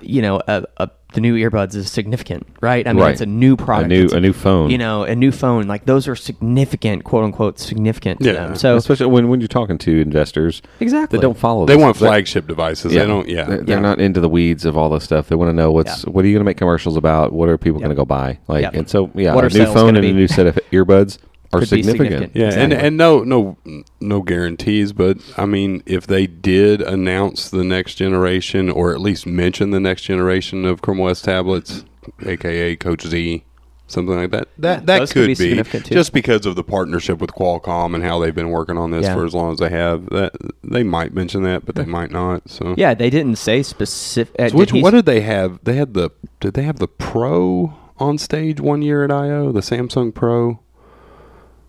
you 0.01 0.23
know, 0.23 0.41
a, 0.49 0.65
a, 0.79 0.89
the 1.13 1.21
new 1.21 1.35
earbuds 1.37 1.75
is 1.75 1.91
significant, 1.91 2.47
right? 2.61 2.87
I 2.87 2.93
mean, 2.93 3.03
Right. 3.03 3.13
it's 3.13 3.21
a 3.21 3.27
new 3.27 3.57
product, 3.57 3.87
A 3.87 3.89
new 3.89 4.05
It's 4.05 4.13
a 4.13 4.21
new 4.21 4.33
phone. 4.33 4.71
you 4.71 4.79
know, 4.79 5.03
a 5.03 5.15
new 5.15 5.33
phone. 5.33 5.67
Like 5.67 5.85
those 5.87 6.07
are 6.09 6.15
significant, 6.17 7.05
quote 7.05 7.25
unquote, 7.25 7.59
significant 7.59 8.21
to 8.21 8.27
Yeah. 8.27 8.33
them. 8.33 8.55
So 8.57 8.77
especially 8.77 9.07
when, 9.07 9.29
when 9.29 9.41
you're 9.41 9.49
talking 9.49 9.79
to 9.79 10.01
investors 10.01 10.63
exactly, 10.81 11.19
they 11.19 11.23
don't 11.23 11.37
follow. 11.37 11.67
They 11.67 11.75
this. 11.75 11.83
want 11.83 11.97
They're- 11.97 12.09
flagship 12.09 12.47
devices. 12.47 12.93
They 12.93 13.07
don't. 13.07 13.29
Yeah, 13.29 13.45
they're, 13.45 13.59
they're 13.59 13.77
Yeah. 13.77 13.81
not 13.83 14.01
into 14.01 14.21
the 14.21 14.29
weeds 14.29 14.65
of 14.65 14.77
all 14.77 14.89
this 14.89 15.05
stuff. 15.05 15.29
They 15.29 15.37
want 15.37 15.49
to 15.51 15.55
know 15.55 15.73
what's 15.73 16.05
Yeah. 16.05 16.11
what 16.13 16.25
are 16.25 16.29
you 16.29 16.35
going 16.35 16.45
to 16.45 16.49
make 16.49 16.57
commercials 16.57 16.97
about? 16.97 17.33
What 17.33 17.49
are 17.49 17.59
people 17.59 17.81
Yep. 17.81 17.87
going 17.89 17.97
to 17.97 18.01
go 18.01 18.05
buy? 18.05 18.39
Like, 18.49 18.63
Yep. 18.63 18.75
and 18.75 18.89
so 18.89 19.11
yeah, 19.15 19.35
What 19.35 19.45
a 19.45 19.57
new 19.59 19.65
phone 19.67 19.75
gonna 19.95 19.99
and 19.99 20.07
a 20.09 20.13
new 20.13 20.29
set 20.29 20.47
of 20.47 20.59
earbuds 20.73 21.19
are 21.53 21.65
significant. 21.65 21.99
significant. 22.11 22.37
Yeah, 22.37 22.45
and, 22.63 22.73
Exactly. 22.73 22.87
and 22.89 22.97
no 22.97 23.25
no 23.25 23.57
no 24.01 24.23
guarantees, 24.23 24.93
but 24.93 25.19
I 25.37 25.47
mean, 25.47 25.83
if 25.87 26.07
they 26.07 26.27
did 26.27 26.81
announce 26.81 27.51
the 27.51 27.65
next 27.65 27.97
generation, 27.97 28.71
or 28.71 28.93
at 28.93 29.01
least 29.01 29.27
mention 29.27 29.71
the 29.71 29.81
next 29.81 30.03
generation 30.03 30.65
of 30.65 30.81
Chrome 30.83 31.01
OS 31.01 31.23
tablets, 31.23 31.85
aka 32.25 32.77
Coachz, 32.77 33.43
something 33.89 34.15
like 34.15 34.31
that, 34.31 34.47
that 34.59 34.87
that 34.87 34.99
those 35.01 35.13
could 35.13 35.23
could, 35.23 35.27
be 35.27 35.35
be, 35.35 35.49
significant, 35.51 35.87
too. 35.87 35.95
just 35.95 36.13
because 36.13 36.47
of 36.47 36.55
the 36.55 36.63
partnership 36.63 37.19
with 37.21 37.31
Qualcomm 37.31 37.95
and 37.97 38.05
how 38.05 38.21
they've 38.21 38.35
been 38.35 38.51
working 38.51 38.79
on 38.79 38.93
this 38.93 39.05
Yeah. 39.05 39.15
for 39.15 39.25
as 39.27 39.35
long 39.35 39.53
as 39.53 39.59
they 39.59 39.71
have. 39.71 40.09
That 40.11 40.33
they 40.63 40.85
might 40.85 41.13
mention 41.13 41.43
that, 41.43 41.67
but 41.67 41.75
they 41.75 41.85
might 41.85 42.13
not. 42.13 42.49
So 42.49 42.75
yeah, 42.79 42.95
they 42.95 43.11
didn't 43.11 43.37
say 43.37 43.65
specific. 43.65 44.37
Uh, 44.39 44.49
So 44.51 44.57
which 44.57 44.71
did 44.71 44.83
what 44.85 44.93
did 44.93 45.07
they 45.07 45.23
have? 45.23 45.59
They 45.65 45.75
had 45.75 45.95
the 45.95 46.11
did 46.39 46.55
they 46.55 46.63
have 46.63 46.79
the 46.79 46.87
Pro 46.89 47.75
on 47.99 48.19
stage 48.19 48.61
one 48.61 48.83
year 48.83 49.03
at 49.05 49.11
I/O? 49.11 49.51
The 49.51 49.61
Samsung 49.61 50.15
Pro. 50.15 50.61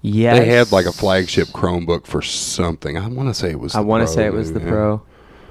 Yes, 0.02 0.38
They 0.38 0.45
had 0.45 0.72
like 0.72 0.86
a 0.86 0.91
flagship 0.91 1.47
Chromebook 1.49 2.06
for 2.06 2.22
something. 2.22 2.97
I 2.97 3.08
want 3.08 3.30
to 3.30 3.34
say 3.34 3.52
it 3.52 3.60
was. 3.60 3.76
I 3.76 3.80
want 3.82 4.08
to 4.08 4.14
say 4.14 4.26
it 4.26 4.34
was 4.34 4.54
the 4.54 4.60
yeah. 4.62 4.70
Pro. 4.70 5.02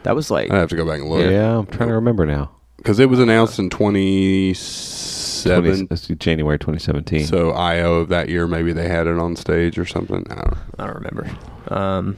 That 0.05 0.15
was 0.17 0.31
like 0.31 0.51
I 0.51 0.57
have 0.59 0.71
to 0.71 0.77
go 0.77 0.87
back 0.87 1.01
and 1.01 1.11
look. 1.11 1.31
Yeah, 1.31 1.59
I'm 1.59 1.67
trying 1.67 1.89
to 1.89 1.95
remember 1.95 2.25
now. 2.27 2.51
because 2.79 2.99
it 2.99 3.11
was 3.11 3.19
announced 3.21 3.59
in 3.59 3.69
20, 3.71 4.55
27. 4.55 5.87
let's 5.91 6.03
see, 6.07 6.15
January 6.15 6.59
2017. 6.59 7.27
So 7.27 7.51
IO 7.51 7.97
of 7.97 8.09
that 8.09 8.29
year, 8.29 8.47
maybe 8.47 8.73
they 8.73 8.89
had 8.89 9.07
it 9.07 9.19
on 9.19 9.37
stage 9.37 9.79
or 9.79 9.87
something. 9.87 10.27
I 10.31 10.35
don't. 10.37 10.59
I 10.79 10.87
don't 10.87 10.97
remember. 10.97 11.31
Um, 11.69 12.17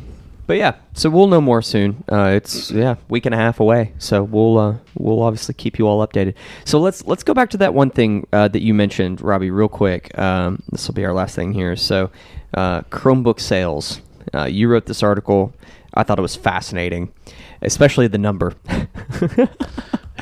but 0.53 0.59
yeah, 0.59 0.75
so 0.93 1.09
we'll 1.09 1.29
know 1.29 1.41
more 1.41 1.63
soon. 1.63 2.05
Uh, 2.13 2.33
it's 2.35 2.71
yeah, 2.71 2.97
week 3.09 3.25
and 3.25 3.35
a 3.35 3.39
half 3.39 3.59
away. 3.59 3.95
So 3.97 4.23
we'll 4.23 4.59
uh, 4.59 4.77
we'll 4.95 5.23
obviously 5.23 5.55
keep 5.55 5.79
you 5.79 5.89
all 5.89 6.07
updated. 6.07 6.35
So 6.67 6.79
let's 6.79 7.07
let's 7.07 7.23
go 7.23 7.33
back 7.33 7.49
to 7.53 7.57
that 7.57 7.73
one 7.73 7.89
thing 7.89 8.27
uh, 8.35 8.49
that 8.49 8.61
you 8.61 8.75
mentioned, 8.75 9.23
Robbie, 9.23 9.51
real 9.51 9.71
quick. 9.71 10.19
Um, 10.19 10.63
this 10.71 10.87
will 10.87 10.93
be 10.93 11.07
our 11.07 11.15
last 11.15 11.35
thing 11.35 11.55
here. 11.55 11.75
So 11.75 12.11
uh, 12.53 12.83
Chromebook 12.91 13.41
sales. 13.41 14.03
Uh, 14.35 14.45
you 14.45 14.69
wrote 14.69 14.85
this 14.85 15.03
article. 15.03 15.55
I 15.95 16.03
thought 16.03 16.19
it 16.19 16.23
was 16.23 16.37
fascinating, 16.37 17.15
especially 17.63 18.09
the 18.09 18.19
number. 18.19 18.53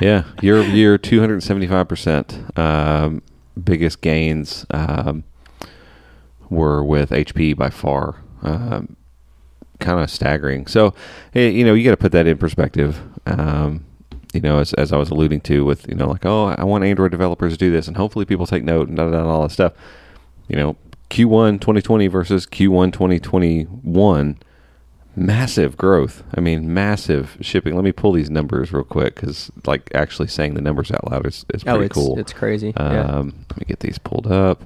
Yeah, 0.01 0.23
year 0.41 0.55
over 0.55 0.69
year, 0.69 0.97
two 0.97 1.19
hundred 1.19 1.33
and 1.33 1.43
seventy-five 1.43 1.89
percent. 1.89 2.41
Um, 2.57 3.21
biggest 3.61 3.99
gains 3.99 4.65
um, 4.71 5.25
were 6.49 6.83
with 6.85 7.09
HP 7.09 7.57
by 7.57 7.69
far. 7.69 8.15
Um, 8.41 8.95
kind 9.81 9.99
of 9.99 10.09
staggering. 10.09 10.67
So, 10.67 10.93
eh, 11.35 11.49
you 11.49 11.65
know, 11.65 11.73
you 11.73 11.83
got 11.83 11.91
to 11.91 11.97
put 11.97 12.13
that 12.13 12.27
in 12.27 12.37
perspective. 12.37 12.99
Um, 13.25 13.85
you 14.33 14.39
know, 14.39 14.59
as, 14.59 14.73
as 14.75 14.93
I 14.93 14.97
was 14.97 15.09
alluding 15.09 15.41
to, 15.41 15.65
with 15.65 15.87
you 15.89 15.95
know, 15.95 16.07
like, 16.07 16.25
oh, 16.25 16.55
I 16.57 16.63
want 16.63 16.85
Android 16.85 17.11
developers 17.11 17.53
to 17.53 17.57
do 17.57 17.71
this, 17.71 17.87
and 17.87 17.97
hopefully 17.97 18.25
people 18.25 18.47
take 18.47 18.63
note 18.63 18.87
and 18.87 18.95
da 18.95 19.05
da 19.05 19.11
da 19.11 19.19
and 19.19 19.27
all 19.27 19.43
that 19.43 19.51
stuff. 19.51 19.73
You 20.47 20.55
know, 20.55 20.77
Q1 21.09 21.59
2020 21.59 22.07
versus 22.07 22.45
Q1 22.45 22.93
2021 22.93 24.37
massive 25.15 25.77
growth. 25.77 26.23
I 26.35 26.41
mean, 26.41 26.73
massive 26.73 27.37
shipping. 27.41 27.75
Let 27.75 27.83
me 27.83 27.91
pull 27.91 28.13
these 28.13 28.29
numbers 28.29 28.71
real 28.71 28.83
quick 28.83 29.15
because, 29.15 29.51
like, 29.65 29.89
actually 29.93 30.27
saying 30.27 30.53
the 30.53 30.61
numbers 30.61 30.91
out 30.91 31.09
loud 31.11 31.25
is, 31.27 31.45
is 31.53 31.63
pretty 31.63 31.79
oh, 31.79 31.81
it's 31.81 31.93
cool. 31.93 32.19
it's 32.19 32.33
crazy. 32.33 32.73
um, 32.77 32.93
yeah. 32.93 33.15
Let 33.17 33.59
me 33.59 33.65
get 33.67 33.79
these 33.79 33.97
pulled 33.97 34.27
up. 34.27 34.63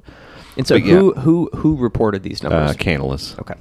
And 0.57 0.65
so 0.65 0.75
but 0.75 0.85
yeah. 0.85 0.95
who 0.95 1.13
who 1.13 1.49
who 1.53 1.75
reported 1.75 2.23
these 2.23 2.41
numbers? 2.41 2.71
Uh, 2.71 2.73
Canalys. 2.75 3.37
okay. 3.39 3.55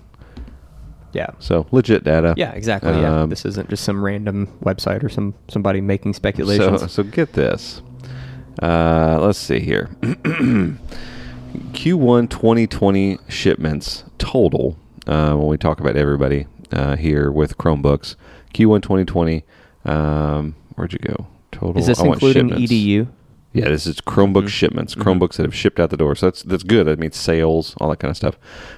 Yeah. 1.15 1.31
So 1.39 1.67
legit 1.71 2.05
data. 2.05 2.35
Yeah, 2.37 2.53
exactly. 2.53 2.91
yeah, 2.93 3.23
Um, 3.23 3.31
this 3.31 3.45
isn't 3.45 3.71
just 3.71 3.85
some 3.85 4.05
random 4.05 4.49
website 4.63 5.03
or 5.03 5.09
some 5.09 5.35
somebody 5.49 5.81
making 5.81 6.15
speculations. 6.15 6.81
So, 6.81 6.87
so 6.89 7.03
get 7.05 7.33
this. 7.33 7.81
Uh, 8.63 9.19
let's 9.21 9.39
see 9.39 9.61
here. 9.61 9.89
Q1 10.03 10.79
2020 12.31 13.19
shipments 13.29 14.05
total. 14.19 14.77
Uh, 15.07 15.35
when 15.35 15.49
we 15.49 15.59
talk 15.59 15.81
about 15.81 15.97
everybody 15.97 16.47
uh, 16.73 16.97
here 16.97 17.31
with 17.31 17.59
Chromebooks, 17.59 18.17
Q1 18.55 18.83
2020. 18.83 19.45
Um, 19.85 20.55
where'd 20.75 20.93
you 20.93 20.99
go? 20.99 21.27
Total. 21.53 21.79
Is 21.79 21.87
this 21.87 22.01
including 22.01 22.49
shipments. 22.49 22.73
EDU? 22.73 23.07
Yeah, 23.55 23.69
this 23.69 23.87
is 23.87 24.01
Chromebook 24.01 24.45
Mhm. 24.45 24.49
shipments. 24.49 24.95
Mhm. 24.97 25.03
Chromebooks 25.03 25.37
that 25.37 25.45
have 25.45 25.55
shipped 25.55 25.79
out 25.81 25.91
the 25.91 25.97
door. 25.97 26.15
So 26.17 26.27
that's 26.27 26.43
that's 26.43 26.65
good. 26.65 26.87
That 26.87 26.99
means 26.99 27.17
sales, 27.17 27.75
all 27.81 27.89
that 27.91 28.01
kind 28.01 28.11
of 28.11 28.17
stuff. 28.17 28.37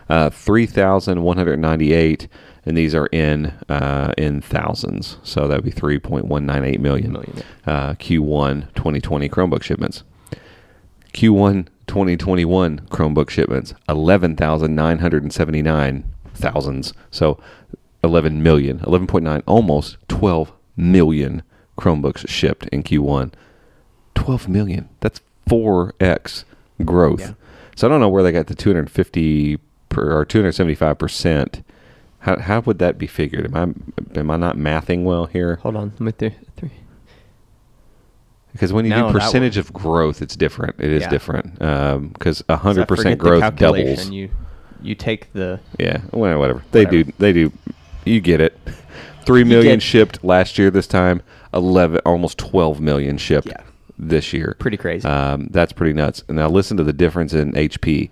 Uh, 0.08 0.28
Three 0.30 0.66
thousand 0.66 1.22
one 1.22 1.38
hundred 1.38 1.58
ninety-eight, 1.58 2.28
and 2.66 2.76
these 2.76 2.94
are 2.94 3.06
in 3.06 3.52
uh, 3.70 4.12
in 4.18 4.42
thousands. 4.42 5.16
So 5.22 5.48
that 5.48 5.56
would 5.56 5.64
be 5.64 5.70
three 5.70 5.98
point 5.98 6.26
one 6.26 6.44
nine 6.44 6.62
eight 6.62 6.80
million. 6.80 7.12
Million, 7.12 7.32
Uh, 7.66 7.94
Q1 7.94 8.68
2020 8.74 9.28
Chromebook 9.30 9.62
shipments. 9.62 10.02
Q1 11.14 11.68
2021 11.86 12.80
Chromebook 12.90 13.30
shipments 13.30 13.72
11,979 13.88 16.04
thousands. 16.34 16.92
So 17.10 17.38
11 18.04 18.42
million, 18.42 18.80
11.9, 18.80 19.42
almost 19.46 19.96
12 20.08 20.52
million 20.76 21.40
Chromebooks 21.78 22.28
shipped 22.28 22.66
in 22.68 22.82
Q1. 22.82 23.32
12 24.16 24.48
million. 24.48 24.88
That's 25.00 25.20
4x 25.48 26.44
growth. 26.84 27.20
Yeah. 27.20 27.32
So 27.76 27.86
I 27.86 27.90
don't 27.90 28.00
know 28.00 28.08
where 28.08 28.22
they 28.22 28.32
got 28.32 28.46
the 28.48 28.54
250 28.54 29.58
per, 29.88 30.18
or 30.18 30.24
275 30.24 30.98
percent. 30.98 31.62
How, 32.20 32.38
how 32.38 32.60
would 32.60 32.78
that 32.80 32.98
be 32.98 33.06
figured? 33.06 33.46
Am 33.46 33.56
I 34.14 34.18
am 34.18 34.30
I 34.30 34.36
not 34.36 34.56
mathing 34.56 35.04
well 35.04 35.26
here? 35.26 35.56
Hold 35.56 35.76
on, 35.76 35.90
let 35.92 36.00
me 36.00 36.12
th- 36.12 36.32
three. 36.56 36.70
Because 38.52 38.72
when 38.72 38.84
you 38.86 38.90
No, 38.90 39.08
do 39.12 39.18
percentage 39.18 39.58
of 39.58 39.72
growth, 39.72 40.22
it's 40.22 40.34
different. 40.34 40.76
It 40.78 40.90
is 40.90 41.02
Yeah. 41.02 41.10
different 41.10 41.60
um, 41.62 42.08
because 42.08 42.42
I 42.48 42.56
hundred 42.56 42.88
percent 42.88 43.18
growth 43.18 43.54
doubles. 43.56 44.08
You 44.08 44.30
you 44.82 44.94
take 44.94 45.32
the 45.34 45.60
Yeah, 45.78 46.00
well, 46.12 46.38
whatever 46.38 46.64
they 46.72 46.84
do. 46.86 47.04
They 47.18 47.32
do. 47.32 47.52
You 48.04 48.20
get 48.20 48.40
it. 48.40 48.58
Three 49.26 49.44
million 49.44 49.74
get- 49.76 49.82
shipped 49.82 50.24
last 50.24 50.58
year. 50.58 50.70
This 50.70 50.86
time, 50.86 51.22
eleven, 51.52 52.00
almost 52.06 52.38
twelve 52.38 52.80
million 52.80 53.18
shipped 53.18 53.48
Yeah. 53.48 53.60
This 53.98 54.32
year. 54.32 54.56
pretty 54.58 54.76
crazy. 54.76 55.06
Um, 55.06 55.48
that's 55.50 55.72
pretty 55.72 55.92
nuts. 55.92 56.22
And 56.28 56.36
now 56.36 56.48
listen 56.48 56.76
to 56.76 56.84
the 56.84 56.92
difference 56.92 57.32
in 57.32 57.52
HP. 57.52 58.10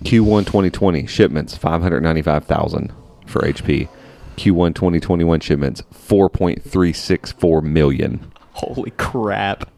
Q1 0.00 0.44
2020 0.44 1.06
shipments 1.06 1.56
595,000 1.56 2.92
for 3.26 3.40
HP. 3.42 3.88
Q1 4.36 4.74
2021 4.74 5.40
shipments 5.40 5.82
4.364 5.92 7.62
million. 7.62 8.30
Holy 8.52 8.90
crap! 8.92 9.70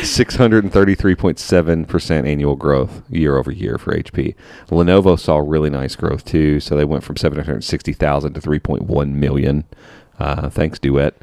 633.7% 0.00 2.26
annual 2.26 2.56
growth 2.56 3.02
year 3.10 3.36
over 3.36 3.50
year 3.50 3.78
for 3.78 3.96
HP. 3.96 4.34
Lenovo 4.68 5.18
saw 5.18 5.38
really 5.38 5.70
nice 5.70 5.96
growth 5.96 6.24
too, 6.24 6.60
so 6.60 6.76
they 6.76 6.84
went 6.84 7.02
from 7.02 7.16
760,000 7.16 8.34
to 8.34 8.40
3.1 8.40 9.12
million. 9.12 9.64
Uh, 10.18 10.48
thanks 10.48 10.78
Duet 10.78 11.14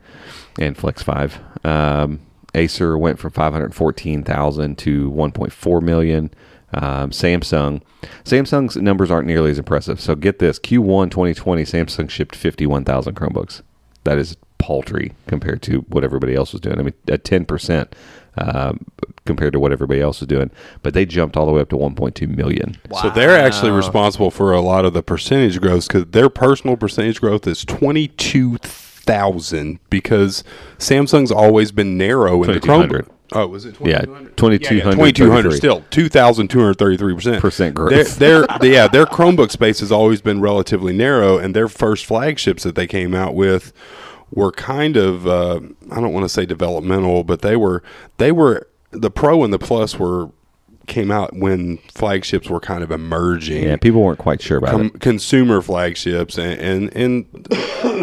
and 0.59 0.77
Flex 0.77 1.03
5. 1.03 1.39
Um, 1.65 2.21
Acer 2.53 2.97
went 2.97 3.19
from 3.19 3.31
514,000 3.31 4.77
to 4.77 5.11
1.4 5.11 5.81
million. 5.81 6.31
Um, 6.73 7.11
Samsung, 7.11 7.81
Samsung's 8.23 8.75
numbers 8.77 9.11
aren't 9.11 9.27
nearly 9.27 9.51
as 9.51 9.59
impressive. 9.59 9.99
So 9.99 10.15
get 10.15 10.39
this: 10.39 10.59
Q1 10.59 11.11
2020, 11.11 11.63
Samsung 11.63 12.09
shipped 12.09 12.35
51,000 12.35 13.15
Chromebooks. 13.15 13.61
That 14.03 14.17
is 14.17 14.37
paltry 14.57 15.13
compared 15.27 15.61
to 15.63 15.79
what 15.89 16.03
everybody 16.03 16.33
else 16.35 16.51
was 16.53 16.61
doing. 16.61 16.79
I 16.79 16.83
mean, 16.83 16.93
at 17.07 17.23
10 17.23 17.45
percent 17.45 17.95
um, 18.37 18.85
compared 19.25 19.53
to 19.53 19.59
what 19.59 19.71
everybody 19.71 20.01
else 20.01 20.19
was 20.21 20.27
doing, 20.27 20.51
but 20.81 20.93
they 20.93 21.05
jumped 21.05 21.37
all 21.37 21.45
the 21.45 21.51
way 21.51 21.61
up 21.61 21.69
to 21.69 21.77
1.2 21.77 22.27
million. 22.35 22.77
So 23.01 23.09
they're 23.09 23.37
actually 23.37 23.71
responsible 23.71 24.29
for 24.29 24.51
a 24.51 24.61
lot 24.61 24.85
of 24.85 24.93
the 24.93 25.01
percentage 25.01 25.59
growth 25.61 25.87
because 25.87 26.05
their 26.07 26.29
personal 26.29 26.75
percentage 26.77 27.21
growth 27.21 27.47
is 27.47 27.63
twenty 27.63 28.07
two 28.09 28.57
thousand 29.05 29.79
because 29.89 30.43
Samsung's 30.77 31.31
always 31.31 31.71
been 31.71 31.97
narrow 31.97 32.43
in 32.43 32.51
the 32.51 32.59
2200. 32.59 33.05
Chromebook. 33.05 33.11
Oh, 33.31 33.47
was 33.47 33.65
it 33.65 33.75
Yeah, 33.81 34.01
2200? 34.01 34.37
2200. 34.37 34.95
Twenty 34.95 35.11
two 35.11 35.31
hundred 35.31 35.51
still 35.53 35.83
two 35.89 36.09
thousand 36.09 36.49
two 36.49 36.59
hundred 36.59 36.77
thirty 36.77 36.95
three 36.97 37.15
percent 37.15 37.41
Percent 37.41 37.75
growth. 37.75 38.17
Their, 38.17 38.45
their 38.45 38.69
yeah 38.71 38.87
their 38.87 39.05
Chromebook 39.05 39.49
space 39.51 39.79
has 39.79 39.91
always 39.91 40.21
been 40.21 40.41
relatively 40.41 40.93
narrow, 40.93 41.37
and 41.37 41.55
their 41.55 41.67
first 41.67 42.05
flagships 42.05 42.63
that 42.63 42.75
they 42.75 42.85
came 42.87 43.15
out 43.15 43.33
with 43.33 43.73
were 44.31 44.51
kind 44.51 44.95
of 44.95 45.25
uh, 45.27 45.59
I 45.91 46.01
don't 46.01 46.13
want 46.13 46.23
to 46.25 46.29
say 46.29 46.45
developmental, 46.45 47.23
but 47.23 47.41
they 47.41 47.55
were 47.55 47.81
they 48.17 48.31
were 48.31 48.67
the 48.91 49.09
Pro 49.11 49.43
and 49.43 49.51
the 49.51 49.59
Plus 49.59 49.97
were 49.97 50.29
came 50.87 51.11
out 51.11 51.35
when 51.35 51.77
flagships 51.93 52.49
were 52.49 52.59
kind 52.59 52.83
of 52.83 52.91
emerging 52.91 53.63
Yeah, 53.63 53.75
people 53.77 54.01
weren't 54.03 54.19
quite 54.19 54.41
sure 54.41 54.57
about 54.57 54.71
com- 54.71 54.85
it. 54.93 54.99
consumer 55.01 55.61
flagships 55.61 56.37
and, 56.37 56.59
and 56.61 56.95
and 56.95 57.25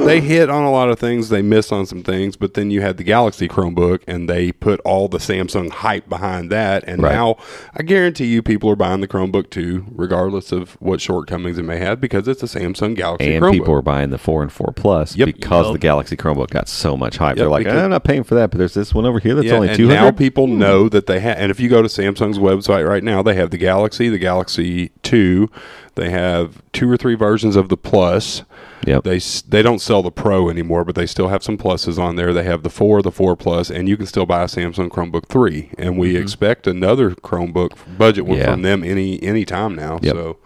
they 0.07 0.20
hit 0.20 0.51
on 0.51 0.64
a 0.64 0.70
lot 0.70 0.89
of 0.89 0.99
things 0.99 1.28
they 1.28 1.43
missed 1.43 1.72
on 1.72 1.87
some 1.87 2.03
things 2.03 2.37
but 2.37 2.55
then 2.55 2.70
you 2.70 2.80
had 2.80 2.97
the 2.97 3.05
galaxy 3.05 3.47
chromebook 3.49 4.01
and 4.07 4.28
they 4.28 4.53
put 4.53 4.80
all 4.80 5.09
the 5.09 5.18
samsung 5.18 5.70
hype 5.70 6.09
behind 6.09 6.51
that 6.51 6.83
and 6.87 7.03
Right. 7.03 7.12
now 7.12 7.37
i 7.74 7.83
guarantee 7.83 8.26
you 8.26 8.43
people 8.43 8.70
are 8.70 8.76
buying 8.76 9.01
the 9.01 9.09
chromebook 9.09 9.51
too 9.51 9.85
regardless 9.95 10.53
of 10.53 10.72
what 10.80 11.01
shortcomings 11.01 11.59
it 11.59 11.64
may 11.64 11.78
have 11.78 12.01
because 12.01 12.26
it's 12.28 12.43
a 12.43 12.47
samsung 12.47 12.95
galaxy 12.97 13.35
And 13.35 13.45
chromebook 13.45 13.53
people 13.53 13.74
are 13.74 13.83
buying 13.83 14.11
the 14.11 14.18
four 14.18 14.43
and 14.43 14.53
four 14.53 14.72
plus 14.74 15.16
Yep. 15.16 15.26
because 15.26 15.66
Yep. 15.66 15.72
the 15.74 15.78
Galaxy 15.78 16.16
Chromebook 16.16 16.51
got 16.51 16.68
so 16.68 16.97
much 16.97 17.16
hype. 17.18 17.37
Yep, 17.37 17.43
They're 17.43 17.49
like, 17.49 17.64
because- 17.64 17.78
"Eh, 17.80 17.85
I'm 17.85 17.91
not 17.91 18.05
paying 18.05 18.24
for 18.24 18.35
that, 18.37 18.51
but 18.51 18.59
there's 18.59 18.74
this 18.74 18.95
one 18.95 19.05
over 19.05 19.18
here 19.18 19.35
that's 19.35 19.47
Yeah, 19.49 19.55
only 19.55 19.68
and 19.68 19.76
two 19.76 19.87
now 19.89 20.05
hundred. 20.05 20.16
people 20.16 20.47
know 20.47 20.89
that 20.89 21.07
they 21.07 21.20
have. 21.20 21.37
And 21.39 21.51
if 21.51 21.61
you 21.61 21.68
go 21.68 21.83
to 21.83 21.89
Samsung's 21.89 22.39
website 22.39 22.72
right 22.81 23.05
now, 23.05 23.23
they 23.23 23.35
have 23.35 23.51
the 23.51 23.59
Galaxy, 23.59 24.09
the 24.09 24.18
Galaxy 24.18 24.91
Two. 25.03 25.51
They 25.95 26.09
have 26.11 26.62
two 26.73 26.91
or 26.91 26.97
three 26.97 27.14
versions 27.14 27.55
of 27.57 27.68
the 27.68 27.77
Plus. 27.77 28.43
Yep. 28.87 29.05
They 29.05 29.18
they 29.18 29.62
don't 29.62 29.81
sell 29.81 30.03
the 30.03 30.11
Pro 30.11 30.49
anymore, 30.49 30.85
but 30.85 30.95
they 30.95 31.07
still 31.07 31.29
have 31.29 31.43
some 31.43 31.59
pluses 31.59 31.99
on 31.99 32.16
there. 32.16 32.33
They 32.33 32.45
have 32.45 32.62
the 32.62 32.70
four, 32.70 33.03
the 33.03 33.12
four 33.12 33.37
Plus, 33.37 33.70
and 33.70 33.89
you 33.89 33.97
can 33.97 34.07
still 34.07 34.27
buy 34.27 34.43
a 34.43 34.47
Samsung 34.47 34.89
Chromebook 34.89 35.27
Three. 35.27 35.70
And 35.79 35.99
we 35.99 36.16
expect 36.16 36.66
another 36.66 37.11
Chromebook 37.11 37.73
budget 37.99 38.25
one 38.25 38.39
Mm-hmm. 38.39 38.45
Yeah. 38.47 38.53
from 38.53 38.62
them 38.62 38.83
any 38.85 39.23
any 39.23 39.45
time 39.45 39.75
now. 39.75 39.99
Yep. 40.03 40.14
So 40.14 40.37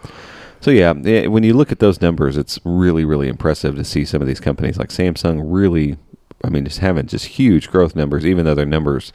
So 0.60 0.70
yeah, 0.70 0.94
yeah, 1.02 1.28
when 1.28 1.44
you 1.44 1.54
look 1.54 1.70
at 1.70 1.78
those 1.78 2.00
numbers, 2.00 2.36
it's 2.36 2.58
really, 2.64 3.04
really 3.04 3.28
impressive 3.28 3.76
to 3.76 3.84
see 3.84 4.04
some 4.04 4.20
of 4.20 4.26
these 4.28 4.40
companies 4.40 4.78
like 4.78 4.88
Samsung 4.88 5.40
really, 5.44 5.96
I 6.46 6.48
mean, 6.48 6.64
just 6.64 6.78
having 6.78 7.06
just 7.08 7.24
huge 7.26 7.68
growth 7.70 7.96
numbers, 7.96 8.24
even 8.24 8.44
though 8.44 8.54
their 8.54 8.64
numbers 8.64 9.12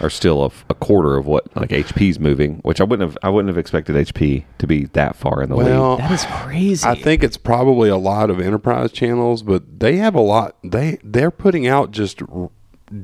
are 0.00 0.08
still 0.08 0.42
a, 0.44 0.50
a 0.70 0.74
quarter 0.74 1.16
of 1.18 1.26
what 1.26 1.54
like 1.54 1.68
HP's 1.70 2.18
moving, 2.18 2.56
which 2.62 2.80
I 2.80 2.84
wouldn't 2.84 3.06
have, 3.06 3.18
I 3.22 3.28
wouldn't 3.28 3.48
have 3.50 3.58
expected 3.58 3.96
HP 3.96 4.44
to 4.58 4.66
be 4.66 4.86
that 4.94 5.14
far 5.14 5.42
in 5.42 5.50
the 5.50 5.56
well, 5.56 5.90
lead. 5.96 6.00
That 6.00 6.10
is 6.12 6.24
crazy. 6.26 6.88
I 6.88 6.94
think 6.94 7.22
it's 7.22 7.36
probably 7.36 7.90
a 7.90 7.98
lot 7.98 8.30
of 8.30 8.40
enterprise 8.40 8.92
channels, 8.92 9.42
but 9.42 9.80
they 9.80 9.96
have 9.96 10.14
a 10.14 10.20
lot. 10.22 10.56
They 10.64 10.98
they're 11.04 11.30
putting 11.30 11.66
out 11.66 11.90
just 11.90 12.22
r- 12.22 12.50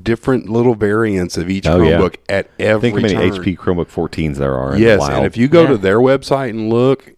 different 0.03 0.49
little 0.49 0.75
variants 0.75 1.37
of 1.37 1.51
each 1.51 1.67
Oh, 1.67 1.83
yeah. 1.83 1.99
Chromebook 1.99 2.17
at 2.31 2.49
every 2.59 2.91
Think 2.93 2.97
how 3.13 3.15
many 3.21 3.31
turn. 3.31 3.45
HP 3.45 3.57
Chromebook 3.59 3.87
14s 3.89 4.37
there 4.37 4.57
are. 4.57 4.75
In 4.75 4.81
Yes, 4.83 4.97
the 4.97 5.01
wild. 5.01 5.13
and 5.19 5.27
if 5.27 5.37
you 5.37 5.49
go 5.49 5.63
Yeah. 5.63 5.69
to 5.69 5.77
their 5.77 5.99
website 5.99 6.51
and 6.51 6.71
look, 6.71 7.13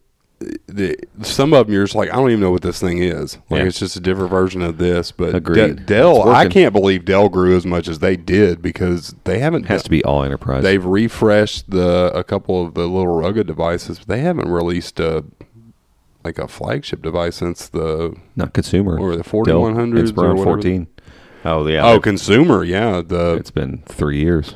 the, 0.67 0.95
some 1.21 1.53
of 1.53 1.67
them 1.67 1.73
you're 1.73 1.83
just 1.83 1.95
like, 1.95 2.09
I 2.11 2.15
don't 2.15 2.29
even 2.29 2.39
know 2.39 2.51
what 2.51 2.61
this 2.61 2.79
thing 2.79 2.99
is. 2.99 3.35
Like 3.49 3.61
Yeah. 3.61 3.65
it's 3.67 3.79
just 3.79 3.95
a 3.95 3.99
different 3.99 4.29
version 4.29 4.61
of 4.61 4.77
this. 4.77 5.11
But 5.11 5.43
De- 5.43 5.73
Dell, 5.73 6.29
I 6.29 6.47
can't 6.47 6.71
believe 6.73 7.05
Dell 7.05 7.27
grew 7.29 7.55
as 7.57 7.65
much 7.65 7.87
as 7.87 7.99
they 7.99 8.15
did 8.15 8.61
because 8.61 9.15
they 9.25 9.39
haven't. 9.39 9.65
it 9.65 9.67
has 9.67 9.83
to 9.83 9.89
be 9.89 10.03
all 10.03 10.23
enterprise. 10.23 10.63
They've 10.63 10.83
refreshed 10.83 11.69
the 11.69 12.11
a 12.15 12.23
couple 12.23 12.65
of 12.65 12.73
the 12.73 12.87
little 12.87 13.07
rugged 13.19 13.47
devices, 13.47 13.99
but 13.99 14.07
they 14.07 14.21
haven't 14.21 14.49
released 14.49 14.99
a 14.99 15.25
like 16.23 16.37
a 16.37 16.47
flagship 16.47 17.01
device 17.01 17.37
since 17.37 17.67
the 17.69 18.15
not 18.35 18.53
consumer 18.53 18.97
or 18.99 19.15
the 19.15 19.23
Dell 19.23 19.61
4100s 19.61 20.17
or 20.17 20.33
whatever. 20.35 20.43
14. 20.43 20.87
Oh 21.45 21.65
yeah. 21.67 21.85
oh 21.85 21.99
consumer, 21.99 22.63
yeah. 22.63 23.01
The 23.01 23.35
it's 23.35 23.51
been 23.51 23.83
three 23.87 24.19
years. 24.19 24.55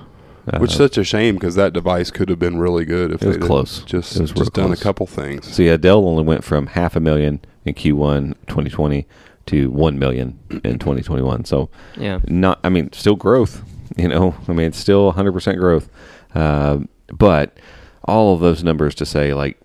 Uh, 0.52 0.60
which 0.60 0.72
is 0.72 0.78
such 0.78 0.98
a 0.98 1.04
shame 1.06 1.36
because 1.36 1.56
that 1.56 1.72
device 1.72 2.12
could 2.12 2.28
have 2.28 2.40
been 2.40 2.58
really 2.58 2.84
good 2.84 3.12
if 3.12 3.22
It 3.22 3.28
was 3.28 3.38
they'd 3.38 3.46
close. 3.46 3.84
Just 3.84 4.16
It 4.18 4.22
was 4.22 4.32
real 4.34 4.40
just 4.44 4.54
done 4.54 4.68
close. 4.68 4.82
a 4.82 4.84
couple 4.84 5.08
things. 5.08 5.54
So 5.56 5.64
yeah, 5.64 5.78
Dell 5.78 6.06
only 6.08 6.24
went 6.24 6.44
from 6.44 6.68
half 6.68 6.96
a 6.96 7.00
million 7.00 7.40
in 7.66 7.74
Q1 7.76 8.34
2020 8.48 9.08
to 9.46 9.72
one 9.72 9.98
million 10.00 10.38
in 10.66 10.80
2021. 10.80 11.46
So 11.46 11.70
Yeah. 11.98 12.20
not. 12.28 12.60
I 12.64 12.70
mean, 12.70 12.92
still 12.94 13.16
growth. 13.16 13.64
You 13.96 14.08
know, 14.08 14.36
I 14.48 14.54
mean, 14.54 14.68
it's 14.68 14.78
still 14.78 15.06
100 15.06 15.32
percent 15.34 15.60
growth. 15.60 15.88
Um, 16.36 16.90
but 17.12 17.56
all 18.06 18.34
of 18.34 18.42
those 18.42 18.64
numbers 18.64 18.96
to 18.96 19.06
say 19.06 19.34
like 19.34 19.58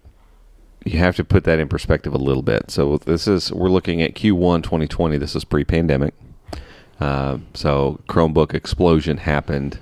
you 0.84 0.98
have 0.98 1.16
to 1.16 1.24
put 1.24 1.42
that 1.44 1.58
in 1.58 1.66
perspective 1.66 2.14
a 2.14 2.18
little 2.18 2.42
bit. 2.42 2.70
So 2.70 2.98
this 2.98 3.26
is 3.26 3.52
we're 3.52 3.68
looking 3.70 4.00
at 4.00 4.14
Q1 4.14 4.62
2020. 4.62 5.16
This 5.18 5.34
is 5.34 5.44
pre-pandemic. 5.44 6.14
Uh, 7.00 7.38
so 7.54 8.00
Chromebook 8.08 8.54
explosion 8.54 9.18
happened 9.18 9.78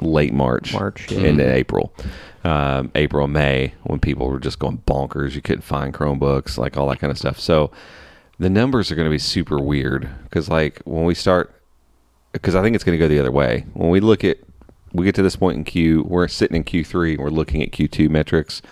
late 0.00 0.32
March, 0.32 0.72
March, 0.72 1.10
yeah. 1.10 1.20
into 1.20 1.54
April, 1.54 1.92
um, 2.44 2.90
April, 2.94 3.26
May, 3.28 3.74
when 3.84 4.00
people 4.00 4.28
were 4.28 4.38
just 4.38 4.58
going 4.58 4.78
bonkers. 4.86 5.34
You 5.34 5.42
couldn't 5.42 5.62
find 5.62 5.92
Chromebooks, 5.92 6.58
like 6.58 6.76
all 6.76 6.88
that 6.88 6.98
kind 6.98 7.10
of 7.10 7.18
stuff. 7.18 7.38
So 7.38 7.70
the 8.38 8.50
numbers 8.50 8.90
are 8.90 8.94
going 8.94 9.06
to 9.06 9.10
be 9.10 9.18
super 9.18 9.58
weird 9.58 10.08
because, 10.24 10.48
like, 10.48 10.80
when 10.84 11.04
we 11.04 11.14
start, 11.14 11.54
because 12.32 12.54
I 12.54 12.62
think 12.62 12.74
it's 12.74 12.84
going 12.84 12.98
to 12.98 13.04
go 13.04 13.08
the 13.08 13.18
other 13.18 13.32
way. 13.32 13.66
When 13.74 13.90
we 13.90 14.00
look 14.00 14.24
at, 14.24 14.38
we 14.92 15.04
get 15.04 15.14
to 15.16 15.22
this 15.22 15.36
point 15.36 15.56
in 15.56 15.64
Q, 15.64 16.02
we're 16.02 16.28
sitting 16.28 16.56
in 16.56 16.64
Q3 16.64 17.12
and 17.12 17.20
we're 17.20 17.30
looking 17.30 17.62
at 17.62 17.70
Q2 17.70 18.08
metrics. 18.08 18.62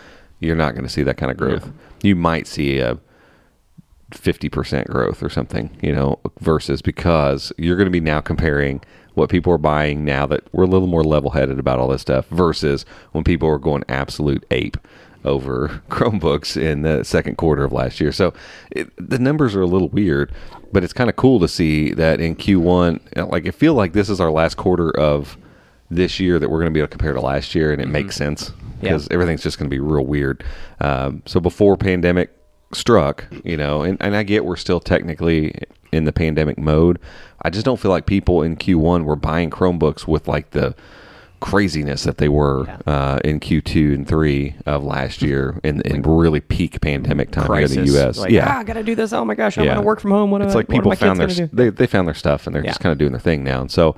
You're 0.41 0.57
not 0.57 0.73
going 0.73 0.85
to 0.85 0.91
see 0.91 1.03
that 1.03 1.17
kind 1.17 1.31
of 1.31 1.37
growth. 1.37 1.71
You 2.03 2.15
might 2.17 2.47
see 2.47 2.79
a 2.79 2.99
50% 4.13 4.87
growth 4.87 5.23
or 5.23 5.29
something, 5.29 5.77
you 5.83 5.93
know, 5.95 6.19
versus 6.41 6.81
because 6.81 7.53
you're 7.59 7.77
going 7.77 7.87
to 7.87 7.91
be 7.91 8.01
now 8.01 8.21
comparing 8.21 8.81
what 9.19 9.29
people 9.31 9.53
are 9.53 9.59
buying 9.59 10.05
now 10.05 10.27
that 10.27 10.43
we're 10.53 10.65
a 10.65 10.69
little 10.69 10.89
more 10.89 11.05
level 11.05 11.31
headed 11.31 11.59
about 11.59 11.79
all 11.79 11.89
this 11.89 12.01
stuff 12.03 12.27
versus 12.29 12.85
when 13.13 13.25
people 13.25 13.49
were 13.49 13.59
going 13.59 13.85
absolute 13.89 14.45
ape 14.51 14.77
over 15.25 15.83
Chromebooks 15.91 16.57
in 16.61 16.83
the 16.83 17.05
second 17.05 17.37
quarter 17.37 17.65
of 17.65 17.73
last 17.73 18.01
year. 18.01 18.13
So 18.13 18.33
it, 18.71 18.91
the 18.97 19.19
numbers 19.19 19.55
are 19.57 19.63
a 19.63 19.67
little 19.67 19.89
weird, 19.89 20.33
but 20.73 20.85
it's 20.85 20.93
kind 20.93 21.11
of 21.11 21.17
cool 21.17 21.41
to 21.41 21.49
see 21.49 21.93
that 21.95 22.21
in 22.21 22.37
Q1, 22.37 23.29
like, 23.31 23.47
I 23.47 23.51
feel 23.51 23.75
like 23.75 23.93
this 23.93 24.09
is 24.09 24.21
our 24.21 24.31
last 24.31 24.57
quarter 24.57 24.91
of 24.97 25.37
this 25.91 26.21
year 26.21 26.39
that 26.39 26.49
we're 26.51 26.59
going 26.61 26.71
to 26.71 26.75
be 26.75 26.81
able 26.81 26.89
to 26.89 26.97
compare 26.97 27.15
to 27.15 27.21
last 27.21 27.55
year, 27.55 27.73
and 27.73 27.81
it 27.83 27.89
makes 27.89 28.15
sense 28.15 28.51
Yeah. 28.51 28.91
because 28.93 29.09
everything's 29.11 29.43
just 29.43 29.59
going 29.59 29.69
to 29.69 29.75
be 29.75 29.81
real 29.81 30.05
weird. 30.07 30.45
Um, 30.81 31.23
so 31.27 31.41
before 31.41 31.77
pandemic 31.77 32.31
struck, 32.73 33.25
you 33.45 33.57
know, 33.57 33.83
and, 33.83 33.97
and 34.01 34.15
I 34.15 34.23
get 34.23 34.45
we're 34.45 34.57
still 34.57 34.81
technically 34.81 35.55
in 35.93 36.05
the 36.05 36.13
pandemic 36.13 36.59
mode. 36.59 36.99
I 37.43 37.51
just 37.51 37.65
don't 37.65 37.79
feel 37.79 37.91
like 37.91 38.07
people 38.07 38.43
in 38.43 38.57
Q1 38.57 39.05
were 39.05 39.17
buying 39.17 39.51
Chromebooks 39.51 40.07
with 40.09 40.27
like 40.29 40.51
the 40.51 40.75
craziness 41.41 42.03
that 42.03 42.19
they 42.19 42.29
were 42.29 42.67
uh, 42.87 43.21
in 43.25 43.39
Q2 43.39 43.95
and 43.95 44.09
3 44.09 44.57
of 44.67 44.83
last 44.83 45.23
year 45.23 45.61
in, 45.63 45.81
in 45.83 46.03
really 46.03 46.41
peak 46.41 46.81
pandemic 46.81 47.31
time 47.31 47.47
here 47.53 47.63
in 47.65 47.71
the 47.87 47.93
U.S. 47.93 48.19
Like, 48.19 48.33
yeah. 48.33 48.55
ah, 48.57 48.59
I 48.59 48.65
gotta 48.65 48.83
do 48.83 48.97
this. 48.97 49.13
Oh 49.13 49.25
my 49.25 49.37
gosh, 49.37 49.57
I'm 49.57 49.65
Yeah. 49.65 49.75
gonna 49.75 49.87
work 49.87 50.01
from 50.01 50.11
home. 50.11 50.33
What 50.33 50.43
it's 50.43 50.51
am 50.51 50.57
I- 50.57 50.59
like 50.61 50.69
people 50.69 50.93
found 50.97 51.21
their 51.21 51.29
kids 51.29 51.39
gonna 51.39 51.49
do? 51.51 51.57
they, 51.57 51.69
they 51.71 51.87
found 51.87 52.09
their 52.09 52.15
stuff 52.15 52.47
and 52.49 52.57
they're 52.57 52.63
just 52.65 52.81
kind 52.81 52.91
of 52.93 52.99
doing 52.99 53.13
their 53.13 53.21
thing 53.21 53.45
now. 53.45 53.61
And 53.61 53.71
so 53.71 53.95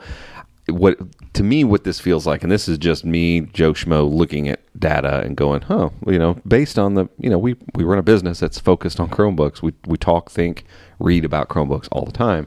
what 0.71 0.99
to 1.35 1.43
me 1.43 1.65
what 1.65 1.85
this 1.85 2.01
feels 2.01 2.27
like, 2.27 2.43
and 2.43 2.51
this 2.51 2.69
is 2.69 2.79
just 2.79 3.05
me, 3.05 3.41
Joe 3.41 3.73
Schmo, 3.73 4.11
looking 4.11 4.49
at 4.49 4.61
data 4.79 5.21
and 5.21 5.37
going, 5.37 5.63
huh, 5.63 5.91
you 6.07 6.19
know, 6.19 6.35
based 6.47 6.79
on 6.79 6.95
the 6.95 7.09
you 7.19 7.31
know, 7.31 7.39
we 7.39 7.57
we 7.75 7.85
run 7.85 7.99
a 7.99 8.03
business 8.03 8.41
that's 8.41 8.59
focused 8.59 9.01
on 9.01 9.09
Chromebooks. 9.09 9.63
We 9.63 9.73
we 9.87 9.97
talk, 9.97 10.31
think, 10.31 10.65
read 10.99 11.25
about 11.25 11.49
Chromebooks 11.49 11.89
all 11.93 12.05
the 12.05 12.13
time. 12.13 12.47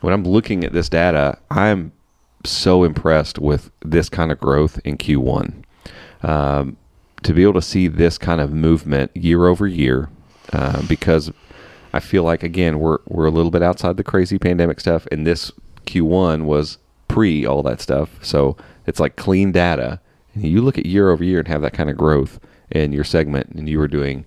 When 0.00 0.14
I'm 0.14 0.24
looking 0.24 0.64
at 0.64 0.72
this 0.72 0.88
data, 0.88 1.38
I'm 1.50 1.92
so 2.44 2.84
impressed 2.84 3.38
with 3.38 3.70
this 3.84 4.08
kind 4.08 4.30
of 4.30 4.38
growth 4.38 4.78
in 4.84 4.96
Q1. 4.96 5.64
Um, 6.22 6.76
to 7.22 7.32
be 7.34 7.42
able 7.42 7.54
to 7.54 7.62
see 7.62 7.88
this 7.88 8.16
kind 8.16 8.40
of 8.40 8.52
movement 8.52 9.16
year 9.16 9.46
over 9.46 9.66
year, 9.66 10.08
uh, 10.52 10.82
because 10.86 11.32
I 11.92 12.00
feel 12.00 12.22
like 12.22 12.42
again 12.42 12.78
we're 12.78 12.98
we're 13.06 13.26
a 13.26 13.30
little 13.30 13.50
bit 13.50 13.62
outside 13.62 13.96
the 13.96 14.04
crazy 14.04 14.38
pandemic 14.38 14.80
stuff, 14.80 15.06
and 15.10 15.26
this 15.26 15.52
Q1 15.86 16.44
was 16.44 16.78
pre 17.18 17.44
all 17.44 17.62
that 17.64 17.80
stuff. 17.80 18.10
So 18.22 18.56
it's 18.86 19.00
like 19.00 19.16
clean 19.16 19.50
data. 19.50 20.00
And 20.34 20.44
you 20.44 20.62
look 20.62 20.78
at 20.78 20.86
year 20.86 21.10
over 21.10 21.24
year 21.24 21.40
and 21.40 21.48
have 21.48 21.62
that 21.62 21.72
kind 21.72 21.90
of 21.90 21.96
growth 21.96 22.38
in 22.70 22.92
your 22.92 23.02
segment, 23.02 23.48
and 23.56 23.68
you 23.68 23.78
were 23.78 23.88
doing 23.88 24.24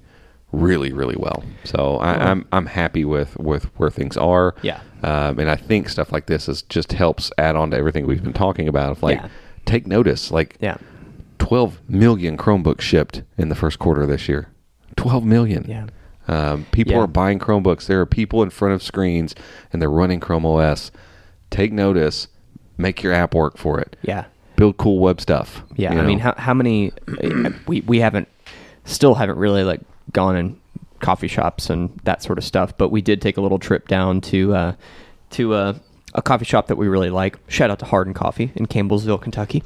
really, 0.52 0.92
really 0.92 1.16
well. 1.16 1.42
So 1.64 1.98
I, 2.00 2.30
I'm 2.30 2.46
I'm 2.52 2.66
happy 2.66 3.06
with 3.06 3.38
with 3.38 3.66
where 3.80 3.90
things 3.90 4.18
are. 4.18 4.54
Yeah. 4.62 4.82
Um, 5.04 5.40
and 5.40 5.50
I 5.50 5.56
think 5.56 5.88
stuff 5.88 6.12
like 6.12 6.26
this 6.26 6.50
is 6.50 6.64
just 6.64 6.92
helps 6.92 7.32
add 7.38 7.56
on 7.56 7.72
to 7.72 7.78
everything 7.78 8.06
we've 8.06 8.24
been 8.24 8.34
talking 8.34 8.68
about. 8.68 8.92
Of 8.92 9.02
like, 9.04 9.20
Yeah. 9.20 9.30
take 9.66 9.88
notice. 9.88 10.32
Like, 10.32 10.58
Yeah. 10.60 10.76
12 11.40 11.80
million 11.90 12.38
Chromebooks 12.38 12.82
shipped 12.82 13.24
in 13.38 13.48
the 13.50 13.56
first 13.56 13.80
quarter 13.80 14.02
of 14.04 14.10
this 14.10 14.28
year. 14.28 14.50
12 14.98 15.24
million. 15.24 15.66
Yeah. 15.68 15.86
Um, 16.28 16.66
people 16.72 16.94
Yeah. 16.94 17.00
are 17.00 17.08
buying 17.08 17.40
Chromebooks. 17.40 17.88
There 17.88 18.00
are 18.02 18.06
people 18.06 18.44
in 18.44 18.50
front 18.52 18.74
of 18.76 18.84
screens 18.84 19.34
and 19.72 19.82
they're 19.82 19.90
running 19.90 20.20
Chrome 20.20 20.46
OS. 20.46 20.92
Take 21.50 21.72
notice. 21.74 22.28
Make 22.78 23.04
your 23.04 23.14
app 23.14 23.34
work 23.36 23.58
for 23.58 23.80
it. 23.80 23.96
Yeah. 24.02 24.26
Build 24.56 24.78
cool 24.78 25.00
web 25.00 25.20
stuff. 25.22 25.64
Yeah, 25.76 25.94
I 26.00 26.02
mean, 26.06 26.20
how 26.20 26.36
how 26.38 26.54
many 26.54 26.92
we 27.68 27.82
we 27.82 28.00
haven't 28.00 28.28
still 28.86 29.16
haven't 29.16 29.38
really 29.38 29.64
like 29.64 29.82
gone 30.14 30.36
in 30.36 30.60
coffee 31.00 31.28
shops 31.28 31.70
and 31.70 32.00
that 32.04 32.22
sort 32.22 32.38
of 32.38 32.44
stuff, 32.44 32.78
but 32.78 32.90
we 32.90 33.02
did 33.02 33.22
take 33.22 33.38
a 33.38 33.42
little 33.42 33.58
trip 33.60 33.88
down 33.88 34.22
to 34.22 34.54
uh, 34.54 34.74
to 35.32 35.54
uh, 35.54 35.74
a 36.14 36.22
coffee 36.22 36.46
shop 36.46 36.68
that 36.68 36.76
we 36.76 36.88
really 36.88 37.10
like. 37.10 37.38
Shout 37.48 37.72
out 37.72 37.80
to 37.80 37.86
Hardin 37.86 38.14
Coffee 38.14 38.52
in 38.56 38.68
Campbellsville, 38.68 39.20
Kentucky. 39.22 39.64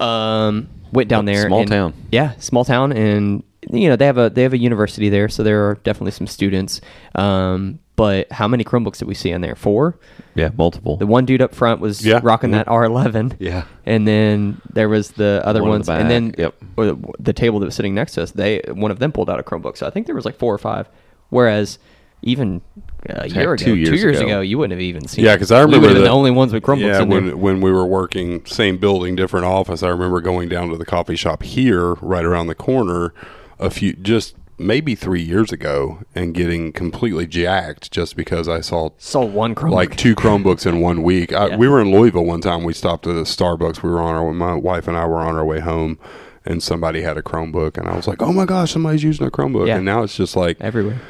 Um, 0.00 0.68
went 0.92 1.08
down 1.08 1.24
there. 1.26 1.46
Small 1.46 1.60
and- 1.60 1.70
town. 1.70 1.94
Yeah, 2.10 2.32
small 2.38 2.64
town, 2.64 2.92
and 2.92 3.42
you 3.70 3.88
know 3.88 3.96
they 3.96 4.06
have 4.06 4.18
a 4.18 4.30
they 4.30 4.42
have 4.42 4.54
a 4.54 4.58
university 4.58 5.08
there, 5.10 5.28
so 5.28 5.42
there 5.42 5.68
are 5.68 5.74
definitely 5.84 6.12
some 6.12 6.26
students. 6.26 6.80
Um, 7.14 7.80
but 7.98 8.30
how 8.30 8.46
many 8.46 8.62
Chromebooks 8.62 8.98
did 8.98 9.08
we 9.08 9.14
see 9.14 9.32
in 9.32 9.40
there? 9.40 9.56
Four. 9.56 9.98
yeah, 10.36 10.50
multiple. 10.56 10.96
The 10.98 11.06
one 11.06 11.26
dude 11.26 11.42
up 11.42 11.52
front 11.52 11.80
was 11.80 12.06
Yeah. 12.06 12.20
rocking 12.22 12.52
that 12.52 12.66
mm-hmm. 12.66 12.94
R11. 12.94 13.34
Yeah. 13.40 13.64
And 13.84 14.06
then 14.06 14.60
there 14.72 14.88
was 14.88 15.10
the 15.10 15.42
other 15.44 15.62
One 15.62 15.70
ones, 15.70 15.86
the 15.86 15.94
and 15.94 16.08
then 16.08 16.32
yep. 16.38 16.54
the, 16.76 16.96
the 17.18 17.32
table 17.32 17.58
that 17.58 17.66
was 17.66 17.74
sitting 17.74 17.96
next 17.96 18.12
to 18.12 18.22
us, 18.22 18.30
they 18.30 18.62
one 18.68 18.92
of 18.92 19.00
them 19.00 19.10
pulled 19.10 19.28
out 19.28 19.40
a 19.40 19.42
Chromebook. 19.42 19.76
So 19.76 19.84
I 19.84 19.90
think 19.90 20.06
there 20.06 20.14
was 20.14 20.24
like 20.24 20.36
four 20.36 20.54
or 20.54 20.58
five. 20.58 20.88
Whereas 21.30 21.80
even 22.22 22.62
uh, 23.10 23.14
a 23.16 23.22
Heck, 23.22 23.34
year 23.34 23.52
ago, 23.54 23.64
two 23.64 23.74
years 23.74 24.00
years 24.00 24.18
ago. 24.18 24.26
ago, 24.26 24.40
you 24.42 24.58
wouldn't 24.58 24.78
have 24.78 24.80
even 24.80 25.08
seen. 25.08 25.24
Yeah, 25.24 25.34
because 25.34 25.50
I 25.50 25.60
remember 25.60 25.88
would 25.88 25.88
have 25.88 25.94
been 25.96 26.02
the- 26.04 26.08
the 26.08 26.14
only 26.14 26.30
ones 26.30 26.52
with 26.52 26.62
Chromebooks 26.62 26.80
Yeah, 26.80 27.02
in 27.02 27.08
there. 27.08 27.20
when 27.20 27.40
when 27.40 27.60
we 27.60 27.72
were 27.72 27.84
working 27.86 28.46
same 28.46 28.76
building, 28.76 29.16
different 29.16 29.44
office, 29.46 29.82
I 29.82 29.88
remember 29.88 30.20
going 30.20 30.48
down 30.48 30.68
to 30.70 30.76
the 30.76 30.86
coffee 30.86 31.16
shop 31.16 31.42
here, 31.42 31.94
right 31.94 32.24
around 32.24 32.46
the 32.46 32.54
corner, 32.54 33.12
a 33.58 33.70
few 33.70 33.92
just 33.94 34.36
maybe 34.58 34.94
three 34.94 35.22
years 35.22 35.52
ago, 35.52 36.00
and 36.14 36.34
getting 36.34 36.72
completely 36.72 37.26
jacked 37.26 37.90
just 37.90 38.16
because 38.16 38.48
I 38.48 38.60
saw 38.60 38.90
Saw 38.98 39.24
one 39.24 39.54
Chromebook. 39.54 39.72
like 39.72 39.96
two 39.96 40.14
Chromebooks 40.14 40.66
in 40.66 40.80
one 40.80 41.02
week. 41.02 41.32
I, 41.32 41.48
Yeah. 41.48 41.56
We 41.56 41.68
were 41.68 41.80
in 41.80 41.90
Louisville 41.92 42.24
one 42.24 42.40
time. 42.40 42.64
We 42.64 42.72
stopped 42.72 43.06
at 43.06 43.16
a 43.16 43.22
Starbucks. 43.22 43.82
We 43.82 43.90
were 43.90 44.00
on 44.00 44.14
our 44.16 44.32
my 44.32 44.54
wife 44.54 44.88
and 44.88 44.96
I 44.96 45.06
were 45.06 45.18
on 45.18 45.36
our 45.36 45.44
way 45.44 45.60
home, 45.60 45.98
and 46.44 46.62
somebody 46.62 47.02
had 47.02 47.16
a 47.16 47.22
Chromebook, 47.22 47.78
and 47.78 47.88
I 47.88 47.96
was 47.96 48.06
like, 48.08 48.20
"Oh 48.22 48.32
my 48.32 48.44
gosh, 48.44 48.72
somebody's 48.72 49.02
using 49.04 49.26
a 49.26 49.30
Chromebook!" 49.30 49.66
Yeah. 49.68 49.76
And 49.76 49.84
now 49.84 50.02
it's 50.02 50.16
just 50.16 50.36
like 50.36 50.60
everywhere. 50.60 51.00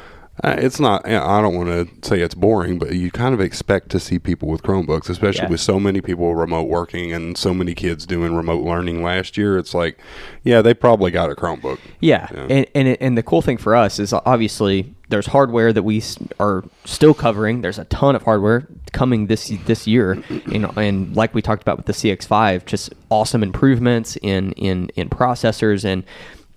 Uh, 0.43 0.55
it's 0.57 0.79
not. 0.79 1.05
I 1.07 1.41
don't 1.41 1.55
want 1.55 1.69
to 1.69 2.07
say 2.07 2.21
it's 2.21 2.35
boring, 2.35 2.79
but 2.79 2.93
you 2.93 3.11
kind 3.11 3.33
of 3.33 3.41
expect 3.41 3.89
to 3.89 3.99
see 3.99 4.19
people 4.19 4.47
with 4.47 4.63
Chromebooks, 4.63 5.09
especially 5.09 5.43
Yeah. 5.43 5.49
with 5.49 5.59
so 5.61 5.79
many 5.79 6.01
people 6.01 6.33
remote 6.35 6.67
working 6.69 7.11
and 7.13 7.37
so 7.37 7.53
many 7.53 7.73
kids 7.75 8.05
doing 8.05 8.33
remote 8.35 8.63
learning 8.63 9.03
last 9.03 9.37
year. 9.37 9.57
It's 9.57 9.73
like, 9.73 9.97
yeah, 10.43 10.61
they 10.61 10.73
probably 10.73 11.11
got 11.11 11.29
a 11.31 11.35
Chromebook. 11.35 11.79
Yeah, 11.99 12.27
Yeah. 12.33 12.45
and 12.49 12.65
and 12.75 12.87
it, 12.89 12.97
and 13.01 13.17
the 13.17 13.23
cool 13.23 13.41
thing 13.41 13.57
for 13.57 13.75
us 13.75 13.99
is 13.99 14.13
obviously 14.13 14.93
there's 15.09 15.27
hardware 15.27 15.73
that 15.73 15.83
we 15.83 16.03
are 16.39 16.63
still 16.85 17.13
covering. 17.15 17.61
There's 17.61 17.79
a 17.79 17.85
ton 17.85 18.15
of 18.15 18.21
hardware 18.23 18.67
coming 18.93 19.27
this 19.27 19.51
this 19.65 19.87
year, 19.87 20.23
and 20.51 20.65
and 20.77 21.15
like 21.15 21.33
we 21.33 21.41
talked 21.41 21.61
about 21.63 21.77
with 21.77 21.85
the 21.87 21.93
CX5, 21.93 22.65
just 22.65 22.93
awesome 23.09 23.43
improvements 23.43 24.17
in 24.21 24.51
in 24.53 24.89
in 24.95 25.09
processors 25.09 25.83
and. 25.83 26.03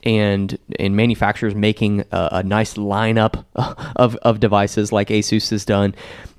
And 0.04 0.58
in 0.78 0.96
manufacturers 0.96 1.54
making 1.54 2.00
a, 2.10 2.28
a 2.32 2.42
nice 2.42 2.74
lineup 2.74 3.44
of, 3.96 4.16
of 4.16 4.40
devices 4.40 4.90
like 4.90 5.08
Asus 5.08 5.50
has 5.50 5.64
done, 5.64 5.94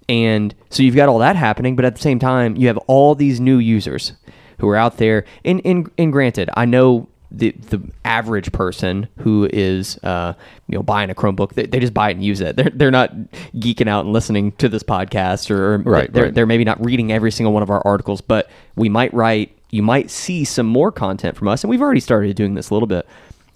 and 0.09 0.53
so 0.69 0.83
you've 0.83 0.95
got 0.95 1.07
all 1.07 1.19
that 1.19 1.35
happening, 1.37 1.75
but 1.75 1.85
at 1.85 1.95
the 1.95 2.01
same 2.01 2.19
time 2.19 2.55
you 2.57 2.67
have 2.67 2.77
all 2.87 3.15
these 3.15 3.39
new 3.39 3.57
users 3.57 4.13
who 4.59 4.67
are 4.67 4.75
out 4.75 4.97
there. 4.97 5.23
And 5.45 5.61
and, 5.65 5.89
and 5.97 6.11
granted, 6.11 6.49
I 6.55 6.65
know 6.65 7.07
the 7.31 7.51
the 7.51 7.81
average 8.05 8.51
person 8.51 9.07
who 9.19 9.49
is 9.51 9.97
uh, 10.03 10.33
you 10.67 10.77
know 10.77 10.83
buying 10.83 11.09
a 11.09 11.15
Chromebook, 11.15 11.53
they, 11.53 11.65
they 11.65 11.79
just 11.79 11.93
buy 11.93 12.09
it 12.09 12.15
and 12.15 12.23
use 12.23 12.41
it. 12.41 12.55
They're 12.57 12.69
they're 12.69 12.91
not 12.91 13.13
geeking 13.55 13.87
out 13.87 14.03
and 14.05 14.13
listening 14.13 14.51
to 14.53 14.67
this 14.69 14.83
podcast, 14.83 15.49
or, 15.49 15.75
or 15.75 15.77
Right, 15.79 16.11
they're 16.11 16.25
right. 16.25 16.33
they're 16.33 16.45
maybe 16.45 16.63
not 16.65 16.83
reading 16.83 17.11
every 17.11 17.31
single 17.31 17.53
one 17.53 17.63
of 17.63 17.69
our 17.69 17.81
articles. 17.87 18.19
But 18.21 18.49
we 18.75 18.89
might 18.89 19.13
write, 19.13 19.57
you 19.71 19.81
might 19.83 20.11
see 20.11 20.43
some 20.43 20.67
more 20.67 20.91
content 20.91 21.37
from 21.37 21.47
us, 21.47 21.63
and 21.63 21.69
we've 21.69 21.81
already 21.81 22.01
started 22.01 22.35
doing 22.35 22.53
this 22.55 22.69
a 22.69 22.73
little 22.73 22.87
bit. 22.87 23.07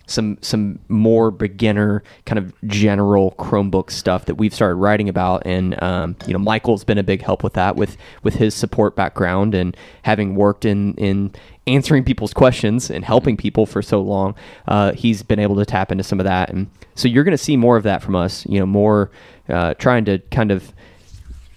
Some 0.07 0.37
some 0.41 0.79
more 0.87 1.31
beginner 1.31 2.01
kind 2.25 2.39
of 2.39 2.53
general 2.65 3.35
Chromebook 3.37 3.91
stuff 3.91 4.25
that 4.25 4.35
we've 4.35 4.53
started 4.53 4.75
writing 4.75 5.09
about, 5.09 5.43
and 5.45 5.81
um, 5.83 6.15
you 6.25 6.33
know 6.33 6.39
Michael's 6.39 6.83
been 6.83 6.97
a 6.97 7.03
big 7.03 7.21
help 7.21 7.43
with 7.43 7.53
that 7.53 7.75
with 7.75 7.97
with 8.23 8.35
his 8.35 8.55
support 8.55 8.95
background 8.95 9.53
and 9.53 9.75
having 10.03 10.35
worked 10.35 10.65
in 10.65 10.93
in 10.95 11.33
answering 11.67 12.03
people's 12.03 12.33
questions 12.33 12.89
and 12.89 13.03
helping 13.03 13.35
people 13.35 13.65
for 13.65 13.81
so 13.81 14.01
long, 14.01 14.33
uh, 14.69 14.93
he's 14.93 15.21
been 15.21 15.39
able 15.39 15.57
to 15.57 15.65
tap 15.65 15.91
into 15.91 16.03
some 16.03 16.19
of 16.19 16.23
that, 16.23 16.49
and 16.49 16.69
so 16.95 17.07
you're 17.07 17.23
going 17.23 17.37
to 17.37 17.37
see 17.37 17.57
more 17.57 17.77
of 17.77 17.83
that 17.83 18.01
from 18.01 18.15
us. 18.15 18.45
You 18.47 18.59
know, 18.59 18.65
more 18.65 19.11
uh, 19.49 19.73
trying 19.75 20.05
to 20.05 20.19
kind 20.31 20.51
of, 20.51 20.73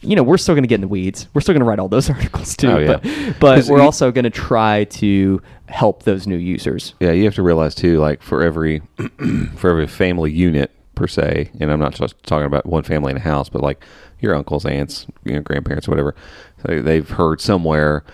you 0.03 0.17
know, 0.17 0.23
we're 0.23 0.39
still 0.39 0.55
going 0.55 0.63
to 0.65 0.69
get 0.69 0.77
in 0.77 0.81
the 0.83 0.89
weeds. 0.89 1.29
We're 1.35 1.41
still 1.43 1.53
going 1.53 1.61
to 1.63 1.67
write 1.69 1.79
all 1.79 1.89
those 1.89 2.09
articles 2.17 2.57
too, 2.57 2.69
Oh, 2.71 2.79
yeah. 2.79 2.87
but 2.99 3.03
but 3.41 3.65
we're 3.67 3.79
you- 3.79 3.83
also 3.85 4.11
going 4.11 4.25
to 4.25 4.31
try 4.31 4.85
to 4.85 5.43
help 5.69 6.05
those 6.05 6.27
new 6.27 6.37
users. 6.37 6.95
Yeah, 7.01 7.13
you 7.13 7.25
have 7.25 7.35
to 7.37 7.43
realize 7.43 7.75
too, 7.75 7.99
like 7.99 8.23
for 8.23 8.43
every 8.43 8.83
for 9.57 9.71
every 9.71 9.87
family 9.87 10.31
unit 10.33 10.71
per 10.95 11.07
se, 11.07 11.51
and 11.61 11.71
I'm 11.73 11.81
not 11.81 11.95
just 11.95 12.23
talking 12.25 12.47
about 12.47 12.67
one 12.67 12.83
family 12.83 13.11
in 13.11 13.17
a 13.17 13.21
house, 13.21 13.49
but 13.49 13.63
like 13.63 13.85
your 14.21 14.35
uncles, 14.35 14.67
aunts, 14.67 15.07
you 15.25 15.33
know, 15.33 15.41
grandparents, 15.41 15.89
whatever. 15.89 16.15
So 16.67 16.83
they've 16.83 17.09
heard 17.09 17.41
somewhere, 17.41 18.05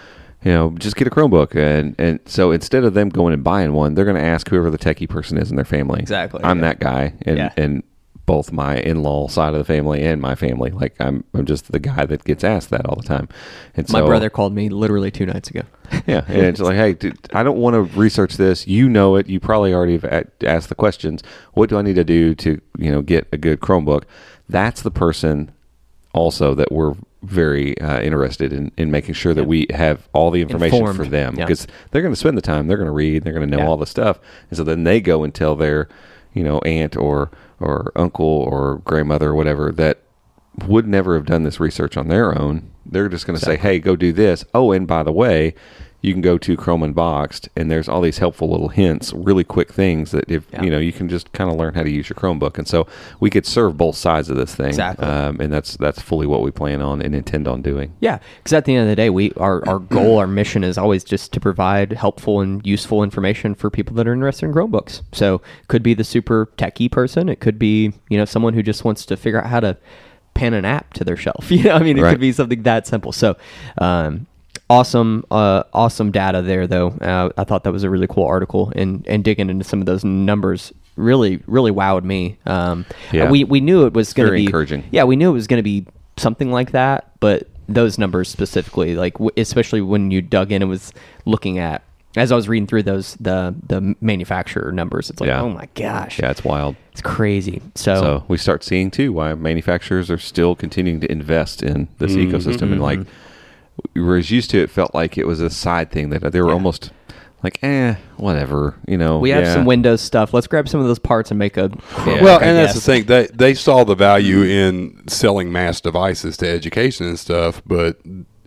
you 0.45 0.53
know, 0.53 0.71
just 0.79 0.95
get 0.97 1.07
a 1.09 1.11
Chromebook, 1.11 1.57
and 1.57 1.95
and 1.99 2.21
so 2.27 2.53
instead 2.53 2.85
of 2.85 2.95
them 2.95 3.09
going 3.09 3.33
and 3.35 3.43
buying 3.43 3.73
one, 3.73 3.95
they're 3.95 4.05
going 4.05 4.17
to 4.17 4.23
ask 4.23 4.49
whoever 4.49 4.71
the 4.71 4.79
techie 4.79 5.09
person 5.09 5.37
is 5.39 5.51
in 5.51 5.57
their 5.57 5.65
family. 5.65 5.99
Exactly, 6.01 6.41
I'm 6.45 6.59
yeah. 6.59 6.63
that 6.63 6.81
guy, 6.81 7.15
and 7.23 7.39
Yeah. 7.39 7.53
and 7.57 7.83
both 8.27 8.51
my 8.53 8.77
in-law 8.79 9.29
side 9.29 9.55
of 9.55 9.59
the 9.59 9.65
family 9.65 10.03
and 10.03 10.21
my 10.21 10.35
family, 10.35 10.71
like 10.71 10.95
I'm 11.01 11.25
I'm 11.33 11.47
just 11.47 11.71
the 11.73 11.79
guy 11.79 12.05
that 12.05 12.25
gets 12.25 12.43
asked 12.45 12.71
that 12.71 12.85
all 12.87 12.97
the 12.97 13.07
time. 13.07 13.29
And 13.77 13.89
My 13.93 14.01
so, 14.01 14.07
brother 14.07 14.29
called 14.29 14.53
me 14.53 14.69
literally 14.69 15.11
two 15.13 15.27
nights 15.27 15.49
ago. 15.49 15.63
yeah, 16.07 16.25
and 16.27 16.43
it's 16.47 16.61
like, 16.61 16.77
hey, 16.77 16.93
dude, 16.93 17.17
I 17.33 17.43
don't 17.45 17.59
want 17.59 17.75
to 17.75 17.83
research 17.99 18.37
this. 18.37 18.67
You 18.67 18.89
know 18.89 19.15
it. 19.17 19.29
You 19.29 19.39
probably 19.41 19.73
already 19.73 19.99
have 19.99 20.27
asked 20.45 20.69
the 20.69 20.75
questions. 20.75 21.23
What 21.55 21.71
do 21.71 21.79
I 21.79 21.83
need 21.83 21.95
to 21.95 22.05
do 22.05 22.35
to, 22.35 22.61
you 22.79 22.91
know, 22.91 23.01
get 23.03 23.29
a 23.33 23.39
good 23.39 23.61
Chromebook? 23.61 24.03
That's 24.49 24.83
the 24.83 24.91
person 24.91 25.53
also 26.13 26.55
that 26.55 26.73
we're 26.73 26.95
very 27.23 27.79
uh, 27.81 28.01
interested 28.01 28.53
in, 28.53 28.73
in 28.77 28.91
making 28.91 29.15
sure 29.15 29.35
that 29.35 29.45
we 29.45 29.67
have 29.71 30.09
all 30.13 30.31
the 30.31 30.41
information 30.43 30.79
Informed. 30.79 30.99
for 30.99 31.05
them 31.05 31.37
Yeah. 31.37 31.45
because 31.45 31.67
they're 31.91 32.03
going 32.03 32.13
to 32.13 32.19
spend 32.19 32.37
the 32.37 32.43
time. 32.43 32.67
They're 32.67 32.77
going 32.77 32.87
to 32.89 32.93
read. 32.93 33.23
They're 33.25 33.33
going 33.33 33.49
to 33.49 33.57
know 33.57 33.63
Yeah. 33.63 33.69
all 33.69 33.77
the 33.77 33.87
stuff, 33.87 34.19
and 34.51 34.57
so 34.57 34.65
then 34.65 34.85
they 34.85 35.01
go 35.01 35.23
and 35.25 35.35
tell 35.35 35.55
their, 35.57 35.89
you 36.35 36.43
know, 36.45 36.59
aunt 36.61 36.97
or 36.97 37.31
or 37.61 37.93
uncle 37.97 38.25
or 38.25 38.77
grandmother 38.85 39.31
or 39.31 39.35
whatever 39.35 39.73
that 39.73 40.03
would 40.67 40.87
never 40.87 41.15
have 41.15 41.27
done 41.27 41.43
this 41.43 41.61
research 41.61 41.97
on 41.97 42.09
their 42.09 42.39
own. 42.39 42.71
They're 42.85 43.09
just 43.09 43.27
going 43.27 43.39
to 43.39 43.45
say, 43.45 43.57
"Hey, 43.57 43.79
go 43.79 43.97
do 43.97 44.13
this." 44.13 44.45
Oh, 44.55 44.73
and 44.73 44.87
by 44.87 45.03
the 45.03 45.13
way, 45.13 45.55
you 46.03 46.13
can 46.13 46.23
go 46.23 46.39
to 46.39 46.57
Chrome 46.57 46.83
Unboxed, 46.83 47.49
and 47.57 47.71
there's 47.71 47.89
all 47.89 48.01
these 48.01 48.19
helpful 48.19 48.51
little 48.51 48.69
hints, 48.69 49.13
really 49.13 49.43
quick 49.45 49.73
things 49.73 50.11
that 50.13 50.31
if 50.31 50.45
Yeah. 50.53 50.63
you 50.63 50.71
know, 50.71 50.79
you 50.79 50.93
can 50.93 51.09
just 51.09 51.33
kind 51.33 51.51
of 51.51 51.57
learn 51.57 51.75
how 51.75 51.83
to 51.83 51.91
use 51.91 52.09
your 52.09 52.15
Chromebook. 52.17 52.59
And 52.59 52.69
so 52.69 52.87
we 53.19 53.31
could 53.31 53.45
serve 53.47 53.77
both 53.77 53.97
sides 53.97 54.29
of 54.31 54.37
this 54.37 54.55
thing, 54.55 54.69
Exactly. 54.69 55.05
um, 55.07 55.41
and 55.41 55.53
that's 55.53 55.77
that's 55.77 56.01
fully 56.01 56.27
what 56.27 56.43
we 56.43 56.51
plan 56.51 56.81
on 56.83 57.03
and 57.03 57.15
intend 57.15 57.49
on 57.49 57.63
doing. 57.63 57.93
Yeah, 58.01 58.19
because 58.39 58.53
at 58.53 58.67
the 58.67 58.75
end 58.75 58.83
of 58.85 58.89
the 58.89 58.97
day, 58.97 59.11
we 59.11 59.33
our, 59.37 59.67
our 59.69 59.79
goal, 59.79 60.19
our 60.19 60.27
mission 60.27 60.63
is 60.65 60.79
always 60.79 61.03
just 61.03 61.33
to 61.33 61.41
provide 61.41 61.93
helpful 61.93 62.41
and 62.41 62.65
useful 62.67 63.03
information 63.03 63.55
for 63.55 63.71
people 63.71 63.97
that 63.97 64.07
are 64.07 64.13
interested 64.13 64.47
in 64.47 64.53
Chromebooks. 64.55 65.03
So, 65.13 65.41
could 65.69 65.83
be 65.83 65.95
the 65.95 66.05
super 66.05 66.47
techie 66.57 66.91
person. 66.91 67.29
It 67.29 67.41
could 67.41 67.59
be 67.59 67.93
you 68.09 68.19
know 68.19 68.25
someone 68.25 68.55
who 68.55 68.63
just 68.63 68.85
wants 68.85 69.05
to 69.07 69.17
figure 69.17 69.41
out 69.41 69.47
how 69.51 69.61
to 69.61 69.77
pin 70.35 70.53
an 70.53 70.65
app 70.67 70.93
to 70.93 71.03
their 71.05 71.17
shelf. 71.17 71.51
You 71.51 71.65
know, 71.65 71.73
I 71.77 71.79
mean, 71.83 71.97
it 71.99 72.03
Right. 72.03 72.11
could 72.11 72.21
be 72.21 72.31
something 72.33 72.63
that 72.65 72.87
simple. 72.87 73.11
So, 73.13 73.37
um, 73.79 74.27
awesome, 74.69 75.25
uh, 75.31 75.63
awesome 75.73 76.11
data 76.11 76.43
there, 76.43 76.67
though. 76.67 76.89
Uh, 77.01 77.31
I 77.37 77.45
thought 77.45 77.65
that 77.65 77.73
was 77.73 77.85
a 77.85 77.91
really 77.91 78.07
cool 78.07 78.25
article, 78.25 78.73
and 78.77 79.07
and 79.07 79.23
digging 79.25 79.51
into 79.51 79.65
some 79.65 79.81
of 79.81 79.87
those 79.87 80.05
numbers 80.05 80.73
really, 80.97 81.43
really 81.47 81.71
wowed 81.73 82.05
me. 82.05 82.37
Um, 82.47 82.85
Yeah. 83.13 83.31
we 83.31 83.45
we 83.45 83.61
knew 83.61 83.87
it 83.87 83.93
was 83.93 84.13
going 84.13 84.29
to 84.29 84.35
be 84.35 84.45
encouraging. 84.45 84.85
yeah, 84.91 85.05
we 85.05 85.17
knew 85.17 85.31
it 85.31 85.35
was 85.35 85.47
going 85.47 85.59
to 85.59 85.63
be 85.65 85.87
something 86.17 86.51
like 86.51 86.73
that, 86.73 87.11
but 87.21 87.49
those 87.69 87.99
numbers 87.99 88.29
specifically, 88.29 88.95
like 88.95 89.15
w- 89.15 89.31
especially 89.37 89.81
when 89.81 90.11
you 90.11 90.23
dug 90.23 90.53
in 90.53 90.63
and 90.63 90.71
was 90.71 90.93
looking 91.27 91.59
at, 91.59 91.83
as 92.17 92.33
I 92.33 92.37
was 92.37 92.49
reading 92.49 92.67
through 92.67 92.85
those 92.85 93.15
the 93.21 93.55
the 93.69 93.95
manufacturer 94.01 94.73
numbers, 94.73 95.11
it's 95.11 95.21
like, 95.21 95.29
Yeah. 95.29 95.43
oh 95.43 95.51
my 95.51 95.69
gosh, 95.75 96.19
Yeah, 96.19 96.31
it's 96.31 96.45
wild. 96.45 96.77
it's 96.93 97.03
crazy. 97.03 97.61
So, 97.75 97.95
So 97.97 98.25
we 98.29 98.39
start 98.39 98.65
seeing 98.65 98.91
too 98.91 99.13
why 99.13 99.35
manufacturers 99.35 100.11
are 100.11 100.17
still 100.19 100.55
continuing 100.55 101.01
to 101.01 101.13
invest 101.13 101.63
in 101.63 101.89
this 101.99 102.13
ecosystem 102.13 102.73
and 102.73 102.81
like 102.81 103.01
whereas 103.95 104.31
used 104.31 104.51
to 104.51 104.59
it 104.59 104.71
felt 104.71 104.95
like 104.95 105.19
it 105.19 105.27
was 105.27 105.41
a 105.41 105.51
side 105.51 105.91
thing 105.91 106.11
that 106.11 106.33
they 106.33 106.41
were 106.41 106.49
Yeah. 106.49 106.55
almost 106.55 106.91
like, 107.43 107.59
eh, 107.63 107.95
whatever, 108.17 108.75
you 108.89 108.97
know. 108.97 109.19
We 109.19 109.31
have 109.31 109.45
yeah. 109.45 109.55
some 109.55 109.67
Windows 109.67 110.01
stuff. 110.01 110.33
Let's 110.35 110.47
grab 110.47 110.69
some 110.69 110.81
of 110.81 110.87
those 110.87 110.99
parts 110.99 111.31
and 111.31 111.39
make 111.39 111.57
a. 111.57 111.71
Yeah. 112.07 112.23
Well, 112.23 112.41
and 112.41 112.57
that's 112.57 112.75
the 112.75 112.81
thing. 112.81 113.05
They 113.05 113.27
they 113.33 113.55
saw 113.55 113.85
the 113.85 113.95
value 113.95 114.43
in 114.43 115.05
selling 115.09 115.53
mass 115.53 115.81
devices 115.81 116.37
to 116.39 116.49
education 116.49 117.07
and 117.07 117.19
stuff, 117.19 117.63
but 117.67 117.99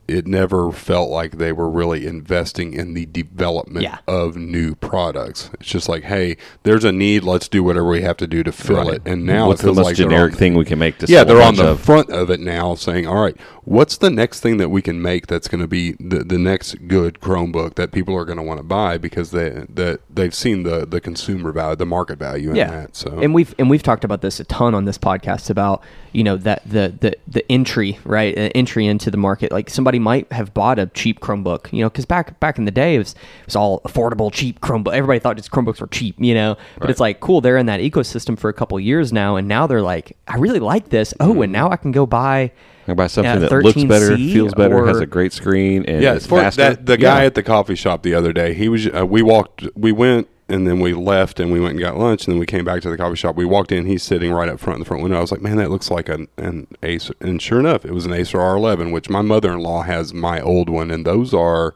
it 0.10 0.28
never 0.28 0.72
felt 0.72 1.10
like 1.10 1.38
they 1.38 1.52
were 1.52 1.70
really 1.70 2.06
investing 2.06 2.74
in 2.74 2.94
the 2.94 3.06
development 3.06 3.84
Yeah. 3.84 4.00
of 4.08 4.36
new 4.36 4.76
products. 4.76 5.50
It's 5.60 5.70
just 5.70 5.88
like, 5.88 6.04
hey, 6.04 6.38
there's 6.64 6.84
a 6.84 6.92
need. 6.92 7.24
Let's 7.24 7.48
do 7.48 7.64
whatever 7.64 7.88
we 7.88 8.02
have 8.02 8.18
to 8.18 8.28
do 8.28 8.44
to 8.44 8.52
fill 8.52 8.78
Right. 8.78 8.96
it. 8.96 9.02
And 9.06 9.26
now 9.26 9.48
what's 9.48 9.62
it 9.62 9.64
the 9.64 9.68
feels 9.68 9.78
most 9.78 9.86
like 9.86 9.96
generic 9.96 10.34
on- 10.34 10.40
thing 10.40 10.54
we 10.56 10.66
can 10.66 10.80
make 10.80 10.98
to 11.00 11.06
yeah, 11.08 11.24
they're 11.24 11.42
on 11.42 11.56
the 11.56 11.72
of- 11.72 11.80
front 11.80 12.10
of 12.10 12.30
it 12.30 12.40
now, 12.40 12.76
saying, 12.76 13.08
"All 13.08 13.22
right, 13.22 13.36
what's 13.64 13.98
the 13.98 14.10
next 14.10 14.40
thing 14.42 14.58
that 14.58 14.70
we 14.70 14.82
can 14.82 15.02
make 15.02 15.28
that's 15.28 15.48
going 15.48 15.62
to 15.62 15.68
be 15.68 15.94
the, 16.00 16.24
the 16.24 16.38
next 16.40 16.88
good 16.88 17.20
Chromebook 17.22 17.76
that 17.76 17.92
people 17.92 18.16
are 18.16 18.26
going 18.26 18.38
to 18.38 18.44
want 18.44 18.60
to 18.60 18.64
buy 18.64 18.98
because 18.98 19.32
they 19.32 19.66
that 19.74 20.02
they've 20.14 20.34
seen 20.34 20.64
the 20.64 20.86
the 20.86 21.00
consumer 21.00 21.52
value, 21.52 21.76
the 21.76 21.86
market 21.86 22.18
value 22.20 22.50
in 22.50 22.56
yeah. 22.56 22.70
that." 22.72 22.96
So 22.96 23.20
and 23.22 23.34
we've 23.34 23.54
and 23.60 23.70
we've 23.70 23.84
talked 23.84 24.04
about 24.04 24.22
this 24.22 24.40
a 24.40 24.44
ton 24.46 24.74
on 24.74 24.86
this 24.86 24.98
podcast 24.98 25.50
about 25.50 25.82
you 26.14 26.24
know 26.24 26.38
that 26.38 26.62
the 26.66 26.94
the 27.00 27.16
the 27.28 27.50
entry 27.52 28.00
right 28.04 28.38
uh, 28.38 28.50
entry 28.56 28.86
into 28.86 29.12
the 29.12 29.18
market. 29.18 29.52
Like 29.52 29.70
somebody 29.70 30.00
might 30.00 30.32
have 30.32 30.54
bought 30.54 30.80
a 30.80 30.88
cheap 30.88 31.20
Chromebook, 31.20 31.72
you 31.74 31.82
know, 31.84 31.90
because 31.90 32.06
back 32.06 32.40
back 32.40 32.58
in 32.58 32.66
the 32.66 32.72
day 32.72 32.96
it 32.96 33.00
was 33.00 33.14
it 33.14 33.46
was 33.48 33.56
all 33.56 33.82
affordable, 33.82 34.32
cheap 34.32 34.60
Chromebook. 34.62 34.94
Everybody 34.94 35.20
thought 35.20 35.38
just 35.38 35.52
Chromebooks 35.52 35.80
were 35.82 35.88
cheap, 35.88 36.16
you 36.20 36.34
know. 36.34 36.58
But 36.80 36.90
it's 36.90 37.00
like 37.00 37.20
cool. 37.20 37.42
They're 37.42 37.58
in 37.58 37.66
that 37.68 37.80
ecosystem 37.80 38.38
for 38.38 38.50
a 38.50 38.54
couple 38.54 38.80
years 38.80 39.12
now, 39.14 39.36
and 39.36 39.48
now 39.48 39.68
they're 39.68 39.82
like, 39.82 40.18
I 40.28 40.38
really 40.38 40.60
like 40.60 40.90
this. 40.90 41.14
Oh, 41.20 41.30
Mm-hmm. 41.30 41.42
and 41.44 41.52
now 41.54 41.70
I 41.70 41.78
can 41.78 41.92
go 41.92 42.06
buy. 42.06 42.52
Or 42.88 42.96
buy 42.96 43.06
something 43.06 43.32
Yeah, 43.32 43.48
that 43.50 43.52
looks 43.64 43.84
better, 43.84 44.10
13C 44.18 44.34
feels 44.34 44.54
better, 44.56 44.88
has 44.88 45.00
a 45.00 45.06
great 45.06 45.32
screen, 45.32 45.86
and 45.86 46.02
yeah, 46.02 46.16
is 46.16 46.26
for 46.26 46.40
faster. 46.42 46.62
that 46.70 46.88
the 46.88 46.98
guy 46.98 47.20
Yeah. 47.22 47.26
at 47.28 47.36
the 47.36 47.44
coffee 47.44 47.76
shop 47.76 48.02
the 48.02 48.16
other 48.16 48.34
day, 48.34 48.56
he 48.56 48.68
was. 48.68 48.88
Uh, 48.88 49.06
we 49.06 49.22
walked, 49.22 49.64
we 49.76 49.92
went, 49.92 50.28
and 50.50 50.68
then 50.68 50.80
we 50.80 50.94
left, 50.94 51.40
and 51.40 51.52
we 51.52 51.60
went 51.60 51.72
and 51.72 51.80
got 51.80 51.98
lunch, 51.98 52.26
and 52.26 52.34
then 52.34 52.40
we 52.40 52.46
came 52.46 52.66
back 52.66 52.82
to 52.82 52.90
the 52.90 52.98
coffee 52.98 53.16
shop. 53.16 53.36
We 53.36 53.46
walked 53.46 53.72
in, 53.72 53.86
he's 53.86 54.04
sitting 54.04 54.32
right 54.32 54.50
up 54.50 54.60
front 54.60 54.76
in 54.76 54.80
the 54.80 54.86
front 54.86 55.04
window. 55.04 55.18
I 55.18 55.22
was 55.22 55.32
like, 55.32 55.42
man, 55.42 55.58
that 55.58 55.70
looks 55.72 55.90
like 55.92 56.10
an 56.10 56.28
an 56.38 56.68
Acer, 56.84 57.14
and 57.22 57.42
sure 57.42 57.60
enough, 57.60 57.86
it 57.86 57.92
was 57.92 58.06
an 58.06 58.14
Acer 58.14 58.38
R11, 58.40 58.92
which 58.92 59.10
my 59.10 59.22
mother 59.22 59.52
in 59.52 59.60
law 59.60 59.82
has 59.84 60.14
my 60.14 60.42
old 60.42 60.70
one, 60.70 60.92
and 60.92 61.06
those 61.06 61.34
are 61.34 61.76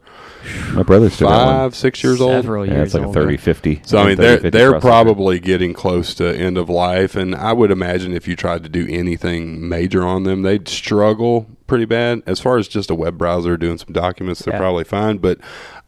my 0.74 0.84
brother's 0.84 1.14
still 1.14 1.30
got 1.30 1.46
one. 1.46 1.56
five, 1.56 1.76
six 1.76 2.04
years 2.04 2.20
old. 2.20 2.32
Several 2.44 2.66
Yeah, 2.66 2.74
years 2.74 2.88
it's 2.88 2.94
like 2.96 3.04
a 3.04 3.06
old. 3.08 3.14
30, 3.16 3.38
50. 3.38 3.82
So 3.86 3.98
I 4.00 4.08
mean, 4.08 4.18
30, 4.18 4.22
they're 4.28 4.36
50 4.40 4.50
they're 4.50 4.72
processor. 4.74 4.82
probably 4.82 5.40
getting 5.40 5.74
close 5.74 6.14
to 6.16 6.36
end 6.38 6.58
of 6.58 6.68
life, 6.70 7.16
and 7.16 7.34
I 7.34 7.54
would 7.54 7.72
imagine 7.72 8.14
if 8.14 8.28
you 8.28 8.36
tried 8.36 8.64
to 8.64 8.70
do 8.70 8.86
anything 8.90 9.68
major 9.70 10.04
on 10.04 10.24
them, 10.24 10.42
they'd 10.42 10.68
struggle 10.68 11.48
pretty 11.66 11.86
bad. 11.86 12.22
As 12.28 12.42
far 12.42 12.58
as 12.58 12.68
just 12.68 12.92
a 12.92 12.96
web 12.96 13.18
browser 13.18 13.56
doing 13.56 13.78
some 13.78 13.94
documents, 13.94 14.42
they're 14.44 14.54
Yeah. 14.54 14.60
probably 14.60 14.84
fine. 14.84 15.18
But 15.20 15.40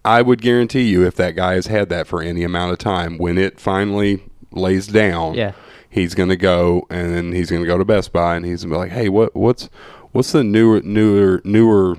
I 0.05 0.21
would 0.21 0.41
guarantee 0.41 0.83
you, 0.83 1.05
if 1.05 1.15
that 1.15 1.35
guy 1.35 1.53
has 1.55 1.67
had 1.67 1.89
that 1.89 2.07
for 2.07 2.21
any 2.21 2.43
amount 2.43 2.71
of 2.71 2.77
time, 2.77 3.17
when 3.17 3.37
it 3.37 3.59
finally 3.59 4.23
lays 4.51 4.87
down, 4.87 5.33
Yeah. 5.33 5.51
he's 5.89 6.13
going 6.15 6.29
to 6.29 6.35
go 6.37 6.85
and 6.89 7.13
then 7.13 7.31
he's 7.33 7.49
going 7.49 7.61
to 7.63 7.67
go 7.67 7.77
to 7.77 7.85
Best 7.85 8.13
Buy 8.13 8.35
and 8.35 8.45
he's 8.45 8.63
going 8.63 8.71
to 8.71 8.75
be 8.75 8.79
like, 8.79 8.91
"Hey, 8.91 9.09
what 9.09 9.35
what's 9.35 9.69
what's 10.11 10.31
the 10.31 10.43
newer 10.43 10.81
newer 10.81 11.41
newer 11.43 11.97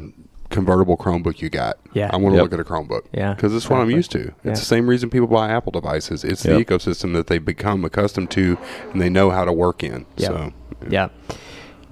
convertible 0.51 0.97
Chromebook 0.97 1.41
you 1.43 1.51
got? 1.51 1.77
Yeah. 1.93 2.09
I 2.13 2.17
want 2.17 2.35
to 2.35 2.37
Yep. 2.37 2.43
look 2.45 2.53
at 2.53 2.61
a 2.61 2.65
Chromebook. 2.65 3.03
Yeah, 3.13 3.35
because 3.35 3.53
it's 3.55 3.69
what 3.69 3.81
I'm 3.81 3.91
used 3.91 4.13
to. 4.13 4.21
It's 4.21 4.35
Yeah. 4.45 4.51
the 4.53 4.57
same 4.59 4.89
reason 4.89 5.11
people 5.11 5.27
buy 5.27 5.49
Apple 5.51 5.73
devices. 5.73 6.23
It's 6.25 6.45
Yep. 6.45 6.57
the 6.57 6.65
ecosystem 6.65 7.13
that 7.15 7.27
they 7.27 7.39
become 7.39 7.85
accustomed 7.85 8.31
to 8.31 8.57
and 8.93 9.03
they 9.03 9.11
know 9.11 9.31
how 9.31 9.45
to 9.45 9.53
work 9.53 9.83
in. 9.83 10.07
Yeah. 10.17 10.29
So 10.29 10.53
Yeah. 10.89 11.09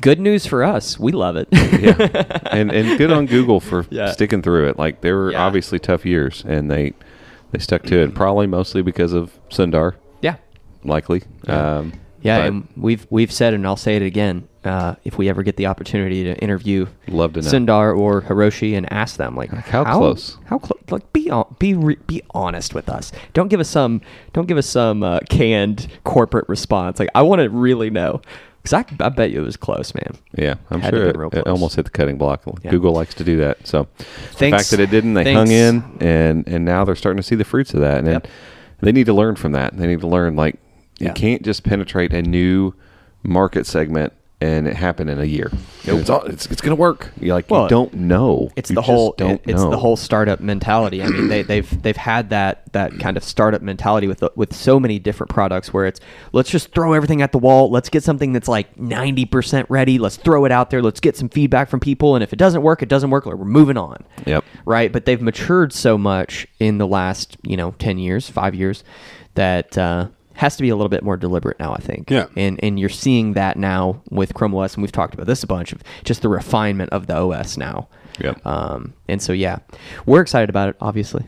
Good 0.04 0.20
news 0.20 0.44
for 0.44 0.62
us. 0.62 0.98
We 0.98 1.12
love 1.12 1.36
it. 1.36 1.48
yeah, 1.50 2.38
and 2.52 2.70
and 2.70 2.98
good 2.98 3.10
on 3.10 3.24
Google 3.26 3.58
for 3.58 3.86
Yeah. 3.90 4.12
sticking 4.12 4.42
through 4.42 4.68
it. 4.68 4.78
Like 4.78 5.00
they 5.00 5.12
were 5.12 5.32
Yeah. 5.32 5.42
obviously 5.46 5.78
tough 5.78 6.04
years, 6.04 6.44
and 6.46 6.70
they 6.70 6.92
they 7.52 7.58
stuck 7.58 7.82
to 7.84 7.98
it. 8.02 8.14
Probably 8.14 8.46
mostly 8.46 8.82
because 8.82 9.12
of 9.14 9.32
Sundar, 9.48 9.94
yeah. 10.20 10.36
likely. 10.84 11.22
Yeah. 11.48 11.78
Um, 11.78 11.92
Yeah, 12.20 12.44
and 12.44 12.68
we've 12.76 13.06
we've 13.08 13.32
said, 13.32 13.54
and 13.54 13.66
I'll 13.66 13.76
say 13.76 13.96
it 13.96 14.02
again. 14.02 14.46
Uh, 14.62 14.94
if 15.04 15.18
we 15.18 15.28
ever 15.28 15.42
get 15.42 15.56
the 15.58 15.66
opportunity 15.66 16.24
to 16.24 16.34
interview 16.38 16.86
Love 17.08 17.34
to 17.34 17.42
know. 17.42 17.48
Sundar 17.50 17.94
or 17.98 18.22
Hiroshi 18.22 18.74
and 18.78 18.90
ask 18.90 19.18
them, 19.18 19.36
like, 19.36 19.52
Like, 19.52 19.66
how 19.66 19.84
close? 19.84 20.38
How 20.46 20.58
close? 20.58 20.80
Like, 20.90 21.12
be 21.12 21.28
on, 21.30 21.54
be 21.58 21.74
re- 21.74 21.98
be 22.06 22.22
honest 22.30 22.74
with 22.74 22.88
us. 22.88 23.12
Don't 23.34 23.48
give 23.48 23.60
us 23.60 23.68
some 23.68 24.00
don't 24.32 24.48
give 24.48 24.56
us 24.56 24.66
some 24.66 25.02
uh, 25.02 25.18
canned 25.28 25.86
corporate 26.04 26.48
response. 26.48 26.98
Like, 26.98 27.10
I 27.14 27.20
want 27.22 27.40
to 27.42 27.50
really 27.50 27.90
know 27.90 28.22
because 28.64 28.72
I, 28.72 29.04
I 29.04 29.10
bet 29.10 29.30
you 29.30 29.42
it 29.42 29.44
was 29.44 29.56
close, 29.58 29.94
man. 29.94 30.16
yeah, 30.36 30.54
I'm 30.70 30.80
Had 30.80 30.94
sure 30.94 31.08
it, 31.10 31.34
it 31.34 31.46
almost 31.46 31.76
hit 31.76 31.84
the 31.84 31.90
cutting 31.90 32.16
block. 32.16 32.42
Yeah. 32.62 32.70
Google 32.70 32.92
likes 32.94 33.14
to 33.16 33.24
do 33.24 33.36
that. 33.36 33.66
So 33.66 33.86
the 33.98 34.50
fact 34.50 34.70
that 34.70 34.80
it 34.80 34.90
didn't, 34.90 35.14
they 35.14 35.24
Thanks. 35.24 35.36
hung 35.38 35.50
in, 35.50 35.84
and 36.00 36.48
and 36.48 36.64
now 36.64 36.84
they're 36.84 36.96
starting 36.96 37.18
to 37.18 37.22
see 37.22 37.34
the 37.36 37.44
fruits 37.44 37.74
of 37.74 37.80
that. 37.80 37.98
And 37.98 38.06
Yep. 38.08 38.28
they 38.80 38.90
need 38.92 39.04
to 39.06 39.12
learn 39.12 39.36
from 39.36 39.52
that. 39.52 39.76
They 39.76 39.86
need 39.86 40.00
to 40.00 40.06
learn 40.08 40.34
like 40.34 40.58
you 40.98 41.12
can't 41.12 41.42
just 41.42 41.62
penetrate 41.62 42.12
a 42.14 42.22
new 42.22 42.72
market 43.22 43.66
segment 43.66 44.12
and 44.44 44.68
it 44.68 44.76
happen 44.76 45.08
in 45.08 45.18
a 45.18 45.24
year. 45.24 45.50
And 45.86 45.98
It's 46.00 46.10
all 46.10 46.22
it's, 46.24 46.44
it's 46.46 46.60
going 46.60 46.76
to 46.76 46.80
work. 46.80 47.10
You 47.20 47.32
like 47.32 47.50
Well, 47.50 47.62
you 47.64 47.68
don't 47.70 47.94
know. 47.94 48.50
It's 48.56 48.68
You 48.70 48.74
the 48.74 48.82
whole 48.82 49.14
it- 49.18 49.40
it's 49.46 49.62
know. 49.62 49.70
the 49.70 49.78
whole 49.78 49.96
startup 49.96 50.40
mentality. 50.40 51.02
I 51.02 51.08
mean, 51.08 51.28
they, 51.28 51.42
they've 51.42 51.82
they've 51.82 51.96
had 51.96 52.30
that 52.30 52.70
that 52.72 52.98
kind 52.98 53.16
of 53.16 53.24
startup 53.24 53.62
mentality 53.62 54.06
with 54.06 54.18
the, 54.18 54.30
with 54.36 54.54
so 54.54 54.78
many 54.78 54.98
different 54.98 55.30
products 55.30 55.72
where 55.72 55.86
it's 55.86 56.00
let's 56.32 56.50
just 56.50 56.72
throw 56.72 56.92
everything 56.92 57.22
at 57.22 57.32
the 57.32 57.38
wall. 57.38 57.70
Let's 57.70 57.88
get 57.88 58.02
something 58.04 58.32
that's 58.32 58.48
like 58.48 58.78
ninety 58.78 59.24
percent 59.24 59.68
ready. 59.70 59.98
Let's 59.98 60.16
throw 60.16 60.44
it 60.44 60.52
out 60.52 60.70
there. 60.70 60.82
Let's 60.82 61.00
get 61.00 61.16
some 61.16 61.28
feedback 61.30 61.68
from 61.70 61.80
people. 61.80 62.14
And 62.14 62.22
if 62.22 62.32
it 62.32 62.36
doesn't 62.36 62.62
work, 62.62 62.82
it 62.82 62.88
doesn't 62.88 63.10
work. 63.10 63.24
We're 63.26 63.36
moving 63.36 63.76
on. 63.78 64.04
Yep. 64.26 64.44
Right. 64.66 64.92
But 64.92 65.06
they've 65.06 65.22
matured 65.22 65.72
so 65.72 65.96
much 65.96 66.46
in 66.60 66.78
the 66.78 66.86
last 66.86 67.36
you 67.42 67.56
know 67.56 67.72
ten 67.78 67.98
years, 67.98 68.28
five 68.28 68.54
years, 68.54 68.84
that. 69.34 69.78
Uh, 69.78 70.08
has 70.34 70.56
to 70.56 70.62
be 70.62 70.68
a 70.68 70.76
little 70.76 70.88
bit 70.88 71.02
more 71.02 71.16
deliberate 71.16 71.58
now, 71.58 71.72
I 71.72 71.78
think. 71.80 72.10
Yeah. 72.10 72.26
And 72.36 72.60
and 72.62 72.78
you're 72.78 72.88
seeing 72.88 73.32
that 73.34 73.56
now 73.56 74.02
with 74.10 74.34
Chrome 74.34 74.54
OS, 74.54 74.74
and 74.74 74.82
we've 74.82 74.92
talked 74.92 75.14
about 75.14 75.26
this 75.26 75.42
a 75.42 75.46
bunch 75.46 75.72
of 75.72 75.82
just 76.04 76.22
the 76.22 76.28
refinement 76.28 76.90
of 76.90 77.06
the 77.06 77.16
OS 77.16 77.56
now. 77.56 77.88
Yep. 78.20 78.46
Um, 78.46 78.94
and 79.08 79.20
so 79.20 79.32
yeah, 79.32 79.58
we're 80.06 80.20
excited 80.20 80.50
about 80.50 80.68
it, 80.68 80.76
obviously, 80.80 81.24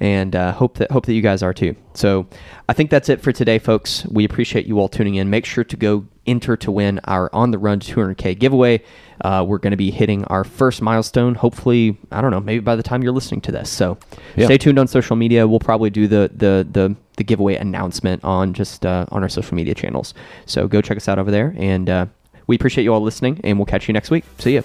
and 0.00 0.34
uh, 0.34 0.52
hope 0.52 0.78
that 0.78 0.90
hope 0.90 1.06
that 1.06 1.14
you 1.14 1.22
guys 1.22 1.42
are 1.42 1.54
too. 1.54 1.76
So 1.94 2.26
I 2.68 2.72
think 2.72 2.90
that's 2.90 3.08
it 3.08 3.20
for 3.20 3.32
today, 3.32 3.58
folks. 3.58 4.06
We 4.06 4.24
appreciate 4.24 4.66
you 4.66 4.78
all 4.78 4.88
tuning 4.88 5.14
in. 5.14 5.30
Make 5.30 5.46
sure 5.46 5.64
to 5.64 5.76
go 5.76 6.06
enter 6.26 6.56
to 6.56 6.70
win 6.70 7.00
our 7.04 7.28
on 7.34 7.50
the 7.50 7.58
run 7.58 7.80
200k 7.80 8.38
giveaway. 8.38 8.82
Uh, 9.22 9.44
we're 9.46 9.58
going 9.58 9.70
to 9.72 9.76
be 9.76 9.90
hitting 9.90 10.24
our 10.24 10.44
first 10.44 10.80
milestone. 10.80 11.34
Hopefully, 11.34 11.96
I 12.10 12.20
don't 12.20 12.30
know, 12.30 12.40
maybe 12.40 12.60
by 12.60 12.76
the 12.76 12.82
time 12.82 13.02
you're 13.02 13.12
listening 13.12 13.40
to 13.42 13.52
this. 13.52 13.68
So 13.70 13.98
Yeah. 14.36 14.46
stay 14.46 14.56
tuned 14.58 14.78
on 14.78 14.86
social 14.88 15.16
media. 15.16 15.46
We'll 15.46 15.60
probably 15.60 15.90
do 15.90 16.06
the 16.08 16.30
the 16.34 16.66
the, 16.70 16.96
the 17.16 17.24
giveaway 17.24 17.56
announcement 17.56 18.24
on 18.24 18.54
just 18.54 18.86
uh, 18.86 19.06
on 19.10 19.22
our 19.22 19.28
social 19.28 19.54
media 19.54 19.74
channels. 19.74 20.14
So 20.46 20.66
go 20.68 20.80
check 20.80 20.96
us 20.96 21.08
out 21.08 21.18
over 21.18 21.30
there, 21.30 21.54
and 21.58 21.90
uh, 21.90 22.06
we 22.46 22.56
appreciate 22.56 22.84
you 22.84 22.94
all 22.94 23.00
listening. 23.02 23.40
And 23.44 23.58
we'll 23.58 23.66
catch 23.66 23.88
you 23.88 23.92
next 23.92 24.10
week. 24.10 24.24
See 24.38 24.54
you. 24.54 24.64